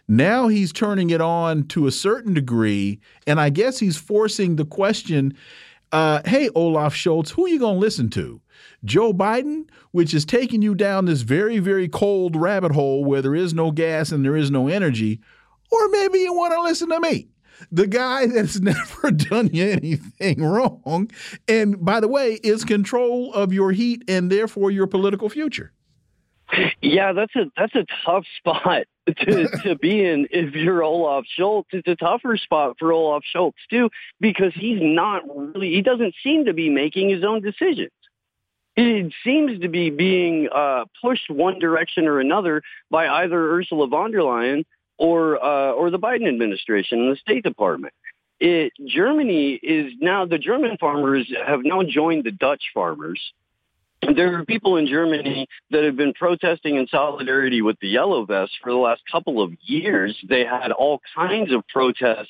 Now 0.07 0.47
he's 0.47 0.73
turning 0.73 1.11
it 1.11 1.21
on 1.21 1.67
to 1.67 1.85
a 1.85 1.91
certain 1.91 2.33
degree, 2.33 2.99
and 3.27 3.39
I 3.39 3.49
guess 3.49 3.79
he's 3.79 3.97
forcing 3.97 4.55
the 4.55 4.65
question 4.65 5.35
uh, 5.91 6.21
hey, 6.25 6.49
Olaf 6.55 6.95
Scholz, 6.95 7.31
who 7.31 7.45
are 7.45 7.49
you 7.49 7.59
going 7.59 7.75
to 7.75 7.79
listen 7.79 8.09
to? 8.11 8.39
Joe 8.85 9.11
Biden, 9.11 9.67
which 9.91 10.13
is 10.13 10.23
taking 10.23 10.61
you 10.61 10.73
down 10.73 11.05
this 11.05 11.21
very, 11.21 11.59
very 11.59 11.89
cold 11.89 12.35
rabbit 12.35 12.71
hole 12.71 13.03
where 13.03 13.21
there 13.21 13.35
is 13.35 13.53
no 13.53 13.71
gas 13.71 14.11
and 14.11 14.23
there 14.23 14.37
is 14.37 14.49
no 14.49 14.69
energy, 14.69 15.19
or 15.69 15.89
maybe 15.89 16.19
you 16.19 16.33
want 16.33 16.53
to 16.53 16.61
listen 16.61 16.87
to 16.89 16.99
me 17.01 17.27
the 17.71 17.87
guy 17.87 18.27
that's 18.27 18.59
never 18.61 19.11
done 19.11 19.49
you 19.53 19.65
anything 19.65 20.43
wrong, 20.43 21.09
and 21.47 21.83
by 21.83 21.99
the 21.99 22.07
way, 22.07 22.39
is 22.43 22.63
control 22.63 23.33
of 23.33 23.53
your 23.53 23.71
heat 23.71 24.03
and 24.07 24.31
therefore 24.31 24.71
your 24.71 24.87
political 24.87 25.29
future. 25.29 25.71
Yeah, 26.81 27.13
that's 27.13 27.35
a 27.35 27.45
that's 27.57 27.75
a 27.75 27.85
tough 28.05 28.25
spot 28.37 28.83
to 29.07 29.47
to 29.63 29.75
be 29.75 30.05
in 30.05 30.27
if 30.31 30.53
you're 30.53 30.83
Olaf 30.83 31.25
Scholz. 31.37 31.65
It's 31.71 31.87
a 31.87 31.95
tougher 31.95 32.37
spot 32.37 32.75
for 32.79 32.91
Olaf 32.91 33.23
Scholz 33.33 33.53
too 33.69 33.89
because 34.19 34.53
he's 34.53 34.79
not 34.81 35.23
really 35.25 35.71
he 35.71 35.81
doesn't 35.81 36.15
seem 36.23 36.45
to 36.45 36.53
be 36.53 36.69
making 36.69 37.09
his 37.09 37.23
own 37.23 37.41
decisions. 37.41 37.91
It 38.75 39.13
seems 39.23 39.59
to 39.61 39.67
be 39.67 39.89
being 39.89 40.47
uh, 40.53 40.85
pushed 41.01 41.29
one 41.29 41.59
direction 41.59 42.07
or 42.07 42.19
another 42.19 42.63
by 42.89 43.07
either 43.07 43.51
Ursula 43.51 43.87
von 43.87 44.11
der 44.11 44.19
Leyen 44.19 44.63
or 45.01 45.43
uh, 45.43 45.71
or 45.71 45.89
the 45.89 45.97
Biden 45.97 46.27
administration 46.27 46.99
and 46.99 47.11
the 47.11 47.15
State 47.15 47.43
Department. 47.43 47.93
It, 48.39 48.71
Germany 48.87 49.53
is 49.53 49.93
now 49.99 50.25
the 50.25 50.37
German 50.37 50.77
farmers 50.77 51.31
have 51.45 51.61
now 51.63 51.81
joined 51.83 52.23
the 52.23 52.31
Dutch 52.31 52.61
farmers. 52.73 53.19
There 54.15 54.39
are 54.39 54.45
people 54.45 54.77
in 54.77 54.87
Germany 54.87 55.47
that 55.71 55.83
have 55.83 55.95
been 55.95 56.13
protesting 56.13 56.75
in 56.75 56.87
solidarity 56.87 57.61
with 57.61 57.79
the 57.79 57.87
Yellow 57.87 58.25
Vests 58.25 58.55
for 58.61 58.71
the 58.71 58.77
last 58.77 59.01
couple 59.11 59.41
of 59.41 59.53
years. 59.61 60.17
They 60.27 60.45
had 60.45 60.71
all 60.71 61.01
kinds 61.15 61.51
of 61.51 61.67
protests 61.67 62.29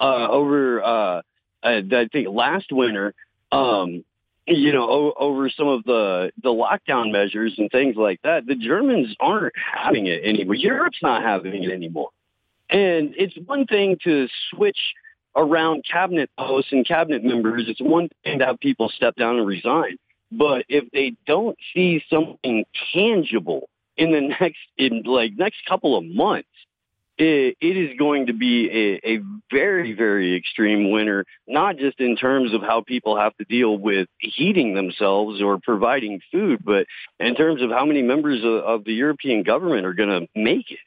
uh, 0.00 0.28
over, 0.28 0.82
uh, 0.82 1.22
I 1.62 2.08
think, 2.12 2.28
last 2.28 2.72
winter. 2.72 3.14
Um, 3.52 4.04
you 4.46 4.72
know, 4.72 4.88
o- 4.88 5.14
over 5.16 5.48
some 5.50 5.68
of 5.68 5.84
the 5.84 6.32
the 6.42 6.50
lockdown 6.50 7.12
measures 7.12 7.54
and 7.58 7.70
things 7.70 7.96
like 7.96 8.20
that. 8.22 8.46
The 8.46 8.54
Germans 8.54 9.14
aren't 9.20 9.54
having 9.56 10.06
it 10.06 10.24
anymore. 10.24 10.54
Europe's 10.54 10.98
not 11.02 11.22
having 11.22 11.62
it 11.62 11.70
anymore. 11.70 12.10
And 12.70 13.14
it's 13.16 13.34
one 13.46 13.66
thing 13.66 13.98
to 14.04 14.28
switch 14.50 14.78
around 15.36 15.84
cabinet 15.90 16.30
posts 16.38 16.72
and 16.72 16.86
cabinet 16.86 17.22
members. 17.24 17.64
It's 17.68 17.80
one 17.80 18.08
thing 18.24 18.38
to 18.38 18.46
have 18.46 18.60
people 18.60 18.90
step 18.94 19.14
down 19.16 19.36
and 19.36 19.46
resign. 19.46 19.96
But 20.30 20.64
if 20.68 20.90
they 20.92 21.14
don't 21.26 21.56
see 21.74 22.02
something 22.08 22.64
tangible 22.94 23.68
in 23.96 24.12
the 24.12 24.20
next, 24.40 24.58
in 24.78 25.02
like 25.04 25.32
next 25.36 25.58
couple 25.68 25.96
of 25.96 26.04
months, 26.04 26.48
it, 27.22 27.56
it 27.60 27.76
is 27.76 27.96
going 27.98 28.26
to 28.26 28.32
be 28.32 28.68
a, 28.70 29.14
a 29.14 29.20
very, 29.50 29.92
very 29.92 30.36
extreme 30.36 30.90
winter, 30.90 31.24
not 31.46 31.76
just 31.76 32.00
in 32.00 32.16
terms 32.16 32.52
of 32.52 32.62
how 32.62 32.82
people 32.82 33.16
have 33.16 33.36
to 33.36 33.44
deal 33.44 33.76
with 33.78 34.08
heating 34.18 34.74
themselves 34.74 35.40
or 35.40 35.58
providing 35.62 36.20
food, 36.30 36.60
but 36.64 36.86
in 37.20 37.34
terms 37.34 37.62
of 37.62 37.70
how 37.70 37.84
many 37.84 38.02
members 38.02 38.40
of, 38.44 38.64
of 38.64 38.84
the 38.84 38.92
European 38.92 39.42
government 39.42 39.86
are 39.86 39.94
going 39.94 40.08
to 40.08 40.26
make 40.34 40.70
it. 40.70 40.78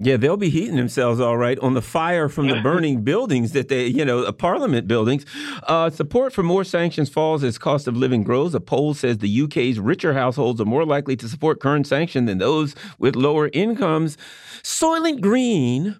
Yeah, 0.00 0.16
they'll 0.16 0.36
be 0.36 0.48
heating 0.48 0.76
themselves 0.76 1.18
all 1.18 1.36
right 1.36 1.58
on 1.58 1.74
the 1.74 1.82
fire 1.82 2.28
from 2.28 2.46
the 2.46 2.60
burning 2.62 3.02
buildings 3.02 3.50
that 3.50 3.66
they, 3.66 3.86
you 3.86 4.04
know, 4.04 4.24
the 4.24 4.32
parliament 4.32 4.86
buildings. 4.86 5.26
Uh, 5.64 5.90
support 5.90 6.32
for 6.32 6.44
more 6.44 6.62
sanctions 6.62 7.08
falls 7.08 7.42
as 7.42 7.58
cost 7.58 7.88
of 7.88 7.96
living 7.96 8.22
grows. 8.22 8.54
A 8.54 8.60
poll 8.60 8.94
says 8.94 9.18
the 9.18 9.42
UK's 9.42 9.80
richer 9.80 10.14
households 10.14 10.60
are 10.60 10.64
more 10.64 10.84
likely 10.84 11.16
to 11.16 11.28
support 11.28 11.58
current 11.58 11.88
sanction 11.88 12.26
than 12.26 12.38
those 12.38 12.76
with 13.00 13.16
lower 13.16 13.50
incomes. 13.52 14.16
Soylent 14.62 15.20
Green, 15.20 15.96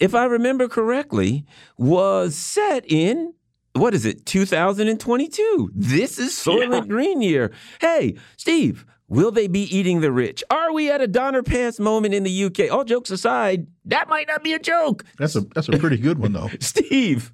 if 0.00 0.14
I 0.14 0.26
remember 0.26 0.68
correctly, 0.68 1.46
was 1.78 2.36
set 2.36 2.84
in 2.86 3.32
what 3.72 3.94
is 3.94 4.04
it, 4.04 4.26
2022? 4.26 5.70
This 5.74 6.18
is 6.18 6.32
Soylent 6.32 6.82
yeah. 6.82 6.88
Green 6.88 7.22
year. 7.22 7.52
Hey, 7.80 8.16
Steve, 8.36 8.84
Will 9.08 9.30
they 9.30 9.48
be 9.48 9.62
eating 9.74 10.02
the 10.02 10.12
rich? 10.12 10.44
Are 10.50 10.72
we 10.72 10.90
at 10.90 11.00
a 11.00 11.06
Donner 11.06 11.42
Party 11.42 11.82
moment 11.82 12.12
in 12.12 12.24
the 12.24 12.44
UK? 12.44 12.70
All 12.70 12.84
jokes 12.84 13.10
aside, 13.10 13.66
that 13.86 14.08
might 14.08 14.28
not 14.28 14.44
be 14.44 14.52
a 14.52 14.58
joke. 14.58 15.04
That's 15.18 15.34
a 15.34 15.40
that's 15.40 15.68
a 15.68 15.78
pretty 15.78 15.96
good 15.96 16.18
one 16.18 16.32
though. 16.32 16.50
Steve. 16.60 17.32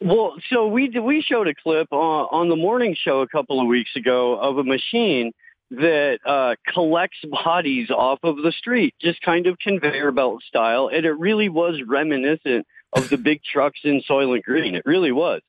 Well, 0.00 0.36
so 0.48 0.66
we 0.66 0.88
we 0.98 1.20
showed 1.20 1.46
a 1.46 1.54
clip 1.54 1.88
on, 1.92 2.28
on 2.30 2.48
the 2.48 2.56
morning 2.56 2.96
show 2.98 3.20
a 3.20 3.28
couple 3.28 3.60
of 3.60 3.66
weeks 3.66 3.90
ago 3.96 4.38
of 4.38 4.56
a 4.56 4.64
machine 4.64 5.32
that 5.72 6.20
uh, 6.24 6.56
collects 6.72 7.18
bodies 7.44 7.90
off 7.90 8.20
of 8.22 8.38
the 8.38 8.50
street, 8.50 8.94
just 9.00 9.20
kind 9.20 9.46
of 9.46 9.58
conveyor 9.58 10.12
belt 10.12 10.42
style, 10.42 10.88
and 10.88 11.04
it 11.04 11.12
really 11.12 11.50
was 11.50 11.80
reminiscent 11.86 12.66
of 12.94 13.10
the 13.10 13.18
big 13.18 13.42
trucks 13.44 13.80
in 13.84 14.02
Soylent 14.08 14.42
Green. 14.42 14.74
It 14.74 14.84
really 14.86 15.12
was. 15.12 15.42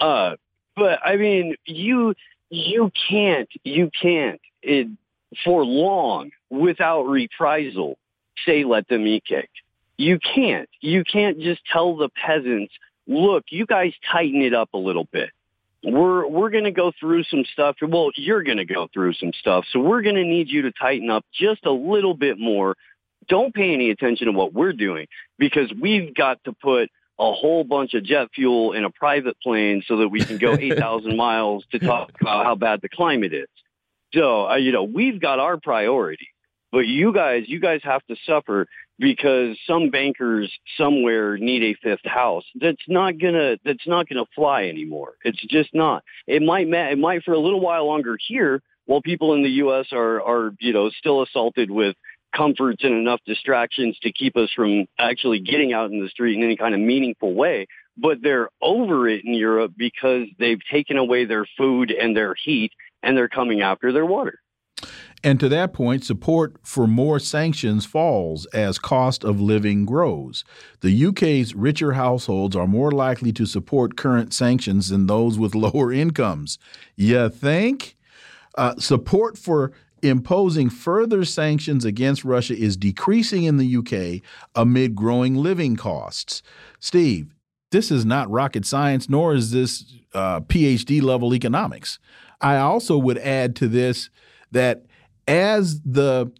Uh, 0.00 0.36
but 0.76 0.98
I 1.04 1.16
mean, 1.16 1.56
you 1.66 2.14
you 2.48 2.90
can't 3.08 3.50
you 3.64 3.90
can't 4.00 4.40
it, 4.62 4.88
for 5.44 5.64
long 5.64 6.30
without 6.50 7.02
reprisal 7.04 7.96
say 8.46 8.64
let 8.64 8.88
them 8.88 9.06
eat 9.06 9.24
cake. 9.24 9.50
You 9.96 10.18
can't. 10.18 10.68
You 10.80 11.04
can't 11.04 11.38
just 11.40 11.60
tell 11.70 11.96
the 11.96 12.08
peasants, 12.08 12.72
look, 13.06 13.44
you 13.50 13.66
guys 13.66 13.92
tighten 14.10 14.40
it 14.42 14.54
up 14.54 14.70
a 14.72 14.78
little 14.78 15.06
bit. 15.12 15.30
We're 15.82 16.26
we're 16.26 16.50
going 16.50 16.64
to 16.64 16.72
go 16.72 16.92
through 16.98 17.24
some 17.24 17.44
stuff. 17.52 17.76
Well, 17.80 18.10
you're 18.16 18.42
going 18.42 18.58
to 18.58 18.66
go 18.66 18.88
through 18.92 19.14
some 19.14 19.32
stuff. 19.32 19.64
So 19.72 19.80
we're 19.80 20.02
going 20.02 20.16
to 20.16 20.24
need 20.24 20.48
you 20.48 20.62
to 20.62 20.72
tighten 20.72 21.10
up 21.10 21.24
just 21.32 21.64
a 21.64 21.72
little 21.72 22.14
bit 22.14 22.38
more. 22.38 22.76
Don't 23.28 23.54
pay 23.54 23.72
any 23.72 23.90
attention 23.90 24.26
to 24.26 24.32
what 24.32 24.52
we're 24.52 24.72
doing 24.72 25.06
because 25.38 25.72
we've 25.80 26.14
got 26.14 26.42
to 26.44 26.52
put 26.52 26.90
a 27.18 27.32
whole 27.32 27.64
bunch 27.64 27.94
of 27.94 28.02
jet 28.02 28.28
fuel 28.34 28.72
in 28.72 28.84
a 28.84 28.90
private 28.90 29.38
plane 29.42 29.82
so 29.86 29.98
that 29.98 30.08
we 30.08 30.24
can 30.24 30.38
go 30.38 30.54
8,000 30.58 31.16
miles 31.16 31.64
to 31.72 31.78
talk 31.78 32.12
about 32.20 32.44
how 32.44 32.54
bad 32.54 32.80
the 32.80 32.88
climate 32.88 33.34
is. 33.34 33.48
So, 34.14 34.48
uh, 34.48 34.56
you 34.56 34.72
know, 34.72 34.84
we've 34.84 35.20
got 35.20 35.38
our 35.38 35.58
priority, 35.58 36.28
but 36.72 36.86
you 36.86 37.12
guys, 37.12 37.44
you 37.46 37.60
guys 37.60 37.80
have 37.84 38.04
to 38.06 38.16
suffer 38.26 38.66
because 38.98 39.56
some 39.66 39.90
bankers 39.90 40.52
somewhere 40.76 41.38
need 41.38 41.62
a 41.62 41.74
fifth 41.82 42.04
house. 42.04 42.44
That's 42.54 42.82
not 42.88 43.18
gonna, 43.18 43.56
that's 43.64 43.86
not 43.86 44.08
gonna 44.08 44.26
fly 44.34 44.64
anymore. 44.64 45.14
It's 45.24 45.40
just 45.46 45.70
not. 45.74 46.04
It 46.26 46.42
might, 46.42 46.68
it 46.68 46.98
might 46.98 47.22
for 47.24 47.32
a 47.32 47.38
little 47.38 47.60
while 47.60 47.86
longer 47.86 48.18
here 48.28 48.62
while 48.86 49.00
people 49.00 49.34
in 49.34 49.42
the 49.42 49.50
U.S. 49.50 49.86
are, 49.92 50.20
are, 50.20 50.52
you 50.60 50.72
know, 50.72 50.90
still 50.90 51.22
assaulted 51.22 51.70
with 51.70 51.94
comforts 52.34 52.84
and 52.84 52.94
enough 52.94 53.20
distractions 53.26 53.96
to 54.02 54.12
keep 54.12 54.36
us 54.36 54.50
from 54.54 54.86
actually 54.98 55.40
getting 55.40 55.72
out 55.72 55.90
in 55.90 56.00
the 56.00 56.08
street 56.08 56.36
in 56.36 56.44
any 56.44 56.56
kind 56.56 56.74
of 56.74 56.80
meaningful 56.80 57.34
way. 57.34 57.66
But 57.96 58.18
they're 58.22 58.48
over 58.62 59.08
it 59.08 59.24
in 59.24 59.34
Europe 59.34 59.72
because 59.76 60.26
they've 60.38 60.60
taken 60.70 60.96
away 60.96 61.24
their 61.24 61.46
food 61.56 61.90
and 61.90 62.16
their 62.16 62.34
heat 62.34 62.72
and 63.02 63.16
they're 63.16 63.28
coming 63.28 63.60
after 63.60 63.92
their 63.92 64.06
water. 64.06 64.40
And 65.22 65.38
to 65.40 65.50
that 65.50 65.74
point, 65.74 66.04
support 66.04 66.56
for 66.62 66.86
more 66.86 67.18
sanctions 67.18 67.84
falls 67.84 68.46
as 68.46 68.78
cost 68.78 69.22
of 69.22 69.38
living 69.40 69.84
grows. 69.84 70.44
The 70.80 71.06
UK's 71.06 71.54
richer 71.54 71.92
households 71.92 72.56
are 72.56 72.66
more 72.66 72.90
likely 72.90 73.30
to 73.32 73.44
support 73.44 73.96
current 73.96 74.32
sanctions 74.32 74.88
than 74.88 75.06
those 75.06 75.38
with 75.38 75.54
lower 75.54 75.92
incomes. 75.92 76.58
You 76.96 77.28
think? 77.28 77.96
Uh, 78.56 78.76
support 78.76 79.36
for 79.36 79.72
imposing 80.02 80.70
further 80.70 81.24
sanctions 81.26 81.84
against 81.84 82.24
Russia 82.24 82.56
is 82.56 82.76
decreasing 82.76 83.44
in 83.44 83.58
the 83.58 83.76
UK 83.76 84.22
amid 84.54 84.94
growing 84.94 85.34
living 85.34 85.76
costs. 85.76 86.42
Steve, 86.78 87.34
this 87.70 87.90
is 87.90 88.04
not 88.04 88.30
rocket 88.30 88.66
science, 88.66 89.08
nor 89.08 89.34
is 89.34 89.50
this 89.50 89.84
uh, 90.14 90.40
PhD 90.40 91.02
level 91.02 91.34
economics. 91.34 91.98
I 92.40 92.56
also 92.56 92.96
would 92.98 93.18
add 93.18 93.54
to 93.56 93.68
this 93.68 94.10
that 94.50 94.86
as 95.28 95.80
the 95.82 96.32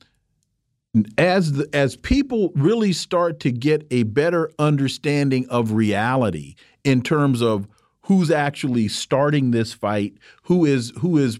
as 1.16 1.52
the, 1.52 1.68
as 1.72 1.94
people 1.96 2.50
really 2.56 2.92
start 2.92 3.38
to 3.40 3.52
get 3.52 3.86
a 3.92 4.02
better 4.04 4.50
understanding 4.58 5.48
of 5.48 5.72
reality 5.72 6.56
in 6.82 7.00
terms 7.02 7.40
of 7.40 7.68
who's 8.02 8.30
actually 8.30 8.88
starting 8.88 9.52
this 9.52 9.72
fight, 9.72 10.14
who 10.44 10.64
is 10.64 10.92
who 10.98 11.16
is 11.16 11.38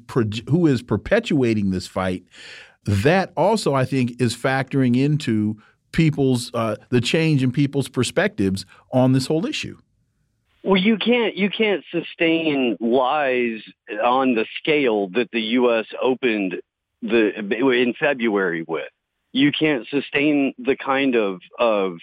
who 0.48 0.66
is 0.66 0.82
perpetuating 0.82 1.70
this 1.70 1.88
fight, 1.88 2.24
that 2.84 3.32
also 3.36 3.74
I 3.74 3.84
think 3.84 4.20
is 4.20 4.36
factoring 4.36 4.96
into 4.96 5.60
people's 5.92 6.50
uh, 6.54 6.76
the 6.90 7.00
change 7.00 7.42
in 7.42 7.52
people's 7.52 7.88
perspectives 7.88 8.64
on 8.92 9.12
this 9.12 9.26
whole 9.26 9.46
issue. 9.46 9.78
Well, 10.62 10.80
you 10.80 10.98
can't 10.98 11.36
you 11.36 11.50
can't 11.50 11.84
sustain 11.90 12.76
lies 12.80 13.62
on 14.04 14.34
the 14.34 14.46
scale 14.58 15.08
that 15.10 15.30
the 15.32 15.40
U.S. 15.40 15.86
opened 16.00 16.56
the 17.02 17.30
in 17.38 17.94
February 17.98 18.64
with. 18.66 18.88
You 19.32 19.52
can't 19.52 19.86
sustain 19.88 20.54
the 20.58 20.76
kind 20.76 21.14
of 21.14 21.40
of 21.58 21.98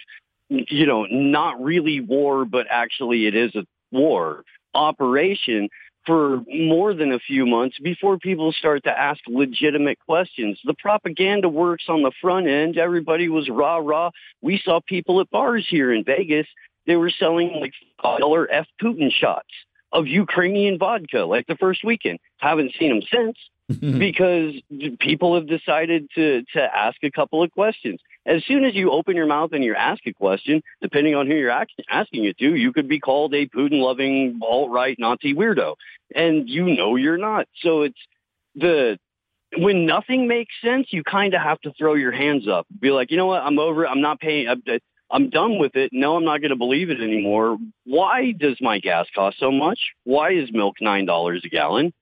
you 0.48 0.86
know 0.86 1.06
not 1.10 1.62
really 1.62 2.00
war, 2.00 2.44
but 2.44 2.66
actually 2.68 3.26
it 3.26 3.34
is 3.34 3.54
a 3.54 3.64
war 3.92 4.44
operation 4.74 5.68
for 6.08 6.40
more 6.48 6.94
than 6.94 7.12
a 7.12 7.18
few 7.18 7.44
months 7.44 7.78
before 7.78 8.18
people 8.18 8.50
start 8.52 8.82
to 8.84 8.98
ask 8.98 9.20
legitimate 9.28 9.98
questions. 10.06 10.58
The 10.64 10.72
propaganda 10.72 11.50
works 11.50 11.84
on 11.86 12.02
the 12.02 12.12
front 12.22 12.48
end. 12.48 12.78
Everybody 12.78 13.28
was 13.28 13.50
rah 13.50 13.76
rah. 13.76 14.10
We 14.40 14.58
saw 14.64 14.80
people 14.80 15.20
at 15.20 15.30
bars 15.30 15.66
here 15.68 15.92
in 15.92 16.04
Vegas. 16.04 16.46
They 16.86 16.96
were 16.96 17.10
selling 17.10 17.58
like 17.60 17.74
dollar 18.02 18.50
F 18.50 18.66
Putin 18.82 19.12
shots 19.12 19.50
of 19.92 20.06
Ukrainian 20.06 20.78
vodka 20.78 21.26
like 21.26 21.46
the 21.46 21.56
first 21.56 21.84
weekend. 21.84 22.20
Haven't 22.38 22.72
seen 22.80 22.88
them 22.88 23.02
since 23.12 23.36
because 23.98 24.54
people 24.98 25.34
have 25.34 25.46
decided 25.46 26.08
to 26.14 26.42
to 26.54 26.62
ask 26.74 26.96
a 27.02 27.10
couple 27.10 27.42
of 27.42 27.50
questions. 27.50 28.00
As 28.28 28.44
soon 28.44 28.64
as 28.64 28.74
you 28.74 28.90
open 28.90 29.16
your 29.16 29.26
mouth 29.26 29.52
and 29.52 29.64
you 29.64 29.74
ask 29.74 30.06
a 30.06 30.12
question, 30.12 30.62
depending 30.82 31.14
on 31.14 31.26
who 31.26 31.34
you're 31.34 31.50
asking 31.50 32.24
it 32.26 32.36
to, 32.38 32.54
you 32.54 32.72
could 32.74 32.88
be 32.88 33.00
called 33.00 33.34
a 33.34 33.46
Putin-loving 33.46 34.40
alt-right 34.42 34.98
Nazi 34.98 35.34
weirdo, 35.34 35.76
and 36.14 36.46
you 36.48 36.66
know 36.76 36.96
you're 36.96 37.16
not. 37.16 37.48
So 37.62 37.82
it's 37.82 37.98
the 38.54 38.98
when 39.56 39.86
nothing 39.86 40.28
makes 40.28 40.52
sense, 40.62 40.88
you 40.90 41.02
kind 41.02 41.32
of 41.32 41.40
have 41.40 41.58
to 41.62 41.72
throw 41.72 41.94
your 41.94 42.12
hands 42.12 42.46
up, 42.46 42.66
be 42.78 42.90
like, 42.90 43.10
you 43.10 43.16
know 43.16 43.26
what, 43.26 43.42
I'm 43.42 43.58
over. 43.58 43.86
It. 43.86 43.88
I'm 43.88 44.02
not 44.02 44.20
paying. 44.20 44.46
I'm, 44.46 44.62
I'm 45.10 45.30
done 45.30 45.58
with 45.58 45.74
it. 45.74 45.90
No, 45.90 46.16
I'm 46.16 46.24
not 46.24 46.42
going 46.42 46.50
to 46.50 46.56
believe 46.56 46.90
it 46.90 47.00
anymore. 47.00 47.56
Why 47.84 48.32
does 48.32 48.58
my 48.60 48.78
gas 48.78 49.06
cost 49.14 49.38
so 49.40 49.50
much? 49.50 49.78
Why 50.04 50.32
is 50.32 50.50
milk 50.52 50.76
nine 50.82 51.06
dollars 51.06 51.42
a 51.46 51.48
gallon? 51.48 51.94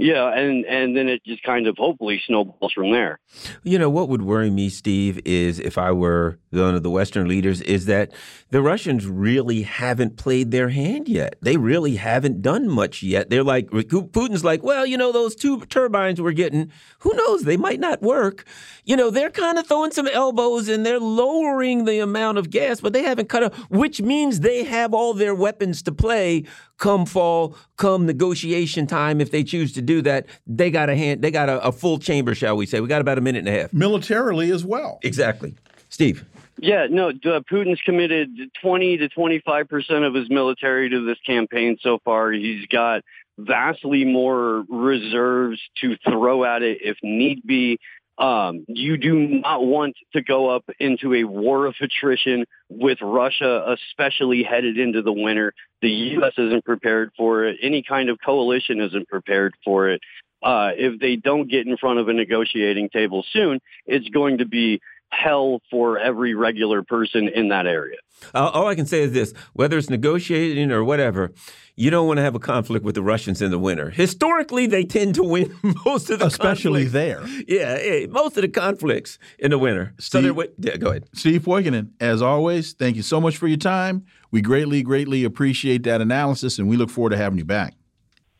Yeah, 0.00 0.32
and 0.32 0.64
and 0.66 0.96
then 0.96 1.08
it 1.08 1.24
just 1.24 1.42
kind 1.42 1.66
of 1.66 1.76
hopefully 1.76 2.22
snowballs 2.24 2.72
from 2.72 2.92
there. 2.92 3.18
You 3.64 3.80
know 3.80 3.90
what 3.90 4.08
would 4.08 4.22
worry 4.22 4.48
me, 4.48 4.68
Steve, 4.68 5.20
is 5.24 5.58
if 5.58 5.76
I 5.76 5.90
were 5.90 6.38
one 6.50 6.76
of 6.76 6.84
the 6.84 6.90
Western 6.90 7.26
leaders, 7.26 7.60
is 7.62 7.86
that 7.86 8.12
the 8.50 8.62
Russians 8.62 9.06
really 9.06 9.62
haven't 9.62 10.16
played 10.16 10.52
their 10.52 10.68
hand 10.68 11.08
yet. 11.08 11.34
They 11.42 11.56
really 11.56 11.96
haven't 11.96 12.42
done 12.42 12.68
much 12.68 13.02
yet. 13.02 13.28
They're 13.28 13.42
like 13.42 13.70
Putin's 13.70 14.44
like, 14.44 14.62
well, 14.62 14.86
you 14.86 14.96
know, 14.96 15.10
those 15.10 15.34
two 15.34 15.62
turbines 15.66 16.22
we're 16.22 16.30
getting, 16.30 16.70
who 17.00 17.12
knows? 17.14 17.42
They 17.42 17.56
might 17.56 17.80
not 17.80 18.00
work. 18.00 18.44
You 18.84 18.96
know, 18.96 19.10
they're 19.10 19.30
kind 19.30 19.58
of 19.58 19.66
throwing 19.66 19.90
some 19.90 20.06
elbows 20.06 20.68
and 20.68 20.86
they're 20.86 21.00
lowering 21.00 21.86
the 21.86 21.98
amount 21.98 22.38
of 22.38 22.50
gas, 22.50 22.80
but 22.80 22.92
they 22.92 23.02
haven't 23.02 23.28
cut 23.28 23.42
up, 23.42 23.54
which 23.68 24.00
means 24.00 24.40
they 24.40 24.62
have 24.62 24.94
all 24.94 25.12
their 25.12 25.34
weapons 25.34 25.82
to 25.82 25.92
play 25.92 26.44
come 26.78 27.04
fall, 27.04 27.56
come 27.76 28.06
negotiation 28.06 28.86
time, 28.86 29.20
if 29.20 29.30
they 29.30 29.44
choose 29.44 29.72
to 29.74 29.82
do 29.82 30.00
that, 30.02 30.26
they 30.46 30.70
got 30.70 30.88
a 30.88 30.96
hand, 30.96 31.22
they 31.22 31.30
got 31.30 31.48
a, 31.48 31.60
a 31.62 31.72
full 31.72 31.98
chamber, 31.98 32.34
shall 32.34 32.56
we 32.56 32.66
say? 32.66 32.80
We 32.80 32.88
got 32.88 33.00
about 33.00 33.18
a 33.18 33.20
minute 33.20 33.40
and 33.40 33.48
a 33.48 33.60
half. 33.60 33.72
Militarily 33.72 34.50
as 34.50 34.64
well. 34.64 34.98
Exactly, 35.02 35.54
Steve. 35.90 36.24
Yeah, 36.60 36.86
no, 36.90 37.10
uh, 37.10 37.40
Putin's 37.50 37.80
committed 37.82 38.30
20 38.60 38.96
to 38.98 39.08
25 39.08 39.68
percent 39.68 40.04
of 40.04 40.14
his 40.14 40.28
military 40.28 40.88
to 40.90 41.04
this 41.04 41.18
campaign 41.24 41.76
so 41.80 41.98
far. 42.04 42.32
He's 42.32 42.66
got 42.66 43.02
vastly 43.38 44.04
more 44.04 44.64
reserves 44.68 45.60
to 45.80 45.96
throw 45.98 46.44
at 46.44 46.62
it 46.62 46.78
if 46.80 46.96
need 47.02 47.42
be. 47.46 47.78
Um, 48.18 48.64
you 48.66 48.96
do 48.96 49.16
not 49.16 49.64
want 49.64 49.94
to 50.12 50.22
go 50.22 50.50
up 50.50 50.64
into 50.80 51.14
a 51.14 51.24
war 51.24 51.66
of 51.66 51.76
attrition 51.80 52.46
with 52.68 52.98
Russia, 53.00 53.76
especially 53.76 54.42
headed 54.42 54.76
into 54.76 55.02
the 55.02 55.12
winter. 55.12 55.54
The 55.82 55.90
U.S. 55.90 56.32
isn't 56.36 56.64
prepared 56.64 57.12
for 57.16 57.44
it. 57.44 57.58
Any 57.62 57.82
kind 57.82 58.08
of 58.08 58.18
coalition 58.24 58.80
isn't 58.80 59.08
prepared 59.08 59.54
for 59.64 59.88
it. 59.88 60.00
Uh, 60.42 60.70
if 60.76 61.00
they 61.00 61.16
don't 61.16 61.48
get 61.48 61.66
in 61.66 61.76
front 61.76 61.98
of 61.98 62.08
a 62.08 62.12
negotiating 62.12 62.88
table 62.90 63.24
soon, 63.32 63.60
it's 63.86 64.08
going 64.08 64.38
to 64.38 64.46
be 64.46 64.80
hell 65.10 65.60
for 65.70 65.98
every 65.98 66.34
regular 66.34 66.82
person 66.82 67.28
in 67.28 67.48
that 67.48 67.66
area. 67.66 67.96
Uh, 68.34 68.48
all 68.48 68.66
I 68.66 68.74
can 68.74 68.86
say 68.86 69.02
is 69.02 69.12
this 69.12 69.32
whether 69.52 69.78
it's 69.78 69.88
negotiating 69.90 70.72
or 70.72 70.82
whatever, 70.82 71.32
you 71.76 71.90
don't 71.90 72.06
want 72.08 72.18
to 72.18 72.22
have 72.22 72.34
a 72.34 72.40
conflict 72.40 72.84
with 72.84 72.94
the 72.94 73.02
Russians 73.02 73.40
in 73.40 73.50
the 73.50 73.58
winter. 73.58 73.90
Historically, 73.90 74.66
they 74.66 74.84
tend 74.84 75.14
to 75.14 75.22
win 75.22 75.54
most 75.84 76.10
of 76.10 76.18
the 76.18 76.24
conflicts. 76.24 76.34
Especially 76.34 76.84
conflicts. 76.84 76.92
there. 76.92 77.26
Yeah, 77.46 77.78
yeah, 77.78 78.06
most 78.06 78.36
of 78.36 78.42
the 78.42 78.48
conflicts 78.48 79.18
in 79.38 79.52
the 79.52 79.58
winter. 79.58 79.94
Steve, 79.98 80.34
so 80.36 80.44
yeah, 80.58 80.76
go 80.76 80.88
ahead. 80.90 81.04
Steve 81.14 81.42
Poikonen, 81.42 81.90
as 82.00 82.20
always, 82.20 82.72
thank 82.72 82.96
you 82.96 83.02
so 83.02 83.20
much 83.20 83.36
for 83.36 83.46
your 83.46 83.56
time. 83.56 84.04
We 84.30 84.42
greatly, 84.42 84.82
greatly 84.82 85.24
appreciate 85.24 85.84
that 85.84 86.00
analysis, 86.00 86.58
and 86.58 86.68
we 86.68 86.76
look 86.76 86.90
forward 86.90 87.10
to 87.10 87.16
having 87.16 87.38
you 87.38 87.44
back. 87.44 87.77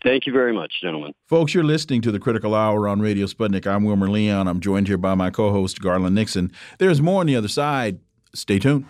Thank 0.03 0.27
you 0.27 0.33
very 0.33 0.53
much, 0.53 0.81
gentlemen. 0.81 1.13
Folks, 1.27 1.55
you're 1.55 1.65
listening 1.65 2.03
to 2.03 2.13
the 2.13 2.21
Critical 2.21 2.55
Hour 2.55 2.87
on 2.87 3.01
Radio 3.01 3.27
Sputnik. 3.27 3.67
I'm 3.67 3.85
Wilmer 3.85 4.09
Leon. 4.09 4.47
I'm 4.47 4.61
joined 4.61 4.87
here 4.87 4.99
by 4.99 5.15
my 5.15 5.31
co 5.31 5.51
host, 5.51 5.81
Garland 5.81 6.15
Nixon. 6.15 6.53
There's 6.79 7.03
more 7.03 7.21
on 7.21 7.27
the 7.27 7.37
other 7.37 7.49
side. 7.49 7.99
Stay 8.33 8.59
tuned. 8.59 8.85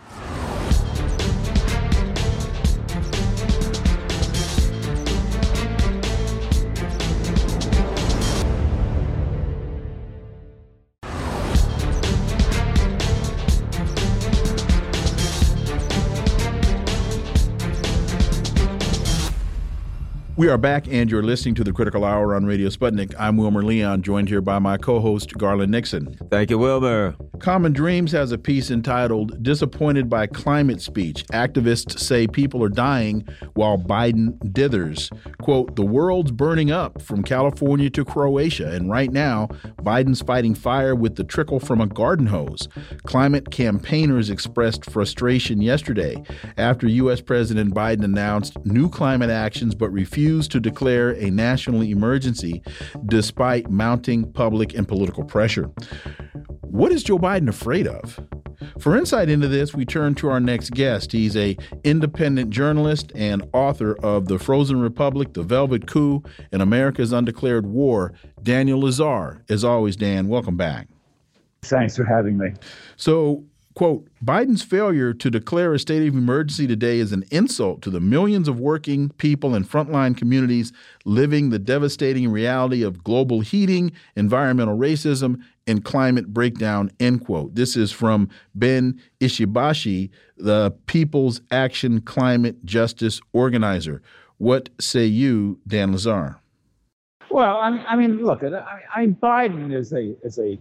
We 20.39 20.48
are 20.48 20.56
back, 20.56 20.86
and 20.86 21.10
you're 21.10 21.24
listening 21.24 21.56
to 21.56 21.65
the 21.65 21.73
Critical 21.73 22.05
Hour 22.05 22.32
on 22.32 22.47
Radio 22.47 22.69
Sputnik. 22.69 23.12
I'm 23.19 23.36
Wilmer 23.36 23.65
Leon, 23.65 24.02
joined 24.02 24.28
here 24.28 24.40
by 24.40 24.60
my 24.60 24.77
co 24.77 25.01
host, 25.01 25.36
Garland 25.36 25.73
Nixon. 25.73 26.16
Thank 26.31 26.51
you, 26.51 26.59
Wilmer. 26.59 27.16
Common 27.40 27.73
Dreams 27.73 28.12
has 28.12 28.31
a 28.31 28.39
piece 28.39 28.70
entitled 28.70 29.43
Disappointed 29.43 30.09
by 30.09 30.28
Climate 30.28 30.81
Speech. 30.81 31.27
Activists 31.32 31.98
say 31.98 32.28
people 32.28 32.62
are 32.62 32.69
dying 32.69 33.27
while 33.55 33.78
Biden 33.78 34.39
dithers. 34.52 35.10
Quote, 35.43 35.74
The 35.74 35.85
world's 35.85 36.31
burning 36.31 36.70
up 36.70 37.02
from 37.02 37.24
California 37.24 37.90
to 37.90 38.05
Croatia, 38.05 38.70
and 38.70 38.89
right 38.89 39.10
now, 39.10 39.48
Biden's 39.82 40.23
fighting 40.23 40.55
fire 40.55 40.94
with 40.94 41.16
the 41.16 41.24
trickle 41.24 41.59
from 41.59 41.81
a 41.81 41.86
garden 41.89 42.27
hose. 42.27 42.69
Climate 43.06 43.51
campaigners 43.51 44.31
expressed 44.31 44.89
frustration 44.89 45.60
yesterday 45.60 46.23
after 46.56 46.86
U.S. 46.86 47.20
President 47.20 47.74
Biden 47.74 48.05
announced 48.05 48.56
new 48.65 48.89
climate 48.89 49.31
actions 49.31 49.74
but 49.74 49.90
refused 49.90 50.27
refused 50.28 50.50
to 50.50 50.60
declare 50.60 51.16
a 51.16 51.30
national 51.30 51.82
emergency 51.82 52.62
despite 53.06 53.70
mounting 53.70 54.30
public 54.32 54.74
and 54.74 54.86
political 54.86 55.24
pressure. 55.24 55.70
What 56.60 56.92
is 56.92 57.02
Joe 57.02 57.18
Biden 57.18 57.48
afraid 57.48 57.86
of? 57.86 58.20
For 58.78 58.94
insight 58.94 59.30
into 59.30 59.48
this, 59.48 59.72
we 59.72 59.86
turn 59.86 60.14
to 60.16 60.28
our 60.28 60.38
next 60.38 60.72
guest. 60.72 61.12
He's 61.12 61.34
a 61.34 61.56
independent 61.82 62.50
journalist 62.50 63.10
and 63.14 63.48
author 63.55 63.96
of 64.05 64.28
The 64.28 64.38
Frozen 64.38 64.82
Republic, 64.82 65.32
The 65.32 65.42
Velvet 65.42 65.86
Coup, 65.86 66.22
and 66.52 66.60
America's 66.60 67.10
Undeclared 67.10 67.64
War, 67.64 68.12
Daniel 68.42 68.82
Lazare. 68.82 69.40
As 69.48 69.64
always, 69.64 69.96
Dan, 69.96 70.28
welcome 70.28 70.59
back. 70.59 70.88
Thanks 71.62 71.96
for 71.96 72.05
having 72.05 72.36
me. 72.36 72.52
So, 72.96 73.44
Quote 73.78 74.09
Biden's 74.24 74.64
failure 74.64 75.14
to 75.14 75.30
declare 75.30 75.72
a 75.72 75.78
state 75.78 76.09
of 76.09 76.12
emergency 76.12 76.66
today 76.66 76.98
is 76.98 77.12
an 77.12 77.24
insult 77.30 77.80
to 77.82 77.90
the 77.90 78.00
millions 78.00 78.48
of 78.48 78.59
working 78.59 79.10
people 79.10 79.55
and 79.55 79.64
frontline 79.64 80.16
communities 80.16 80.72
living 81.05 81.50
the 81.50 81.60
devastating 81.60 82.28
reality 82.28 82.82
of 82.82 83.05
global 83.05 83.38
heating, 83.40 83.92
environmental 84.16 84.76
racism, 84.76 85.40
and 85.68 85.84
climate 85.84 86.34
breakdown. 86.34 86.90
End 86.98 87.24
quote. 87.24 87.55
This 87.55 87.76
is 87.76 87.92
from 87.92 88.28
Ben 88.52 89.00
Ishibashi, 89.20 90.10
the 90.36 90.72
People's 90.86 91.40
Action 91.52 92.00
Climate 92.00 92.64
Justice 92.64 93.20
Organizer. 93.32 94.02
What 94.38 94.70
say 94.80 95.06
you, 95.06 95.60
Dan 95.68 95.94
Lazare? 95.94 96.34
Well, 97.30 97.59
I 97.59 97.70
mean, 97.70 97.84
I 97.86 97.94
mean 97.94 98.24
look, 98.24 98.42
I, 98.42 98.80
I, 98.92 99.06
Biden 99.06 99.72
is 99.72 99.92
a 99.92 100.16
is 100.24 100.36
a. 100.40 100.59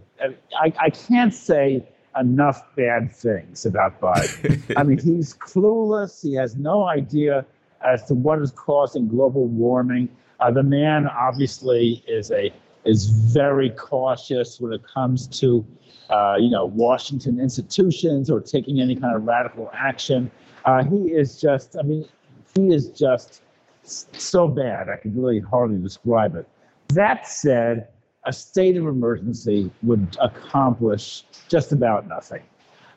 I, 0.56 0.72
I 0.78 0.90
can't 0.90 1.34
say 1.34 1.84
enough 2.20 2.62
bad 2.76 3.12
things 3.14 3.66
about 3.66 4.00
Biden. 4.00 4.74
I 4.76 4.82
mean, 4.82 4.98
he's 5.02 5.34
clueless. 5.34 6.22
He 6.22 6.34
has 6.34 6.56
no 6.56 6.84
idea 6.84 7.44
as 7.84 8.04
to 8.04 8.14
what 8.14 8.40
is 8.40 8.50
causing 8.52 9.08
global 9.08 9.46
warming. 9.46 10.08
Uh, 10.40 10.50
the 10.50 10.62
man 10.62 11.06
obviously 11.06 12.02
is 12.06 12.30
a 12.30 12.52
is 12.84 13.06
very 13.06 13.70
cautious 13.70 14.60
when 14.60 14.72
it 14.72 14.82
comes 14.86 15.26
to 15.26 15.66
uh, 16.10 16.36
you 16.38 16.50
know 16.50 16.66
Washington 16.66 17.40
institutions 17.40 18.30
or 18.30 18.40
taking 18.40 18.80
any 18.80 18.94
kind 18.96 19.14
of 19.14 19.24
radical 19.24 19.70
action. 19.74 20.30
Uh, 20.64 20.84
he 20.84 21.12
is 21.12 21.40
just, 21.40 21.76
I 21.78 21.82
mean, 21.82 22.06
he 22.54 22.74
is 22.74 22.88
just 22.88 23.42
so 23.82 24.48
bad. 24.48 24.88
I 24.88 24.96
can 24.96 25.14
really 25.14 25.40
hardly 25.40 25.78
describe 25.78 26.34
it. 26.34 26.46
That 26.88 27.26
said, 27.26 27.88
a 28.28 28.32
state 28.32 28.76
of 28.76 28.86
emergency 28.86 29.70
would 29.82 30.16
accomplish 30.20 31.24
just 31.48 31.72
about 31.72 32.06
nothing. 32.06 32.42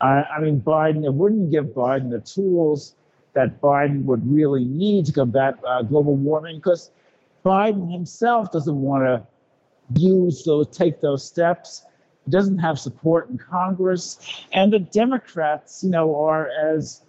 I, 0.02 0.24
I 0.24 0.42
mean, 0.42 0.60
Biden, 0.60 1.06
it 1.06 1.14
wouldn't 1.14 1.52
give 1.52 1.68
Biden 1.68 2.12
the 2.12 2.20
tools 2.20 2.96
that 3.32 3.62
Biden 3.62 4.04
would 4.04 4.30
really 4.30 4.66
need 4.66 5.06
to 5.06 5.14
combat 5.14 5.58
uh, 5.66 5.84
global 5.84 6.16
warming 6.18 6.58
because 6.58 6.92
Biden 7.46 7.90
himself 7.90 8.52
doesn't 8.52 8.82
want 8.82 9.06
to 9.06 9.26
use 10.02 10.44
those, 10.44 10.68
take 10.68 11.00
those 11.00 11.26
steps. 11.26 11.86
He 12.26 12.32
doesn't 12.32 12.58
have 12.58 12.78
support 12.78 13.30
in 13.30 13.38
Congress, 13.38 14.20
and 14.52 14.74
the 14.74 14.80
Democrats, 14.80 15.82
you 15.82 15.92
know, 15.92 16.14
are 16.14 16.50
as, 16.50 17.04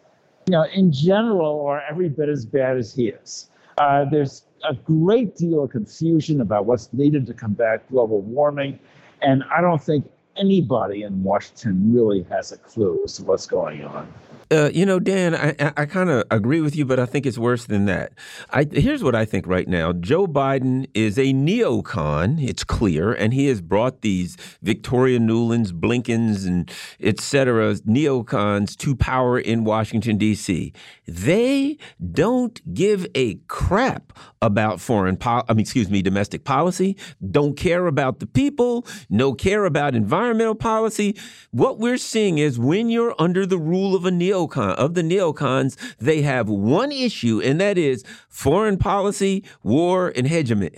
you 0.46 0.52
know, 0.52 0.64
in 0.72 0.92
general, 0.92 1.66
are 1.66 1.82
every 1.90 2.08
bit 2.08 2.28
as 2.28 2.46
bad 2.46 2.76
as 2.76 2.94
he 2.94 3.08
is. 3.08 3.50
Uh, 3.78 4.04
there's 4.04 4.44
a 4.68 4.74
great 4.74 5.36
deal 5.36 5.64
of 5.64 5.70
confusion 5.70 6.40
about 6.40 6.66
what's 6.66 6.92
needed 6.92 7.26
to 7.26 7.34
combat 7.34 7.88
global 7.90 8.20
warming, 8.22 8.78
and 9.20 9.44
I 9.54 9.60
don't 9.60 9.82
think 9.82 10.08
anybody 10.36 11.02
in 11.02 11.22
Washington 11.22 11.92
really 11.94 12.22
has 12.24 12.52
a 12.52 12.58
clue 12.58 13.00
as 13.04 13.16
to 13.16 13.24
what's 13.24 13.46
going 13.46 13.84
on. 13.84 14.12
Uh, 14.52 14.68
you 14.74 14.84
know, 14.84 15.00
Dan, 15.00 15.34
I, 15.34 15.72
I 15.78 15.86
kind 15.86 16.10
of 16.10 16.24
agree 16.30 16.60
with 16.60 16.76
you, 16.76 16.84
but 16.84 17.00
I 17.00 17.06
think 17.06 17.24
it's 17.24 17.38
worse 17.38 17.64
than 17.64 17.86
that. 17.86 18.12
I, 18.50 18.66
here's 18.70 19.02
what 19.02 19.14
I 19.14 19.24
think 19.24 19.46
right 19.46 19.66
now 19.66 19.94
Joe 19.94 20.26
Biden 20.26 20.90
is 20.92 21.16
a 21.16 21.32
neocon, 21.32 22.46
it's 22.46 22.62
clear, 22.62 23.14
and 23.14 23.32
he 23.32 23.46
has 23.46 23.62
brought 23.62 24.02
these 24.02 24.36
Victoria 24.60 25.18
Newlands, 25.18 25.72
Blinkens, 25.72 26.44
and 26.44 26.70
et 27.00 27.18
cetera, 27.18 27.72
neocons 27.76 28.76
to 28.76 28.94
power 28.94 29.38
in 29.38 29.64
Washington, 29.64 30.18
D.C. 30.18 30.74
They 31.06 31.78
don't 32.12 32.74
give 32.74 33.06
a 33.14 33.36
crap 33.48 34.12
about 34.42 34.80
foreign, 34.80 35.16
I 35.24 35.44
mean, 35.50 35.60
excuse 35.60 35.88
me, 35.88 36.02
domestic 36.02 36.44
policy, 36.44 36.98
don't 37.30 37.56
care 37.56 37.86
about 37.86 38.18
the 38.18 38.26
people, 38.26 38.86
no 39.08 39.32
care 39.32 39.64
about 39.64 39.94
environmental 40.22 40.54
policy. 40.54 41.16
What 41.50 41.78
we're 41.78 41.96
seeing 41.96 42.38
is 42.38 42.58
when 42.58 42.88
you're 42.88 43.14
under 43.18 43.44
the 43.44 43.58
rule 43.58 43.96
of 43.96 44.06
a 44.06 44.10
neocon, 44.10 44.74
of 44.76 44.94
the 44.94 45.02
neocons, 45.02 45.76
they 45.98 46.22
have 46.22 46.48
one 46.48 46.92
issue, 46.92 47.40
and 47.42 47.60
that 47.60 47.76
is 47.76 48.04
foreign 48.28 48.78
policy, 48.78 49.42
war, 49.64 50.12
and 50.14 50.28
hegemony. 50.28 50.70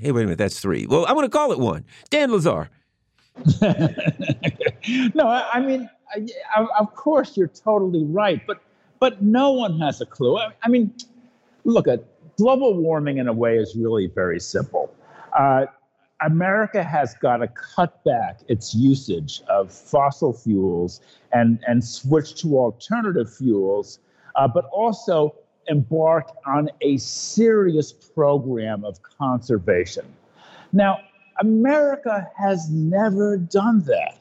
Hey, 0.00 0.12
wait 0.12 0.22
a 0.22 0.24
minute, 0.26 0.38
that's 0.38 0.60
three. 0.60 0.86
Well, 0.86 1.06
I'm 1.06 1.14
going 1.14 1.26
to 1.26 1.30
call 1.30 1.50
it 1.50 1.58
one. 1.58 1.84
Dan 2.10 2.30
Lazare. 2.30 2.68
no, 5.14 5.26
I, 5.26 5.60
mean, 5.60 5.90
I, 6.14 6.66
of 6.78 6.94
course, 6.94 7.36
you're 7.36 7.48
totally 7.48 8.04
right, 8.04 8.40
but 8.46 8.60
but 9.00 9.20
no 9.20 9.50
one 9.52 9.80
has 9.80 10.00
a 10.00 10.06
clue. 10.06 10.38
I, 10.38 10.52
I 10.62 10.68
mean, 10.68 10.94
look 11.64 11.88
at 11.88 12.04
global 12.38 12.74
warming 12.74 13.18
in 13.18 13.26
a 13.26 13.32
way 13.32 13.58
is 13.58 13.74
really 13.74 14.06
very 14.06 14.38
simple. 14.38 14.94
Uh, 15.32 15.66
America 16.22 16.82
has 16.82 17.14
got 17.14 17.38
to 17.38 17.48
cut 17.48 18.02
back 18.04 18.40
its 18.48 18.74
usage 18.74 19.42
of 19.48 19.72
fossil 19.72 20.32
fuels 20.32 21.00
and, 21.32 21.58
and 21.66 21.84
switch 21.84 22.40
to 22.40 22.56
alternative 22.56 23.34
fuels, 23.34 23.98
uh, 24.36 24.46
but 24.46 24.64
also 24.66 25.34
embark 25.68 26.30
on 26.46 26.70
a 26.82 26.96
serious 26.98 27.92
program 27.92 28.84
of 28.84 29.02
conservation. 29.02 30.04
Now, 30.72 31.00
America 31.40 32.30
has 32.36 32.70
never 32.70 33.36
done 33.36 33.80
that. 33.80 34.18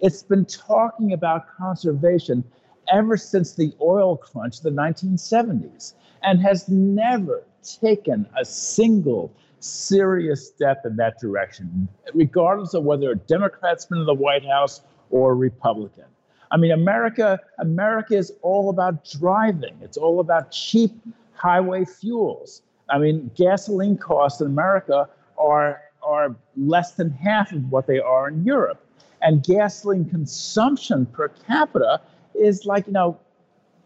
It's 0.00 0.22
been 0.22 0.46
talking 0.46 1.12
about 1.12 1.46
conservation 1.56 2.44
ever 2.92 3.16
since 3.16 3.52
the 3.54 3.72
oil 3.80 4.16
crunch 4.16 4.58
of 4.58 4.62
the 4.62 4.70
1970s 4.70 5.94
and 6.22 6.40
has 6.40 6.68
never 6.68 7.44
taken 7.62 8.26
a 8.36 8.44
single 8.44 9.32
serious 9.64 10.46
step 10.46 10.84
in 10.84 10.96
that 10.96 11.18
direction, 11.18 11.88
regardless 12.12 12.74
of 12.74 12.84
whether 12.84 13.10
a 13.12 13.16
Democrat's 13.16 13.86
been 13.86 13.98
in 13.98 14.06
the 14.06 14.14
White 14.14 14.44
House 14.44 14.82
or 15.10 15.32
a 15.32 15.34
Republican. 15.34 16.04
I 16.50 16.56
mean, 16.56 16.70
America, 16.70 17.40
America 17.58 18.14
is 18.14 18.32
all 18.42 18.68
about 18.70 19.08
driving. 19.10 19.76
It's 19.80 19.96
all 19.96 20.20
about 20.20 20.52
cheap 20.52 20.92
highway 21.32 21.84
fuels. 21.84 22.62
I 22.90 22.98
mean, 22.98 23.30
gasoline 23.34 23.96
costs 23.96 24.40
in 24.40 24.46
America 24.46 25.08
are 25.38 25.80
are 26.02 26.36
less 26.56 26.92
than 26.92 27.10
half 27.10 27.50
of 27.52 27.72
what 27.72 27.86
they 27.86 27.98
are 27.98 28.28
in 28.28 28.44
Europe, 28.44 28.84
and 29.22 29.42
gasoline 29.42 30.04
consumption 30.04 31.06
per 31.06 31.28
capita 31.28 32.00
is 32.34 32.66
like 32.66 32.86
you 32.86 32.92
know 32.92 33.18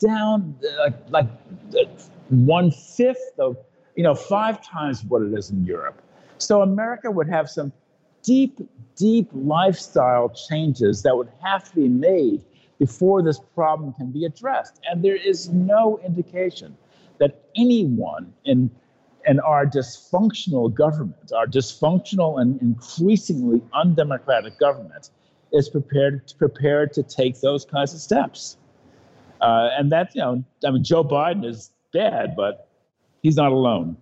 down 0.00 0.59
uh, 0.80 0.90
like 1.10 1.28
like 1.80 1.88
one 2.28 2.70
fifth 2.70 3.32
of 3.38 3.56
you 3.99 4.05
know, 4.05 4.15
five 4.15 4.65
times 4.65 5.03
what 5.03 5.23
it 5.23 5.35
is 5.37 5.51
in 5.51 5.65
Europe. 5.65 6.01
So 6.39 6.62
America 6.62 7.11
would 7.11 7.29
have 7.29 7.51
some 7.51 7.73
deep, 8.23 8.61
deep 8.95 9.29
lifestyle 9.33 10.29
changes 10.29 11.03
that 11.03 11.16
would 11.16 11.29
have 11.43 11.69
to 11.69 11.75
be 11.75 11.89
made 11.89 12.45
before 12.79 13.23
this 13.23 13.41
problem 13.57 13.93
can 13.95 14.12
be 14.12 14.25
addressed. 14.25 14.81
And 14.89 15.05
there 15.05 15.16
is 15.16 15.49
no 15.49 15.99
indication 16.07 16.77
that 17.19 17.43
anyone 17.57 18.33
in 18.45 18.70
in 19.27 19.41
our 19.41 19.66
dysfunctional 19.66 20.73
government, 20.73 21.33
our 21.37 21.47
dysfunctional 21.47 22.41
and 22.41 22.62
increasingly 22.62 23.61
undemocratic 23.75 24.61
government, 24.61 25.11
is 25.53 25.69
prepared 25.69 26.33
prepared 26.39 26.93
to 26.93 27.03
take 27.03 27.41
those 27.41 27.65
kinds 27.65 27.93
of 27.95 28.01
steps. 28.01 28.59
Uh, 29.41 29.70
and 29.77 29.91
that, 29.91 30.15
you 30.15 30.20
know, 30.20 30.45
I 30.65 30.70
mean, 30.70 30.85
Joe 30.85 31.03
Biden 31.03 31.45
is 31.45 31.73
bad, 31.93 32.37
but 32.37 32.68
he's 33.28 33.36
not 33.36 33.52
alone. 33.52 33.96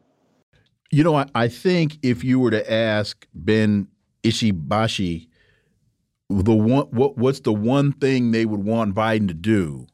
You 0.92 1.02
know, 1.02 1.16
I, 1.16 1.26
I 1.34 1.48
think 1.48 1.98
if 2.02 2.22
you 2.22 2.38
were 2.38 2.52
to 2.52 2.72
ask 2.72 3.26
Ben 3.34 3.88
Ishibashi, 4.22 5.28
the 6.30 6.54
one 6.54 6.86
what 6.86 7.18
what's 7.18 7.40
the 7.40 7.52
one 7.52 7.92
thing 7.92 8.30
they 8.30 8.44
would 8.44 8.64
want 8.64 8.94
Biden 8.94 9.26
to 9.28 9.34
do? 9.34 9.86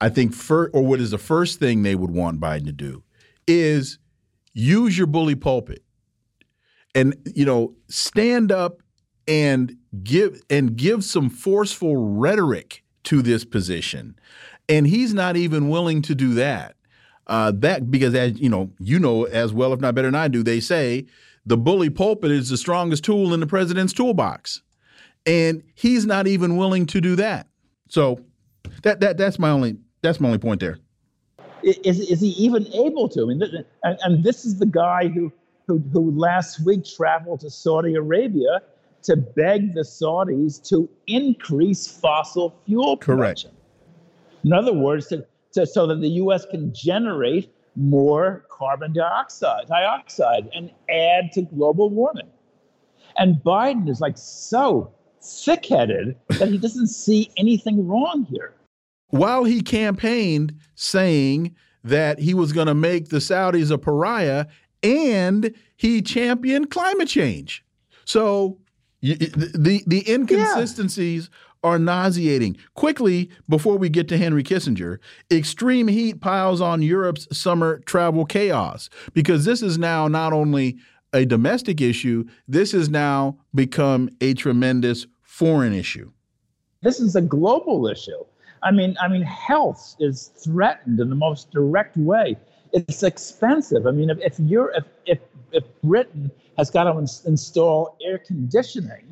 I 0.00 0.08
think 0.08 0.32
first, 0.32 0.70
or 0.74 0.84
what 0.84 1.00
is 1.00 1.10
the 1.10 1.18
first 1.18 1.58
thing 1.58 1.82
they 1.82 1.94
would 1.94 2.10
want 2.10 2.40
Biden 2.40 2.66
to 2.66 2.72
do 2.72 3.02
is 3.46 3.98
use 4.54 4.96
your 4.96 5.06
bully 5.06 5.34
pulpit 5.34 5.82
and 6.94 7.14
you 7.34 7.44
know 7.44 7.74
stand 7.88 8.52
up 8.52 8.82
and 9.26 9.76
give 10.02 10.40
and 10.48 10.76
give 10.76 11.04
some 11.04 11.28
forceful 11.28 11.96
rhetoric 11.96 12.84
to 13.04 13.22
this 13.22 13.44
position 13.44 14.16
and 14.68 14.86
he's 14.86 15.14
not 15.14 15.36
even 15.36 15.68
willing 15.68 16.02
to 16.02 16.14
do 16.14 16.34
that 16.34 16.74
uh, 17.30 17.52
that 17.54 17.90
because 17.90 18.14
as 18.14 18.38
you 18.40 18.48
know, 18.48 18.70
you 18.80 18.98
know 18.98 19.24
as 19.24 19.52
well, 19.52 19.72
if 19.72 19.80
not 19.80 19.94
better 19.94 20.08
than 20.08 20.16
I 20.16 20.26
do, 20.26 20.42
they 20.42 20.58
say 20.58 21.06
the 21.46 21.56
bully 21.56 21.88
pulpit 21.88 22.32
is 22.32 22.50
the 22.50 22.56
strongest 22.56 23.04
tool 23.04 23.32
in 23.32 23.38
the 23.38 23.46
president's 23.46 23.92
toolbox, 23.92 24.62
and 25.24 25.62
he's 25.74 26.04
not 26.04 26.26
even 26.26 26.56
willing 26.56 26.86
to 26.86 27.00
do 27.00 27.14
that. 27.16 27.46
So 27.88 28.20
that 28.82 28.98
that 29.00 29.16
that's 29.16 29.38
my 29.38 29.50
only 29.50 29.76
that's 30.02 30.18
my 30.18 30.26
only 30.26 30.40
point 30.40 30.60
there. 30.60 30.78
Is 31.62 32.00
is 32.00 32.20
he 32.20 32.30
even 32.30 32.66
able 32.74 33.08
to? 33.10 33.22
I 33.22 33.24
mean, 33.26 33.42
and, 33.84 33.98
and 34.02 34.24
this 34.24 34.44
is 34.44 34.58
the 34.58 34.66
guy 34.66 35.06
who 35.06 35.32
who 35.68 35.78
who 35.92 36.10
last 36.10 36.66
week 36.66 36.84
traveled 36.84 37.40
to 37.40 37.50
Saudi 37.50 37.94
Arabia 37.94 38.60
to 39.04 39.16
beg 39.16 39.74
the 39.74 39.82
Saudis 39.82 40.60
to 40.68 40.90
increase 41.06 41.86
fossil 41.86 42.56
fuel 42.66 42.96
production. 42.96 43.50
Correct. 43.50 43.56
In 44.42 44.52
other 44.52 44.72
words, 44.72 45.06
to 45.08 45.24
to, 45.52 45.66
so 45.66 45.86
that 45.86 46.00
the 46.00 46.08
U.S. 46.08 46.46
can 46.46 46.72
generate 46.74 47.52
more 47.76 48.44
carbon 48.50 48.92
dioxide, 48.92 49.66
dioxide 49.68 50.48
and 50.54 50.70
add 50.88 51.32
to 51.32 51.42
global 51.42 51.90
warming. 51.90 52.28
And 53.16 53.36
Biden 53.36 53.88
is 53.88 54.00
like 54.00 54.18
so 54.18 54.92
thick-headed 55.22 56.16
that 56.38 56.48
he 56.48 56.58
doesn't 56.58 56.88
see 56.88 57.30
anything 57.36 57.86
wrong 57.86 58.26
here. 58.30 58.54
While 59.08 59.44
he 59.44 59.60
campaigned 59.60 60.54
saying 60.74 61.54
that 61.84 62.18
he 62.18 62.34
was 62.34 62.52
going 62.52 62.66
to 62.66 62.74
make 62.74 63.08
the 63.08 63.18
Saudis 63.18 63.70
a 63.70 63.78
pariah 63.78 64.46
and 64.82 65.54
he 65.76 66.02
championed 66.02 66.70
climate 66.70 67.08
change. 67.08 67.64
So 68.04 68.58
the 69.02 69.82
the 69.86 70.04
inconsistencies 70.10 71.30
are 71.62 71.78
nauseating. 71.78 72.56
Quickly, 72.74 73.30
before 73.48 73.76
we 73.76 73.88
get 73.88 74.08
to 74.08 74.18
Henry 74.18 74.42
Kissinger, 74.42 74.98
extreme 75.30 75.88
heat 75.88 76.20
piles 76.20 76.60
on 76.60 76.82
Europe's 76.82 77.26
summer 77.36 77.80
travel 77.80 78.24
chaos 78.24 78.88
because 79.12 79.44
this 79.44 79.62
is 79.62 79.78
now 79.78 80.08
not 80.08 80.32
only 80.32 80.78
a 81.12 81.24
domestic 81.24 81.80
issue, 81.80 82.24
this 82.46 82.72
has 82.72 82.88
now 82.88 83.36
become 83.54 84.08
a 84.20 84.34
tremendous 84.34 85.06
foreign 85.22 85.72
issue. 85.72 86.10
This 86.82 87.00
is 87.00 87.16
a 87.16 87.20
global 87.20 87.86
issue. 87.88 88.24
I 88.62 88.70
mean, 88.70 88.96
I 89.00 89.08
mean, 89.08 89.22
health 89.22 89.96
is 90.00 90.30
threatened 90.42 91.00
in 91.00 91.10
the 91.10 91.16
most 91.16 91.50
direct 91.50 91.96
way. 91.96 92.36
It's 92.72 93.02
expensive. 93.02 93.86
I 93.86 93.90
mean, 93.90 94.10
if, 94.10 94.18
if 94.20 94.38
you're 94.38 94.70
if, 94.72 94.84
if 95.06 95.18
if 95.52 95.64
Britain 95.82 96.30
has 96.56 96.70
got 96.70 96.84
to 96.84 96.96
install 96.98 97.96
air 98.04 98.18
conditioning 98.18 99.09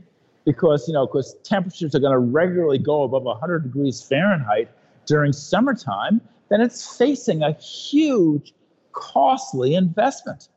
because 0.48 0.88
you 0.88 0.94
know 0.94 1.06
because 1.06 1.36
temperatures 1.44 1.94
are 1.94 2.00
going 2.00 2.12
to 2.12 2.18
regularly 2.18 2.78
go 2.78 3.02
above 3.02 3.24
100 3.24 3.64
degrees 3.64 4.00
Fahrenheit 4.00 4.70
during 5.04 5.30
summertime, 5.30 6.22
then 6.48 6.62
it's 6.62 6.96
facing 6.96 7.42
a 7.42 7.52
huge, 7.52 8.54
costly 8.92 9.74
investment. 9.74 10.48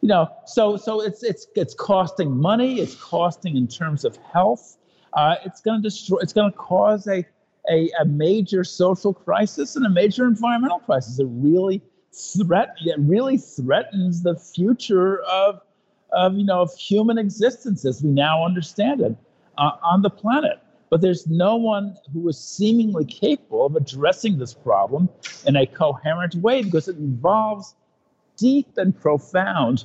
You 0.00 0.08
know, 0.08 0.30
so 0.46 0.78
so 0.78 1.02
it's 1.02 1.22
it's 1.22 1.46
it's 1.54 1.74
costing 1.74 2.34
money. 2.34 2.80
It's 2.80 2.94
costing 2.94 3.58
in 3.58 3.68
terms 3.68 4.06
of 4.06 4.16
health. 4.32 4.78
Uh, 5.12 5.34
it's 5.44 5.60
going 5.60 5.82
to 5.82 5.86
destroy. 5.86 6.18
It's 6.22 6.32
going 6.32 6.50
to 6.50 6.56
cause 6.56 7.06
a, 7.06 7.22
a 7.70 7.90
a 8.00 8.06
major 8.06 8.64
social 8.64 9.12
crisis 9.12 9.76
and 9.76 9.84
a 9.84 9.90
major 9.90 10.24
environmental 10.24 10.78
crisis. 10.78 11.18
It 11.18 11.26
really 11.28 11.82
threat. 12.14 12.74
It 12.86 12.96
really 12.98 13.36
threatens 13.36 14.22
the 14.22 14.34
future 14.34 15.20
of 15.24 15.60
of 16.12 16.36
you 16.36 16.44
know 16.44 16.60
of 16.62 16.74
human 16.74 17.18
existence 17.18 17.84
as 17.84 18.02
we 18.02 18.10
now 18.10 18.44
understand 18.44 19.00
it 19.00 19.16
uh, 19.58 19.72
on 19.82 20.02
the 20.02 20.10
planet. 20.10 20.58
But 20.90 21.02
there's 21.02 21.26
no 21.28 21.54
one 21.54 21.96
who 22.12 22.28
is 22.28 22.38
seemingly 22.38 23.04
capable 23.04 23.66
of 23.66 23.76
addressing 23.76 24.38
this 24.38 24.52
problem 24.52 25.08
in 25.46 25.54
a 25.54 25.64
coherent 25.66 26.34
way 26.36 26.62
because 26.64 26.88
it 26.88 26.96
involves 26.96 27.76
deep 28.36 28.76
and 28.76 28.98
profound 28.98 29.84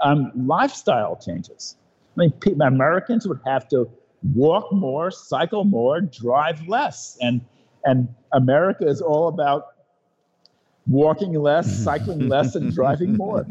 um, 0.00 0.30
lifestyle 0.36 1.16
changes. 1.16 1.76
I 2.16 2.20
mean, 2.20 2.60
Americans 2.62 3.26
would 3.26 3.40
have 3.44 3.68
to 3.70 3.90
walk 4.32 4.72
more, 4.72 5.10
cycle 5.10 5.64
more, 5.64 6.00
drive 6.00 6.66
less, 6.68 7.18
and 7.20 7.40
and 7.84 8.08
America 8.32 8.86
is 8.86 9.00
all 9.02 9.28
about 9.28 9.73
walking 10.86 11.34
less, 11.34 11.70
cycling 11.84 12.28
less, 12.28 12.54
and 12.54 12.74
driving 12.74 13.16
more. 13.16 13.46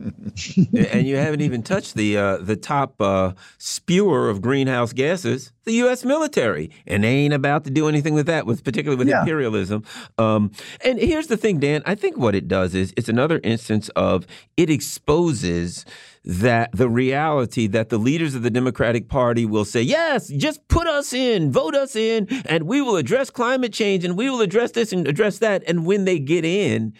and 0.73 1.07
you 1.07 1.15
haven't 1.15 1.41
even 1.41 1.63
touched 1.63 1.95
the 1.95 2.17
uh, 2.17 2.37
the 2.37 2.55
top 2.55 3.01
uh, 3.01 3.33
spewer 3.57 4.29
of 4.29 4.41
greenhouse 4.41 4.93
gases, 4.93 5.51
the 5.63 5.73
U.S. 5.73 6.05
military, 6.05 6.71
and 6.87 7.03
they 7.03 7.09
ain't 7.09 7.33
about 7.33 7.63
to 7.65 7.69
do 7.69 7.87
anything 7.87 8.13
with 8.13 8.27
that, 8.27 8.45
with 8.45 8.63
particularly 8.63 8.97
with 8.97 9.07
yeah. 9.07 9.21
imperialism. 9.21 9.83
Um, 10.17 10.51
and 10.83 10.99
here's 10.99 11.27
the 11.27 11.37
thing, 11.37 11.59
Dan. 11.59 11.81
I 11.85 11.95
think 11.95 12.17
what 12.17 12.35
it 12.35 12.47
does 12.47 12.75
is 12.75 12.93
it's 12.97 13.09
another 13.09 13.39
instance 13.43 13.89
of 13.89 14.25
it 14.57 14.69
exposes 14.69 15.85
that 16.25 16.71
the 16.71 16.89
reality 16.89 17.67
that 17.67 17.89
the 17.89 17.97
leaders 17.97 18.35
of 18.35 18.43
the 18.43 18.49
Democratic 18.49 19.09
Party 19.09 19.45
will 19.45 19.65
say, 19.65 19.81
yes, 19.81 20.27
just 20.29 20.65
put 20.67 20.87
us 20.87 21.13
in, 21.13 21.51
vote 21.51 21.75
us 21.75 21.95
in, 21.95 22.27
and 22.45 22.63
we 22.63 22.81
will 22.81 22.95
address 22.95 23.29
climate 23.29 23.73
change 23.73 24.05
and 24.05 24.17
we 24.17 24.29
will 24.29 24.41
address 24.41 24.71
this 24.71 24.93
and 24.93 25.07
address 25.07 25.39
that. 25.39 25.63
And 25.67 25.85
when 25.85 26.05
they 26.05 26.19
get 26.19 26.45
in, 26.45 26.93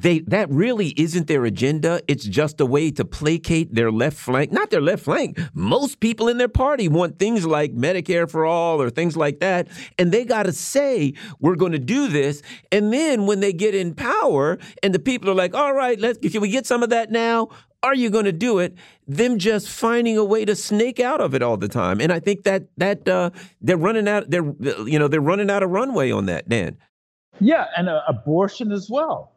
they 0.00 0.20
that 0.20 0.48
really 0.50 0.94
isn't 0.96 1.26
their 1.26 1.44
agenda. 1.44 2.00
It's 2.08 2.24
just 2.24 2.60
a 2.60 2.66
way 2.66 2.90
to 2.92 3.04
placate 3.04 3.74
their 3.74 3.90
left 3.90 4.16
flank. 4.16 4.52
Not 4.52 4.70
their 4.70 4.80
left 4.80 5.04
flank. 5.04 5.38
Most 5.52 6.00
people 6.00 6.28
in 6.28 6.38
their 6.38 6.48
party 6.48 6.88
want 6.88 7.18
things 7.18 7.44
like 7.44 7.74
Medicare 7.74 8.30
for 8.30 8.46
all 8.46 8.80
or 8.80 8.88
things 8.88 9.16
like 9.16 9.40
that. 9.40 9.68
And 9.98 10.10
they 10.12 10.24
got 10.24 10.44
to 10.44 10.52
say, 10.52 11.14
we're 11.38 11.56
going 11.56 11.72
to 11.72 11.78
do 11.78 12.08
this. 12.08 12.40
And 12.72 12.92
then 12.92 13.26
when 13.26 13.40
they 13.40 13.52
get 13.52 13.74
in 13.74 13.94
power 13.94 14.58
and 14.82 14.94
the 14.94 14.98
people 14.98 15.28
are 15.28 15.34
like, 15.34 15.54
all 15.54 15.74
right, 15.74 15.98
let's, 15.98 16.18
can 16.18 16.40
we 16.40 16.50
get 16.50 16.66
some 16.66 16.82
of 16.82 16.90
that 16.90 17.10
now? 17.10 17.48
Are 17.82 17.94
you 17.94 18.10
going 18.10 18.26
to 18.26 18.32
do 18.32 18.58
it? 18.58 18.74
Them 19.06 19.38
just 19.38 19.68
finding 19.68 20.16
a 20.16 20.24
way 20.24 20.44
to 20.44 20.54
snake 20.54 21.00
out 21.00 21.20
of 21.20 21.34
it 21.34 21.42
all 21.42 21.56
the 21.56 21.68
time, 21.68 22.00
and 22.00 22.12
I 22.12 22.20
think 22.20 22.44
that 22.44 22.64
that 22.76 23.08
uh, 23.08 23.30
they're 23.60 23.76
running 23.76 24.08
out. 24.08 24.30
They're 24.30 24.54
you 24.86 24.98
know 24.98 25.08
they're 25.08 25.20
running 25.20 25.50
out 25.50 25.62
of 25.62 25.70
runway 25.70 26.10
on 26.10 26.26
that, 26.26 26.48
Dan. 26.48 26.76
Yeah, 27.40 27.66
and 27.76 27.88
uh, 27.88 28.02
abortion 28.06 28.70
as 28.70 28.88
well. 28.90 29.32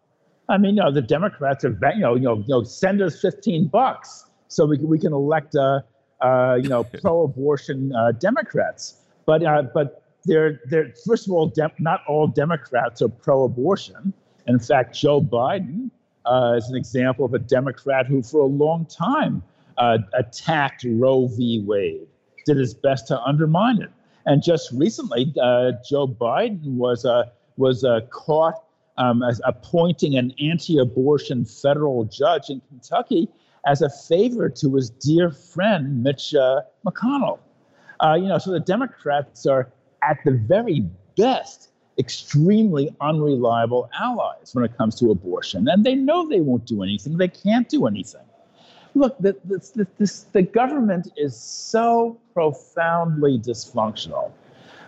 I 0.49 0.57
mean, 0.57 0.75
you 0.75 0.83
know, 0.83 0.91
the 0.91 1.01
Democrats 1.01 1.63
are 1.63 1.77
you 1.95 2.01
know 2.01 2.15
you 2.15 2.21
know 2.21 2.37
you 2.37 2.45
know 2.49 2.63
send 2.63 3.01
us 3.01 3.19
fifteen 3.19 3.67
bucks 3.67 4.25
so 4.49 4.65
we 4.65 4.77
can, 4.77 4.87
we 4.87 4.99
can 4.99 5.13
elect 5.13 5.55
uh, 5.55 5.79
uh 6.21 6.59
you 6.61 6.69
know 6.69 6.83
pro-abortion 7.01 7.93
uh, 7.95 8.11
Democrats, 8.11 8.97
but 9.25 9.43
uh, 9.43 9.63
but 9.73 10.03
they're 10.25 10.59
they're 10.65 10.93
first 11.07 11.27
of 11.27 11.33
all 11.33 11.51
not 11.79 12.01
all 12.07 12.27
Democrats 12.27 13.01
are 13.01 13.09
pro-abortion. 13.09 14.13
In 14.45 14.59
fact, 14.59 14.93
Joe 14.93 15.21
Biden 15.21 15.89
uh, 16.25 16.53
as 16.53 16.69
an 16.69 16.75
example 16.75 17.25
of 17.25 17.33
a 17.33 17.39
Democrat 17.39 18.05
who, 18.05 18.21
for 18.21 18.41
a 18.41 18.45
long 18.45 18.85
time, 18.85 19.43
uh, 19.77 19.97
attacked 20.13 20.85
Roe 20.87 21.27
v. 21.27 21.63
Wade, 21.65 22.07
did 22.45 22.57
his 22.57 22.73
best 22.73 23.07
to 23.07 23.19
undermine 23.21 23.81
it. 23.81 23.89
And 24.25 24.41
just 24.41 24.71
recently, 24.71 25.33
uh, 25.41 25.73
Joe 25.87 26.07
Biden 26.07 26.75
was 26.75 27.05
uh, 27.05 27.25
was 27.57 27.83
uh, 27.83 28.01
caught 28.09 28.63
um, 28.97 29.21
as 29.21 29.41
appointing 29.43 30.15
an 30.15 30.33
anti-abortion 30.41 31.45
federal 31.45 32.05
judge 32.05 32.49
in 32.49 32.61
Kentucky 32.69 33.27
as 33.65 33.81
a 33.81 33.89
favor 33.89 34.49
to 34.49 34.75
his 34.75 34.89
dear 34.89 35.31
friend 35.31 36.03
Mitch 36.03 36.33
uh, 36.35 36.61
McConnell. 36.85 37.39
you 38.15 38.27
know, 38.27 38.37
so 38.37 38.51
the 38.51 38.59
Democrats 38.59 39.45
are 39.45 39.71
at 40.01 40.19
the 40.25 40.31
very 40.31 40.85
best 41.17 41.72
extremely 41.97 42.95
unreliable 43.01 43.89
allies 43.99 44.53
when 44.53 44.65
it 44.65 44.77
comes 44.77 44.95
to 44.99 45.11
abortion. 45.11 45.67
And 45.67 45.83
they 45.83 45.95
know 45.95 46.27
they 46.27 46.41
won't 46.41 46.65
do 46.65 46.83
anything, 46.83 47.17
they 47.17 47.27
can't 47.27 47.69
do 47.69 47.85
anything. 47.87 48.21
Look, 48.95 49.17
the, 49.19 49.35
the, 49.45 49.87
the, 49.97 50.23
the 50.33 50.41
government 50.43 51.07
is 51.17 51.35
so 51.35 52.19
profoundly 52.33 53.39
dysfunctional. 53.39 54.31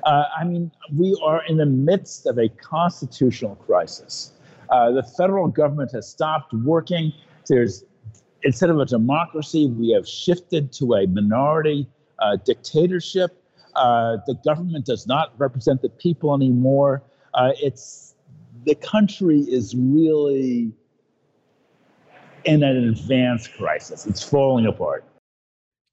Uh, 0.04 0.26
I 0.40 0.44
mean, 0.44 0.72
we 0.96 1.20
are 1.24 1.44
in 1.46 1.58
the 1.58 1.66
midst 1.66 2.28
of 2.28 2.38
a 2.38 2.48
constitutional 2.50 3.56
crisis. 3.56 4.34
Uh, 4.70 4.92
the 4.92 5.02
federal 5.02 5.48
government 5.48 5.92
has 5.94 6.08
stopped 6.08 6.54
working. 6.54 7.12
There's 7.48 7.84
instead 8.44 8.70
of 8.70 8.80
a 8.80 8.86
democracy, 8.86 9.68
we 9.68 9.92
have 9.92 10.08
shifted 10.08 10.72
to 10.74 10.94
a 10.94 11.08
minority 11.08 11.90
uh, 12.20 12.38
dictatorship. 12.46 13.42
Uh, 13.76 14.18
the 14.26 14.36
government 14.46 14.86
does 14.86 15.08
not 15.08 15.34
represent 15.38 15.82
the 15.82 15.90
people 15.90 16.34
anymore. 16.34 17.04
Uh, 17.34 17.52
it's 17.62 18.16
the 18.66 18.76
country 18.76 19.40
is 19.40 19.76
really 19.76 20.72
in 22.46 22.64
an 22.64 22.90
advanced 22.90 23.54
crisis. 23.54 24.06
It's 24.06 24.24
falling 24.24 24.66
apart. 24.66 25.04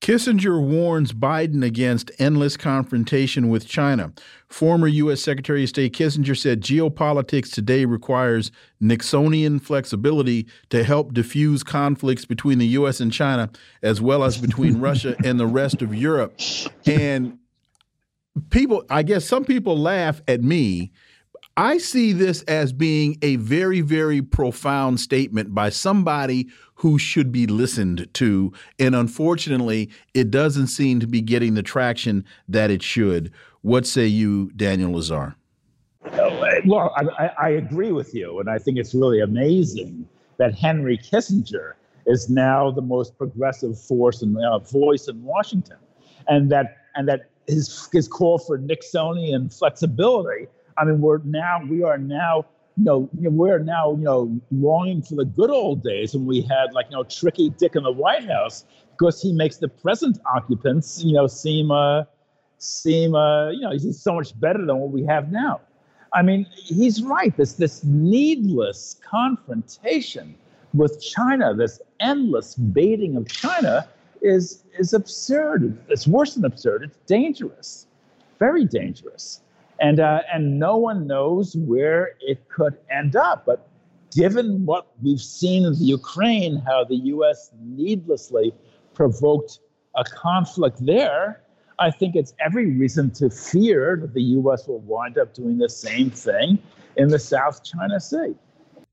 Kissinger 0.02 0.60
warns 0.60 1.12
Biden 1.12 1.64
against 1.64 2.10
endless 2.18 2.56
confrontation 2.56 3.48
with 3.48 3.68
China. 3.68 4.12
Former 4.48 4.88
U.S. 4.88 5.22
Secretary 5.22 5.62
of 5.62 5.68
State 5.68 5.94
Kissinger 5.94 6.36
said 6.36 6.60
geopolitics 6.60 7.52
today 7.52 7.84
requires 7.84 8.50
Nixonian 8.82 9.62
flexibility 9.62 10.48
to 10.70 10.82
help 10.82 11.14
diffuse 11.14 11.62
conflicts 11.62 12.24
between 12.24 12.58
the 12.58 12.66
U.S. 12.66 12.98
and 12.98 13.12
China, 13.12 13.48
as 13.80 14.00
well 14.00 14.24
as 14.24 14.38
between 14.38 14.80
Russia 14.80 15.14
and 15.22 15.38
the 15.38 15.46
rest 15.46 15.82
of 15.82 15.94
Europe. 15.94 16.34
And 16.84 17.38
people, 18.50 18.84
I 18.90 19.02
guess 19.02 19.24
some 19.24 19.44
people 19.44 19.78
laugh 19.78 20.22
at 20.28 20.42
me. 20.42 20.92
I 21.56 21.78
see 21.78 22.12
this 22.12 22.42
as 22.42 22.72
being 22.72 23.18
a 23.20 23.36
very, 23.36 23.82
very 23.82 24.22
profound 24.22 25.00
statement 25.00 25.54
by 25.54 25.68
somebody 25.68 26.48
who 26.76 26.98
should 26.98 27.30
be 27.30 27.46
listened 27.46 28.08
to. 28.14 28.52
And 28.78 28.94
unfortunately, 28.94 29.90
it 30.14 30.30
doesn't 30.30 30.68
seem 30.68 30.98
to 31.00 31.06
be 31.06 31.20
getting 31.20 31.54
the 31.54 31.62
traction 31.62 32.24
that 32.48 32.70
it 32.70 32.82
should. 32.82 33.32
What 33.60 33.86
say 33.86 34.06
you, 34.06 34.50
Daniel 34.56 34.92
Lazare? 34.92 35.34
Well, 36.64 36.92
I, 36.96 37.30
I 37.38 37.48
agree 37.50 37.92
with 37.92 38.14
you. 38.14 38.40
And 38.40 38.48
I 38.48 38.58
think 38.58 38.78
it's 38.78 38.94
really 38.94 39.20
amazing 39.20 40.08
that 40.38 40.54
Henry 40.54 40.98
Kissinger 40.98 41.74
is 42.06 42.30
now 42.30 42.70
the 42.70 42.82
most 42.82 43.16
progressive 43.16 43.78
force 43.78 44.22
and 44.22 44.36
uh, 44.38 44.58
voice 44.58 45.06
in 45.06 45.22
Washington. 45.22 45.76
And 46.28 46.50
that, 46.50 46.78
and 46.94 47.06
that 47.08 47.31
his 47.52 47.88
his 47.92 48.08
call 48.08 48.38
for 48.38 48.58
Nixonian 48.58 49.56
flexibility. 49.56 50.48
I 50.76 50.84
mean, 50.84 51.00
we're 51.00 51.18
now 51.18 51.62
we 51.68 51.82
are 51.82 51.98
now 51.98 52.46
you 52.76 52.84
know, 52.84 53.10
we're 53.14 53.58
now 53.58 53.92
you 53.92 54.04
know 54.04 54.40
longing 54.50 55.02
for 55.02 55.14
the 55.16 55.24
good 55.24 55.50
old 55.50 55.82
days 55.82 56.14
when 56.14 56.26
we 56.26 56.40
had 56.42 56.72
like 56.72 56.86
you 56.90 56.96
know 56.96 57.04
tricky 57.04 57.50
Dick 57.50 57.76
in 57.76 57.82
the 57.82 57.92
White 57.92 58.24
House 58.24 58.64
because 58.92 59.20
he 59.20 59.32
makes 59.32 59.58
the 59.58 59.68
present 59.68 60.18
occupants 60.34 61.02
you 61.04 61.12
know 61.12 61.26
seem 61.26 61.70
uh 61.70 62.04
seem 62.58 63.14
uh 63.14 63.50
you 63.50 63.60
know 63.60 63.72
he's 63.72 64.00
so 64.00 64.14
much 64.14 64.38
better 64.40 64.64
than 64.64 64.78
what 64.78 64.90
we 64.90 65.04
have 65.04 65.30
now. 65.30 65.60
I 66.14 66.22
mean, 66.22 66.46
he's 66.54 67.02
right. 67.02 67.34
This 67.36 67.54
this 67.54 67.84
needless 67.84 69.00
confrontation 69.02 70.34
with 70.74 71.02
China, 71.02 71.54
this 71.54 71.80
endless 72.00 72.54
baiting 72.54 73.16
of 73.16 73.28
China 73.28 73.86
is 74.22 74.64
is 74.78 74.92
absurd. 74.92 75.78
It's 75.88 76.06
worse 76.06 76.34
than 76.34 76.44
absurd. 76.44 76.84
It's 76.84 76.98
dangerous, 77.06 77.86
very 78.38 78.64
dangerous, 78.64 79.42
and 79.80 80.00
uh, 80.00 80.22
and 80.32 80.58
no 80.58 80.76
one 80.76 81.06
knows 81.06 81.56
where 81.56 82.12
it 82.20 82.48
could 82.48 82.78
end 82.90 83.16
up. 83.16 83.44
But 83.44 83.68
given 84.14 84.64
what 84.64 84.86
we've 85.02 85.20
seen 85.20 85.66
in 85.66 85.72
the 85.74 85.84
Ukraine, 85.84 86.62
how 86.66 86.84
the 86.84 86.96
U.S. 86.96 87.50
needlessly 87.60 88.54
provoked 88.94 89.58
a 89.96 90.04
conflict 90.04 90.84
there, 90.84 91.42
I 91.78 91.90
think 91.90 92.14
it's 92.14 92.34
every 92.44 92.70
reason 92.76 93.10
to 93.12 93.30
fear 93.30 93.98
that 94.00 94.14
the 94.14 94.22
U.S. 94.22 94.66
will 94.66 94.80
wind 94.80 95.18
up 95.18 95.34
doing 95.34 95.58
the 95.58 95.68
same 95.68 96.10
thing 96.10 96.58
in 96.96 97.08
the 97.08 97.18
South 97.18 97.64
China 97.64 98.00
Sea. 98.00 98.34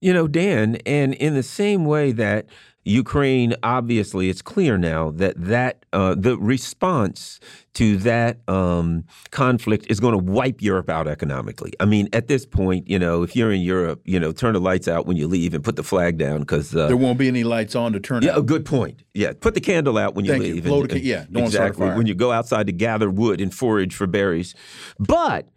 You 0.02 0.14
know, 0.14 0.28
Dan, 0.28 0.78
and 0.86 1.14
in 1.14 1.34
the 1.34 1.44
same 1.44 1.86
way 1.86 2.14
that 2.14 2.46
Ukraine, 2.90 3.54
obviously, 3.62 4.30
it's 4.30 4.42
clear 4.42 4.78
now 4.78 5.12
that 5.12 5.36
that 5.38 5.86
uh, 5.94 6.16
the 6.18 6.38
response 6.38 7.40
to 7.74 7.98
that 7.98 8.40
um, 8.50 9.06
conflict 9.30 9.86
is 9.90 10.00
going 10.00 10.14
to 10.14 10.18
wipe 10.18 10.62
Europe 10.62 10.90
out 10.90 11.08
economically. 11.08 11.72
I 11.80 11.86
mean, 11.86 12.10
at 12.14 12.28
this 12.28 12.48
point, 12.48 12.90
you 12.90 12.98
know, 12.98 13.22
if 13.22 13.36
you're 13.36 13.52
in 13.52 13.62
Europe, 13.62 14.02
you 14.06 14.20
know, 14.20 14.32
turn 14.32 14.54
the 14.54 14.60
lights 14.60 14.88
out 14.88 15.06
when 15.06 15.18
you 15.18 15.28
leave 15.28 15.54
and 15.54 15.64
put 15.64 15.76
the 15.76 15.84
flag 15.84 16.18
down 16.18 16.40
because 16.40 16.76
uh, 16.76 16.88
there 16.88 16.98
won't 16.98 17.20
be 17.20 17.28
any 17.28 17.44
lights 17.44 17.76
on 17.76 17.94
to 17.94 18.00
turn. 18.00 18.24
Yeah, 18.24 18.32
out. 18.32 18.40
a 18.40 18.42
good 18.42 18.66
point. 18.66 19.04
Yeah, 19.14 19.34
put 19.40 19.54
the 19.54 19.62
candle 19.62 19.98
out 19.98 20.16
when 20.16 20.26
you 20.26 20.32
Thank 20.32 20.44
leave. 20.44 20.56
You. 20.56 20.62
Blow 20.64 20.82
and, 20.82 20.94
yeah, 21.00 21.26
don't 21.32 21.44
exactly 21.44 21.90
when 21.90 22.08
you 22.08 22.16
go 22.16 22.32
outside 22.32 22.66
to 22.66 22.74
gather 22.74 23.10
wood 23.10 23.40
and 23.40 23.54
forage 23.54 23.94
for 23.96 24.08
berries, 24.08 24.56
but 24.98 25.48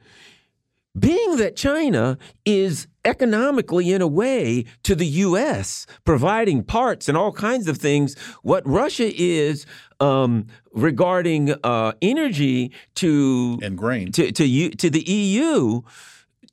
being 0.98 1.36
that 1.36 1.56
China 1.56 2.18
is 2.44 2.86
economically, 3.04 3.92
in 3.92 4.02
a 4.02 4.06
way, 4.06 4.64
to 4.82 4.94
the 4.94 5.06
U.S., 5.06 5.86
providing 6.04 6.62
parts 6.62 7.08
and 7.08 7.16
all 7.16 7.32
kinds 7.32 7.68
of 7.68 7.78
things, 7.78 8.18
what 8.42 8.66
Russia 8.66 9.10
is 9.14 9.66
um, 10.00 10.46
regarding 10.72 11.54
uh, 11.64 11.92
energy 12.02 12.72
to 12.96 13.58
and 13.62 13.76
grain 13.78 14.12
to 14.12 14.32
to, 14.32 14.70
to 14.70 14.90
the 14.90 15.02
EU 15.10 15.82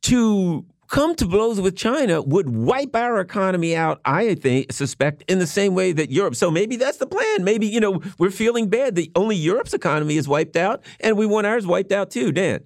to 0.01 0.65
come 0.89 1.15
to 1.15 1.25
blows 1.25 1.61
with 1.61 1.75
China 1.75 2.21
would 2.21 2.49
wipe 2.49 2.95
our 2.95 3.19
economy 3.19 3.75
out, 3.75 4.01
I 4.05 4.35
think, 4.35 4.71
suspect, 4.71 5.23
in 5.27 5.39
the 5.39 5.47
same 5.47 5.75
way 5.75 5.91
that 5.91 6.11
Europe. 6.11 6.35
So 6.35 6.49
maybe 6.49 6.75
that's 6.75 6.97
the 6.97 7.05
plan. 7.05 7.43
Maybe, 7.43 7.67
you 7.67 7.79
know, 7.79 8.01
we're 8.17 8.31
feeling 8.31 8.69
bad 8.69 8.95
that 8.95 9.07
only 9.15 9.35
Europe's 9.35 9.73
economy 9.73 10.17
is 10.17 10.27
wiped 10.27 10.55
out 10.55 10.83
and 10.99 11.15
we 11.15 11.25
want 11.25 11.45
ours 11.45 11.65
wiped 11.67 11.91
out 11.91 12.09
too, 12.09 12.31
Dan. 12.31 12.61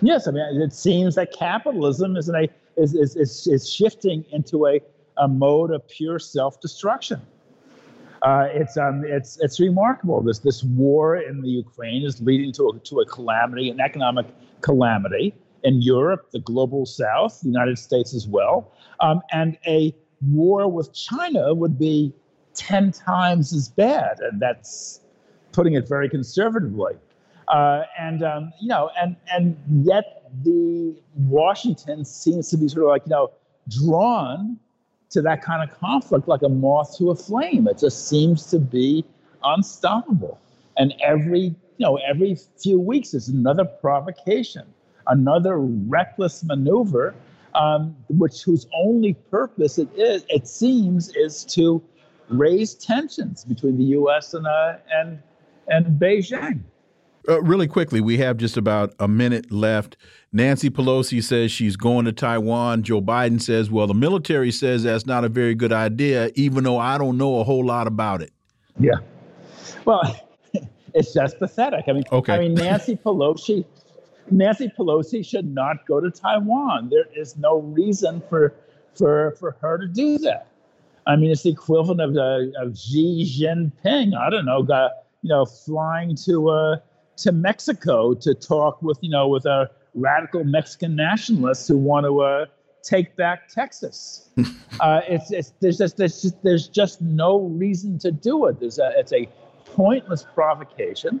Yes, 0.00 0.26
I 0.26 0.30
mean, 0.30 0.62
it 0.62 0.72
seems 0.72 1.16
that 1.16 1.32
capitalism 1.32 2.16
is, 2.16 2.28
a, 2.28 2.48
is, 2.76 2.94
is, 2.94 3.16
is, 3.16 3.46
is 3.46 3.72
shifting 3.72 4.24
into 4.32 4.66
a, 4.66 4.80
a 5.16 5.28
mode 5.28 5.70
of 5.70 5.86
pure 5.88 6.18
self 6.18 6.60
destruction. 6.60 7.20
Uh, 8.22 8.48
it's 8.50 8.76
um, 8.76 9.04
it's 9.04 9.38
it's 9.40 9.60
remarkable. 9.60 10.22
This 10.22 10.38
this 10.38 10.64
war 10.64 11.16
in 11.16 11.42
the 11.42 11.48
Ukraine 11.48 12.02
is 12.02 12.20
leading 12.20 12.50
to 12.52 12.70
a, 12.70 12.78
to 12.80 13.00
a 13.00 13.06
calamity, 13.06 13.68
an 13.70 13.78
economic 13.80 14.26
calamity 14.62 15.34
in 15.64 15.82
Europe, 15.82 16.30
the 16.32 16.40
global 16.40 16.86
South, 16.86 17.40
the 17.40 17.48
United 17.48 17.78
States 17.78 18.14
as 18.14 18.26
well, 18.26 18.72
um, 19.00 19.20
and 19.32 19.58
a 19.66 19.94
war 20.22 20.70
with 20.70 20.94
China 20.94 21.52
would 21.54 21.78
be 21.78 22.12
ten 22.54 22.90
times 22.90 23.52
as 23.52 23.68
bad, 23.68 24.18
and 24.20 24.40
that's 24.40 25.00
putting 25.52 25.74
it 25.74 25.86
very 25.86 26.08
conservatively. 26.08 26.94
Uh, 27.48 27.82
and 27.98 28.22
um, 28.22 28.52
you 28.60 28.68
know, 28.68 28.90
and 29.00 29.16
and 29.32 29.56
yet 29.84 30.30
the 30.42 30.96
Washington 31.14 32.04
seems 32.04 32.50
to 32.50 32.56
be 32.56 32.68
sort 32.68 32.84
of 32.84 32.88
like 32.88 33.02
you 33.06 33.10
know 33.10 33.30
drawn 33.68 34.58
to 35.10 35.22
that 35.22 35.42
kind 35.42 35.68
of 35.68 35.78
conflict 35.78 36.28
like 36.28 36.42
a 36.42 36.48
moth 36.48 36.96
to 36.98 37.10
a 37.10 37.14
flame. 37.14 37.68
It 37.68 37.78
just 37.78 38.08
seems 38.08 38.46
to 38.50 38.58
be 38.58 39.04
unstoppable. 39.44 40.38
And 40.76 40.94
every, 41.02 41.40
you 41.40 41.54
know, 41.78 41.96
every 41.96 42.36
few 42.58 42.78
weeks 42.80 43.14
is 43.14 43.28
another 43.28 43.64
provocation, 43.64 44.64
another 45.06 45.58
reckless 45.58 46.44
maneuver, 46.44 47.14
um, 47.54 47.96
which 48.10 48.42
whose 48.42 48.66
only 48.74 49.14
purpose 49.30 49.78
it 49.78 49.88
is, 49.96 50.26
it 50.28 50.46
seems, 50.46 51.14
is 51.16 51.44
to 51.46 51.82
raise 52.28 52.74
tensions 52.74 53.44
between 53.44 53.78
the 53.78 53.84
U.S. 53.84 54.34
and 54.34 54.46
uh, 54.46 54.74
and 54.92 55.22
and 55.68 56.00
Beijing. 56.00 56.60
Uh, 57.28 57.42
really 57.42 57.66
quickly, 57.66 58.00
we 58.00 58.18
have 58.18 58.36
just 58.36 58.56
about 58.56 58.94
a 58.98 59.08
minute 59.08 59.50
left. 59.50 59.96
Nancy 60.32 60.70
Pelosi 60.70 61.22
says 61.22 61.50
she's 61.50 61.76
going 61.76 62.04
to 62.04 62.12
Taiwan. 62.12 62.82
Joe 62.82 63.00
Biden 63.00 63.40
says, 63.40 63.70
well, 63.70 63.86
the 63.86 63.94
military 63.94 64.50
says 64.52 64.82
that's 64.82 65.06
not 65.06 65.24
a 65.24 65.28
very 65.28 65.54
good 65.54 65.72
idea, 65.72 66.30
even 66.34 66.64
though 66.64 66.78
I 66.78 66.98
don't 66.98 67.16
know 67.16 67.40
a 67.40 67.44
whole 67.44 67.64
lot 67.64 67.86
about 67.86 68.22
it. 68.22 68.32
Yeah. 68.78 68.96
Well, 69.84 70.14
it's 70.94 71.12
just 71.12 71.38
pathetic. 71.38 71.84
I 71.88 71.92
mean, 71.92 72.04
okay. 72.12 72.34
I 72.34 72.38
mean, 72.38 72.54
Nancy 72.54 72.96
Pelosi, 73.04 73.64
Nancy 74.30 74.70
Pelosi 74.78 75.24
should 75.24 75.52
not 75.52 75.86
go 75.86 76.00
to 76.00 76.10
Taiwan. 76.10 76.90
There 76.90 77.06
is 77.14 77.36
no 77.36 77.58
reason 77.58 78.22
for 78.28 78.54
for 78.94 79.32
for 79.38 79.56
her 79.60 79.78
to 79.78 79.86
do 79.86 80.18
that. 80.18 80.48
I 81.06 81.16
mean, 81.16 81.30
it's 81.30 81.42
the 81.42 81.50
equivalent 81.50 82.00
of, 82.00 82.16
uh, 82.16 82.60
of 82.60 82.76
Xi 82.76 83.24
Jinping. 83.24 84.16
I 84.16 84.28
don't 84.28 84.44
know, 84.44 84.62
got, 84.62 84.90
you 85.22 85.28
know, 85.28 85.44
flying 85.44 86.16
to 86.24 86.48
uh, 86.48 86.76
to 87.16 87.32
Mexico 87.32 88.14
to 88.14 88.34
talk 88.34 88.82
with 88.82 88.98
you 89.00 89.10
know 89.10 89.28
with 89.28 89.46
our 89.46 89.68
radical 89.94 90.44
Mexican 90.44 90.94
nationalists 90.94 91.66
who 91.66 91.76
want 91.76 92.04
to 92.04 92.20
uh, 92.20 92.46
take 92.82 93.16
back 93.16 93.48
Texas. 93.48 94.28
uh, 94.80 95.00
it's, 95.08 95.30
it's, 95.32 95.52
there's, 95.60 95.78
just, 95.78 95.96
there's, 95.96 96.22
just, 96.22 96.42
there's 96.42 96.68
just 96.68 97.00
no 97.02 97.40
reason 97.40 97.98
to 97.98 98.12
do 98.12 98.46
it. 98.46 98.60
There's 98.60 98.78
a, 98.78 98.92
it's 98.96 99.12
a 99.12 99.28
pointless 99.64 100.24
provocation. 100.34 101.20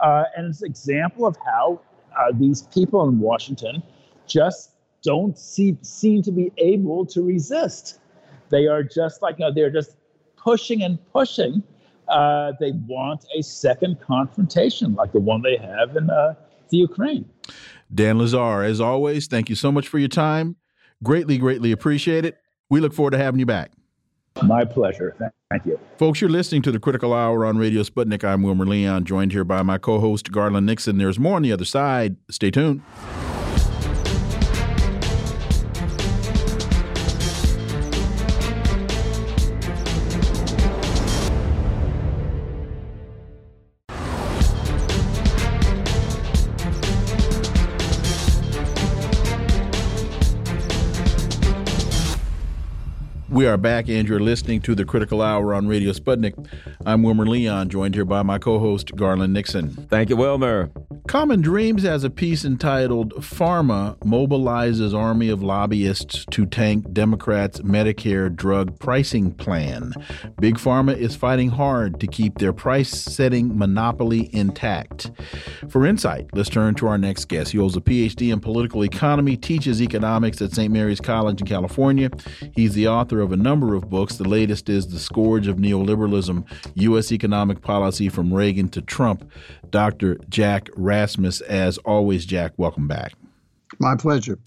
Uh, 0.00 0.24
and 0.36 0.48
it's 0.48 0.62
an 0.62 0.66
example 0.66 1.26
of 1.26 1.36
how 1.44 1.80
uh, 2.18 2.32
these 2.34 2.62
people 2.62 3.08
in 3.08 3.20
Washington 3.20 3.82
just 4.26 4.72
don't 5.02 5.38
see, 5.38 5.76
seem 5.82 6.22
to 6.22 6.32
be 6.32 6.52
able 6.58 7.06
to 7.06 7.22
resist. 7.22 8.00
They 8.50 8.66
are 8.66 8.82
just 8.82 9.22
like, 9.22 9.38
you 9.38 9.44
know, 9.44 9.52
they're 9.52 9.70
just 9.70 9.96
pushing 10.36 10.82
and 10.82 10.98
pushing. 11.12 11.62
Uh, 12.08 12.52
they 12.60 12.72
want 12.86 13.24
a 13.36 13.42
second 13.42 14.00
confrontation 14.00 14.94
like 14.94 15.12
the 15.12 15.20
one 15.20 15.42
they 15.42 15.56
have 15.56 15.96
in 15.96 16.08
uh, 16.10 16.34
the 16.70 16.76
Ukraine. 16.78 17.28
Dan 17.94 18.18
Lazare, 18.18 18.68
as 18.68 18.80
always, 18.80 19.26
thank 19.26 19.48
you 19.48 19.54
so 19.54 19.70
much 19.70 19.88
for 19.88 19.98
your 19.98 20.08
time. 20.08 20.56
Greatly, 21.02 21.38
greatly 21.38 21.72
appreciate 21.72 22.24
it. 22.24 22.38
We 22.70 22.80
look 22.80 22.92
forward 22.92 23.12
to 23.12 23.18
having 23.18 23.38
you 23.38 23.46
back. 23.46 23.72
My 24.42 24.64
pleasure. 24.64 25.14
Thank 25.50 25.64
you. 25.64 25.78
Folks, 25.96 26.20
you're 26.20 26.28
listening 26.30 26.62
to 26.62 26.72
the 26.72 26.80
Critical 26.80 27.14
Hour 27.14 27.46
on 27.46 27.56
Radio 27.56 27.82
Sputnik. 27.82 28.24
I'm 28.24 28.42
Wilmer 28.42 28.66
Leon, 28.66 29.04
joined 29.04 29.32
here 29.32 29.44
by 29.44 29.62
my 29.62 29.78
co 29.78 29.98
host, 30.00 30.32
Garland 30.32 30.66
Nixon. 30.66 30.98
There's 30.98 31.18
more 31.18 31.36
on 31.36 31.42
the 31.42 31.52
other 31.52 31.64
side. 31.64 32.16
Stay 32.30 32.50
tuned. 32.50 32.82
We 53.46 53.52
are 53.52 53.56
back, 53.56 53.88
and 53.88 54.08
you're 54.08 54.18
listening 54.18 54.60
to 54.62 54.74
the 54.74 54.84
Critical 54.84 55.22
Hour 55.22 55.54
on 55.54 55.68
Radio 55.68 55.92
Sputnik. 55.92 56.34
I'm 56.84 57.04
Wilmer 57.04 57.26
Leon, 57.26 57.68
joined 57.68 57.94
here 57.94 58.04
by 58.04 58.24
my 58.24 58.38
co 58.38 58.58
host, 58.58 58.96
Garland 58.96 59.34
Nixon. 59.34 59.70
Thank 59.88 60.10
you, 60.10 60.16
Wilmer. 60.16 60.68
Common 61.06 61.40
Dreams 61.40 61.84
has 61.84 62.02
a 62.02 62.10
piece 62.10 62.44
entitled 62.44 63.14
Pharma 63.14 63.96
Mobilizes 63.98 64.92
Army 64.92 65.28
of 65.28 65.40
Lobbyists 65.40 66.26
to 66.32 66.44
Tank 66.46 66.92
Democrats' 66.92 67.60
Medicare 67.60 68.34
Drug 68.34 68.76
Pricing 68.80 69.30
Plan. 69.32 69.92
Big 70.40 70.56
Pharma 70.56 70.96
is 70.96 71.14
fighting 71.14 71.50
hard 71.50 72.00
to 72.00 72.08
keep 72.08 72.38
their 72.38 72.52
price 72.52 72.90
setting 72.90 73.56
monopoly 73.56 74.28
intact. 74.34 75.12
For 75.68 75.86
insight, 75.86 76.26
let's 76.32 76.48
turn 76.48 76.74
to 76.76 76.88
our 76.88 76.98
next 76.98 77.26
guest. 77.26 77.52
He 77.52 77.58
holds 77.58 77.76
a 77.76 77.80
PhD 77.80 78.32
in 78.32 78.40
political 78.40 78.82
economy, 78.82 79.36
teaches 79.36 79.80
economics 79.80 80.42
at 80.42 80.52
St. 80.52 80.72
Mary's 80.72 81.00
College 81.00 81.40
in 81.40 81.46
California. 81.46 82.10
He's 82.56 82.74
the 82.74 82.88
author 82.88 83.20
of 83.20 83.32
a 83.36 83.42
number 83.42 83.74
of 83.74 83.90
books. 83.90 84.16
The 84.16 84.28
latest 84.28 84.68
is 84.68 84.88
The 84.88 84.98
Scourge 84.98 85.46
of 85.46 85.56
Neoliberalism 85.56 86.44
U.S. 86.74 87.12
Economic 87.12 87.60
Policy 87.60 88.08
from 88.08 88.32
Reagan 88.32 88.68
to 88.70 88.80
Trump. 88.80 89.30
Dr. 89.70 90.18
Jack 90.30 90.70
Rasmus. 90.74 91.42
As 91.42 91.76
always, 91.78 92.24
Jack, 92.24 92.52
welcome 92.56 92.88
back. 92.88 93.12
My 93.78 93.94
pleasure. 93.96 94.38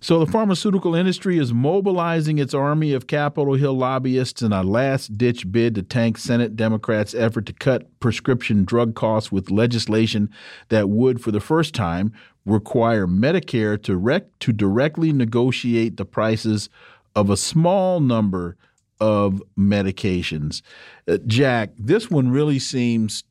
So, 0.00 0.24
the 0.24 0.30
pharmaceutical 0.30 0.94
industry 0.94 1.38
is 1.38 1.52
mobilizing 1.52 2.38
its 2.38 2.54
army 2.54 2.94
of 2.94 3.08
Capitol 3.08 3.54
Hill 3.54 3.74
lobbyists 3.74 4.40
in 4.42 4.52
a 4.52 4.62
last 4.62 5.18
ditch 5.18 5.50
bid 5.52 5.74
to 5.74 5.82
tank 5.82 6.16
Senate 6.16 6.56
Democrats' 6.56 7.12
effort 7.12 7.44
to 7.46 7.52
cut 7.52 7.88
prescription 8.00 8.64
drug 8.64 8.94
costs 8.94 9.30
with 9.30 9.50
legislation 9.50 10.30
that 10.68 10.88
would, 10.88 11.20
for 11.20 11.30
the 11.30 11.40
first 11.40 11.74
time, 11.74 12.12
require 12.46 13.06
Medicare 13.06 13.80
to, 13.82 13.96
rec- 13.98 14.38
to 14.38 14.52
directly 14.52 15.12
negotiate 15.12 15.98
the 15.98 16.06
prices 16.06 16.70
of 17.16 17.30
a 17.30 17.36
small 17.36 18.00
number 18.00 18.56
of 19.00 19.42
medications. 19.58 20.62
Uh, 21.08 21.18
Jack, 21.26 21.70
this 21.78 22.10
one 22.10 22.30
really 22.30 22.58
seems 22.58 23.24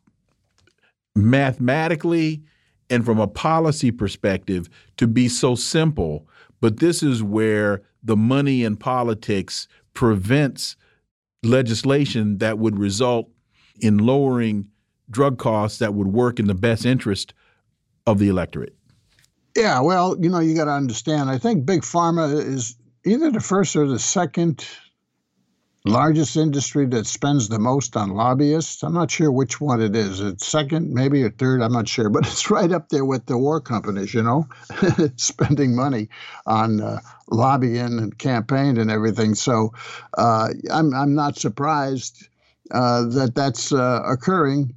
mathematically 1.15 2.41
and 2.89 3.05
from 3.05 3.19
a 3.19 3.27
policy 3.27 3.91
perspective 3.91 4.67
to 4.97 5.07
be 5.07 5.27
so 5.27 5.55
simple. 5.55 6.27
But 6.61 6.79
this 6.79 7.03
is 7.03 7.21
where 7.23 7.81
the 8.03 8.17
money 8.17 8.63
in 8.63 8.77
politics 8.77 9.67
prevents 9.93 10.75
legislation 11.43 12.39
that 12.39 12.57
would 12.57 12.77
result 12.77 13.29
in 13.79 13.97
lowering 13.97 14.67
drug 15.09 15.37
costs 15.37 15.79
that 15.79 15.93
would 15.93 16.07
work 16.07 16.39
in 16.39 16.47
the 16.47 16.55
best 16.55 16.85
interest 16.85 17.33
of 18.05 18.19
the 18.19 18.27
electorate. 18.27 18.75
Yeah, 19.55 19.81
well, 19.81 20.15
you 20.19 20.29
know, 20.29 20.39
you 20.39 20.55
got 20.55 20.65
to 20.65 20.71
understand. 20.71 21.29
I 21.29 21.37
think 21.37 21.65
big 21.65 21.81
pharma 21.81 22.33
is 22.33 22.75
either 23.09 23.31
the 23.31 23.39
first 23.39 23.75
or 23.75 23.87
the 23.87 23.99
second 23.99 24.65
largest 25.85 26.35
industry 26.35 26.85
that 26.85 27.07
spends 27.07 27.47
the 27.47 27.59
most 27.59 27.95
on 27.95 28.09
lobbyists. 28.09 28.83
I'm 28.83 28.93
not 28.93 29.11
sure 29.11 29.31
which 29.31 29.61
one 29.61 29.81
it 29.81 29.95
is. 29.95 30.19
It's 30.19 30.45
second, 30.45 30.93
maybe 30.93 31.23
or 31.23 31.29
third. 31.29 31.61
I'm 31.61 31.71
not 31.71 31.87
sure, 31.87 32.09
but 32.09 32.27
it's 32.27 32.49
right 32.51 32.71
up 32.71 32.89
there 32.89 33.05
with 33.05 33.25
the 33.25 33.37
war 33.37 33.61
companies. 33.61 34.13
You 34.13 34.23
know, 34.23 34.47
spending 35.15 35.75
money 35.75 36.09
on 36.45 36.81
uh, 36.81 36.99
lobbying 37.31 37.99
and 37.99 38.17
campaign 38.17 38.77
and 38.77 38.91
everything. 38.91 39.35
So 39.35 39.73
uh, 40.17 40.49
I'm 40.71 40.93
I'm 40.93 41.15
not 41.15 41.37
surprised 41.37 42.27
uh, 42.71 43.05
that 43.09 43.33
that's 43.35 43.71
uh, 43.71 44.03
occurring. 44.05 44.75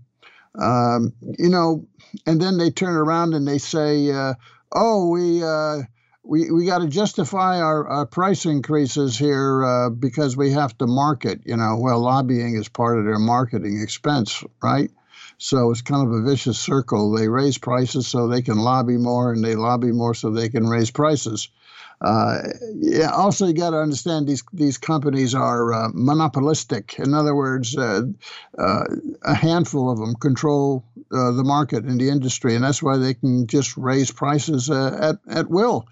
Um, 0.61 1.13
you 1.39 1.49
know, 1.49 1.87
and 2.27 2.41
then 2.41 2.59
they 2.59 2.71
turn 2.71 2.95
around 2.95 3.35
and 3.35 3.49
they 3.49 3.59
say, 3.59 4.11
uh, 4.11 4.35
"Oh, 4.73 5.09
we." 5.09 5.43
We, 6.25 6.51
we 6.51 6.67
got 6.67 6.79
to 6.79 6.89
justify 6.89 7.61
our, 7.61 7.87
our, 7.87 8.07
price 8.07 8.47
increases 8.47 9.19
here 9.19 9.65
uh, 9.65 9.91
because 9.91 10.37
we 10.37 10.53
have 10.53 10.77
to 10.79 10.87
market. 10.87 11.41
You 11.45 11.57
know, 11.57 11.77
well, 11.81 12.01
lobbying 12.01 12.55
is 12.55 12.69
part 12.69 12.99
of 12.99 13.05
their 13.05 13.19
marketing 13.19 13.81
expense, 13.83 14.45
right? 14.63 14.91
So 15.39 15.73
it's 15.73 15.83
kind 15.83 16.07
of 16.07 16.13
a 16.13 16.23
vicious 16.23 16.61
circle. 16.61 17.11
They 17.11 17.27
raise 17.27 17.59
prices 17.59 18.07
so 18.07 18.29
they 18.29 18.43
can 18.43 18.59
lobby 18.59 18.97
more, 18.97 19.33
and 19.33 19.45
they 19.45 19.57
lobby 19.57 19.91
more 19.91 20.15
so 20.15 20.31
they 20.31 20.49
can 20.49 20.69
raise 20.69 20.93
prices. 20.93 21.49
Uh, 22.03 22.39
yeah, 22.75 23.11
also, 23.11 23.47
you 23.47 23.55
got 23.55 23.71
to 23.71 23.79
understand 23.79 24.27
these 24.27 24.43
these 24.53 24.77
companies 24.77 25.35
are 25.35 25.73
uh, 25.73 25.89
monopolistic. 25.95 26.99
In 26.99 27.15
other 27.15 27.35
words, 27.35 27.77
uh, 27.77 28.03
uh 28.59 28.85
a 29.23 29.35
handful 29.35 29.91
of 29.91 29.99
them 29.99 30.15
control 30.17 30.85
uh, 31.13 31.31
the 31.31 31.45
market 31.45 31.85
in 31.85 31.99
the 31.99 32.09
industry, 32.09 32.57
and 32.57 32.65
that's 32.65 32.83
why 32.83 32.97
they 32.97 33.15
can 33.15 33.47
just 33.47 33.77
raise 33.77 34.11
prices 34.11 34.69
uh, 34.69 34.99
at 35.01 35.37
at 35.37 35.49
will. 35.49 35.87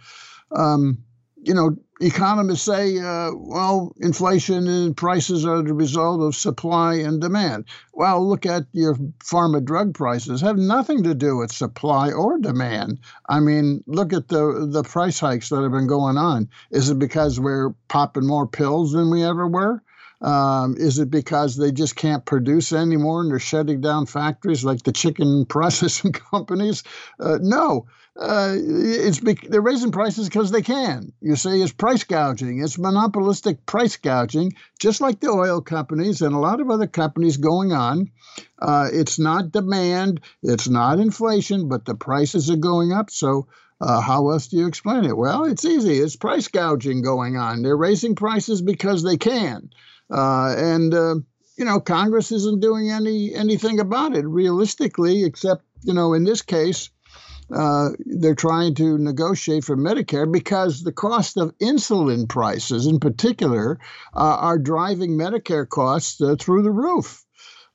Um, 0.52 0.98
you 1.43 1.55
know, 1.55 1.77
economists 2.01 2.62
say, 2.62 2.98
uh, 2.98 3.31
well, 3.35 3.94
inflation 4.01 4.68
and 4.68 4.97
prices 4.97 5.47
are 5.47 5.62
the 5.62 5.72
result 5.72 6.20
of 6.20 6.35
supply 6.35 6.94
and 6.94 7.20
demand. 7.20 7.64
Well, 7.94 8.27
look 8.28 8.44
at 8.47 8.64
your 8.72 8.94
pharma 9.24 9.64
drug 9.64 9.94
prices; 9.94 10.40
have 10.40 10.59
nothing 10.59 11.02
to 11.05 11.14
do 11.14 11.36
with 11.39 11.52
supply 11.52 12.10
or 12.10 12.39
demand. 12.39 13.01
I 13.28 13.40
mean, 13.40 13.82
look 13.86 14.12
at 14.12 14.28
the 14.28 14.68
the 14.70 14.82
price 14.82 15.20
hikes 15.20 15.48
that 15.48 15.62
have 15.62 15.72
been 15.72 15.86
going 15.86 16.18
on. 16.18 16.48
Is 16.70 16.90
it 16.90 16.98
because 16.98 17.40
we're 17.40 17.70
popping 17.89 18.27
more 18.27 18.47
pills 18.47 18.93
than 18.93 19.10
we 19.10 19.22
ever 19.22 19.47
were? 19.48 19.82
Um, 20.22 20.74
is 20.77 20.98
it 20.98 21.10
because 21.10 21.56
they 21.56 21.72
just 21.72 21.97
can't 21.97 22.27
produce 22.27 22.74
anymore 22.74 23.22
and 23.22 23.31
they're 23.31 23.39
shutting 23.39 23.81
down 23.81 24.05
factories 24.05 24.64
like 24.64 24.82
the 24.82 24.93
chicken 24.93 25.47
processing 25.48 26.12
companies? 26.12 26.82
Uh, 27.18 27.39
no, 27.40 27.86
uh, 28.19 28.55
it's 28.57 29.20
they're 29.20 29.61
raising 29.61 29.93
prices 29.93 30.28
because 30.28 30.51
they 30.51 30.62
can. 30.62 31.12
You 31.20 31.37
see, 31.37 31.62
it's 31.62 31.73
price 31.73 32.05
gouging. 32.05 32.62
It's 32.62 32.78
monopolistic 32.78 33.65
price 33.66 33.97
gouging, 33.97 34.55
just 34.78 35.01
like 35.01 35.20
the 35.20 35.28
oil 35.28 35.61
companies 35.61 36.20
and 36.20 36.35
a 36.35 36.39
lot 36.39 36.61
of 36.61 36.70
other 36.70 36.89
companies 36.89 37.37
going 37.37 37.73
on. 37.73 38.11
Uh, 38.59 38.89
it's 38.93 39.19
not 39.19 39.53
demand, 39.53 40.20
it's 40.43 40.69
not 40.69 40.99
inflation, 40.99 41.69
but 41.69 41.85
the 41.85 41.95
prices 41.95 42.51
are 42.51 42.57
going 42.57 42.93
up. 42.93 43.11
So 43.11 43.47
uh, 43.81 44.01
how 44.01 44.28
else 44.31 44.49
do 44.49 44.57
you 44.57 44.66
explain 44.66 45.05
it? 45.05 45.16
Well, 45.16 45.45
it's 45.45 45.65
easy. 45.65 45.99
It's 45.99 46.16
price 46.16 46.49
gouging 46.49 47.03
going 47.03 47.37
on. 47.37 47.62
They're 47.62 47.77
raising 47.77 48.16
prices 48.16 48.61
because 48.61 49.03
they 49.03 49.16
can, 49.16 49.70
uh, 50.11 50.55
and 50.59 50.93
uh, 50.93 51.15
you 51.57 51.65
know 51.65 51.81
Congress 51.81 52.32
isn't 52.32 52.61
doing 52.61 52.91
any 52.91 53.35
anything 53.35 53.78
about 53.81 54.16
it 54.16 54.27
realistically, 54.27 55.24
except 55.24 55.65
you 55.82 55.95
know 55.95 56.12
in 56.12 56.24
this 56.24 56.43
case 56.43 56.91
uh, 57.52 57.90
they're 58.06 58.35
trying 58.35 58.74
to 58.77 58.98
negotiate 58.98 59.64
for 59.64 59.77
Medicare 59.77 60.31
because 60.31 60.82
the 60.82 60.93
cost 60.93 61.36
of 61.36 61.56
insulin 61.59 62.28
prices, 62.28 62.86
in 62.86 63.01
particular, 63.01 63.78
uh, 64.14 64.36
are 64.40 64.59
driving 64.59 65.12
Medicare 65.12 65.68
costs 65.68 66.20
uh, 66.20 66.36
through 66.39 66.62
the 66.62 66.70
roof. 66.70 67.24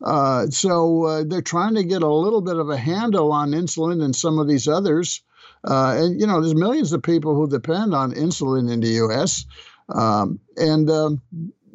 Uh, 0.03 0.47
so 0.47 1.05
uh, 1.05 1.23
they're 1.25 1.41
trying 1.41 1.75
to 1.75 1.83
get 1.83 2.03
a 2.03 2.13
little 2.13 2.41
bit 2.41 2.57
of 2.57 2.69
a 2.69 2.77
handle 2.77 3.31
on 3.31 3.51
insulin 3.51 4.03
and 4.03 4.15
some 4.15 4.39
of 4.39 4.47
these 4.47 4.67
others. 4.67 5.21
and 5.63 6.19
you 6.19 6.27
know, 6.27 6.41
there's 6.41 6.55
millions 6.55 6.93
of 6.93 7.01
people 7.01 7.35
who 7.35 7.49
depend 7.49 7.93
on 7.93 8.13
insulin 8.13 8.71
in 8.71 8.79
the 8.79 8.89
U.S. 8.89 9.45
Um, 9.89 10.39
and 10.57 10.89
um, 10.89 11.21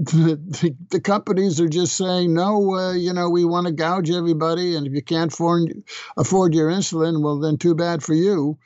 the, 0.05 0.75
the, 0.89 1.01
companies 1.01 1.61
are 1.61 1.69
just 1.69 1.95
saying 1.95 2.33
no 2.33 2.75
uh, 2.75 2.93
you 2.95 3.13
know 3.13 3.29
we 3.29 3.45
want 3.45 3.67
to 3.67 3.73
gouge 3.73 4.11
everybody 4.11 4.75
and 4.75 4.87
if 4.87 4.95
you 4.95 5.03
can't 5.03 5.31
afford, 5.31 5.75
afford 6.17 6.55
your 6.55 6.71
insulin 6.71 7.23
well 7.23 7.39
then 7.39 7.59
too 7.59 7.75
bad 7.75 8.03
for 8.03 8.15
you. 8.15 8.57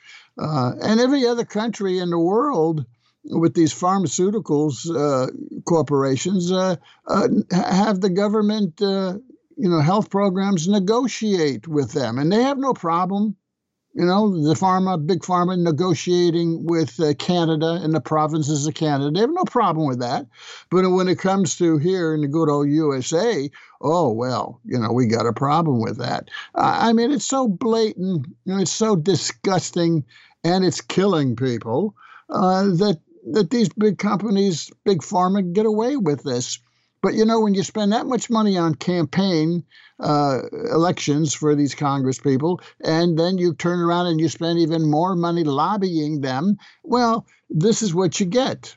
Uh, 0.41 0.71
and 0.81 1.01
every 1.01 1.27
other 1.27 1.43
country 1.43 1.99
in 1.99 2.09
the 2.09 2.17
world 2.17 2.85
with 3.25 3.53
these 3.53 3.73
pharmaceuticals 3.73 4.89
uh, 4.95 5.29
corporations 5.65 6.53
uh, 6.53 6.77
uh, 7.07 7.27
have 7.51 7.99
the 7.99 8.09
government 8.09 8.81
uh, 8.81 9.15
you 9.57 9.69
know 9.69 9.81
health 9.81 10.09
programs 10.09 10.69
negotiate 10.69 11.67
with 11.67 11.91
them 11.91 12.17
and 12.17 12.31
they 12.31 12.43
have 12.43 12.57
no 12.57 12.73
problem 12.73 13.35
you 13.95 14.03
know, 14.03 14.29
the 14.29 14.55
pharma, 14.55 15.03
big 15.07 15.21
pharma 15.21 15.57
negotiating 15.57 16.65
with 16.65 16.99
uh, 16.99 17.13
Canada 17.13 17.79
and 17.81 17.93
the 17.93 18.01
provinces 18.01 18.67
of 18.67 18.73
Canada. 18.73 19.09
They 19.09 19.21
have 19.21 19.29
no 19.31 19.45
problem 19.45 19.87
with 19.87 20.01
that. 20.01 20.27
But 20.69 20.89
when 20.89 21.07
it 21.07 21.17
comes 21.17 21.55
to 21.57 21.77
here 21.77 22.13
in 22.13 22.19
the 22.19 22.27
good 22.27 22.49
old 22.49 22.67
USA, 22.69 23.49
oh, 23.79 24.11
well, 24.11 24.59
you 24.65 24.77
know, 24.77 24.91
we 24.91 25.07
got 25.07 25.25
a 25.25 25.31
problem 25.31 25.79
with 25.79 25.97
that. 25.99 26.27
Uh, 26.55 26.77
I 26.81 26.91
mean, 26.91 27.09
it's 27.09 27.25
so 27.25 27.47
blatant, 27.47 28.27
you 28.43 28.53
know, 28.53 28.59
it's 28.59 28.71
so 28.71 28.97
disgusting, 28.97 30.03
and 30.43 30.65
it's 30.65 30.81
killing 30.81 31.37
people 31.37 31.95
uh, 32.29 32.63
that, 32.63 32.99
that 33.31 33.49
these 33.49 33.69
big 33.69 33.97
companies, 33.97 34.71
big 34.83 34.99
pharma, 34.99 35.53
get 35.53 35.65
away 35.65 35.95
with 35.95 36.21
this. 36.23 36.59
But 37.05 37.13
you 37.13 37.23
know, 37.23 37.39
when 37.39 37.53
you 37.53 37.61
spend 37.61 37.91
that 37.93 38.07
much 38.07 38.31
money 38.31 38.57
on 38.57 38.73
campaign 38.73 39.63
uh, 39.99 40.39
elections 40.73 41.35
for 41.35 41.53
these 41.53 41.75
Congress 41.75 42.17
people, 42.17 42.61
and 42.83 43.15
then 43.15 43.37
you 43.37 43.53
turn 43.53 43.79
around 43.79 44.07
and 44.07 44.19
you 44.19 44.27
spend 44.27 44.57
even 44.57 44.89
more 44.89 45.15
money 45.15 45.43
lobbying 45.43 46.21
them, 46.21 46.57
well, 46.83 47.27
this 47.47 47.83
is 47.83 47.93
what 47.93 48.19
you 48.19 48.25
get. 48.25 48.75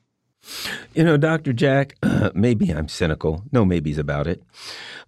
You 0.95 1.05
know, 1.05 1.17
Dr. 1.17 1.55
Jack, 1.55 1.97
maybe 2.35 2.71
I'm 2.71 2.89
cynical. 2.89 3.45
No 3.51 3.65
maybes 3.65 3.97
about 3.97 4.27
it. 4.27 4.43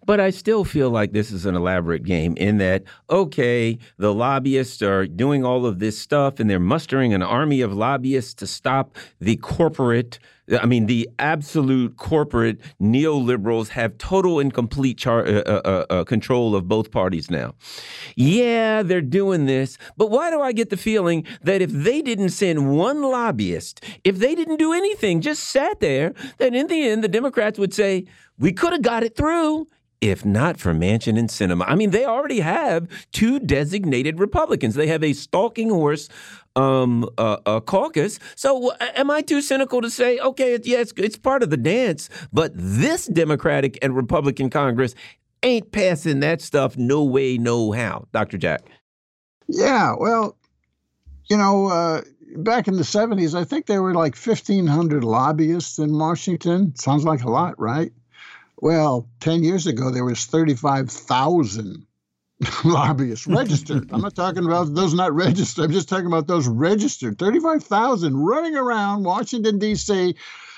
But 0.06 0.18
I 0.18 0.30
still 0.30 0.64
feel 0.64 0.88
like 0.88 1.12
this 1.12 1.30
is 1.30 1.44
an 1.44 1.54
elaborate 1.54 2.04
game 2.04 2.34
in 2.38 2.56
that, 2.56 2.84
okay, 3.10 3.78
the 3.98 4.14
lobbyists 4.14 4.80
are 4.80 5.06
doing 5.06 5.44
all 5.44 5.66
of 5.66 5.78
this 5.78 5.98
stuff 5.98 6.40
and 6.40 6.48
they're 6.48 6.58
mustering 6.58 7.12
an 7.12 7.22
army 7.22 7.60
of 7.60 7.74
lobbyists 7.74 8.32
to 8.34 8.46
stop 8.46 8.96
the 9.20 9.36
corporate 9.36 10.18
I 10.58 10.66
mean, 10.66 10.86
the 10.86 11.08
absolute 11.18 11.96
corporate 11.96 12.60
neoliberals 12.80 13.68
have 13.68 13.98
total 13.98 14.40
and 14.40 14.52
complete 14.52 15.06
uh, 15.06 15.10
uh, 15.10 15.60
uh, 15.64 15.86
uh, 15.90 16.04
control 16.04 16.54
of 16.54 16.68
both 16.68 16.90
parties 16.90 17.30
now. 17.30 17.54
Yeah, 18.16 18.82
they're 18.82 19.00
doing 19.00 19.46
this, 19.46 19.78
but 19.96 20.10
why 20.10 20.30
do 20.30 20.40
I 20.40 20.52
get 20.52 20.70
the 20.70 20.76
feeling 20.76 21.26
that 21.42 21.62
if 21.62 21.70
they 21.70 22.02
didn't 22.02 22.30
send 22.30 22.76
one 22.76 23.02
lobbyist, 23.02 23.84
if 24.04 24.18
they 24.18 24.34
didn't 24.34 24.56
do 24.56 24.72
anything, 24.72 25.20
just 25.20 25.44
sat 25.44 25.80
there, 25.80 26.14
that 26.38 26.54
in 26.54 26.66
the 26.66 26.88
end 26.88 27.04
the 27.04 27.08
Democrats 27.08 27.58
would 27.58 27.74
say, 27.74 28.06
we 28.38 28.52
could 28.52 28.72
have 28.72 28.82
got 28.82 29.02
it 29.02 29.16
through 29.16 29.66
if 30.00 30.24
not 30.24 30.58
for 30.58 30.72
Manchin 30.72 31.18
and 31.18 31.28
Sinema. 31.28 31.64
I 31.66 31.74
mean, 31.74 31.90
they 31.90 32.04
already 32.06 32.40
have 32.40 32.88
two 33.12 33.38
designated 33.38 34.18
Republicans. 34.18 34.74
They 34.74 34.86
have 34.86 35.04
a 35.04 35.12
stalking 35.12 35.68
horse 35.68 36.08
um, 36.56 37.08
uh, 37.18 37.38
uh, 37.46 37.60
caucus. 37.60 38.18
So, 38.36 38.72
am 38.80 39.10
I 39.10 39.22
too 39.22 39.40
cynical 39.40 39.80
to 39.82 39.90
say, 39.90 40.18
okay, 40.18 40.58
yeah, 40.62 40.78
it's, 40.78 40.92
it's 40.96 41.16
part 41.16 41.42
of 41.42 41.50
the 41.50 41.56
dance, 41.56 42.08
but 42.32 42.52
this 42.54 43.06
Democratic 43.06 43.78
and 43.82 43.94
Republican 43.96 44.50
Congress 44.50 44.94
ain't 45.42 45.72
passing 45.72 46.20
that 46.20 46.40
stuff 46.40 46.76
no 46.76 47.04
way, 47.04 47.38
no 47.38 47.72
how, 47.72 48.06
Dr. 48.12 48.38
Jack? 48.38 48.62
Yeah, 49.48 49.94
well, 49.98 50.36
you 51.28 51.36
know, 51.36 51.66
uh, 51.66 52.02
back 52.36 52.68
in 52.68 52.76
the 52.76 52.82
70s, 52.82 53.34
I 53.34 53.44
think 53.44 53.66
there 53.66 53.82
were 53.82 53.94
like 53.94 54.16
1,500 54.16 55.04
lobbyists 55.04 55.78
in 55.78 55.96
Washington. 55.96 56.74
Sounds 56.76 57.04
like 57.04 57.22
a 57.22 57.30
lot, 57.30 57.58
right? 57.58 57.92
Well, 58.56 59.08
10 59.20 59.42
years 59.42 59.66
ago, 59.66 59.90
there 59.90 60.04
was 60.04 60.26
35,000 60.26 61.86
lobbyists 62.64 63.26
registered. 63.26 63.90
I'm 63.92 64.00
not 64.00 64.14
talking 64.14 64.44
about 64.44 64.74
those 64.74 64.94
not 64.94 65.12
registered. 65.14 65.66
I'm 65.66 65.72
just 65.72 65.88
talking 65.88 66.06
about 66.06 66.26
those 66.26 66.48
registered. 66.48 67.18
35,000 67.18 68.16
running 68.16 68.56
around 68.56 69.04
Washington, 69.04 69.58
D.C. 69.58 70.14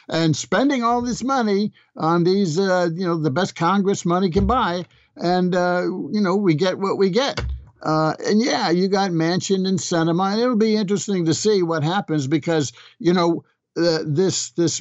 and 0.08 0.36
spending 0.36 0.84
all 0.84 1.02
this 1.02 1.24
money 1.24 1.72
on 1.96 2.24
these, 2.24 2.58
uh, 2.58 2.88
you 2.94 3.04
know, 3.04 3.16
the 3.16 3.30
best 3.30 3.56
Congress 3.56 4.04
money 4.04 4.30
can 4.30 4.46
buy. 4.46 4.84
And, 5.16 5.54
uh, 5.54 5.82
you 5.82 6.20
know, 6.20 6.36
we 6.36 6.54
get 6.54 6.78
what 6.78 6.98
we 6.98 7.10
get. 7.10 7.40
Uh, 7.82 8.14
and 8.26 8.40
yeah, 8.40 8.70
you 8.70 8.86
got 8.86 9.10
Manchin 9.10 9.66
and 9.66 9.78
Sinema, 9.78 10.32
and 10.32 10.40
it'll 10.40 10.56
be 10.56 10.76
interesting 10.76 11.24
to 11.24 11.34
see 11.34 11.64
what 11.64 11.82
happens 11.82 12.28
because, 12.28 12.72
you 13.00 13.12
know, 13.12 13.44
uh, 13.76 13.98
this 14.06 14.50
this 14.50 14.80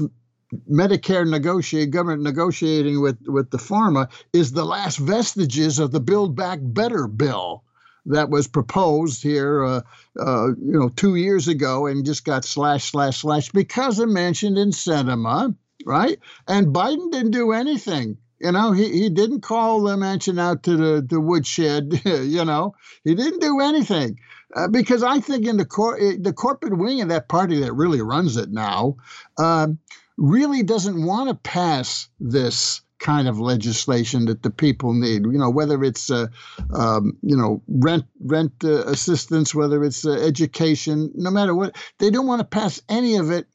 Medicare 0.69 1.27
negotiate 1.27 1.91
government 1.91 2.23
negotiating 2.23 3.01
with 3.01 3.17
with 3.27 3.51
the 3.51 3.57
pharma 3.57 4.09
is 4.33 4.51
the 4.51 4.65
last 4.65 4.97
vestiges 4.97 5.79
of 5.79 5.91
the 5.91 5.99
Build 5.99 6.35
Back 6.35 6.59
Better 6.61 7.07
bill 7.07 7.63
that 8.07 8.29
was 8.29 8.47
proposed 8.47 9.21
here, 9.21 9.63
uh, 9.63 9.81
uh, 10.19 10.47
you 10.47 10.79
know, 10.79 10.89
two 10.89 11.15
years 11.15 11.47
ago 11.47 11.85
and 11.85 12.05
just 12.05 12.25
got 12.25 12.43
slash 12.43 12.91
slash 12.91 13.19
slash 13.21 13.51
because 13.51 13.99
of 13.99 14.09
Manchin 14.09 14.57
in 14.57 14.71
Sinema, 14.71 15.55
right? 15.85 16.17
And 16.47 16.67
Biden 16.67 17.11
didn't 17.11 17.31
do 17.31 17.51
anything. 17.51 18.17
You 18.39 18.51
know, 18.51 18.71
he, 18.71 18.91
he 18.91 19.09
didn't 19.09 19.41
call 19.41 19.81
the 19.81 19.95
Manchin 19.95 20.39
out 20.39 20.63
to 20.63 20.75
the, 20.75 21.05
the 21.07 21.21
woodshed. 21.21 22.01
you 22.05 22.43
know, 22.43 22.73
he 23.03 23.13
didn't 23.13 23.39
do 23.39 23.59
anything. 23.59 24.19
Uh, 24.55 24.67
because 24.67 25.03
I 25.03 25.19
think 25.19 25.45
in 25.45 25.57
the 25.57 25.65
cor- 25.65 25.97
the 25.97 26.33
corporate 26.33 26.77
wing 26.77 27.01
of 27.01 27.09
that 27.09 27.29
party 27.29 27.61
that 27.61 27.73
really 27.73 28.01
runs 28.01 28.35
it 28.35 28.51
now, 28.51 28.97
um, 29.37 29.79
really 30.22 30.61
doesn't 30.61 31.03
want 31.03 31.30
to 31.30 31.35
pass 31.35 32.07
this 32.19 32.81
kind 32.99 33.27
of 33.27 33.39
legislation 33.39 34.26
that 34.26 34.43
the 34.43 34.52
people 34.52 34.93
need. 34.93 35.26
You 35.26 35.39
know, 35.39 35.49
whether 35.49 35.84
it's 35.84 36.11
uh, 36.11 36.27
um, 36.73 37.18
you 37.23 37.35
know 37.35 37.61
rent 37.68 38.06
rent 38.23 38.53
uh, 38.64 38.84
assistance, 38.85 39.53
whether 39.53 39.84
it's 39.84 40.06
uh, 40.06 40.11
education, 40.11 41.11
no 41.15 41.31
matter 41.31 41.56
what, 41.56 41.76
they 41.98 42.11
don't 42.11 42.27
want 42.27 42.39
to 42.39 42.45
pass 42.45 42.81
any 42.88 43.18
of 43.18 43.31
it 43.31 43.48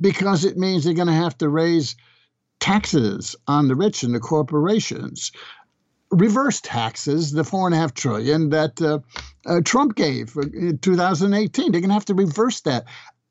because 0.00 0.44
it 0.44 0.58
means 0.58 0.84
they're 0.84 0.94
going 0.94 1.08
to 1.08 1.14
have 1.14 1.38
to 1.38 1.48
raise 1.48 1.96
taxes 2.60 3.34
on 3.48 3.68
the 3.68 3.74
rich 3.74 4.02
and 4.02 4.14
the 4.14 4.20
corporations. 4.20 5.32
Reverse 6.10 6.60
taxes, 6.60 7.32
the 7.32 7.42
four 7.42 7.66
and 7.66 7.74
a 7.74 7.78
half 7.78 7.94
trillion 7.94 8.50
that 8.50 8.82
uh, 8.82 8.98
uh, 9.46 9.62
Trump 9.64 9.96
gave 9.96 10.36
in 10.36 10.76
2018. 10.78 11.72
They're 11.72 11.80
going 11.80 11.88
to 11.88 11.94
have 11.94 12.04
to 12.04 12.14
reverse 12.14 12.60
that. 12.60 12.84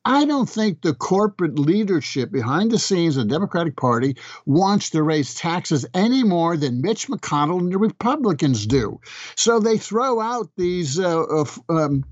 I 0.03 0.25
don't 0.25 0.49
think 0.49 0.81
the 0.81 0.95
corporate 0.95 1.59
leadership 1.59 2.31
behind 2.31 2.71
the 2.71 2.79
scenes 2.79 3.17
of 3.17 3.27
the 3.27 3.33
Democratic 3.33 3.75
Party 3.75 4.17
wants 4.45 4.89
to 4.91 5.03
raise 5.03 5.35
taxes 5.35 5.85
any 5.93 6.23
more 6.23 6.57
than 6.57 6.81
Mitch 6.81 7.07
McConnell 7.07 7.59
and 7.59 7.71
the 7.71 7.77
Republicans 7.77 8.65
do. 8.65 8.99
So 9.35 9.59
they 9.59 9.77
throw 9.77 10.19
out 10.19 10.49
these 10.57 10.99
uh, 10.99 11.21
uh, 11.21 11.45
um, 11.69 12.03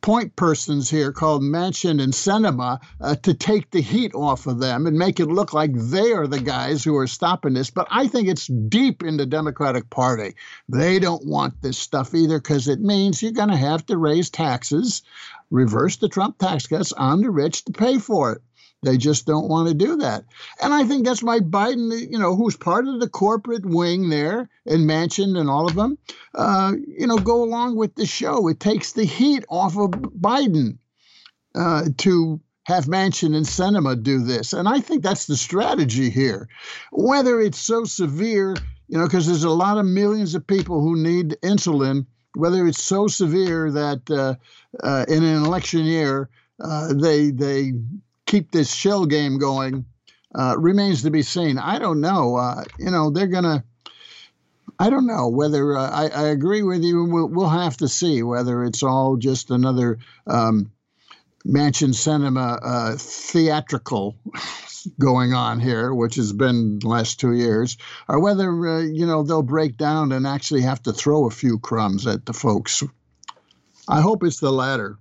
point 0.00 0.34
persons 0.36 0.90
here 0.90 1.12
called 1.12 1.42
Manchin 1.42 2.02
and 2.02 2.12
Sinema 2.12 2.80
uh, 3.00 3.14
to 3.16 3.34
take 3.34 3.70
the 3.70 3.82
heat 3.82 4.14
off 4.14 4.46
of 4.46 4.58
them 4.58 4.86
and 4.86 4.98
make 4.98 5.20
it 5.20 5.26
look 5.26 5.52
like 5.52 5.72
they 5.74 6.12
are 6.12 6.26
the 6.26 6.40
guys 6.40 6.82
who 6.82 6.96
are 6.96 7.06
stopping 7.06 7.54
this. 7.54 7.70
But 7.70 7.86
I 7.90 8.06
think 8.06 8.28
it's 8.28 8.46
deep 8.46 9.02
in 9.02 9.16
the 9.16 9.26
Democratic 9.26 9.90
Party. 9.90 10.34
They 10.68 10.98
don't 10.98 11.26
want 11.26 11.60
this 11.62 11.78
stuff 11.78 12.14
either 12.14 12.38
because 12.38 12.68
it 12.68 12.80
means 12.80 13.22
you're 13.22 13.32
going 13.32 13.50
to 13.50 13.56
have 13.56 13.84
to 13.86 13.96
raise 13.96 14.30
taxes, 14.30 15.02
reverse 15.50 15.96
the 15.96 16.08
Trump 16.08 16.38
tax 16.38 16.66
cuts 16.66 16.92
on 16.92 17.20
the 17.20 17.30
rich 17.30 17.64
to 17.64 17.72
pay 17.72 17.98
for 17.98 18.32
it. 18.32 18.42
They 18.82 18.96
just 18.96 19.26
don't 19.26 19.48
want 19.48 19.68
to 19.68 19.74
do 19.74 19.96
that. 19.96 20.24
And 20.62 20.72
I 20.72 20.84
think 20.84 21.04
that's 21.04 21.22
why 21.22 21.40
Biden, 21.40 22.10
you 22.10 22.18
know, 22.18 22.34
who's 22.34 22.56
part 22.56 22.88
of 22.88 22.98
the 22.98 23.08
corporate 23.08 23.66
wing 23.66 24.08
there 24.08 24.48
and 24.64 24.88
Manchin 24.88 25.38
and 25.38 25.50
all 25.50 25.66
of 25.66 25.74
them, 25.74 25.98
uh, 26.34 26.72
you 26.86 27.06
know, 27.06 27.18
go 27.18 27.44
along 27.44 27.76
with 27.76 27.94
the 27.94 28.06
show. 28.06 28.48
It 28.48 28.58
takes 28.58 28.92
the 28.92 29.04
heat 29.04 29.44
off 29.50 29.76
of 29.76 29.90
Biden 29.90 30.78
uh, 31.54 31.90
to 31.98 32.40
have 32.64 32.86
Manchin 32.86 33.36
and 33.36 33.44
Sinema 33.44 34.02
do 34.02 34.20
this. 34.20 34.54
And 34.54 34.66
I 34.66 34.80
think 34.80 35.02
that's 35.02 35.26
the 35.26 35.36
strategy 35.36 36.08
here. 36.08 36.48
Whether 36.90 37.40
it's 37.40 37.58
so 37.58 37.84
severe, 37.84 38.56
you 38.88 38.98
know, 38.98 39.04
because 39.04 39.26
there's 39.26 39.44
a 39.44 39.50
lot 39.50 39.76
of 39.76 39.84
millions 39.84 40.34
of 40.34 40.46
people 40.46 40.80
who 40.80 40.96
need 40.96 41.36
insulin, 41.42 42.06
whether 42.34 42.66
it's 42.66 42.82
so 42.82 43.06
severe 43.06 43.70
that 43.72 44.10
uh, 44.10 44.34
uh 44.82 45.04
in 45.08 45.22
an 45.24 45.44
election 45.44 45.84
year, 45.84 46.28
uh, 46.62 46.92
they 46.94 47.30
they 47.30 47.72
keep 48.26 48.50
this 48.50 48.72
shell 48.72 49.06
game 49.06 49.38
going 49.38 49.84
uh, 50.34 50.56
remains 50.58 51.02
to 51.02 51.10
be 51.10 51.22
seen. 51.22 51.58
I 51.58 51.78
don't 51.78 52.00
know. 52.00 52.64
You 52.78 52.90
know, 52.90 53.10
they're 53.10 53.28
to. 53.44 53.64
I 54.78 54.88
don't 54.88 55.06
know 55.06 55.28
whether 55.28 55.76
I, 55.76 56.06
I, 56.06 56.28
agree 56.28 56.62
with 56.62 56.82
you. 56.82 57.04
We'll, 57.04 57.28
we'll, 57.28 57.50
have 57.50 57.76
to 57.78 57.88
see 57.88 58.22
whether 58.22 58.64
it's 58.64 58.82
all 58.82 59.18
just 59.18 59.50
another 59.50 59.98
um, 60.26 60.72
Manchin 61.46 61.94
Sinema 61.94 62.58
uh, 62.62 62.96
theatrical 62.96 64.16
going 64.98 65.32
on 65.32 65.60
here, 65.60 65.94
which 65.94 66.14
has 66.16 66.32
been 66.32 66.78
the 66.78 66.88
last 66.88 67.20
two 67.20 67.32
years, 67.32 67.76
or 68.08 68.20
whether 68.20 68.50
uh, 68.68 68.80
you 68.80 69.06
know 69.06 69.22
they'll 69.22 69.42
break 69.42 69.76
down 69.76 70.12
and 70.12 70.26
actually 70.26 70.62
have 70.62 70.82
to 70.82 70.92
throw 70.92 71.26
a 71.26 71.30
few 71.30 71.58
crumbs 71.58 72.06
at 72.06 72.26
the 72.26 72.32
folks. 72.32 72.82
I 73.88 74.00
hope 74.00 74.22
it's 74.22 74.40
the 74.40 74.52
latter 74.52 74.98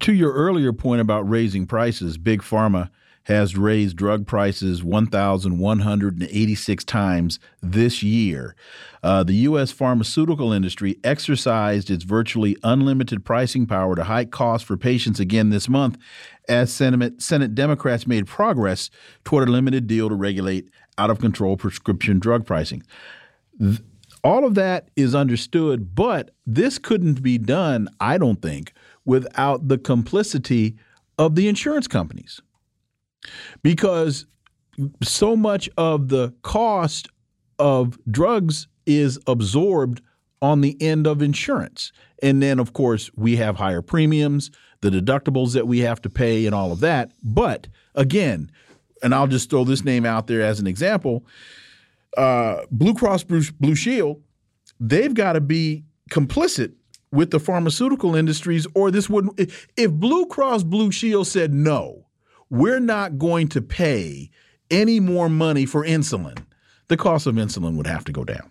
to 0.00 0.12
your 0.12 0.32
earlier 0.32 0.72
point 0.72 1.00
about 1.00 1.28
raising 1.28 1.66
prices, 1.66 2.16
Big 2.16 2.42
Pharma 2.42 2.90
has 3.24 3.56
raised 3.56 3.96
drug 3.96 4.26
prices 4.26 4.82
1,186 4.82 6.84
times 6.84 7.38
this 7.62 8.02
year. 8.02 8.54
Uh, 9.02 9.22
the 9.22 9.34
U.S. 9.34 9.70
pharmaceutical 9.70 10.52
industry 10.52 10.96
exercised 11.02 11.90
its 11.90 12.04
virtually 12.04 12.56
unlimited 12.62 13.24
pricing 13.24 13.66
power 13.66 13.96
to 13.96 14.04
hike 14.04 14.30
costs 14.30 14.66
for 14.66 14.76
patients 14.76 15.20
again 15.20 15.50
this 15.50 15.68
month 15.68 15.98
as 16.48 16.72
Senate, 16.72 17.22
Senate 17.22 17.54
Democrats 17.54 18.06
made 18.06 18.26
progress 18.26 18.90
toward 19.24 19.48
a 19.48 19.52
limited 19.52 19.86
deal 19.86 20.08
to 20.08 20.14
regulate 20.14 20.68
out 20.98 21.10
of 21.10 21.18
control 21.18 21.56
prescription 21.56 22.18
drug 22.18 22.46
pricing. 22.46 22.82
Th 23.58 23.80
all 24.22 24.46
of 24.46 24.54
that 24.54 24.88
is 24.96 25.14
understood, 25.14 25.94
but 25.94 26.30
this 26.46 26.78
couldn't 26.78 27.22
be 27.22 27.36
done, 27.36 27.90
I 28.00 28.16
don't 28.16 28.40
think, 28.40 28.72
without 29.04 29.68
the 29.68 29.76
complicity 29.76 30.76
of 31.18 31.34
the 31.34 31.46
insurance 31.46 31.86
companies. 31.86 32.40
Because 33.62 34.26
so 35.02 35.36
much 35.36 35.68
of 35.76 36.08
the 36.08 36.34
cost 36.42 37.08
of 37.58 37.98
drugs 38.10 38.68
is 38.86 39.18
absorbed 39.26 40.02
on 40.42 40.60
the 40.60 40.80
end 40.80 41.06
of 41.06 41.22
insurance. 41.22 41.92
And 42.22 42.42
then, 42.42 42.58
of 42.58 42.72
course, 42.72 43.10
we 43.16 43.36
have 43.36 43.56
higher 43.56 43.82
premiums, 43.82 44.50
the 44.80 44.90
deductibles 44.90 45.54
that 45.54 45.66
we 45.66 45.80
have 45.80 46.02
to 46.02 46.10
pay, 46.10 46.46
and 46.46 46.54
all 46.54 46.72
of 46.72 46.80
that. 46.80 47.12
But 47.22 47.68
again, 47.94 48.50
and 49.02 49.14
I'll 49.14 49.26
just 49.26 49.50
throw 49.50 49.64
this 49.64 49.84
name 49.84 50.04
out 50.04 50.26
there 50.26 50.42
as 50.42 50.60
an 50.60 50.66
example 50.66 51.24
uh, 52.16 52.62
Blue 52.70 52.94
Cross 52.94 53.24
Blue 53.24 53.74
Shield, 53.74 54.22
they've 54.80 55.14
got 55.14 55.34
to 55.34 55.40
be 55.40 55.84
complicit 56.10 56.72
with 57.12 57.30
the 57.30 57.40
pharmaceutical 57.40 58.14
industries, 58.14 58.66
or 58.74 58.90
this 58.90 59.08
wouldn't. 59.08 59.38
If 59.76 59.92
Blue 59.92 60.26
Cross 60.26 60.64
Blue 60.64 60.90
Shield 60.90 61.26
said 61.26 61.52
no, 61.52 62.03
we're 62.50 62.80
not 62.80 63.18
going 63.18 63.48
to 63.48 63.62
pay 63.62 64.30
any 64.70 65.00
more 65.00 65.28
money 65.28 65.66
for 65.66 65.84
insulin, 65.84 66.38
the 66.88 66.96
cost 66.96 67.26
of 67.26 67.34
insulin 67.34 67.76
would 67.76 67.86
have 67.86 68.04
to 68.04 68.12
go 68.12 68.24
down. 68.24 68.50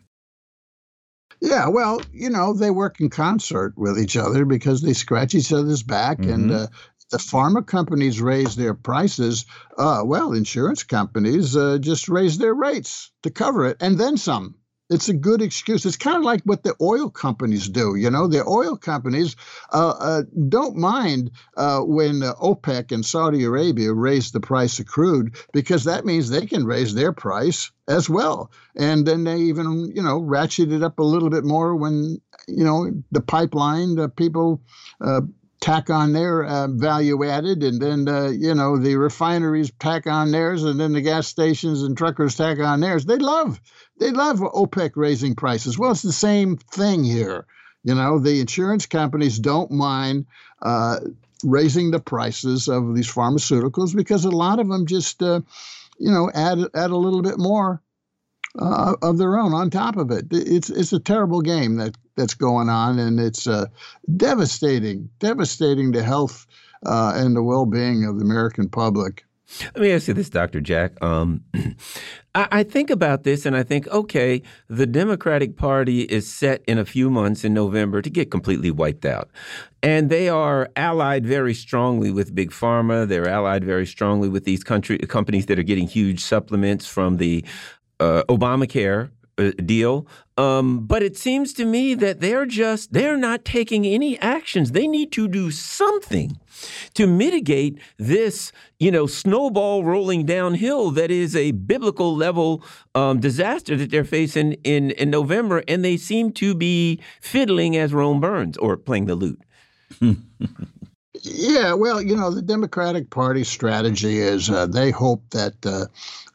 Yeah, 1.42 1.68
well, 1.68 2.02
you 2.14 2.30
know, 2.30 2.54
they 2.54 2.72
work 2.72 3.02
in 3.02 3.10
concert 3.10 3.74
with 3.76 4.00
each 4.00 4.16
other 4.16 4.46
because 4.46 4.82
they 4.82 4.94
scratch 4.94 5.36
each 5.36 5.52
other's 5.52 5.84
back 5.84 6.20
mm 6.20 6.26
-hmm. 6.26 6.34
and 6.34 6.52
uh, 6.52 6.68
the 7.10 7.18
pharma 7.18 7.66
companies 7.66 8.22
raise 8.22 8.56
their 8.56 8.74
prices. 8.74 9.46
Uh, 9.78 10.02
well, 10.06 10.34
insurance 10.34 10.84
companies 10.84 11.56
uh, 11.56 11.78
just 11.80 12.10
raise 12.10 12.38
their 12.38 12.56
rates 12.56 13.12
to 13.22 13.30
cover 13.30 13.66
it 13.66 13.78
and 13.82 14.00
then 14.00 14.18
some. 14.18 14.56
It's 14.94 15.10
a 15.10 15.14
good 15.14 15.42
excuse. 15.42 15.86
It's 15.86 15.98
kind 15.98 16.18
of 16.18 16.24
like 16.24 16.44
what 16.44 16.62
the 16.62 16.76
oil 16.80 17.10
companies 17.10 17.68
do. 17.68 17.96
You 17.96 18.12
know, 18.12 18.28
the 18.28 18.46
oil 18.46 18.78
companies 18.78 19.36
uh, 19.72 19.96
uh, 20.00 20.22
don't 20.50 20.78
mind 20.78 21.32
uh, 21.58 21.80
when 21.80 22.22
OPEC 22.22 22.92
and 22.92 23.04
Saudi 23.04 23.44
Arabia 23.44 23.92
raise 23.92 24.32
the 24.32 24.40
price 24.40 24.80
of 24.80 24.86
crude 24.86 25.36
because 25.52 25.86
that 25.86 26.06
means 26.06 26.30
they 26.30 26.46
can 26.46 26.64
raise 26.66 26.94
their 26.94 27.12
price 27.12 27.72
as 27.88 28.08
well. 28.08 28.52
And 28.76 29.06
then 29.06 29.24
they 29.24 29.38
even, 29.38 29.92
you 29.96 30.04
know, 30.04 30.20
ratchet 30.20 30.72
it 30.72 30.84
up 30.84 31.00
a 31.00 31.04
little 31.04 31.32
bit 31.32 31.44
more 31.44 31.76
when, 31.76 32.22
you 32.48 32.64
know, 32.64 32.92
the 33.12 33.22
pipeline, 33.22 33.96
the 33.96 34.10
people 34.10 34.62
uh, 35.02 35.22
tack 35.64 35.90
on 35.90 36.12
their 36.12 36.44
uh, 36.44 36.68
value 36.68 37.24
added, 37.24 37.64
and 37.64 37.82
then 37.82 38.06
uh, 38.08 38.28
you 38.28 38.54
know 38.54 38.78
the 38.78 38.98
refineries 38.98 39.72
tack 39.80 40.06
on 40.08 40.30
theirs, 40.32 40.66
and 40.66 40.78
then 40.78 40.92
the 40.92 41.02
gas 41.02 41.26
stations 41.26 41.84
and 41.84 41.98
truckers 41.98 42.36
tack 42.36 42.60
on 42.60 42.82
theirs. 42.82 43.06
They 43.06 43.18
love 43.18 43.62
they 43.98 44.12
love 44.12 44.40
OPEC 44.40 44.92
raising 44.96 45.36
prices. 45.36 45.80
Well, 45.80 45.92
it's 45.92 46.02
the 46.02 46.12
same 46.12 46.58
thing 46.58 47.06
here. 47.06 47.46
You 47.86 47.96
know, 47.96 48.20
the 48.20 48.42
insurance 48.42 48.86
companies 48.86 49.40
don't 49.40 49.72
mind 49.72 50.26
uh, 50.62 51.00
raising 51.46 51.92
the 51.92 52.00
prices 52.00 52.68
of 52.68 52.94
these 52.94 53.12
pharmaceuticals 53.12 53.96
because 53.96 54.26
a 54.26 54.32
lot 54.32 54.60
of 54.60 54.68
them 54.68 54.86
just, 54.86 55.24
uh, 55.24 55.40
you 55.98 56.12
know, 56.12 56.30
add 56.34 56.60
add 56.76 56.92
a 56.92 56.98
little 56.98 57.22
bit 57.22 57.38
more 57.38 57.82
uh, 58.60 58.96
of 59.02 59.18
their 59.18 59.38
own 59.38 59.54
on 59.54 59.70
top 59.70 59.96
of 59.96 60.12
it. 60.12 60.26
It's 60.32 60.70
it's 60.70 60.92
a 60.92 61.00
terrible 61.00 61.40
game 61.40 61.78
that 61.78 61.96
that's 62.16 62.34
going 62.34 62.70
on, 62.70 63.00
and 63.00 63.20
it's 63.20 63.48
uh, 63.48 63.66
devastating, 64.16 65.10
devastating 65.20 65.92
to 65.94 66.04
health 66.04 66.46
uh, 66.86 67.14
and 67.16 67.36
the 67.36 67.44
well-being 67.44 68.06
of 68.06 68.20
the 68.20 68.26
American 68.26 68.70
public. 68.70 69.26
Let 69.62 69.78
me 69.78 69.92
ask 69.92 70.08
you 70.08 70.14
this, 70.14 70.30
Dr. 70.30 70.62
Jack. 70.62 71.02
Um, 71.04 71.44
I, 72.36 72.48
I, 72.52 72.64
think 72.64 72.90
about 72.90 73.24
this 73.24 73.46
and 73.46 73.56
I 73.56 73.64
think, 73.64 73.88
okay, 73.90 74.42
the 74.68 74.88
Democratic 74.88 75.58
Party 75.58 76.02
is 76.02 76.32
set 76.32 76.64
in 76.68 76.80
a 76.80 76.86
few 76.86 77.10
months 77.10 77.44
in 77.44 77.54
November 77.54 78.02
to 78.02 78.10
get 78.10 78.32
completely 78.32 78.72
wiped 78.72 79.06
out. 79.06 79.30
And 79.84 80.10
they 80.10 80.30
are 80.30 80.70
allied 80.76 81.26
very 81.26 81.54
strongly 81.54 82.10
with 82.10 82.34
Big 82.34 82.52
Pharma. 82.52 83.08
They're 83.08 83.28
allied 83.28 83.64
very 83.64 83.86
strongly 83.86 84.30
with 84.30 84.46
these 84.46 84.64
country 84.64 84.98
companies 84.98 85.46
that 85.48 85.60
are 85.60 85.64
getting 85.64 85.88
huge 85.88 86.22
supplements 86.22 86.88
from 86.88 87.18
the 87.18 87.46
uh, 88.00 88.24
Obamacare 88.30 89.12
deal. 89.36 90.08
Um, 90.38 90.86
but 90.86 91.04
it 91.04 91.18
seems 91.18 91.54
to 91.54 91.66
me 91.66 91.94
that 91.96 92.20
they're 92.20 92.46
just, 92.46 92.94
they're 92.94 93.18
not 93.18 93.46
taking 93.46 93.86
any 93.86 94.20
actions. 94.20 94.72
They 94.72 94.88
need 94.88 95.12
to 95.14 95.28
do 95.28 95.52
something 95.52 96.40
to 96.94 97.08
mitigate 97.08 97.80
this, 97.98 98.52
you 98.80 98.92
know, 98.92 99.06
snowball 99.06 99.84
rolling 99.84 100.26
downhill 100.26 100.92
that 100.92 101.12
is 101.12 101.36
a 101.36 101.52
biblical 101.52 102.16
level 102.16 102.64
um, 102.96 103.20
disaster 103.20 103.76
that 103.76 103.92
they're 103.92 104.04
facing 104.04 104.54
in, 104.64 104.92
in 104.92 105.10
November. 105.10 105.64
And 105.68 105.84
they 105.84 105.98
seem 105.98 106.32
to 106.34 106.56
be 106.56 107.00
fiddling 107.22 107.78
as 107.78 107.94
Rome 107.94 108.20
burns 108.20 108.58
or 108.58 108.78
playing 108.78 109.06
the 109.06 109.16
lute. 109.16 109.42
Yeah, 111.26 111.74
well, 111.74 112.02
you 112.02 112.18
know, 112.18 112.32
the 112.32 112.42
Democratic 112.42 113.10
Party 113.10 113.46
strategy 113.46 114.18
is 114.18 114.50
uh, 114.50 114.66
they 114.66 114.92
hope 114.92 115.24
that 115.30 115.54
uh, 115.66 115.86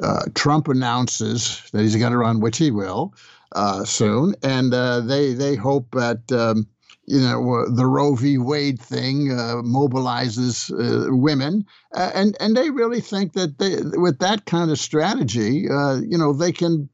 uh, 0.03 0.25
Trump 0.35 0.67
announces 0.69 1.63
that 1.73 1.83
he's 1.83 1.97
going 1.97 2.13
to 2.13 2.19
run, 2.19 2.41
which 2.41 2.57
he 2.57 2.71
will 2.71 3.15
uh, 3.53 3.85
soon, 3.85 4.35
and 4.43 4.73
uh, 4.73 5.01
they 5.01 5.35
they 5.35 5.57
hope 5.57 5.91
that. 5.93 6.33
Um, 6.33 6.67
you 7.11 7.21
know 7.21 7.65
the 7.71 7.87
Roe 7.87 8.15
v. 8.17 8.37
Wade 8.37 8.79
thing 8.79 9.33
uh, 9.33 9.63
mobilizes 9.65 10.69
women, 11.09 11.65
and 11.95 12.37
and 12.39 12.55
they 12.55 12.69
really 12.69 13.01
think 13.01 13.33
that 13.33 13.57
they, 13.57 13.77
with 13.99 14.19
that 14.19 14.45
kind 14.45 14.71
of 14.71 14.79
strategy, 14.79 15.61
you 15.63 16.19
know, 16.19 16.35
they 16.35 16.53
can 16.53 16.91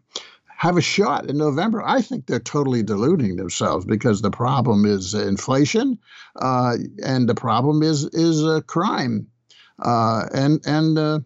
have 0.57 0.77
a 0.77 0.83
shot 0.83 1.27
in 1.31 1.37
November. 1.39 1.83
I 1.85 2.03
think 2.03 2.27
they're 2.27 2.41
totally 2.41 2.83
deluding 2.83 3.37
themselves 3.37 3.85
because 3.85 4.23
the 4.23 4.31
problem 4.31 4.85
is 4.87 5.15
inflation, 5.15 5.99
uh, 6.41 6.77
and 7.05 7.29
the 7.29 7.35
problem 7.35 7.83
is 7.83 8.05
is 8.13 8.45
uh, 8.45 8.61
crime. 8.67 9.29
uh, 9.83 10.27
and 10.35 10.61
and 10.67 10.99
uh, 10.99 11.21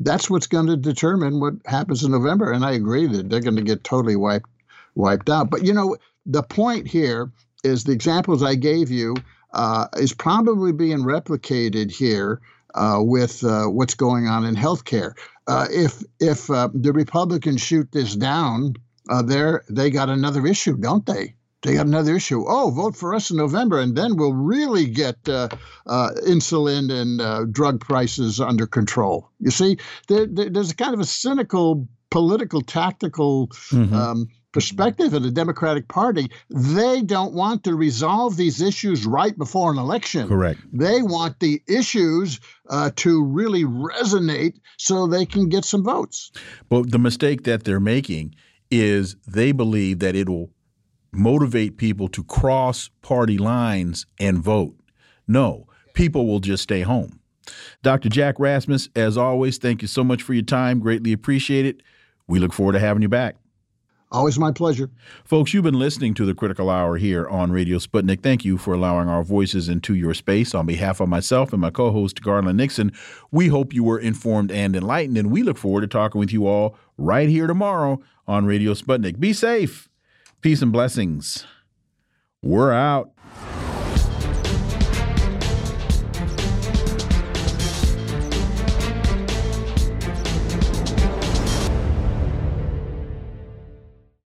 that's 0.00 0.28
what's 0.30 0.46
going 0.46 0.66
to 0.66 0.76
determine 0.76 1.40
what 1.40 1.54
happens 1.66 2.04
in 2.04 2.10
November. 2.12 2.52
And 2.52 2.64
I 2.64 2.72
agree 2.72 3.06
that 3.06 3.30
they're 3.30 3.40
going 3.40 3.56
to 3.56 3.62
get 3.62 3.84
totally 3.84 4.16
wiped 4.16 4.50
wiped 4.94 5.30
out. 5.30 5.50
But 5.50 5.64
you 5.64 5.72
know, 5.72 5.96
the 6.26 6.42
point 6.42 6.88
here 6.88 7.32
is 7.64 7.84
the 7.84 7.92
examples 7.92 8.42
I 8.42 8.54
gave 8.56 8.90
you 8.90 9.16
uh, 9.52 9.88
is 9.96 10.12
probably 10.12 10.72
being 10.72 11.00
replicated 11.00 11.90
here 11.90 12.40
uh, 12.74 12.98
with 13.00 13.44
uh, 13.44 13.66
what's 13.66 13.94
going 13.94 14.26
on 14.26 14.44
in 14.44 14.56
healthcare. 14.56 15.14
Uh, 15.46 15.66
if 15.70 16.02
if 16.20 16.50
uh, 16.50 16.68
the 16.72 16.92
Republicans 16.92 17.60
shoot 17.60 17.90
this 17.92 18.14
down, 18.14 18.74
uh, 19.10 19.22
there 19.22 19.64
they 19.68 19.90
got 19.90 20.08
another 20.08 20.46
issue, 20.46 20.76
don't 20.76 21.06
they? 21.06 21.34
They 21.62 21.74
got 21.74 21.86
another 21.86 22.16
issue. 22.16 22.44
Oh, 22.46 22.70
vote 22.70 22.96
for 22.96 23.14
us 23.14 23.30
in 23.30 23.36
November, 23.36 23.78
and 23.78 23.96
then 23.96 24.16
we'll 24.16 24.34
really 24.34 24.86
get 24.86 25.22
insulin 25.22 26.90
and 26.90 27.52
drug 27.54 27.80
prices 27.80 28.40
under 28.40 28.66
control. 28.66 29.30
You 29.38 29.52
see, 29.52 29.76
there, 30.08 30.26
there, 30.26 30.50
there's 30.50 30.72
a 30.72 30.74
kind 30.74 30.92
of 30.92 30.98
a 30.98 31.04
cynical 31.04 31.86
political 32.10 32.62
tactical 32.62 33.46
mm-hmm. 33.48 33.94
um, 33.94 34.28
perspective 34.52 35.14
of 35.14 35.22
the 35.22 35.30
Democratic 35.30 35.88
Party, 35.88 36.30
they 36.50 37.02
don't 37.02 37.32
want 37.32 37.64
to 37.64 37.74
resolve 37.74 38.36
these 38.36 38.60
issues 38.60 39.06
right 39.06 39.36
before 39.36 39.72
an 39.72 39.78
election. 39.78 40.28
Correct. 40.28 40.60
They 40.72 41.02
want 41.02 41.40
the 41.40 41.62
issues 41.66 42.40
uh, 42.68 42.90
to 42.96 43.24
really 43.24 43.64
resonate 43.64 44.58
so 44.78 45.06
they 45.06 45.26
can 45.26 45.48
get 45.48 45.64
some 45.64 45.82
votes. 45.82 46.30
But 46.68 46.90
the 46.90 46.98
mistake 46.98 47.44
that 47.44 47.64
they're 47.64 47.80
making 47.80 48.34
is 48.70 49.16
they 49.26 49.52
believe 49.52 49.98
that 49.98 50.16
it 50.16 50.28
will 50.28 50.50
motivate 51.12 51.76
people 51.76 52.08
to 52.08 52.24
cross 52.24 52.88
party 53.02 53.38
lines 53.38 54.06
and 54.18 54.38
vote. 54.38 54.74
No, 55.28 55.66
people 55.94 56.26
will 56.26 56.40
just 56.40 56.62
stay 56.62 56.82
home. 56.82 57.20
Dr. 57.82 58.08
Jack 58.08 58.38
Rasmus, 58.38 58.88
as 58.94 59.18
always, 59.18 59.58
thank 59.58 59.82
you 59.82 59.88
so 59.88 60.04
much 60.04 60.22
for 60.22 60.32
your 60.32 60.44
time. 60.44 60.78
Greatly 60.78 61.12
appreciate 61.12 61.66
it. 61.66 61.82
We 62.26 62.38
look 62.38 62.52
forward 62.52 62.72
to 62.72 62.78
having 62.78 63.02
you 63.02 63.08
back. 63.08 63.36
Always 64.12 64.38
my 64.38 64.52
pleasure. 64.52 64.90
Folks, 65.24 65.54
you've 65.54 65.64
been 65.64 65.78
listening 65.78 66.12
to 66.14 66.26
the 66.26 66.34
Critical 66.34 66.68
Hour 66.68 66.98
here 66.98 67.26
on 67.28 67.50
Radio 67.50 67.78
Sputnik. 67.78 68.22
Thank 68.22 68.44
you 68.44 68.58
for 68.58 68.74
allowing 68.74 69.08
our 69.08 69.24
voices 69.24 69.70
into 69.70 69.94
your 69.94 70.12
space. 70.12 70.54
On 70.54 70.66
behalf 70.66 71.00
of 71.00 71.08
myself 71.08 71.50
and 71.52 71.62
my 71.62 71.70
co 71.70 71.90
host, 71.90 72.22
Garland 72.22 72.58
Nixon, 72.58 72.92
we 73.30 73.48
hope 73.48 73.72
you 73.72 73.82
were 73.82 73.98
informed 73.98 74.52
and 74.52 74.76
enlightened, 74.76 75.16
and 75.16 75.30
we 75.30 75.42
look 75.42 75.56
forward 75.56 75.80
to 75.80 75.86
talking 75.86 76.18
with 76.18 76.30
you 76.30 76.46
all 76.46 76.76
right 76.98 77.30
here 77.30 77.46
tomorrow 77.46 78.02
on 78.28 78.44
Radio 78.44 78.74
Sputnik. 78.74 79.18
Be 79.18 79.32
safe. 79.32 79.88
Peace 80.42 80.60
and 80.60 80.72
blessings. 80.72 81.46
We're 82.42 82.72
out. 82.72 83.11